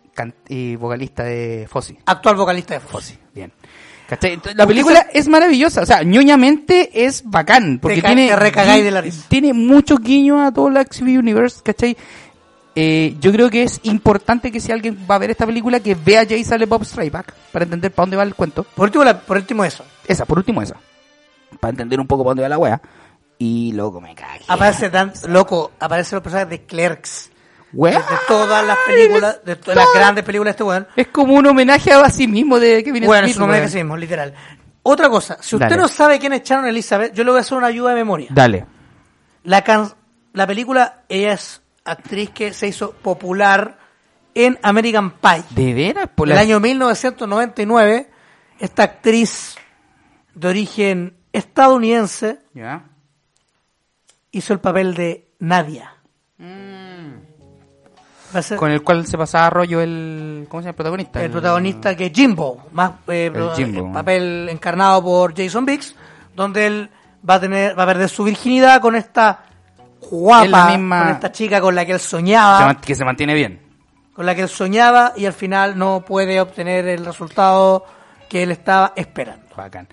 y 0.49 0.75
vocalista 0.77 1.25
de 1.25 1.67
Fossi. 1.71 1.97
Actual 2.07 2.35
vocalista 2.37 2.75
de 2.75 2.81
Fox. 2.81 2.93
Fossi, 2.93 3.19
bien. 3.35 3.53
Entonces, 4.11 4.57
La 4.57 4.67
película 4.67 5.07
es 5.13 5.29
maravillosa, 5.29 5.83
o 5.83 5.87
sea, 5.87 6.03
ñoñamente 6.03 7.05
es 7.05 7.23
bacán, 7.25 7.79
porque 7.79 8.01
Te 8.01 8.07
tiene, 8.07 8.35
recagáis 8.37 8.83
de 8.83 8.91
la 8.91 9.03
risa. 9.03 9.27
tiene 9.29 9.53
muchos 9.53 10.01
guiños 10.01 10.41
a 10.41 10.51
todo 10.51 10.69
el 10.69 10.77
XV 10.87 11.03
Universe, 11.19 11.61
¿cachai? 11.63 11.95
Eh, 12.75 13.17
yo 13.21 13.33
creo 13.33 13.51
que 13.51 13.65
es 13.65 13.81
importante 13.83 14.51
que 14.51 14.61
si 14.61 14.73
alguien 14.73 14.99
va 15.11 15.17
a 15.17 15.19
ver 15.19 15.31
esta 15.31 15.45
película, 15.45 15.81
que 15.81 15.95
vea 15.95 16.25
Jay 16.27 16.43
sale 16.45 16.65
Bob 16.65 16.85
Strayback, 16.85 17.35
para 17.53 17.65
entender 17.65 17.91
para 17.93 18.05
dónde 18.05 18.17
va 18.17 18.23
el 18.23 18.35
cuento. 18.35 18.63
Por 18.65 18.87
último, 18.87 19.05
la- 19.05 19.21
por 19.21 19.37
último 19.37 19.65
eso. 19.65 19.85
Esa, 20.07 20.25
por 20.25 20.39
último 20.39 20.63
esa. 20.63 20.77
Para 21.61 21.71
entender 21.73 22.01
un 22.01 22.07
poco 22.07 22.23
para 22.25 22.31
dónde 22.31 22.43
va 22.45 22.49
la 22.49 22.59
wea. 22.59 22.81
Y 23.37 23.73
loco, 23.73 24.01
me 24.01 24.15
cagué. 24.15 24.45
Aparece 24.49 24.89
tan 24.91 25.13
loco, 25.29 25.73
aparece 25.81 26.15
los 26.17 26.23
personajes 26.23 26.51
de 26.51 26.63
Clerks. 26.67 27.31
De, 27.73 28.01
todas 28.27 28.67
las 28.67 28.79
películas, 28.87 29.41
de 29.45 29.57
todas 29.57 29.77
las 29.77 29.87
grandes 29.95 30.25
películas 30.25 30.47
de 30.47 30.51
este 30.53 30.65
weón. 30.65 30.89
Es 30.97 31.09
como 31.09 31.35
un 31.35 31.47
homenaje 31.47 31.93
a 31.93 32.09
sí 32.11 32.27
mismo 32.27 32.59
de 32.59 32.83
Kevin 32.83 33.05
Bueno, 33.07 33.23
Smith, 33.27 33.31
es 33.33 33.37
un 33.37 33.43
homenaje 33.45 33.65
a 33.65 33.69
sí 33.69 33.77
mismo, 33.79 33.97
literal. 33.97 34.35
Otra 34.83 35.11
cosa, 35.11 35.37
si 35.43 35.57
usted 35.57 35.69
Dale. 35.69 35.83
no 35.83 35.89
sabe 35.89 36.19
quién 36.19 36.33
es 36.33 36.43
Sharon 36.43 36.67
Elizabeth, 36.67 37.13
yo 37.13 37.25
le 37.25 37.31
voy 37.31 37.39
a 37.39 37.41
hacer 37.43 37.59
una 37.59 37.67
ayuda 37.67 37.91
de 37.91 37.97
memoria. 37.97 38.29
Dale. 38.31 38.65
La, 39.45 39.63
can- 39.63 39.93
la 40.33 40.47
película, 40.47 41.03
ella 41.09 41.33
es 41.35 41.61
actriz 41.85 42.31
que 42.31 42.53
se 42.55 42.69
hizo 42.69 42.93
popular 42.93 43.79
en 44.35 44.59
American 44.63 45.11
Pie. 45.19 45.43
¿De 45.51 45.75
veras? 45.75 46.09
Por 46.15 46.29
En 46.29 46.33
el 46.33 46.37
la- 46.37 46.43
año 46.43 46.61
1999, 46.61 48.11
esta 48.61 48.83
actriz 48.85 49.57
de 50.35 50.49
origen 50.49 51.17
estadounidense 51.33 52.39
Ya. 52.55 52.85
hizo 54.31 54.53
el 54.55 54.61
papel 54.61 54.95
de 54.95 55.29
Nadia. 55.41 55.95
Ser 58.43 58.59
Con 58.59 58.71
el 58.71 58.83
cual 58.83 59.07
se 59.07 59.17
pasaba 59.17 59.49
rollo 59.51 59.81
el... 59.81 60.47
¿Cómo 60.51 60.61
se 60.61 60.65
llama 60.67 60.71
el 60.71 60.75
protagonista? 60.77 61.25
el 61.25 61.31
protagonista 61.31 61.97
que 61.97 62.07
es 62.07 62.13
Jimbo, 62.13 62.67
más 62.73 62.93
eh, 63.09 63.33
El 63.35 63.51
Jimbo. 63.57 63.87
el 63.87 63.93
papel 63.93 64.49
encarnado 64.51 65.03
por 65.03 65.35
Jason 65.37 65.65
Biggs, 65.65 65.95
donde 66.35 66.67
él 66.67 66.91
va 67.29 67.35
a 67.35 67.41
tener 67.41 67.79
va 67.79 67.85
a 67.85 67.87
perder 67.87 68.09
su 68.09 68.25
virginidad 68.25 68.81
con 68.81 68.95
esta 68.97 69.41
Es 70.01 70.09
guapa, 70.11 70.71
misma- 70.71 71.01
con 71.05 71.09
esta 71.15 71.33
chica 71.33 71.61
con 71.61 71.75
la 71.75 71.85
que 71.87 71.93
él 71.93 72.01
soñaba, 72.01 72.75
que 72.77 72.95
se 72.95 73.05
mantiene 73.05 73.35
bien. 73.35 73.61
con 74.15 74.27
la 74.27 74.35
que 74.35 74.43
él 74.43 74.49
soñaba 74.49 75.13
y 75.17 75.25
al 75.27 75.33
final 75.33 75.79
no 75.79 76.05
puede 76.07 76.41
obtener 76.41 76.87
el 76.87 77.05
resultado 77.07 77.85
que 78.29 78.43
él 78.43 78.51
estaba 78.51 78.93
esperando. 78.95 79.47
Bacán. 79.57 79.89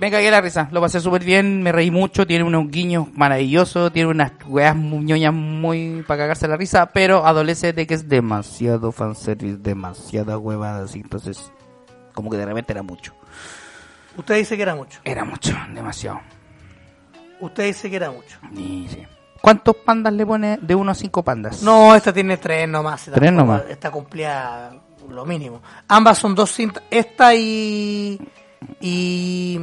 Me 0.00 0.10
cagué 0.12 0.30
la 0.30 0.40
risa, 0.40 0.68
lo 0.70 0.80
pasé 0.80 1.00
súper 1.00 1.24
bien, 1.24 1.60
me 1.60 1.72
reí 1.72 1.90
mucho, 1.90 2.24
tiene 2.24 2.44
unos 2.44 2.70
guiños 2.70 3.08
maravillosos, 3.14 3.92
tiene 3.92 4.08
unas 4.08 4.30
weas 4.46 4.76
ñoñas 4.76 5.34
muy 5.34 6.04
para 6.06 6.18
cagarse 6.22 6.46
la 6.46 6.56
risa, 6.56 6.86
pero 6.86 7.26
adolece 7.26 7.72
de 7.72 7.84
que 7.86 7.94
es 7.94 8.08
demasiado 8.08 8.92
fanservice, 8.92 9.56
demasiada 9.58 10.38
huevada 10.38 10.84
así, 10.84 11.00
entonces 11.00 11.50
como 12.14 12.30
que 12.30 12.36
de 12.36 12.46
repente 12.46 12.72
era 12.72 12.82
mucho. 12.84 13.12
Usted 14.16 14.36
dice 14.36 14.56
que 14.56 14.62
era 14.62 14.74
mucho. 14.76 15.00
Era 15.04 15.24
mucho, 15.24 15.56
demasiado. 15.74 16.20
Usted 17.40 17.64
dice 17.66 17.90
que 17.90 17.96
era 17.96 18.10
mucho. 18.12 18.38
Y 18.56 18.86
sí. 18.88 19.04
¿Cuántos 19.40 19.76
pandas 19.76 20.12
le 20.12 20.26
pone 20.26 20.58
de 20.60 20.74
1 20.74 20.90
a 20.90 20.94
5 20.94 21.22
pandas? 21.24 21.62
No, 21.62 21.94
esta 21.94 22.12
tiene 22.12 22.36
tres 22.36 22.68
nomás. 22.68 23.04
Tres 23.04 23.14
tampoco- 23.14 23.32
nomás. 23.36 23.62
Esta 23.68 23.90
cumplía 23.92 24.70
lo 25.08 25.24
mínimo. 25.24 25.62
Ambas 25.86 26.18
son 26.18 26.34
dos 26.34 26.50
cintas. 26.52 26.82
Esta 26.90 27.32
y. 27.36 28.18
Y. 28.80 29.58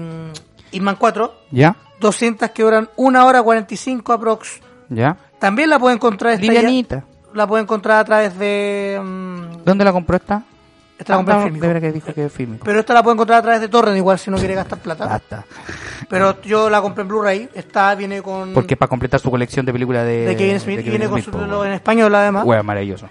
Hitman 0.72 0.96
4. 0.96 1.34
¿Ya? 1.52 1.76
Dos 2.00 2.18
cintas 2.18 2.52
que 2.52 2.64
duran 2.64 2.90
una 2.98 3.26
hora 3.26 3.42
45 3.42 4.14
aprox. 4.14 4.60
¿Ya? 4.90 5.18
También 5.40 5.70
la 5.70 5.80
puede 5.80 5.96
encontrar 5.96 6.34
esta 6.34 6.46
ya- 6.46 6.54
Livianita. 6.54 7.06
La 7.34 7.48
puede 7.48 7.64
encontrar 7.64 8.00
a 8.00 8.06
través 8.06 8.38
de. 8.38 9.00
mm, 9.04 9.64
¿Dónde 9.66 9.84
la 9.84 9.92
compró 9.92 10.16
esta? 10.18 10.44
esta 10.98 11.12
la 11.14 11.18
compré 11.18 11.36
en 11.36 11.76
Ah, 11.76 11.80
que 11.82 11.92
dijo 11.92 12.14
que 12.14 12.26
es 12.28 12.32
fílmico. 12.32 12.64
Pero 12.64 12.80
esta 12.80 12.94
la 12.94 13.04
puede 13.04 13.16
encontrar 13.16 13.40
a 13.40 13.42
través 13.42 13.60
de 13.60 13.68
Torrent, 13.68 13.98
igual 13.98 14.18
si 14.18 14.32
no 14.32 14.38
quiere 14.38 14.56
gastar 14.56 14.80
plata. 14.80 15.06
Basta. 15.06 15.46
Pero 16.10 16.42
yo 16.44 16.70
la 16.70 16.82
compré 16.82 17.02
en 17.02 17.08
Blu-ray. 17.10 17.50
Esta 17.54 17.94
viene 17.96 18.22
con. 18.22 18.54
Porque 18.54 18.78
para 18.78 18.88
completar 18.90 19.20
su 19.20 19.30
colección 19.30 19.66
de 19.66 19.74
películas 19.74 20.06
de... 20.06 20.26
de 20.28 20.36
Kevin 20.38 20.60
Smith. 20.62 20.78
de 20.80 20.86
y 20.86 20.90
viene 20.90 21.10
con 21.10 21.22
Smith, 21.22 21.36
weón. 21.36 21.68
en 21.68 21.74
español 21.74 22.16
además. 22.16 22.46
Wea, 22.46 22.64
maravilloso. 22.64 23.10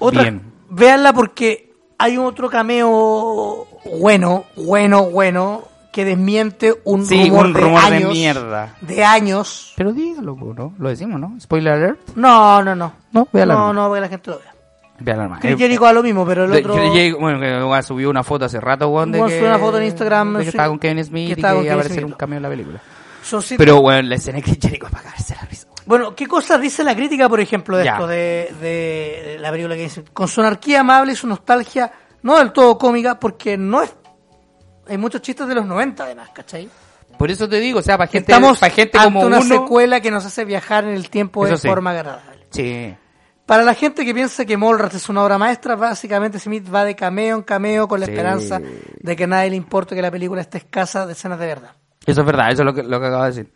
Otra, 0.00 0.22
Bien. 0.22 0.42
Véanla 0.70 1.12
porque 1.12 1.72
hay 1.96 2.18
otro 2.18 2.50
cameo 2.50 3.67
bueno, 3.84 4.44
bueno, 4.56 5.04
bueno, 5.10 5.62
que 5.92 6.04
desmiente 6.04 6.74
un 6.84 7.04
Sí, 7.06 7.28
rumor, 7.28 7.46
un 7.46 7.52
de, 7.52 7.60
rumor 7.60 7.80
de 7.90 7.96
años, 7.96 8.12
mierda. 8.12 8.74
De 8.80 9.04
años. 9.04 9.72
Pero 9.76 9.92
dígalo, 9.92 10.36
¿no? 10.56 10.74
Lo 10.78 10.88
decimos, 10.88 11.20
¿no? 11.20 11.36
Spoiler 11.40 11.72
alert. 11.74 12.00
No, 12.14 12.62
no, 12.62 12.74
no. 12.74 12.92
No, 13.12 13.28
véala. 13.32 13.54
No, 13.54 13.72
no, 13.72 13.86
porque 13.88 14.00
la 14.02 14.08
gente 14.08 14.30
lo 14.30 14.38
vea. 14.38 14.54
Chris 15.40 15.56
Jericho 15.56 15.86
a 15.86 15.92
lo 15.92 16.02
mismo, 16.02 16.26
pero 16.26 16.44
el 16.44 16.50
de- 16.50 16.58
otro... 16.58 16.74
Jericho, 16.74 17.18
bueno, 17.20 17.38
que 17.40 17.82
subió 17.84 18.10
una 18.10 18.24
foto 18.24 18.46
hace 18.46 18.60
rato, 18.60 18.88
weón, 18.88 19.12
de 19.12 19.22
que... 19.22 19.28
subió 19.38 19.46
una 19.48 19.58
foto 19.58 19.78
en 19.78 19.84
Instagram, 19.84 20.32
De 20.34 20.38
que 20.40 20.44
sí, 20.44 20.48
estaba 20.48 20.68
con 20.68 20.78
Kevin 20.80 20.96
que 20.96 21.04
Smith 21.04 21.24
y 21.24 21.26
que 21.28 21.32
estaba 21.40 21.54
con 21.54 21.64
iba 21.64 21.72
a 21.74 21.76
aparecer 21.76 22.04
un 22.04 22.12
cambio 22.12 22.36
en 22.38 22.42
la 22.42 22.48
película. 22.48 22.80
son 23.22 23.40
cintas- 23.42 23.58
Pero, 23.64 23.78
weón, 23.78 24.08
la 24.08 24.16
escena 24.16 24.36
de 24.38 24.42
Chris 24.42 24.58
Jericho 24.60 24.86
es 24.86 24.92
para 24.92 25.04
cagarse 25.04 25.34
la 25.36 25.42
risa. 25.42 25.68
Bueno, 25.86 26.14
¿qué 26.16 26.26
cosas 26.26 26.60
dice 26.60 26.82
la 26.84 26.94
crítica, 26.96 27.28
por 27.28 27.40
ejemplo, 27.40 27.76
de 27.78 27.84
Ya. 27.84 27.92
esto, 27.92 28.06
de, 28.08 28.52
de 28.60 29.36
la 29.40 29.50
película 29.52 29.74
que 29.76 29.82
dice? 29.82 30.04
Con 30.12 30.26
su 30.28 30.40
anarquía 30.40 30.80
amable 30.80 31.12
y 31.12 31.16
su 31.16 31.26
nostalgia, 31.28 31.90
no 32.28 32.38
del 32.38 32.52
todo 32.52 32.76
cómica, 32.78 33.18
porque 33.18 33.56
no 33.56 33.82
es... 33.82 33.94
Hay 34.86 34.96
muchos 34.98 35.20
chistes 35.22 35.46
de 35.48 35.54
los 35.54 35.66
90 35.66 36.04
además, 36.04 36.30
¿cachai? 36.32 36.68
Por 37.18 37.30
eso 37.30 37.48
te 37.48 37.58
digo, 37.60 37.80
o 37.80 37.82
sea, 37.82 37.98
para 37.98 38.10
gente, 38.10 38.30
Estamos 38.32 38.58
para 38.58 38.72
gente 38.72 38.96
ante 38.98 39.06
como 39.12 39.26
una 39.26 39.38
uno... 39.40 39.46
secuela 39.62 40.00
que 40.00 40.10
nos 40.10 40.24
hace 40.24 40.44
viajar 40.44 40.84
en 40.84 40.90
el 40.94 41.10
tiempo 41.10 41.46
de 41.46 41.56
sí. 41.56 41.66
forma 41.68 41.90
agradable. 41.90 42.46
Sí. 42.50 42.94
Para 43.44 43.62
la 43.64 43.74
gente 43.74 44.04
que 44.04 44.12
piensa 44.14 44.44
que 44.44 44.56
Mallrats 44.56 44.94
es 44.96 45.08
una 45.08 45.24
obra 45.24 45.38
maestra, 45.38 45.74
básicamente 45.74 46.38
Smith 46.38 46.66
va 46.72 46.84
de 46.84 46.94
cameo 46.94 47.36
en 47.36 47.42
cameo 47.42 47.88
con 47.88 47.98
la 48.00 48.06
Sí. 48.06 48.12
esperanza 48.12 48.60
de 48.60 49.16
que 49.16 49.24
a 49.24 49.26
nadie 49.26 49.50
le 49.50 49.56
importe 49.56 49.94
que 49.96 50.02
la 50.02 50.10
película 50.10 50.40
esté 50.42 50.58
escasa 50.58 51.06
de 51.06 51.12
escenas 51.14 51.38
de 51.38 51.46
verdad. 51.46 51.70
Eso 52.06 52.20
es 52.20 52.26
verdad, 52.26 52.52
eso 52.52 52.62
es 52.62 52.66
lo 52.66 52.74
que, 52.74 52.82
lo 52.82 53.00
que 53.00 53.06
acabo 53.06 53.22
de 53.24 53.28
decir. 53.30 53.52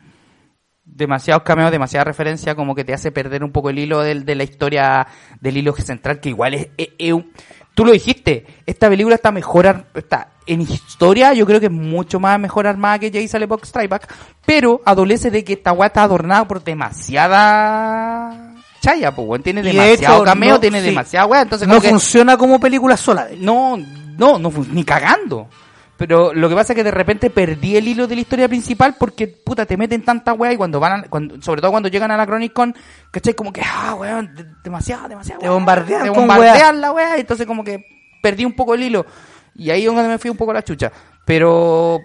Demasiados 0.84 1.44
cameos, 1.44 1.70
demasiada 1.70 2.04
referencia, 2.04 2.54
como 2.56 2.74
que 2.74 2.84
te 2.84 2.92
hace 2.92 3.12
perder 3.12 3.44
un 3.44 3.52
poco 3.52 3.70
el 3.70 3.78
hilo 3.78 4.00
del, 4.02 4.24
de 4.24 4.34
la 4.34 4.42
historia, 4.42 5.06
del 5.40 5.56
hilo 5.58 5.72
central, 5.76 6.18
que 6.20 6.30
igual 6.30 6.54
es, 6.54 6.68
es- 6.76 6.88
es 6.98 7.12
un- 7.12 7.30
Tú 7.74 7.84
lo 7.86 7.92
dijiste, 7.92 8.44
esta 8.66 8.88
película 8.88 9.14
está 9.14 9.32
mejor, 9.32 9.86
está 9.94 10.28
en 10.46 10.60
historia, 10.60 11.32
yo 11.32 11.46
creo 11.46 11.58
que 11.60 11.66
es 11.66 11.72
mucho 11.72 12.20
más 12.20 12.38
mejor 12.38 12.66
armada 12.66 12.98
que 12.98 13.10
Jay 13.10 13.26
Silent 13.28 13.64
Strikeback, 13.64 14.12
pero 14.44 14.82
adolece 14.84 15.30
de 15.30 15.42
que 15.42 15.54
esta 15.54 15.72
weá 15.72 15.86
está 15.86 16.02
adornada 16.02 16.46
por 16.46 16.62
demasiada 16.62 18.52
chaya, 18.80 19.14
pues. 19.14 19.42
Tiene 19.42 19.62
demasiado 19.62 20.16
hecho, 20.16 20.24
cameo, 20.24 20.54
no- 20.54 20.60
tiene 20.60 20.80
sí. 20.80 20.86
demasiada 20.86 21.26
weá, 21.26 21.42
entonces 21.42 21.68
no 21.68 21.74
como 21.74 21.82
que- 21.82 21.88
funciona 21.90 22.36
como 22.36 22.58
película 22.60 22.96
sola. 22.96 23.28
no, 23.38 23.76
no, 24.18 24.38
no 24.38 24.52
ni 24.70 24.84
cagando. 24.84 25.48
Pero 25.96 26.32
lo 26.34 26.48
que 26.48 26.54
pasa 26.54 26.72
es 26.72 26.76
que 26.76 26.82
de 26.84 26.90
repente 26.90 27.30
perdí 27.30 27.76
el 27.76 27.86
hilo 27.86 28.06
de 28.08 28.14
la 28.16 28.20
historia 28.22 28.48
principal 28.48 28.96
porque, 28.98 29.28
puta, 29.28 29.66
te 29.66 29.76
meten 29.76 30.02
tanta 30.04 30.32
weá 30.32 30.52
y 30.52 30.56
cuando 30.56 30.80
van, 30.80 30.92
a- 31.04 31.08
cuando, 31.08 31.40
sobre 31.40 31.60
todo 31.60 31.70
cuando 31.70 31.88
llegan 31.88 32.10
a 32.10 32.16
la 32.16 32.26
Chronic 32.26 32.52
Con, 32.52 32.74
¿cachai? 33.10 33.34
Como 33.34 33.52
que, 33.52 33.60
ah, 33.64 33.94
weón, 33.94 34.34
de- 34.34 34.46
demasiado, 34.64 35.08
demasiado. 35.08 35.40
Te 35.40 35.48
bombardean 35.48 36.02
Te 36.02 36.10
bombardean 36.10 36.80
la 36.80 36.92
weá, 36.92 37.18
entonces 37.18 37.46
como 37.46 37.62
que 37.62 37.84
perdí 38.20 38.44
un 38.44 38.54
poco 38.54 38.74
el 38.74 38.82
hilo. 38.82 39.06
Y 39.54 39.70
ahí 39.70 39.84
donde 39.84 40.08
me 40.08 40.18
fui 40.18 40.30
un 40.30 40.36
poco 40.36 40.50
a 40.50 40.54
la 40.54 40.64
chucha. 40.64 40.90
Pero, 41.24 42.00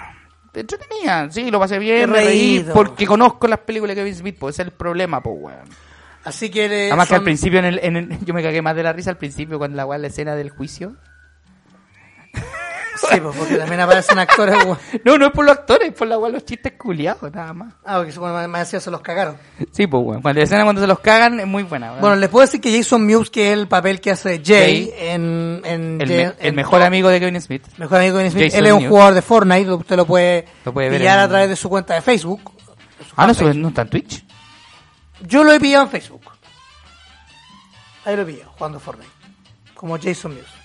entretenía, 0.54 1.28
sí, 1.30 1.50
lo 1.50 1.58
pasé 1.58 1.78
bien, 1.78 2.10
me 2.10 2.18
reí, 2.24 2.64
porque 2.74 3.06
conozco 3.06 3.46
las 3.48 3.60
películas 3.60 3.96
de 3.96 4.02
Kevin 4.02 4.14
Smith, 4.14 4.36
pues 4.38 4.54
ese 4.56 4.62
es 4.62 4.68
el 4.68 4.72
problema, 4.74 5.20
pues, 5.22 5.36
weón. 5.38 5.68
Así 6.24 6.50
que 6.50 6.68
le- 6.68 6.86
Además 6.86 7.08
que 7.08 7.14
al 7.16 7.22
principio, 7.24 7.58
en 7.58 7.64
el, 7.64 7.80
en 7.82 7.96
el- 7.96 8.18
yo 8.24 8.32
me 8.34 8.42
cagué 8.42 8.62
más 8.62 8.76
de 8.76 8.82
la 8.82 8.92
risa 8.92 9.10
al 9.10 9.16
principio 9.18 9.58
cuando 9.58 9.76
la 9.76 9.86
weá, 9.86 9.98
la 9.98 10.06
escena 10.06 10.34
del 10.34 10.50
juicio. 10.50 10.94
Sí, 13.10 13.20
pues, 13.20 13.36
porque 13.36 13.56
también 13.56 13.80
aparecen 13.80 14.18
actores. 14.18 14.56
No, 15.04 15.18
no 15.18 15.26
es 15.26 15.32
por 15.32 15.44
los 15.44 15.56
actores, 15.58 15.88
es 15.88 15.94
por 15.94 16.06
la 16.06 16.16
los 16.16 16.44
chistes 16.44 16.72
culiados, 16.78 17.32
nada 17.32 17.52
más. 17.52 17.74
Ah, 17.84 17.96
porque 17.98 18.18
bueno, 18.18 18.48
más- 18.48 18.60
decía, 18.66 18.80
se 18.80 18.90
los 18.90 19.00
cagaron. 19.00 19.36
Sí, 19.72 19.86
pues, 19.86 20.02
weón. 20.04 20.22
Cuando 20.22 20.38
la 20.40 20.44
escena 20.44 20.62
cuando 20.64 20.80
se 20.80 20.86
los 20.86 21.00
cagan 21.00 21.40
es 21.40 21.46
muy 21.46 21.62
buena, 21.64 21.88
weón. 21.90 22.00
Bueno, 22.00 22.16
les 22.16 22.28
puedo 22.28 22.46
decir 22.46 22.60
que 22.60 22.76
Jason 22.76 23.04
Mewes, 23.04 23.30
que 23.30 23.48
es 23.52 23.58
el 23.58 23.66
papel 23.68 24.00
que 24.00 24.10
hace 24.12 24.40
Jay, 24.44 24.90
Jay, 24.96 25.08
en, 25.10 25.62
en, 25.64 26.00
el, 26.00 26.08
Jay- 26.08 26.16
me- 26.18 26.22
en 26.24 26.36
el 26.40 26.52
mejor 26.54 26.82
amigo 26.82 27.08
de 27.08 27.20
Kevin 27.20 27.40
Smith. 27.40 27.64
Mejor 27.78 27.98
amigo 27.98 28.18
de 28.18 28.30
Smith. 28.30 28.44
Jason 28.44 28.58
Él 28.60 28.66
es 28.66 28.72
un 28.72 28.78
Mewes. 28.78 28.90
jugador 28.90 29.14
de 29.14 29.22
Fortnite, 29.22 29.72
usted 29.72 29.96
lo 29.96 30.06
puede, 30.06 30.46
Lo 30.64 30.72
puede 30.72 30.90
ver 30.90 30.98
pillar 31.00 31.18
en- 31.18 31.24
a 31.24 31.28
través 31.28 31.48
de 31.48 31.56
su 31.56 31.68
cuenta 31.68 31.94
de 31.94 32.00
Facebook. 32.02 32.40
Ah, 33.16 33.26
no, 33.26 33.52
no 33.54 33.68
está 33.68 33.82
en 33.82 33.90
Twitch. 33.90 34.24
Yo 35.26 35.44
lo 35.44 35.52
he 35.52 35.60
pillado 35.60 35.84
en 35.84 35.90
Facebook. 35.90 36.22
Ahí 38.04 38.16
lo 38.16 38.22
he 38.22 38.24
pillado, 38.26 38.50
jugando 38.56 38.80
Fortnite. 38.80 39.10
Como 39.74 39.98
Jason 39.98 40.34
Mewes. 40.34 40.61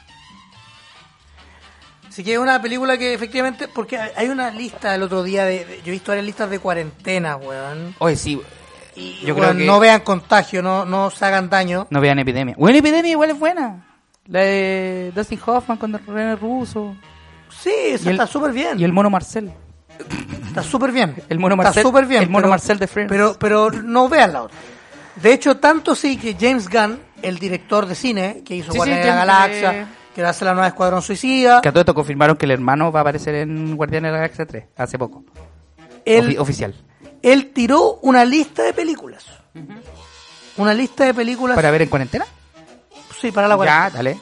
Así 2.18 2.24
que 2.24 2.34
es 2.34 2.40
una 2.40 2.60
película 2.60 2.98
que 2.98 3.14
efectivamente, 3.14 3.68
porque 3.68 3.96
hay 4.00 4.28
una 4.30 4.50
lista 4.50 4.96
el 4.96 5.04
otro 5.04 5.22
día 5.22 5.46
de, 5.46 5.66
de- 5.66 5.78
yo 5.84 5.90
he 5.90 5.92
visto 5.92 6.10
varias 6.12 6.26
listas 6.26 6.50
de 6.50 6.58
cuarentena, 6.58 7.36
weón. 7.36 7.94
Oye, 8.00 8.16
sí. 8.16 8.42
Y 8.96 9.20
Yo 9.24 9.36
weón, 9.36 9.50
creo 9.50 9.58
que- 9.60 9.66
no 9.68 9.80
vean 9.80 10.00
contagio, 10.02 10.64
no, 10.64 10.84
no 10.84 11.12
se 11.12 11.24
hagan 11.26 11.48
daño. 11.48 11.86
No 11.92 12.02
vean 12.02 12.18
Epidemia. 12.18 12.56
Bueno, 12.58 12.76
Epidemia 12.80 13.12
igual 13.12 13.30
es 13.30 13.38
buena. 13.38 13.86
La 14.26 14.40
de 14.40 15.12
Dustin 15.14 15.40
Hoffman 15.46 15.78
con 15.78 15.94
René 15.94 16.36
Russo. 16.38 16.96
Sí, 17.56 17.70
esa 17.70 18.10
está 18.10 18.26
súper 18.26 18.52
bien. 18.52 18.80
Y 18.80 18.84
el 18.84 18.94
mono 18.94 19.12
Marcel. 19.12 19.52
Está 20.48 20.64
súper 20.64 20.92
bien. 20.92 21.16
El 21.30 21.38
mono 21.38 21.54
Está 21.54 21.66
Marcel- 21.70 21.84
súper 21.84 22.06
bien. 22.08 22.24
el 22.24 22.30
mono 22.30 22.42
pero- 22.46 22.50
Marcel 22.50 22.80
de 22.80 22.88
Friends. 22.88 23.12
Pero, 23.12 23.36
pero 23.40 23.70
no 23.72 24.10
vean 24.10 24.34
la 24.34 24.42
otra. 24.42 24.58
De 25.18 25.34
hecho, 25.34 25.58
tanto 25.58 25.94
sí 25.94 26.18
que 26.18 26.36
James 26.40 26.68
Gunn, 26.68 27.00
el 27.22 27.38
director 27.38 27.86
de 27.86 27.94
cine, 27.94 28.42
que 28.44 28.56
hizo 28.56 28.72
Sí, 28.72 28.78
Guardianes 28.80 29.06
sí, 29.06 29.10
de 29.12 29.16
la 29.16 29.20
Galaxia, 29.26 29.82
eh. 29.82 29.86
Que 30.18 30.24
va 30.24 30.30
a 30.30 30.32
hacer 30.32 30.48
la 30.48 30.54
nueva 30.54 30.68
Escuadrón 30.70 31.04
Suicida, 31.04 31.62
Que 31.62 31.70
a 31.70 31.72
todo 31.72 31.82
esto 31.82 31.94
confirmaron 31.94 32.36
que 32.38 32.46
el 32.46 32.52
hermano 32.52 32.92
va 32.92 33.02
a 33.02 33.04
aparecer 33.04 33.36
en 33.36 33.76
Guardianes 33.78 34.08
de 34.10 34.14
la 34.14 34.18
Galaxia 34.18 34.48
3 34.48 34.66
hace 34.76 34.98
poco. 34.98 35.24
él, 36.06 36.30
Ofi- 36.32 36.40
oficial. 36.40 36.74
él 37.22 37.52
tiró 37.54 38.00
una 38.02 38.26
lista 38.26 38.64
de 38.64 38.74
películas. 38.74 39.26
Una 40.58 40.74
lista 40.74 41.06
de 41.06 41.14
películas. 41.14 41.56
¿Para 41.56 41.70
ver 41.70 41.84
en 41.84 41.90
cuarentena? 41.90 42.26
sí, 43.22 43.32
para 43.32 43.48
la 43.48 43.54
Ya, 43.54 43.58
cuarentena. 43.58 43.90
dale. 43.94 44.20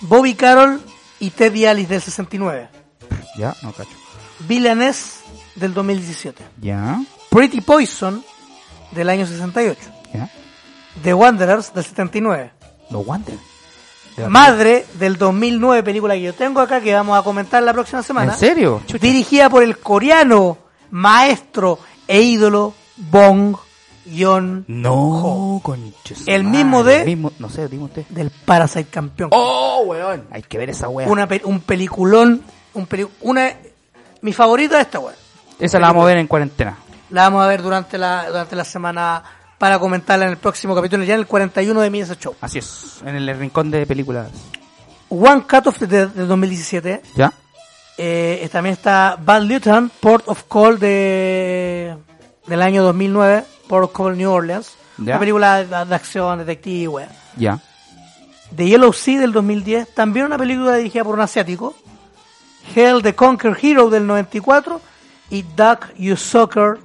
Bobby 0.00 0.32
Carroll 0.34 0.80
y 1.20 1.28
Teddy 1.28 1.66
Alice 1.66 1.88
del 1.92 2.00
69. 2.00 2.68
Ya, 3.36 3.54
no 3.62 3.70
cacho. 3.72 3.90
Villainess 4.48 5.20
del 5.56 5.74
2017. 5.74 6.42
Ya, 6.58 7.02
Pretty 7.30 7.60
Poison 7.60 8.24
del 8.92 9.10
año 9.10 9.26
68. 9.26 9.78
ya. 10.14 10.30
The 11.02 11.12
Wanderers 11.12 11.74
del 11.74 11.84
79. 11.84 12.50
Los 12.88 13.06
Wander. 13.06 13.36
Madre 14.28 14.86
del 14.94 15.16
2009, 15.16 15.82
película 15.82 16.14
que 16.14 16.22
yo 16.22 16.34
tengo 16.34 16.60
acá 16.60 16.80
que 16.80 16.94
vamos 16.94 17.18
a 17.18 17.22
comentar 17.22 17.62
la 17.62 17.72
próxima 17.72 18.02
semana. 18.02 18.32
¿En 18.32 18.38
serio? 18.38 18.80
Chucha. 18.86 19.04
Dirigida 19.04 19.50
por 19.50 19.62
el 19.62 19.78
coreano, 19.78 20.58
maestro 20.90 21.78
e 22.06 22.20
ídolo 22.22 22.74
Bong 22.96 23.56
Joon 24.16 24.64
No, 24.68 25.60
conches. 25.62 26.22
El 26.26 26.44
mismo 26.44 26.84
de- 26.84 27.00
el 27.00 27.06
mismo- 27.06 27.32
no 27.38 27.48
sé, 27.48 27.68
dime 27.68 27.84
usted. 27.84 28.04
del 28.08 28.30
Parasite 28.30 28.90
campeón. 28.90 29.30
Oh, 29.32 29.82
weón. 29.86 30.24
Hay 30.30 30.42
que 30.42 30.58
ver 30.58 30.70
esa 30.70 30.88
wea. 30.88 31.08
Una 31.08 31.26
un 31.44 31.60
peliculón, 31.60 32.42
un 32.74 32.86
peli- 32.86 33.08
una 33.22 33.50
mi 34.20 34.32
favorita 34.32 34.78
es 34.80 34.86
esta 34.86 34.98
weá. 35.00 35.14
Esa 35.58 35.78
la 35.80 35.88
vamos 35.88 36.04
a 36.04 36.06
ver 36.08 36.18
en 36.18 36.26
cuarentena. 36.26 36.76
La 37.10 37.22
vamos 37.22 37.42
a 37.44 37.46
ver 37.48 37.62
durante 37.62 37.96
la 37.98 38.26
durante 38.28 38.54
la 38.56 38.64
semana 38.64 39.22
para 39.64 39.78
comentarla 39.78 40.26
en 40.26 40.32
el 40.32 40.36
próximo 40.36 40.74
capítulo, 40.74 41.04
ya 41.04 41.14
en 41.14 41.20
el 41.20 41.26
41 41.26 41.80
de 41.80 41.88
Mies 41.88 42.18
Show. 42.18 42.36
Así 42.42 42.58
es, 42.58 43.00
en 43.02 43.16
el 43.16 43.34
rincón 43.38 43.70
de 43.70 43.86
películas. 43.86 44.28
One 45.08 45.44
Cut 45.48 45.68
of 45.68 45.78
the 45.78 45.86
Dead 45.86 46.08
del 46.08 46.28
2017. 46.28 47.00
¿Ya? 47.16 47.32
Eh, 47.96 48.46
también 48.52 48.74
está 48.74 49.16
Bad 49.18 49.44
Lieutenant, 49.44 49.90
Port 49.90 50.28
of 50.28 50.42
Call 50.50 50.78
de 50.78 51.96
del 52.46 52.60
año 52.60 52.82
2009, 52.82 53.44
Port 53.66 53.84
of 53.84 53.92
Call 53.96 54.18
New 54.18 54.30
Orleans. 54.30 54.74
Ya. 54.98 55.12
Una 55.14 55.18
película 55.20 55.64
de, 55.64 55.86
de 55.86 55.94
acción, 55.94 56.44
detective. 56.44 57.08
Ya. 57.38 57.58
The 58.54 58.66
Yellow 58.66 58.92
Sea 58.92 59.18
del 59.18 59.32
2010, 59.32 59.94
también 59.94 60.26
una 60.26 60.36
película 60.36 60.76
dirigida 60.76 61.04
por 61.04 61.14
un 61.14 61.22
asiático. 61.22 61.74
Hell 62.76 63.00
the 63.02 63.14
Conquer 63.14 63.56
Hero 63.62 63.88
del 63.88 64.06
94 64.06 64.78
y 65.30 65.40
Duck 65.40 65.94
You 65.96 66.18
Soccer 66.18 66.80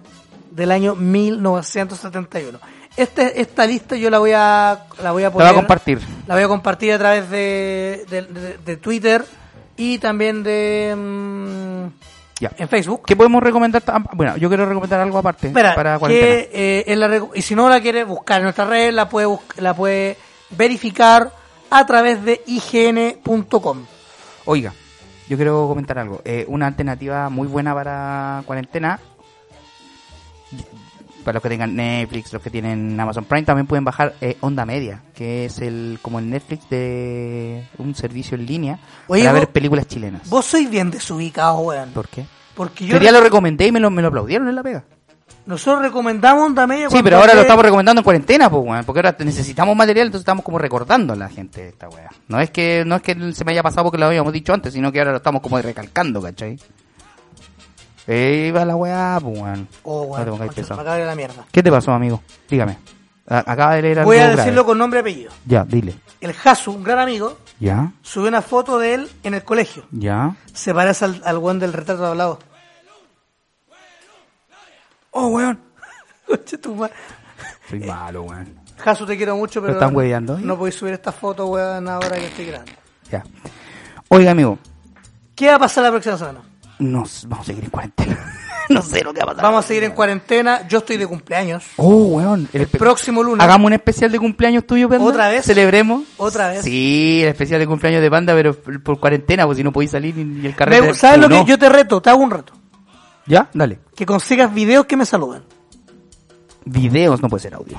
del 0.60 0.72
año 0.72 0.95
1971. 0.95 2.60
Este, 2.98 3.40
esta 3.41 3.65
lista 3.65 3.95
yo 3.95 4.10
la 4.10 4.19
voy 4.19 4.31
a 4.36 4.86
la 5.02 5.11
voy 5.11 5.23
a 5.23 5.27
La 5.27 5.31
poner 5.31 5.48
va 5.48 5.52
a 5.52 5.56
compartir. 5.56 5.99
la 6.27 6.36
voy 6.36 6.44
a 6.44 6.48
compartir 6.48 6.91
a 6.94 6.98
través 6.98 7.30
de, 7.30 8.06
de, 8.10 8.22
de- 8.23 8.57
de 8.57 8.77
Twitter 8.77 9.23
y 9.77 9.98
también 9.99 10.44
de 10.44 10.94
mm, 10.98 11.86
Ya. 12.41 12.52
en 12.57 12.68
Facebook. 12.68 13.03
¿Qué 13.06 13.15
podemos 13.15 13.41
recomendar? 13.41 13.81
Ah, 13.88 14.03
Bueno, 14.14 14.36
yo 14.38 14.49
quiero 14.49 14.65
recomendar 14.65 14.99
algo 14.99 15.18
aparte 15.18 15.48
Espera, 15.48 15.73
para 15.76 15.98
cuarentena. 15.98 16.27
que, 16.52 16.84
eh, 16.86 16.95
la 16.95 17.22
y 17.34 17.41
si 17.41 17.56
no 17.56 17.69
la 17.69 17.80
quiere 17.80 18.03
buscar 18.03 18.38
en 18.38 18.44
nuestra 18.44 18.65
red, 18.65 18.91
la 18.94 19.07
puede, 19.07 19.27
la 19.57 19.73
puede 19.73 20.18
verificar 20.49 21.31
a 21.69 21.86
través 21.86 22.23
de 22.26 22.41
ign.com. 22.48 23.86
Oiga, 24.45 24.73
yo 25.30 25.38
quiero 25.38 25.68
comentar 25.68 25.99
algo. 25.99 26.22
Eh, 26.26 26.44
una 26.49 26.68
alternativa 26.68 27.30
muy 27.30 27.48
buena 27.48 27.73
para 27.73 28.41
cuarentena. 28.45 28.99
Para 31.23 31.34
los 31.35 31.43
que 31.43 31.49
tengan 31.49 31.76
Netflix, 31.76 32.31
los 32.31 32.41
que 32.41 32.49
tienen 32.49 32.97
Amazon 32.99 33.26
Prime, 33.26 33.43
también 33.43 33.67
pueden 33.67 33.84
bajar 33.84 34.15
eh, 34.21 34.38
Onda 34.39 34.65
Media, 34.65 35.01
que 35.13 35.45
es 35.45 35.59
el 35.59 35.99
como 36.01 36.17
el 36.19 36.30
Netflix 36.30 36.69
de 36.69 37.65
un 37.77 37.93
servicio 37.93 38.35
en 38.38 38.45
línea 38.45 38.80
Oye, 39.07 39.23
para 39.23 39.34
vos- 39.34 39.41
ver 39.41 39.49
películas 39.49 39.85
chilenas. 39.88 40.30
Vos 40.30 40.45
sois 40.45 40.69
bien 40.69 40.89
desubicado, 40.89 41.59
weón. 41.59 41.89
¿Por 41.91 42.07
qué? 42.07 42.26
Porque 42.55 42.85
yo 42.85 42.99
día 42.99 43.11
lo 43.11 43.21
recomendé 43.21 43.67
y 43.67 43.71
me 43.71 43.80
lo, 43.80 43.91
me 43.91 44.01
lo 44.01 44.07
aplaudieron 44.07 44.47
en 44.47 44.55
la 44.55 44.63
pega. 44.63 44.84
nosotros 45.45 45.81
recomendamos 45.84 46.45
Onda 46.47 46.65
Media. 46.65 46.89
Sí, 46.89 46.99
pero 47.03 47.17
ahora 47.17 47.31
es 47.31 47.35
lo 47.35 47.41
estamos 47.41 47.63
recomendando 47.65 47.99
en 47.99 48.03
cuarentena, 48.03 48.49
pues, 48.49 48.63
weón, 48.65 48.85
porque 48.85 48.99
ahora 48.99 49.15
necesitamos 49.19 49.76
material, 49.76 50.07
entonces 50.07 50.21
estamos 50.23 50.43
como 50.45 50.57
recordando 50.57 51.13
a 51.13 51.15
la 51.17 51.27
gente 51.30 51.61
de 51.63 51.67
esta 51.69 51.89
weá. 51.89 52.09
No 52.30 52.39
es 52.39 52.49
que 52.49 52.84
no 52.85 52.95
es 52.95 53.01
que 53.01 53.34
se 53.34 53.43
me 53.45 53.51
haya 53.51 53.61
pasado 53.61 53.84
porque 53.84 53.97
lo 53.97 54.05
habíamos 54.05 54.31
dicho 54.31 54.53
antes, 54.53 54.73
sino 54.73 54.89
que 54.91 54.99
ahora 54.99 55.11
lo 55.11 55.17
estamos 55.17 55.41
como 55.41 55.61
recalcando, 55.61 56.21
¿cachai? 56.21 56.57
Eh, 58.11 58.52
va 58.56 58.65
la 58.65 58.76
weá, 58.76 59.19
pues, 59.22 59.40
weón. 59.40 59.68
Oh, 59.84 60.02
No 60.02 60.07
weón, 60.10 60.26
te 60.26 60.31
pongáis 60.31 60.49
concha, 60.52 60.61
pesado. 60.61 60.77
me 60.77 60.81
acaba 60.81 60.95
de 60.95 61.02
ir 61.02 61.06
a 61.06 61.10
la 61.11 61.15
mierda. 61.15 61.45
¿Qué 61.52 61.61
te 61.61 61.69
pasó, 61.72 61.91
amigo? 61.91 62.23
Dígame. 62.49 62.77
A- 63.27 63.44
acaba 63.52 63.76
de 63.76 63.81
leer 63.84 63.99
algo 63.99 64.10
Voy 64.10 64.18
a 64.18 64.22
grave. 64.23 64.36
decirlo 64.38 64.65
con 64.65 64.77
nombre 64.80 64.99
y 64.99 65.02
apellido. 65.02 65.31
Ya, 65.45 65.64
dile. 65.64 65.95
El 66.19 66.34
Hasu, 66.44 66.72
un 66.72 66.84
gran 66.84 66.98
amigo, 66.99 67.38
Ya, 67.60 67.91
subió 68.02 68.27
una 68.30 68.41
foto 68.41 68.80
de 68.80 68.95
él 68.95 69.10
en 69.23 69.36
el 69.36 69.44
colegio. 69.44 69.86
ya. 69.91 70.36
Se 70.53 70.73
parece 70.73 71.06
al, 71.06 71.22
al 71.23 71.38
weón 71.38 71.60
del 71.60 71.72
retrato 71.72 72.06
hablado. 72.07 72.40
Oh, 75.11 75.27
weón. 75.27 75.60
Concha 76.27 76.57
tu. 76.57 76.88
Soy 77.69 77.80
malo, 77.81 78.23
weón. 78.23 78.60
Hasu, 78.84 79.06
te 79.06 79.18
quiero 79.18 79.36
mucho, 79.36 79.61
pero. 79.61 79.73
están 79.73 79.95
hueveando, 79.95 80.38
¿eh? 80.38 80.41
No 80.41 80.57
podéis 80.57 80.76
subir 80.76 80.94
esta 80.94 81.11
foto, 81.11 81.45
weón, 81.48 81.88
ahora 81.88 82.18
que 82.18 82.26
estoy 82.27 82.45
grande. 82.48 82.72
Ya. 83.11 83.23
Oiga, 84.07 84.31
amigo, 84.31 84.57
¿Qué 85.36 85.48
va 85.48 85.56
a 85.56 85.60
pasar 85.60 85.84
la 85.84 85.91
próxima 85.91 86.18
semana? 86.18 86.41
Nos 86.80 87.26
vamos 87.27 87.45
a 87.45 87.47
seguir 87.47 87.64
en 87.65 87.69
cuarentena. 87.69 88.18
no 88.69 88.81
sé 88.81 89.03
lo 89.03 89.14
que 89.14 89.19
va 89.19 89.23
a 89.23 89.35
pasar. 89.35 89.43
Vamos 89.43 89.65
a 89.65 89.68
seguir 89.68 89.84
en 89.84 89.91
cuarentena. 89.91 90.68
Yo 90.68 90.80
estoy 90.80 90.97
de 90.97 91.07
cumpleaños. 91.07 91.65
Oh, 91.77 92.06
weón. 92.06 92.47
El, 92.53 92.68
Próximo 92.68 93.22
lunes. 93.23 93.43
Hagamos 93.43 93.68
un 93.68 93.73
especial 93.73 94.11
de 94.11 94.19
cumpleaños 94.19 94.65
tuyo, 94.65 94.89
Panda. 94.89 95.06
¿Otra 95.06 95.30
vez? 95.30 95.45
Celebremos. 95.45 96.03
Otra 96.18 96.49
vez. 96.49 96.64
Sí, 96.64 97.22
el 97.22 97.30
especial 97.30 97.60
de 97.60 97.68
cumpleaños 97.68 98.01
de 98.01 98.10
Panda, 98.10 98.34
pero 98.34 98.56
por 98.56 98.99
cuarentena, 98.99 99.45
pues 99.45 99.57
si 99.57 99.64
no 99.64 99.72
podéis 99.72 99.91
salir 99.91 100.15
ni 100.15 100.45
el 100.45 100.56
carrete. 100.56 100.88
Me- 100.88 100.93
¿Sabes 100.93 101.19
lo 101.19 101.30
no. 101.30 101.43
que 101.43 101.51
yo 101.51 101.57
te 101.60 101.69
reto? 101.69 102.01
Te 102.01 102.10
hago 102.10 102.23
un 102.23 102.31
reto. 102.31 102.53
¿Ya? 103.26 103.49
Dale. 103.53 103.80
Que 103.95 104.06
consigas 104.06 104.53
videos 104.53 104.85
que 104.85 104.97
me 104.97 105.06
saluden. 105.06 105.43
Videos, 106.65 107.22
no 107.22 107.30
puede 107.30 107.43
ser 107.43 107.56
audio. 107.56 107.77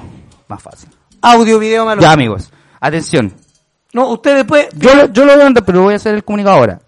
Más 0.49 0.63
fácil. 0.63 0.89
Audio, 1.23 1.59
video, 1.59 1.85
malo. 1.85 2.01
Ya, 2.01 2.13
amigos. 2.13 2.51
Atención. 2.81 3.33
No, 3.93 4.09
usted 4.11 4.37
después. 4.37 4.69
Yo 4.77 4.95
lo, 4.95 5.13
yo 5.13 5.25
lo 5.25 5.35
voy 5.35 5.43
a 5.43 5.47
andar, 5.47 5.65
pero 5.65 5.83
voy 5.83 5.95
a 5.95 5.97
hacer 5.97 6.15
el 6.15 6.25
comunicado 6.25 6.57
ahora. 6.57 6.81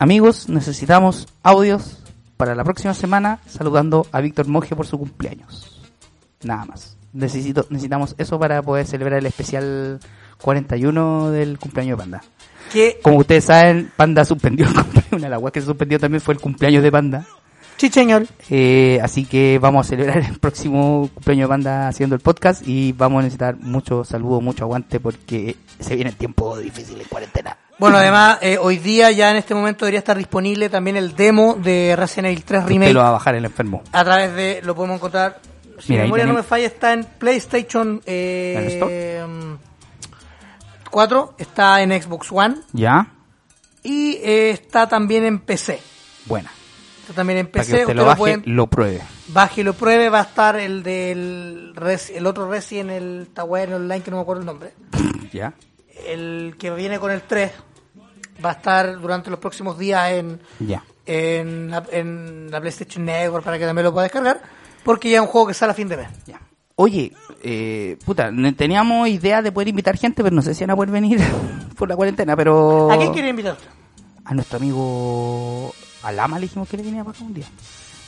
Amigos, 0.00 0.48
necesitamos 0.48 1.26
audios 1.42 1.98
para 2.36 2.54
la 2.54 2.62
próxima 2.62 2.94
semana 2.94 3.40
saludando 3.48 4.06
a 4.12 4.20
Víctor 4.20 4.46
Monge 4.46 4.76
por 4.76 4.86
su 4.86 4.96
cumpleaños. 4.96 5.82
Nada 6.44 6.64
más. 6.66 6.96
Necesito, 7.12 7.66
necesitamos 7.68 8.14
eso 8.16 8.38
para 8.38 8.62
poder 8.62 8.86
celebrar 8.86 9.18
el 9.18 9.26
especial 9.26 9.98
41 10.40 11.32
del 11.32 11.58
cumpleaños 11.58 11.98
de 11.98 12.02
Panda. 12.02 12.22
Que 12.72 13.00
Como 13.02 13.18
ustedes 13.18 13.46
saben, 13.46 13.90
Panda 13.96 14.24
suspendió 14.24 14.68
el 14.68 14.74
cumpleaños. 14.74 15.12
Una 15.12 15.28
de 15.28 15.42
las 15.42 15.52
que 15.52 15.60
se 15.60 15.66
suspendió 15.66 15.98
también 15.98 16.20
fue 16.20 16.34
el 16.34 16.40
cumpleaños 16.40 16.84
de 16.84 16.92
Panda. 16.92 17.26
Chicheñol. 17.76 18.28
Eh, 18.50 19.00
así 19.02 19.24
que 19.24 19.58
vamos 19.60 19.84
a 19.84 19.88
celebrar 19.88 20.18
el 20.18 20.38
próximo 20.38 21.10
cumpleaños 21.12 21.48
de 21.48 21.52
Panda 21.54 21.88
haciendo 21.88 22.14
el 22.14 22.20
podcast 22.20 22.62
y 22.68 22.92
vamos 22.92 23.18
a 23.18 23.22
necesitar 23.22 23.56
mucho 23.56 24.04
saludo, 24.04 24.40
mucho 24.40 24.62
aguante 24.62 25.00
porque 25.00 25.56
se 25.80 25.96
viene 25.96 26.10
el 26.10 26.16
tiempo 26.16 26.56
difícil 26.56 27.00
en 27.00 27.08
cuarentena. 27.08 27.56
Bueno, 27.78 27.96
además, 27.98 28.38
eh, 28.42 28.58
hoy 28.60 28.78
día 28.78 29.10
ya 29.12 29.30
en 29.30 29.36
este 29.36 29.54
momento 29.54 29.84
debería 29.84 30.00
estar 30.00 30.16
disponible 30.18 30.68
también 30.68 30.96
el 30.96 31.14
demo 31.14 31.54
de 31.54 31.94
Resident 31.96 32.26
Evil 32.26 32.42
3 32.44 32.60
Usted 32.62 32.72
Remake. 32.72 32.92
lo 32.92 33.00
va 33.00 33.08
a 33.08 33.12
bajar 33.12 33.34
el 33.36 33.44
enfermo. 33.44 33.82
A 33.92 34.04
través 34.04 34.34
de, 34.34 34.60
lo 34.64 34.74
podemos 34.74 34.96
encontrar, 34.96 35.38
si 35.78 35.92
Mira, 35.92 36.02
mi 36.02 36.08
memoria 36.08 36.26
no 36.26 36.34
me 36.34 36.42
falla, 36.42 36.66
está 36.66 36.92
en 36.92 37.04
PlayStation 37.04 38.02
¿En 38.04 38.64
el 38.64 38.82
eh, 38.82 39.26
4, 40.90 41.34
está 41.38 41.80
en 41.82 42.02
Xbox 42.02 42.32
One 42.32 42.56
¿Ya? 42.72 43.06
y 43.84 44.14
eh, 44.24 44.50
está 44.50 44.88
también 44.88 45.24
en 45.24 45.38
PC. 45.38 45.80
Buena. 46.26 46.50
Está 47.02 47.12
también 47.14 47.38
en 47.38 47.46
Para 47.46 47.62
PC, 47.62 47.70
que 47.76 47.82
usted 47.82 47.84
usted 47.92 47.94
lo 47.96 48.02
lo 48.02 48.06
baje, 48.08 48.18
puede- 48.18 48.42
lo 48.46 48.66
pruebe. 48.66 49.02
baje 49.28 49.60
y 49.60 49.64
lo 49.64 49.74
pruebe, 49.74 50.08
va 50.08 50.18
a 50.18 50.22
estar 50.22 50.56
el 50.56 50.82
del 50.82 51.74
Resi- 51.76 52.16
el 52.16 52.26
otro 52.26 52.50
Resident, 52.50 52.90
el 52.90 53.28
Tower 53.32 53.72
Online, 53.74 54.02
que 54.02 54.10
no 54.10 54.16
me 54.16 54.22
acuerdo 54.22 54.40
el 54.40 54.46
nombre. 54.46 54.72
¿Ya? 55.32 55.54
El 56.06 56.56
que 56.58 56.70
viene 56.70 56.98
con 56.98 57.10
el 57.10 57.22
3 57.22 57.50
va 58.44 58.50
a 58.50 58.52
estar 58.54 59.00
durante 59.00 59.30
los 59.30 59.38
próximos 59.38 59.78
días 59.78 60.12
en, 60.12 60.40
en, 61.06 61.70
la, 61.70 61.84
en 61.90 62.50
la 62.50 62.60
PlayStation 62.60 63.04
Network 63.04 63.44
para 63.44 63.58
que 63.58 63.66
también 63.66 63.84
lo 63.84 63.92
pueda 63.92 64.04
descargar, 64.04 64.40
porque 64.84 65.10
ya 65.10 65.16
es 65.16 65.22
un 65.22 65.28
juego 65.28 65.48
que 65.48 65.54
sale 65.54 65.72
a 65.72 65.74
fin 65.74 65.88
de 65.88 65.96
mes. 65.96 66.08
Ya. 66.26 66.40
Oye, 66.76 67.12
eh, 67.42 67.98
puta, 68.04 68.30
teníamos 68.56 69.08
idea 69.08 69.42
de 69.42 69.50
poder 69.50 69.68
invitar 69.68 69.96
gente, 69.96 70.22
pero 70.22 70.34
no 70.34 70.42
sé 70.42 70.54
si 70.54 70.64
van 70.64 70.70
a 70.70 70.76
poder 70.76 70.90
venir 70.90 71.20
por 71.76 71.88
la 71.88 71.96
cuarentena, 71.96 72.36
pero... 72.36 72.90
¿A 72.90 72.96
quién 72.96 73.12
quiere 73.12 73.28
invitar 73.28 73.54
usted? 73.54 73.68
a 74.28 74.34
nuestro 74.34 74.58
amigo 74.58 75.74
Alama 76.02 76.38
le 76.38 76.42
dijimos 76.42 76.68
que 76.68 76.76
le 76.76 76.82
venía 76.82 77.02
para 77.02 77.18
un 77.20 77.32
día. 77.32 77.46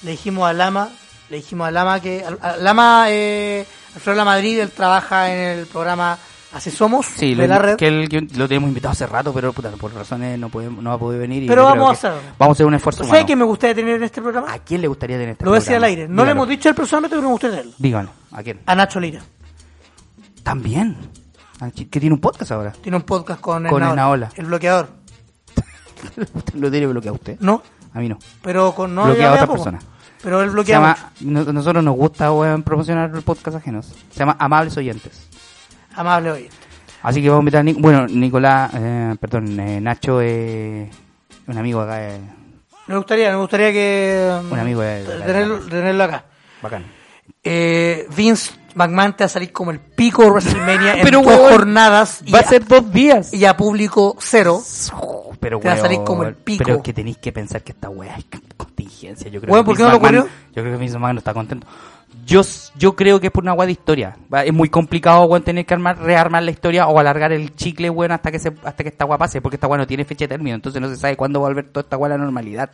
Le 0.02 0.12
dijimos 0.12 0.48
a 0.48 0.52
Lama, 0.52 0.90
le 1.30 1.38
dijimos 1.38 1.66
a 1.66 1.70
Lama 1.70 2.00
que 2.00 2.22
a 2.42 2.56
Lama 2.58 3.06
eh, 3.08 3.66
Alfredo 3.94 4.18
La 4.18 4.24
Madrid, 4.24 4.60
él 4.60 4.70
trabaja 4.70 5.32
en 5.32 5.58
el 5.58 5.66
programa 5.66 6.18
Así 6.52 6.70
Somos 6.72 7.06
Sí, 7.06 7.34
de 7.34 7.46
lo, 7.46 7.54
la 7.54 7.58
red. 7.60 7.76
que 7.76 7.86
él- 7.86 8.08
que 8.08 8.20
lo 8.36 8.48
tenemos 8.48 8.68
invitado 8.68 8.90
hace 8.92 9.06
rato, 9.06 9.32
pero 9.32 9.52
puta, 9.52 9.70
por 9.70 9.94
razones 9.94 10.36
no, 10.38 10.48
puede, 10.48 10.68
no 10.68 10.90
va 10.90 10.96
a 10.96 10.98
poder 10.98 11.20
venir. 11.20 11.44
y 11.44 11.46
Pero 11.46 11.64
vamos 11.64 11.84
a 11.84 11.92
que 11.92 11.92
hacerlo. 12.08 12.18
Vamos 12.38 12.54
a 12.54 12.56
hacer 12.56 12.66
un 12.66 12.74
esfuerzo 12.74 13.04
¿Sabes 13.04 13.24
quién 13.24 13.38
me 13.38 13.44
gustaría 13.44 13.74
tener 13.76 13.94
en 13.96 14.02
este 14.02 14.20
programa? 14.20 14.52
¿A 14.52 14.58
quién 14.58 14.80
le 14.80 14.88
gustaría 14.88 15.16
tener 15.16 15.30
este 15.30 15.44
Lo 15.44 15.52
voy 15.52 15.58
a 15.58 15.60
decir 15.60 15.74
al 15.76 15.80
programa? 15.82 16.00
aire. 16.02 16.08
No 16.12 16.24
le 16.24 16.30
hemos 16.32 16.48
dicho 16.48 16.68
a 16.68 16.70
él 16.70 16.74
personalmente, 16.76 17.14
pero 17.16 17.22
me 17.28 17.32
gustaría 17.32 17.56
tenerlo. 17.58 17.74
Dígalo, 17.78 18.10
¿a 18.32 18.42
quién? 18.42 18.60
A 18.66 18.74
Nacho 18.74 18.98
Lira. 18.98 19.20
También. 20.42 20.96
¿A 21.60 21.66
qui- 21.68 21.88
¿Que 21.88 22.00
tiene 22.00 22.14
un 22.14 22.20
podcast 22.20 22.50
ahora? 22.52 22.72
Tiene 22.72 22.96
un 22.96 23.02
podcast 23.04 23.40
con, 23.40 23.62
Con 23.68 23.82
Esnaola, 23.82 23.90
Esnaola. 23.90 24.30
El 24.34 24.46
bloqueador. 24.46 24.88
¿Lo 26.54 26.70
tiene 26.70 26.86
bloqueado 26.86 27.14
usted? 27.14 27.36
No, 27.40 27.62
A 27.94 27.98
mí 28.00 28.08
no. 28.08 28.18
pero 28.42 28.74
con 28.74 28.94
no 28.94 29.04
Bloquea 29.04 29.30
a 29.30 29.34
otra 29.34 29.46
persona. 29.46 29.78
Pero 30.22 30.40
él 30.42 30.48
Se 30.48 30.52
bloquea 30.52 30.76
llama, 30.78 30.96
mucho. 31.20 31.44
no- 31.46 31.52
nosotros 31.52 31.84
nos 31.84 31.96
gusta 31.96 32.32
weón, 32.32 32.62
promocionar 32.62 33.10
podcast 33.22 33.56
ajenos. 33.58 33.86
Se 34.10 34.18
llama 34.18 34.36
Amables 34.38 34.76
Oyentes. 34.76 35.28
Amable 35.94 36.30
hoy. 36.30 36.48
Así 37.02 37.22
que 37.22 37.28
vamos 37.28 37.40
a 37.40 37.42
invitar 37.42 37.60
a 37.60 37.64
Nic- 37.64 37.80
Bueno, 37.80 38.06
Nicolás, 38.06 38.70
eh, 38.74 39.14
perdón, 39.20 39.58
eh, 39.58 39.80
Nacho 39.80 40.20
es 40.20 40.88
un 41.46 41.58
amigo 41.58 41.80
acá, 41.80 42.08
eh, 42.08 42.20
Me 42.86 42.96
gustaría, 42.96 43.30
me 43.30 43.36
gustaría 43.36 43.72
que 43.72 44.40
Un 44.50 44.58
amigo 44.58 44.80
de- 44.82 45.04
de 45.04 45.18
la- 45.18 45.26
tenerlo, 45.26 45.58
tenerlo 45.60 46.04
acá. 46.04 46.24
bacán. 46.62 46.84
Eh, 47.42 48.06
Vince 48.14 48.52
McMahon 48.74 49.14
te 49.16 49.24
va 49.24 49.26
a 49.26 49.28
salir 49.30 49.50
como 49.52 49.70
el 49.70 49.80
pico 49.80 50.22
de 50.22 50.30
WrestleMania 50.30 50.94
en 50.96 51.02
Pero, 51.04 51.18
dos 51.22 51.26
weón, 51.28 51.48
jornadas 51.52 52.20
y 52.24 52.32
Va 52.32 52.40
a 52.40 52.44
ser 52.44 52.66
dos 52.66 52.92
días. 52.92 53.32
y 53.32 53.44
a 53.46 53.56
público 53.56 54.16
cero. 54.20 54.60
Pero, 55.40 55.58
Te 55.58 55.68
va 55.68 55.74
a 55.74 55.78
salir 55.78 56.00
como 56.04 56.24
el 56.24 56.34
pico. 56.34 56.64
Pero 56.64 56.82
que 56.82 56.92
tenéis 56.92 57.16
que 57.16 57.32
pensar 57.32 57.62
que 57.62 57.72
esta 57.72 57.88
weá 57.88 58.16
es 58.16 58.26
contingencia. 58.58 59.30
Yo 59.30 59.40
creo 59.40 59.52
Weón, 59.54 59.64
que 59.64 59.66
¿por 59.68 59.76
qué 59.78 59.82
no 59.84 59.88
lo 59.90 60.00
McMahon-? 60.00 60.26
Yo 60.54 60.62
creo 60.62 60.72
que 60.72 60.76
Vince 60.76 60.94
McMahon 60.98 61.14
no 61.14 61.18
está 61.20 61.32
contento. 61.32 61.66
Yo, 62.26 62.42
yo 62.76 62.94
creo 62.94 63.20
que 63.20 63.28
es 63.28 63.32
por 63.32 63.42
una 63.42 63.54
weá 63.54 63.66
de 63.66 63.72
historia. 63.72 64.16
Es 64.44 64.52
muy 64.52 64.68
complicado, 64.68 65.24
weón, 65.24 65.42
tener 65.42 65.66
que 65.66 65.74
armar, 65.74 65.98
rearmar 65.98 66.42
la 66.42 66.50
historia 66.50 66.86
o 66.86 66.98
alargar 66.98 67.32
el 67.32 67.54
chicle, 67.54 67.90
weón, 67.90 68.12
hasta 68.12 68.30
que 68.30 68.38
se, 68.38 68.52
hasta 68.64 68.82
que 68.82 68.88
esta 68.88 69.04
weá 69.04 69.18
pase, 69.18 69.40
porque 69.40 69.56
esta 69.56 69.66
weá 69.66 69.78
no 69.78 69.86
tiene 69.86 70.04
fecha 70.04 70.24
de 70.24 70.28
término, 70.28 70.54
entonces 70.54 70.80
no 70.80 70.88
se 70.88 70.96
sabe 70.96 71.16
cuándo 71.16 71.40
va 71.40 71.46
a 71.46 71.50
volver 71.50 71.68
toda 71.68 71.82
esta 71.82 71.96
weá 71.96 72.14
a 72.14 72.16
la 72.16 72.24
normalidad. 72.24 72.70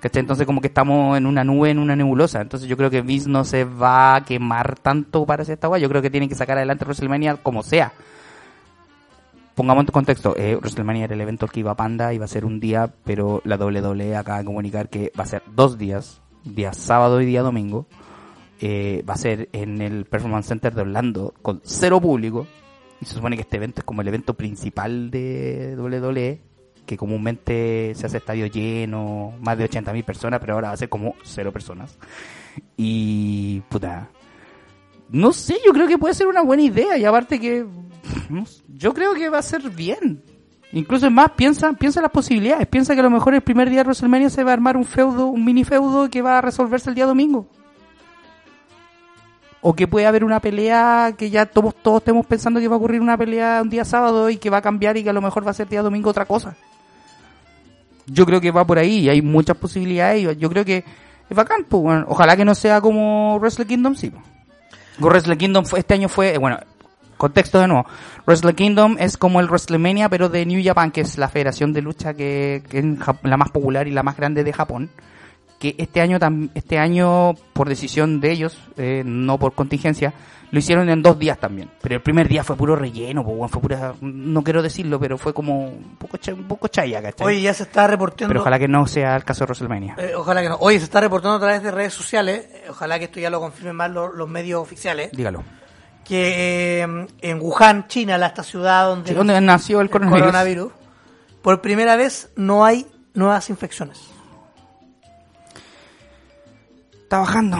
¿Cachai? 0.00 0.20
Entonces 0.20 0.46
como 0.46 0.60
que 0.60 0.68
estamos 0.68 1.18
en 1.18 1.26
una 1.26 1.42
nube, 1.42 1.70
en 1.70 1.80
una 1.80 1.96
nebulosa. 1.96 2.40
Entonces 2.40 2.68
yo 2.68 2.76
creo 2.76 2.88
que 2.88 3.02
Vince 3.02 3.28
no 3.28 3.44
se 3.44 3.64
va 3.64 4.14
a 4.14 4.24
quemar 4.24 4.78
tanto 4.78 5.26
para 5.26 5.42
hacer 5.42 5.54
esta 5.54 5.68
weá. 5.68 5.80
Yo 5.80 5.88
creo 5.88 6.00
que 6.00 6.10
tienen 6.10 6.28
que 6.28 6.36
sacar 6.36 6.56
adelante 6.56 6.84
WrestleMania 6.84 7.36
como 7.36 7.64
sea 7.64 7.92
pongamos 9.58 9.86
en 9.86 9.90
contexto, 9.90 10.36
eh, 10.36 10.54
WrestleMania 10.54 11.06
era 11.06 11.14
el 11.14 11.20
evento 11.20 11.48
que 11.48 11.58
iba 11.58 11.74
Panda, 11.74 12.14
iba 12.14 12.24
a 12.24 12.28
ser 12.28 12.44
un 12.44 12.60
día, 12.60 12.92
pero 13.02 13.42
la 13.44 13.56
WWE 13.56 14.14
acaba 14.14 14.38
de 14.38 14.44
comunicar 14.44 14.88
que 14.88 15.10
va 15.18 15.24
a 15.24 15.26
ser 15.26 15.42
dos 15.52 15.76
días, 15.76 16.20
día 16.44 16.72
sábado 16.72 17.20
y 17.20 17.26
día 17.26 17.42
domingo. 17.42 17.88
Eh, 18.60 19.04
va 19.08 19.14
a 19.14 19.18
ser 19.18 19.48
en 19.52 19.80
el 19.80 20.04
Performance 20.04 20.48
Center 20.48 20.74
de 20.74 20.82
Orlando 20.82 21.34
con 21.42 21.60
cero 21.64 22.00
público. 22.00 22.46
Y 23.00 23.04
se 23.04 23.14
supone 23.14 23.36
que 23.36 23.42
este 23.42 23.56
evento 23.56 23.80
es 23.80 23.84
como 23.84 24.02
el 24.02 24.08
evento 24.08 24.34
principal 24.34 25.10
de 25.10 25.76
WWE, 25.78 26.40
que 26.84 26.96
comúnmente 26.96 27.92
se 27.94 28.06
hace 28.06 28.16
estadio 28.16 28.46
lleno, 28.46 29.34
más 29.40 29.56
de 29.56 29.70
80.000 29.70 30.04
personas, 30.04 30.40
pero 30.40 30.54
ahora 30.54 30.68
va 30.68 30.74
a 30.74 30.78
ser 30.78 30.88
como 30.88 31.14
cero 31.22 31.52
personas. 31.52 31.96
Y 32.76 33.60
puta, 33.68 34.08
no 35.10 35.32
sé, 35.32 35.58
yo 35.64 35.72
creo 35.72 35.86
que 35.86 35.98
puede 35.98 36.14
ser 36.14 36.26
una 36.26 36.42
buena 36.42 36.62
idea 36.62 36.98
y 36.98 37.04
aparte 37.04 37.38
que 37.38 37.66
yo 38.68 38.94
creo 38.94 39.14
que 39.14 39.28
va 39.28 39.38
a 39.38 39.42
ser 39.42 39.70
bien. 39.70 40.22
Incluso 40.72 41.06
es 41.06 41.12
más, 41.12 41.30
piensa, 41.30 41.72
piensa 41.72 42.00
en 42.00 42.02
las 42.02 42.12
posibilidades, 42.12 42.66
piensa 42.66 42.94
que 42.94 43.00
a 43.00 43.04
lo 43.04 43.10
mejor 43.10 43.34
el 43.34 43.40
primer 43.40 43.70
día 43.70 43.78
de 43.78 43.84
WrestleMania 43.84 44.28
se 44.28 44.44
va 44.44 44.50
a 44.50 44.54
armar 44.54 44.76
un 44.76 44.84
feudo, 44.84 45.26
un 45.26 45.44
mini 45.44 45.64
feudo 45.64 46.10
que 46.10 46.20
va 46.20 46.38
a 46.38 46.40
resolverse 46.42 46.90
el 46.90 46.94
día 46.94 47.06
domingo. 47.06 47.48
O 49.60 49.74
que 49.74 49.88
puede 49.88 50.06
haber 50.06 50.24
una 50.24 50.40
pelea 50.40 51.14
que 51.18 51.30
ya 51.30 51.46
todos, 51.46 51.74
todos 51.74 51.98
estemos 51.98 52.24
pensando 52.26 52.60
que 52.60 52.68
va 52.68 52.76
a 52.76 52.78
ocurrir 52.78 53.00
una 53.00 53.16
pelea 53.16 53.60
un 53.62 53.70
día 53.70 53.84
sábado 53.84 54.30
y 54.30 54.36
que 54.36 54.50
va 54.50 54.58
a 54.58 54.62
cambiar 54.62 54.96
y 54.96 55.02
que 55.02 55.10
a 55.10 55.12
lo 55.12 55.22
mejor 55.22 55.46
va 55.46 55.50
a 55.50 55.54
ser 55.54 55.68
día 55.68 55.82
domingo 55.82 56.10
otra 56.10 56.26
cosa. 56.26 56.56
Yo 58.06 58.24
creo 58.24 58.40
que 58.40 58.50
va 58.50 58.64
por 58.64 58.78
ahí 58.78 59.00
y 59.00 59.08
hay 59.08 59.20
muchas 59.20 59.56
posibilidades 59.56 60.38
yo 60.38 60.48
creo 60.48 60.64
que 60.64 60.84
es 61.28 61.36
bacán, 61.36 61.64
pues, 61.68 61.82
bueno, 61.82 62.06
ojalá 62.08 62.36
que 62.36 62.44
no 62.44 62.54
sea 62.54 62.80
como 62.80 63.38
Wrestle 63.38 63.66
Kingdom, 63.66 63.94
sí. 63.94 64.10
Wrestle 64.98 65.36
Kingdom 65.36 65.64
fue, 65.64 65.80
este 65.80 65.94
año 65.94 66.08
fue, 66.08 66.34
eh, 66.34 66.38
bueno, 66.38 66.58
contexto 67.18 67.60
de 67.60 67.68
nuevo. 67.68 67.86
Wrestle 68.26 68.54
Kingdom 68.54 68.96
es 68.98 69.18
como 69.18 69.40
el 69.40 69.46
WrestleMania, 69.46 70.08
pero 70.08 70.30
de 70.30 70.46
New 70.46 70.62
Japan, 70.64 70.90
que 70.90 71.02
es 71.02 71.18
la 71.18 71.28
federación 71.28 71.72
de 71.74 71.82
lucha 71.82 72.14
que, 72.14 72.62
es 72.70 72.84
la 73.22 73.36
más 73.36 73.50
popular 73.50 73.86
y 73.86 73.90
la 73.90 74.02
más 74.02 74.16
grande 74.16 74.42
de 74.42 74.52
Japón. 74.52 74.90
Que 75.58 75.74
este 75.78 76.00
año, 76.00 76.18
este 76.54 76.78
año 76.78 77.34
por 77.52 77.68
decisión 77.68 78.20
de 78.20 78.30
ellos, 78.30 78.58
eh, 78.76 79.02
no 79.04 79.38
por 79.38 79.54
contingencia, 79.54 80.14
lo 80.50 80.58
hicieron 80.60 80.88
en 80.88 81.02
dos 81.02 81.18
días 81.18 81.36
también. 81.38 81.68
Pero 81.82 81.96
el 81.96 82.00
primer 82.00 82.28
día 82.28 82.44
fue 82.44 82.56
puro 82.56 82.76
relleno, 82.76 83.24
fue 83.48 83.60
pura, 83.60 83.92
no 84.00 84.42
quiero 84.44 84.62
decirlo, 84.62 85.00
pero 85.00 85.18
fue 85.18 85.34
como 85.34 85.64
un 85.66 85.96
poco, 85.98 86.16
un 86.32 86.44
poco 86.44 86.68
chaya, 86.68 87.02
¿cachai? 87.02 87.26
Oye, 87.26 87.40
ya 87.42 87.52
se 87.54 87.64
está 87.64 87.86
reportando. 87.88 88.28
pero 88.28 88.40
ojalá 88.40 88.58
que 88.58 88.68
no 88.68 88.86
sea 88.86 89.16
el 89.16 89.24
caso 89.24 89.40
de 89.40 89.46
WrestleMania. 89.46 89.96
Eh, 89.98 90.12
ojalá 90.16 90.42
que 90.42 90.48
no. 90.48 90.56
Oye, 90.60 90.78
se 90.78 90.84
está 90.84 91.00
reportando 91.00 91.36
a 91.36 91.40
través 91.40 91.62
de 91.62 91.70
redes 91.72 91.92
sociales. 91.92 92.46
eh, 92.52 92.66
ojalá 92.70 92.98
que 92.98 93.06
esto 93.06 93.18
ya 93.18 93.28
lo 93.28 93.40
confirmen 93.40 93.74
más 93.76 93.90
los, 93.90 94.14
los 94.14 94.28
medios 94.28 94.62
oficiales. 94.62 95.10
Dígalo. 95.12 95.42
Que 96.04 96.82
eh, 96.82 97.06
en 97.20 97.40
Wuhan, 97.40 97.86
China, 97.88 98.16
la 98.16 98.28
esta 98.28 98.42
ciudad 98.42 98.86
donde, 98.86 99.08
Sí, 99.10 99.14
¿Dónde 99.14 99.38
nació 99.40 99.80
el 99.80 99.86
el 99.86 99.90
coronavirus? 99.90 100.20
coronavirus, 100.26 100.72
por 101.42 101.60
primera 101.60 101.96
vez 101.96 102.30
no 102.36 102.64
hay 102.64 102.86
nuevas 103.12 103.50
infecciones. 103.50 104.10
Está 107.08 107.20
bajando. 107.20 107.56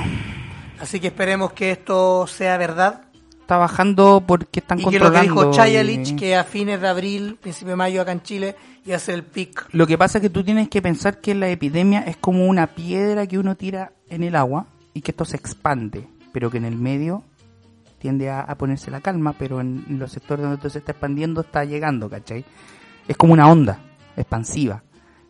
Así 0.78 1.00
que 1.00 1.06
esperemos 1.06 1.52
que 1.54 1.70
esto 1.70 2.26
sea 2.26 2.58
verdad. 2.58 3.04
Está 3.40 3.56
bajando 3.56 4.22
porque 4.26 4.60
están 4.60 4.78
Y 4.78 4.84
que 4.84 4.98
lo 4.98 5.06
que 5.10 5.16
controlando. 5.16 5.40
dijo 5.42 5.50
Chayalich, 5.56 6.10
y- 6.10 6.16
que 6.16 6.36
a 6.36 6.44
fines 6.44 6.78
de 6.82 6.86
abril, 6.86 7.38
principio 7.40 7.70
de 7.70 7.76
mayo 7.76 8.02
acá 8.02 8.12
en 8.12 8.20
Chile, 8.22 8.56
iba 8.84 8.96
a 8.96 8.98
ser 8.98 9.14
el 9.14 9.22
pic. 9.24 9.66
Lo 9.72 9.86
que 9.86 9.96
pasa 9.96 10.18
es 10.18 10.22
que 10.22 10.28
tú 10.28 10.44
tienes 10.44 10.68
que 10.68 10.82
pensar 10.82 11.22
que 11.22 11.34
la 11.34 11.48
epidemia 11.48 12.00
es 12.02 12.18
como 12.18 12.44
una 12.46 12.66
piedra 12.66 13.26
que 13.26 13.38
uno 13.38 13.56
tira 13.56 13.92
en 14.10 14.22
el 14.22 14.36
agua 14.36 14.66
y 14.92 15.00
que 15.00 15.12
esto 15.12 15.24
se 15.24 15.38
expande, 15.38 16.06
pero 16.30 16.50
que 16.50 16.58
en 16.58 16.66
el 16.66 16.76
medio 16.76 17.22
tiende 17.98 18.28
a, 18.28 18.40
a 18.42 18.54
ponerse 18.56 18.90
la 18.90 19.00
calma, 19.00 19.32
pero 19.38 19.62
en, 19.62 19.82
en 19.88 19.98
los 19.98 20.12
sectores 20.12 20.42
donde 20.42 20.56
esto 20.56 20.68
se 20.68 20.80
está 20.80 20.92
expandiendo 20.92 21.40
está 21.40 21.64
llegando, 21.64 22.10
¿cachai? 22.10 22.44
Es 23.08 23.16
como 23.16 23.32
una 23.32 23.50
onda 23.50 23.78
expansiva. 24.14 24.82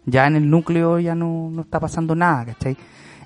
Ya 0.06 0.26
en 0.26 0.34
el 0.34 0.50
núcleo 0.50 0.98
ya 0.98 1.14
no, 1.14 1.50
no 1.52 1.62
está 1.62 1.78
pasando 1.78 2.16
nada, 2.16 2.46
¿cachai? 2.46 2.76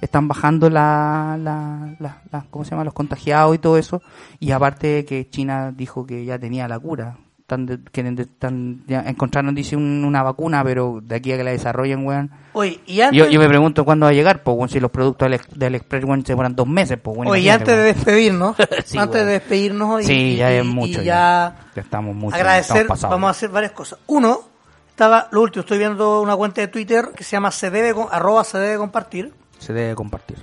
Están 0.02 0.28
bajando 0.28 0.68
la, 0.68 1.38
la, 1.40 1.94
la, 2.00 2.22
la- 2.30 2.44
¿cómo 2.50 2.64
se 2.64 2.72
llama? 2.72 2.84
Los 2.84 2.92
contagiados 2.92 3.54
y 3.54 3.58
todo 3.58 3.78
eso. 3.78 4.02
Y 4.40 4.50
aparte 4.50 5.04
que 5.06 5.30
China 5.30 5.72
dijo 5.74 6.04
que 6.04 6.24
ya 6.24 6.38
tenía 6.38 6.66
la 6.68 6.78
cura. 6.78 7.16
Están 7.40 7.66
de- 7.66 7.76
de- 7.76 8.22
están- 8.22 8.82
ya 8.88 9.00
encontraron, 9.06 9.54
dice, 9.54 9.76
un- 9.76 10.04
una 10.04 10.22
vacuna, 10.22 10.64
pero 10.64 11.00
de 11.02 11.14
aquí 11.16 11.32
a 11.32 11.36
que 11.36 11.44
la 11.44 11.50
desarrollen, 11.52 12.04
weón. 12.04 12.30
Oye, 12.54 12.80
y 12.86 13.00
antes, 13.00 13.16
Yo, 13.18 13.26
yo 13.28 13.38
me 13.40 13.46
pregunto 13.48 13.84
cuándo 13.84 14.04
va 14.06 14.10
a 14.10 14.12
llegar, 14.14 14.42
pues, 14.42 14.72
si 14.72 14.80
los 14.80 14.90
productos 14.90 15.30
del, 15.30 15.40
del 15.54 15.74
Express, 15.76 16.04
weón, 16.04 16.26
se 16.26 16.32
demoran 16.32 16.56
dos 16.56 16.66
meses, 16.66 16.98
pues, 17.02 17.16
weón. 17.16 17.30
oye, 17.30 17.42
y 17.42 17.48
antes 17.48 17.68
de 17.76 17.82
despedirnos, 17.82 18.56
Sí, 18.84 18.98
antes 18.98 19.14
weón. 19.16 19.26
de 19.28 19.32
despedirnos 19.34 20.02
y, 20.02 20.04
Sí, 20.04 20.36
ya 20.36 20.52
y- 20.52 20.56
es 20.58 20.64
y 20.64 20.68
mucho. 20.68 21.02
ya 21.02 21.54
Ya 21.76 21.82
estamos 21.82 22.14
mucho. 22.16 22.34
agradecer, 22.34 22.76
estamos 22.78 22.88
pasados. 22.98 23.14
vamos 23.14 23.28
a 23.28 23.30
hacer 23.30 23.50
varias 23.50 23.72
cosas. 23.72 23.98
Uno, 24.08 24.40
estaba, 24.88 25.28
lo 25.30 25.42
último, 25.42 25.60
estoy 25.60 25.78
viendo 25.78 26.22
una 26.22 26.34
cuenta 26.36 26.60
de 26.60 26.68
Twitter 26.68 27.10
que 27.14 27.22
se 27.22 27.32
llama 27.36 27.50
se 27.52 27.70
debe, 27.70 27.94
con- 27.94 28.08
arroba 28.10 28.42
se 28.44 28.58
debe 28.58 28.78
compartir, 28.78 29.32
Se 29.62 29.72
debe 29.72 29.94
compartir. 29.94 30.38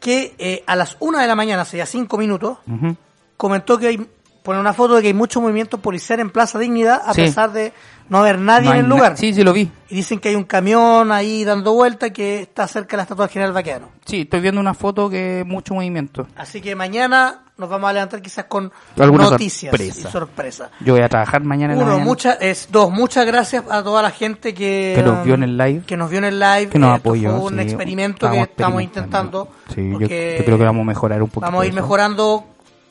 que 0.00 0.34
eh, 0.38 0.64
a 0.66 0.74
las 0.76 0.96
una 1.00 1.20
de 1.22 1.28
la 1.28 1.34
mañana, 1.36 1.62
hace 1.62 1.76
ya 1.76 1.86
cinco 1.86 2.18
minutos, 2.18 2.58
Ujú. 2.66 2.96
comentó 3.36 3.78
que 3.78 3.86
hay, 3.88 4.06
pone 4.42 4.58
una 4.60 4.72
foto 4.72 4.96
de 4.96 5.02
que 5.02 5.08
hay 5.08 5.14
mucho 5.14 5.40
movimiento 5.40 5.78
policial 5.78 6.20
en 6.20 6.30
Plaza 6.30 6.58
Dignidad, 6.58 7.00
a 7.04 7.14
Sí. 7.14 7.22
pesar 7.22 7.52
de 7.52 7.72
no 8.08 8.18
haber 8.18 8.38
nadie 8.38 8.66
No 8.68 8.74
en 8.74 8.80
el 8.80 8.86
lugar. 8.88 9.16
Sí, 9.16 9.32
sí, 9.32 9.42
lo 9.44 9.52
vi. 9.52 9.70
Y 9.88 9.94
dicen 9.94 10.18
que 10.18 10.30
hay 10.30 10.34
un 10.34 10.44
camión 10.44 11.12
ahí 11.12 11.44
dando 11.44 11.72
vuelta 11.74 12.10
que 12.10 12.40
está 12.42 12.66
cerca 12.68 12.90
de 12.92 12.96
la 12.98 13.02
estatua 13.04 13.26
del 13.26 13.32
general 13.32 13.52
Vaqueano. 13.52 13.88
Sí, 14.04 14.22
estoy 14.22 14.40
viendo 14.40 14.60
una 14.60 14.74
foto 14.74 15.08
que 15.08 15.44
mucho 15.46 15.74
movimiento. 15.74 16.26
Así 16.36 16.60
que 16.60 16.74
mañana 16.74 17.38
nos 17.56 17.68
vamos 17.70 17.88
a 17.88 17.92
levantar 17.92 18.20
quizás 18.20 18.46
con 18.46 18.72
Alguna 18.98 19.30
noticias 19.30 19.70
sorpresa. 19.70 20.08
y 20.08 20.10
sorpresa. 20.12 20.70
Yo 20.80 20.94
voy 20.94 21.02
a 21.02 21.08
trabajar 21.08 21.44
mañana 21.44 21.74
en 21.74 21.78
la 21.78 21.84
Uno, 21.84 21.92
mañana. 21.92 22.08
muchas, 22.08 22.38
es 22.40 22.68
dos, 22.72 22.90
muchas 22.90 23.24
gracias 23.24 23.62
a 23.70 23.82
toda 23.84 24.02
la 24.02 24.10
gente 24.10 24.52
que, 24.52 24.94
Que 24.96 25.02
nos 25.04 25.24
vio 25.24 25.34
en 25.34 25.44
el 25.44 25.56
live. 25.56 25.82
que 25.86 25.96
nos 25.96 26.10
vio 26.10 26.18
en 26.18 26.24
el 26.24 26.40
live, 26.40 26.68
que 26.68 26.78
nos 26.80 26.96
Esto 26.96 27.08
apoyó. 27.10 27.30
Fue 27.38 27.50
un 27.52 27.54
sí. 27.54 27.60
experimento 27.60 28.28
que 28.30 28.40
estamos 28.40 28.82
intentando. 28.82 29.48
Sí, 29.72 29.90
yo, 29.92 30.00
yo 30.00 30.06
creo 30.08 30.58
que 30.58 30.64
vamos 30.64 30.82
a 30.82 30.86
mejorar 30.86 31.22
un 31.22 31.28
poquito. 31.28 31.46
vamos 31.46 31.62
a 31.62 31.66
ir 31.66 31.72
mejorando 31.72 32.44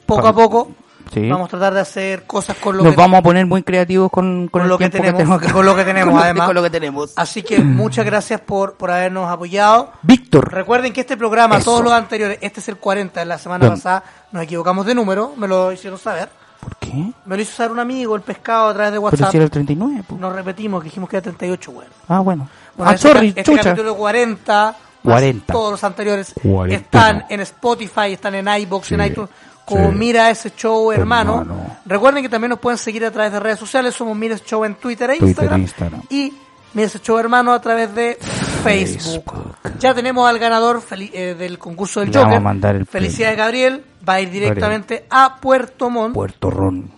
poco 0.06 0.28
a 0.28 0.34
poco. 0.34 0.72
Sí. 1.14 1.28
Vamos 1.30 1.48
a 1.48 1.50
tratar 1.50 1.74
de 1.74 1.82
hacer 1.82 2.24
cosas 2.24 2.56
con 2.58 2.78
lo 2.78 2.84
Nos 2.84 2.94
que 2.94 2.98
vamos 3.02 3.20
a 3.20 3.22
poner 3.22 3.46
muy 3.46 3.64
creativos 3.64 4.10
con, 4.10 4.48
con, 4.48 4.62
con 4.62 4.70
lo 4.70 4.78
que 4.78 4.90
tenemos, 4.90 5.30
acá. 5.30 5.52
con 5.52 5.66
lo 5.66 5.76
que 5.76 5.84
tenemos, 5.84 6.10
Con 6.12 6.18
lo- 6.20 6.24
además. 6.24 6.46
Con 6.48 6.56
lo 6.56 6.64
que 6.64 6.70
tenemos. 6.70 7.12
Así 7.18 7.44
que 7.44 7.60
muchas 7.60 8.06
gracias 8.06 8.40
por, 8.40 8.76
por 8.76 8.92
habernos 8.92 9.30
apoyado. 9.30 9.92
Víctor. 10.04 10.54
Recuerden 10.54 10.94
que 10.94 11.02
este 11.02 11.18
programa, 11.18 11.58
Eso. 11.58 11.66
todos 11.72 11.84
los 11.84 11.92
anteriores, 11.94 12.38
este 12.42 12.62
es 12.62 12.70
el 12.70 12.78
40, 12.78 13.26
la 13.26 13.38
semana 13.38 13.66
Bien. 13.66 13.74
pasada 13.74 14.04
nos 14.32 14.44
equivocamos 14.44 14.86
de 14.86 14.96
número, 14.96 15.34
me 15.36 15.48
lo 15.48 15.72
hicieron 15.72 16.00
saber. 16.00 16.30
¿Por 16.62 16.76
qué? 16.78 17.12
Me 17.26 17.36
lo 17.36 17.42
hizo 17.42 17.54
saber 17.56 17.72
un 17.72 17.80
amigo, 17.80 18.16
el 18.16 18.22
pescado, 18.22 18.70
a 18.70 18.74
través 18.74 18.92
de 18.94 18.98
Pero 19.00 19.02
WhatsApp. 19.02 19.32
si 19.32 19.38
era 19.38 19.44
el 19.46 19.52
39. 19.52 20.04
po. 20.08 20.16
Nos 20.16 20.32
repetimos, 20.34 20.82
que 20.82 20.86
dijimos 20.86 21.10
que 21.10 21.18
era 21.18 21.24
38, 21.24 21.72
weón. 21.72 21.90
Ah, 22.08 22.20
bueno. 22.20 22.48
Bueno, 22.78 22.92
Ah, 22.92 22.96
este, 22.96 23.08
sorry, 23.12 23.28
este 23.30 23.44
chucha. 23.44 23.64
capítulo 23.64 23.96
40, 23.96 24.66
más 24.66 24.76
40. 25.04 25.52
todos 25.52 25.72
los 25.72 25.84
anteriores, 25.84 26.34
Cuarentena. 26.42 26.84
están 27.10 27.26
en 27.30 27.40
Spotify, 27.42 28.14
están 28.14 28.36
en 28.36 28.48
iBox, 28.48 28.92
en 28.92 29.02
Sí, 29.02 29.08
iTunes, 29.08 29.30
como 29.76 29.92
sí. 29.92 29.98
Mira 29.98 30.30
ese 30.30 30.52
show, 30.56 30.92
hermano. 30.92 31.42
Hermano. 31.42 31.78
Recuerden 31.86 32.24
que 32.24 32.30
también 32.30 32.50
nos 32.50 32.60
pueden 32.60 32.78
seguir 32.78 33.04
a 33.06 33.12
través 33.12 33.32
de 33.32 33.40
redes 33.40 33.60
sociales, 33.60 33.96
somos 33.96 34.16
Mira 34.18 34.36
ese 34.36 34.46
show 34.46 34.64
en 34.66 34.76
Twitter 34.76 35.10
e 35.12 35.18
Twitter 35.18 35.28
Instagram. 35.30 35.62
Instagram. 35.62 36.02
Y 36.10 36.34
Mira 36.74 36.88
ese 36.88 37.00
show, 37.00 37.18
hermano, 37.18 37.52
a 37.52 37.60
través 37.62 37.94
de 37.94 38.18
Facebook. 38.64 39.24
Facebook. 39.34 39.80
Ya 39.80 39.94
tenemos 39.94 40.30
al 40.30 40.40
ganador 40.40 40.82
eh, 40.92 41.36
del 41.38 41.58
concurso 41.58 42.00
del 42.00 42.10
Le 42.12 42.18
vamos 42.18 42.28
Joker. 42.30 42.38
a 42.38 42.42
mandar 42.42 42.76
el 42.76 42.86
Felicidades, 42.86 43.38
Gabriel. 43.38 43.84
Va 44.08 44.14
a 44.14 44.22
ir 44.22 44.30
directamente 44.32 45.06
a 45.10 45.36
Puerto 45.42 45.90
Montt. 45.90 46.14
Puerto 46.14 46.50
Ron. 46.50 46.90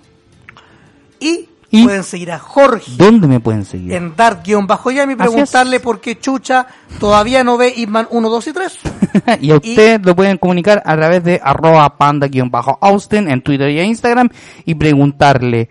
y, 1.20 1.50
¿Y? 1.76 1.84
pueden 1.86 2.04
seguir 2.04 2.32
a 2.32 2.38
Jorge 2.40 2.92
¿Dónde 2.98 3.28
me 3.28 3.40
pueden 3.40 3.66
seguir? 3.66 3.94
en 3.94 4.16
Dark-Yami, 4.16 4.68
Así 5.14 5.16
preguntarle 5.16 5.80
por 5.80 6.00
qué 6.00 6.20
Chucha 6.20 6.68
todavía 7.00 7.44
no 7.44 7.58
ve 7.58 7.72
Hitman 7.72 8.08
1, 8.12 8.30
2 8.30 8.48
y 8.48 8.54
3. 8.54 8.80
y 9.42 9.52
a 9.52 9.56
usted 9.58 10.02
lo 10.06 10.16
pueden 10.16 10.38
comunicar 10.38 10.84
a 10.86 10.96
través 10.96 11.24
de 11.24 11.42
arroba 11.44 11.98
panda-austin 11.98 13.28
en 13.28 13.42
Twitter 13.42 13.70
y 13.72 13.80
en 13.80 13.88
Instagram 13.88 14.30
y 14.66 14.76
preguntarle 14.76 15.70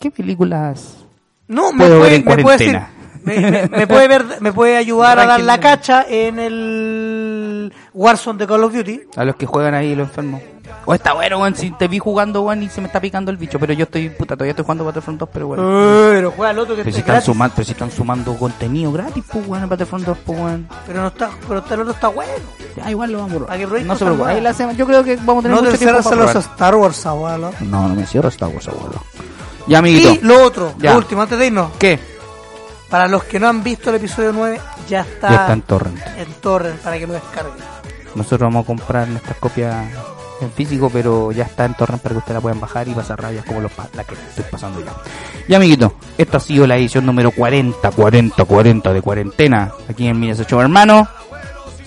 ¿qué 0.00 0.10
películas 0.10 0.96
No, 1.48 1.72
me 1.72 1.78
Puedo 1.84 2.00
ver 2.00 2.00
puede, 2.00 2.16
en 2.16 2.24
puede, 2.24 2.36
decir- 2.36 2.44
cuarentena. 2.44 2.90
Me, 3.24 3.50
me- 3.50 3.68
me 3.68 3.86
puede 3.86 4.08
ver, 4.08 4.24
me 4.40 4.52
puede 4.52 4.76
ayudar 4.76 5.18
a 5.18 5.26
dar 5.26 5.40
la 5.40 5.58
cacha 5.60 6.04
en 6.08 6.38
el 6.38 7.72
Warzone 7.92 8.38
de 8.38 8.46
Call 8.46 8.64
of 8.64 8.72
Duty. 8.74 9.00
a 9.16 9.24
los 9.24 9.36
que 9.36 9.46
juegan 9.46 9.74
ahí 9.74 9.94
los 9.94 10.08
enfermos? 10.08 10.42
O 10.86 10.92
está 10.94 11.14
bueno, 11.14 11.38
weón, 11.38 11.54
si 11.54 11.70
te 11.70 11.88
vi 11.88 11.98
jugando, 11.98 12.42
weón, 12.42 12.62
y 12.62 12.68
se 12.68 12.80
me 12.80 12.86
está 12.88 13.00
picando 13.00 13.30
el 13.30 13.36
bicho, 13.38 13.58
pero 13.58 13.72
yo 13.72 13.84
estoy, 13.84 14.10
puta, 14.10 14.34
todavía 14.34 14.50
estoy 14.50 14.64
jugando 14.64 14.84
Battlefront 14.84 15.18
2, 15.18 15.28
pero 15.32 15.46
bueno. 15.46 15.62
Pero 16.12 16.30
juega 16.30 16.50
el 16.50 16.58
otro 16.58 16.76
que 16.76 16.82
Pero 16.82 16.94
si, 16.94 17.00
está 17.00 17.00
están 17.00 17.14
gratis. 17.14 17.26
sumando, 17.26 17.54
pero 17.56 17.64
si 17.66 17.72
están 17.72 17.90
sumando 17.90 18.34
contenido 18.36 18.92
gratis, 18.92 19.24
pues, 19.30 19.46
weón, 19.46 19.62
en 19.62 19.68
Battlefront 19.70 20.04
2, 20.06 20.18
pues, 20.26 20.38
weón. 20.38 20.68
Pero 20.86 21.00
no 21.00 21.08
está, 21.08 21.30
pero 21.48 21.64
el 21.70 21.80
otro 21.80 21.92
está 21.92 22.08
bueno. 22.08 22.32
Ya, 22.76 22.90
igual 22.90 23.12
lo 23.12 23.18
vamos 23.18 23.32
a 23.34 23.36
probar. 23.36 23.58
No 23.84 23.94
se 23.96 24.04
preocupe, 24.04 24.04
ahí 24.04 24.16
nuevas. 24.16 24.42
la 24.42 24.50
hacemos. 24.50 24.76
Yo 24.76 24.86
creo 24.86 25.04
que 25.04 25.16
vamos 25.16 25.38
a 25.38 25.42
tener 25.48 25.56
No 25.56 25.62
mucho 25.62 25.78
tiempo 25.78 26.02
para 26.02 26.22
a 26.22 26.34
los. 26.34 26.36
Star 26.36 26.74
Wars, 26.74 27.06
abuelo. 27.06 27.50
No, 27.60 27.88
no 27.88 27.94
me 27.94 28.06
cierro 28.06 28.28
Star 28.28 28.48
Wars, 28.50 28.68
abuelo. 28.68 29.02
Ya, 29.66 29.78
amiguito. 29.78 30.12
Y 30.14 30.18
lo 30.26 30.42
otro, 30.44 30.74
Ya. 30.78 30.92
lo 30.92 30.98
último, 30.98 31.22
antes 31.22 31.38
de 31.38 31.46
irnos. 31.46 31.70
¿Qué? 31.78 31.98
Para 32.90 33.08
los 33.08 33.24
que 33.24 33.40
no 33.40 33.48
han 33.48 33.62
visto 33.62 33.90
el 33.90 33.96
episodio 33.96 34.32
9, 34.32 34.60
ya 34.88 35.00
está, 35.00 35.28
Ya 35.30 35.36
está 35.36 35.52
en 35.52 35.62
torrent. 35.62 35.98
en 36.16 36.32
torrent 36.34 36.80
para 36.80 36.98
que 36.98 37.06
lo 37.06 37.14
descarguen. 37.14 37.54
Nosotros 38.14 38.40
vamos 38.40 38.64
a 38.64 38.66
comprar 38.66 39.08
nuestras 39.08 39.36
copias 39.38 39.74
en 40.40 40.50
físico, 40.52 40.90
pero 40.92 41.32
ya 41.32 41.44
está 41.44 41.64
en 41.64 41.74
torrent 41.74 42.00
para 42.00 42.14
que 42.14 42.18
ustedes 42.18 42.34
la 42.36 42.40
puedan 42.40 42.60
bajar 42.60 42.86
y 42.86 42.92
pasar 42.94 43.20
rabias 43.20 43.44
como 43.44 43.60
los 43.60 43.72
la 43.94 44.04
que 44.04 44.14
estoy 44.14 44.44
pasando 44.50 44.80
ya. 44.84 44.92
Ya, 45.48 45.56
amiguito, 45.56 45.94
esta 46.16 46.36
ha 46.36 46.40
sido 46.40 46.66
la 46.66 46.76
edición 46.76 47.04
número 47.06 47.30
40, 47.32 47.90
40, 47.90 48.44
40 48.44 48.92
de 48.92 49.02
cuarentena. 49.02 49.72
Aquí 49.88 50.06
en 50.06 50.20
Minas 50.20 50.38
Ocho 50.40 50.60
Hermano. 50.60 51.08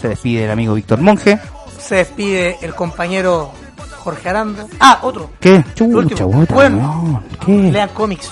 Se 0.02 0.10
despide 0.10 0.46
el 0.46 0.52
amigo 0.52 0.74
Víctor 0.76 1.00
Monje. 1.00 1.40
Se 1.80 1.96
despide 1.96 2.58
el 2.62 2.76
compañero 2.76 3.52
Jorge 4.00 4.30
Aranda. 4.30 4.66
Ah, 4.80 5.00
otro. 5.02 5.32
¿Qué? 5.40 5.64
Chucha, 5.74 6.26
Bueno. 6.26 7.24
¿Qué? 7.46 7.52
Lean 7.72 7.90
cómics. 7.90 8.30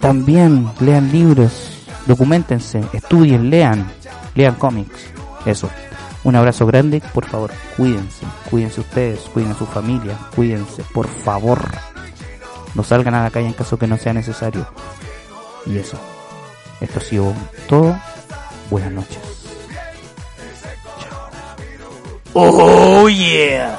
También 0.00 0.70
lean 0.80 1.10
libros, 1.10 1.86
documentense, 2.06 2.82
estudien, 2.92 3.50
lean, 3.50 3.90
lean 4.34 4.54
cómics. 4.54 5.10
Eso. 5.44 5.68
Un 6.24 6.36
abrazo 6.36 6.66
grande, 6.66 7.02
por 7.14 7.24
favor, 7.26 7.50
cuídense, 7.76 8.26
cuídense 8.50 8.80
ustedes, 8.80 9.20
cuiden 9.32 9.52
a 9.52 9.58
su 9.58 9.66
familia, 9.66 10.16
cuídense, 10.34 10.82
por 10.92 11.06
favor. 11.06 11.60
No 12.74 12.82
salgan 12.82 13.14
a 13.14 13.22
la 13.22 13.30
calle 13.30 13.46
en 13.46 13.52
caso 13.54 13.78
que 13.78 13.86
no 13.86 13.96
sea 13.96 14.12
necesario. 14.12 14.66
Y 15.66 15.78
eso. 15.78 15.98
Esto 16.80 16.98
ha 16.98 17.02
sido 17.02 17.34
todo. 17.68 17.96
Buenas 18.70 18.92
noches. 18.92 19.18
Oh 22.34 23.08
yeah. 23.08 23.78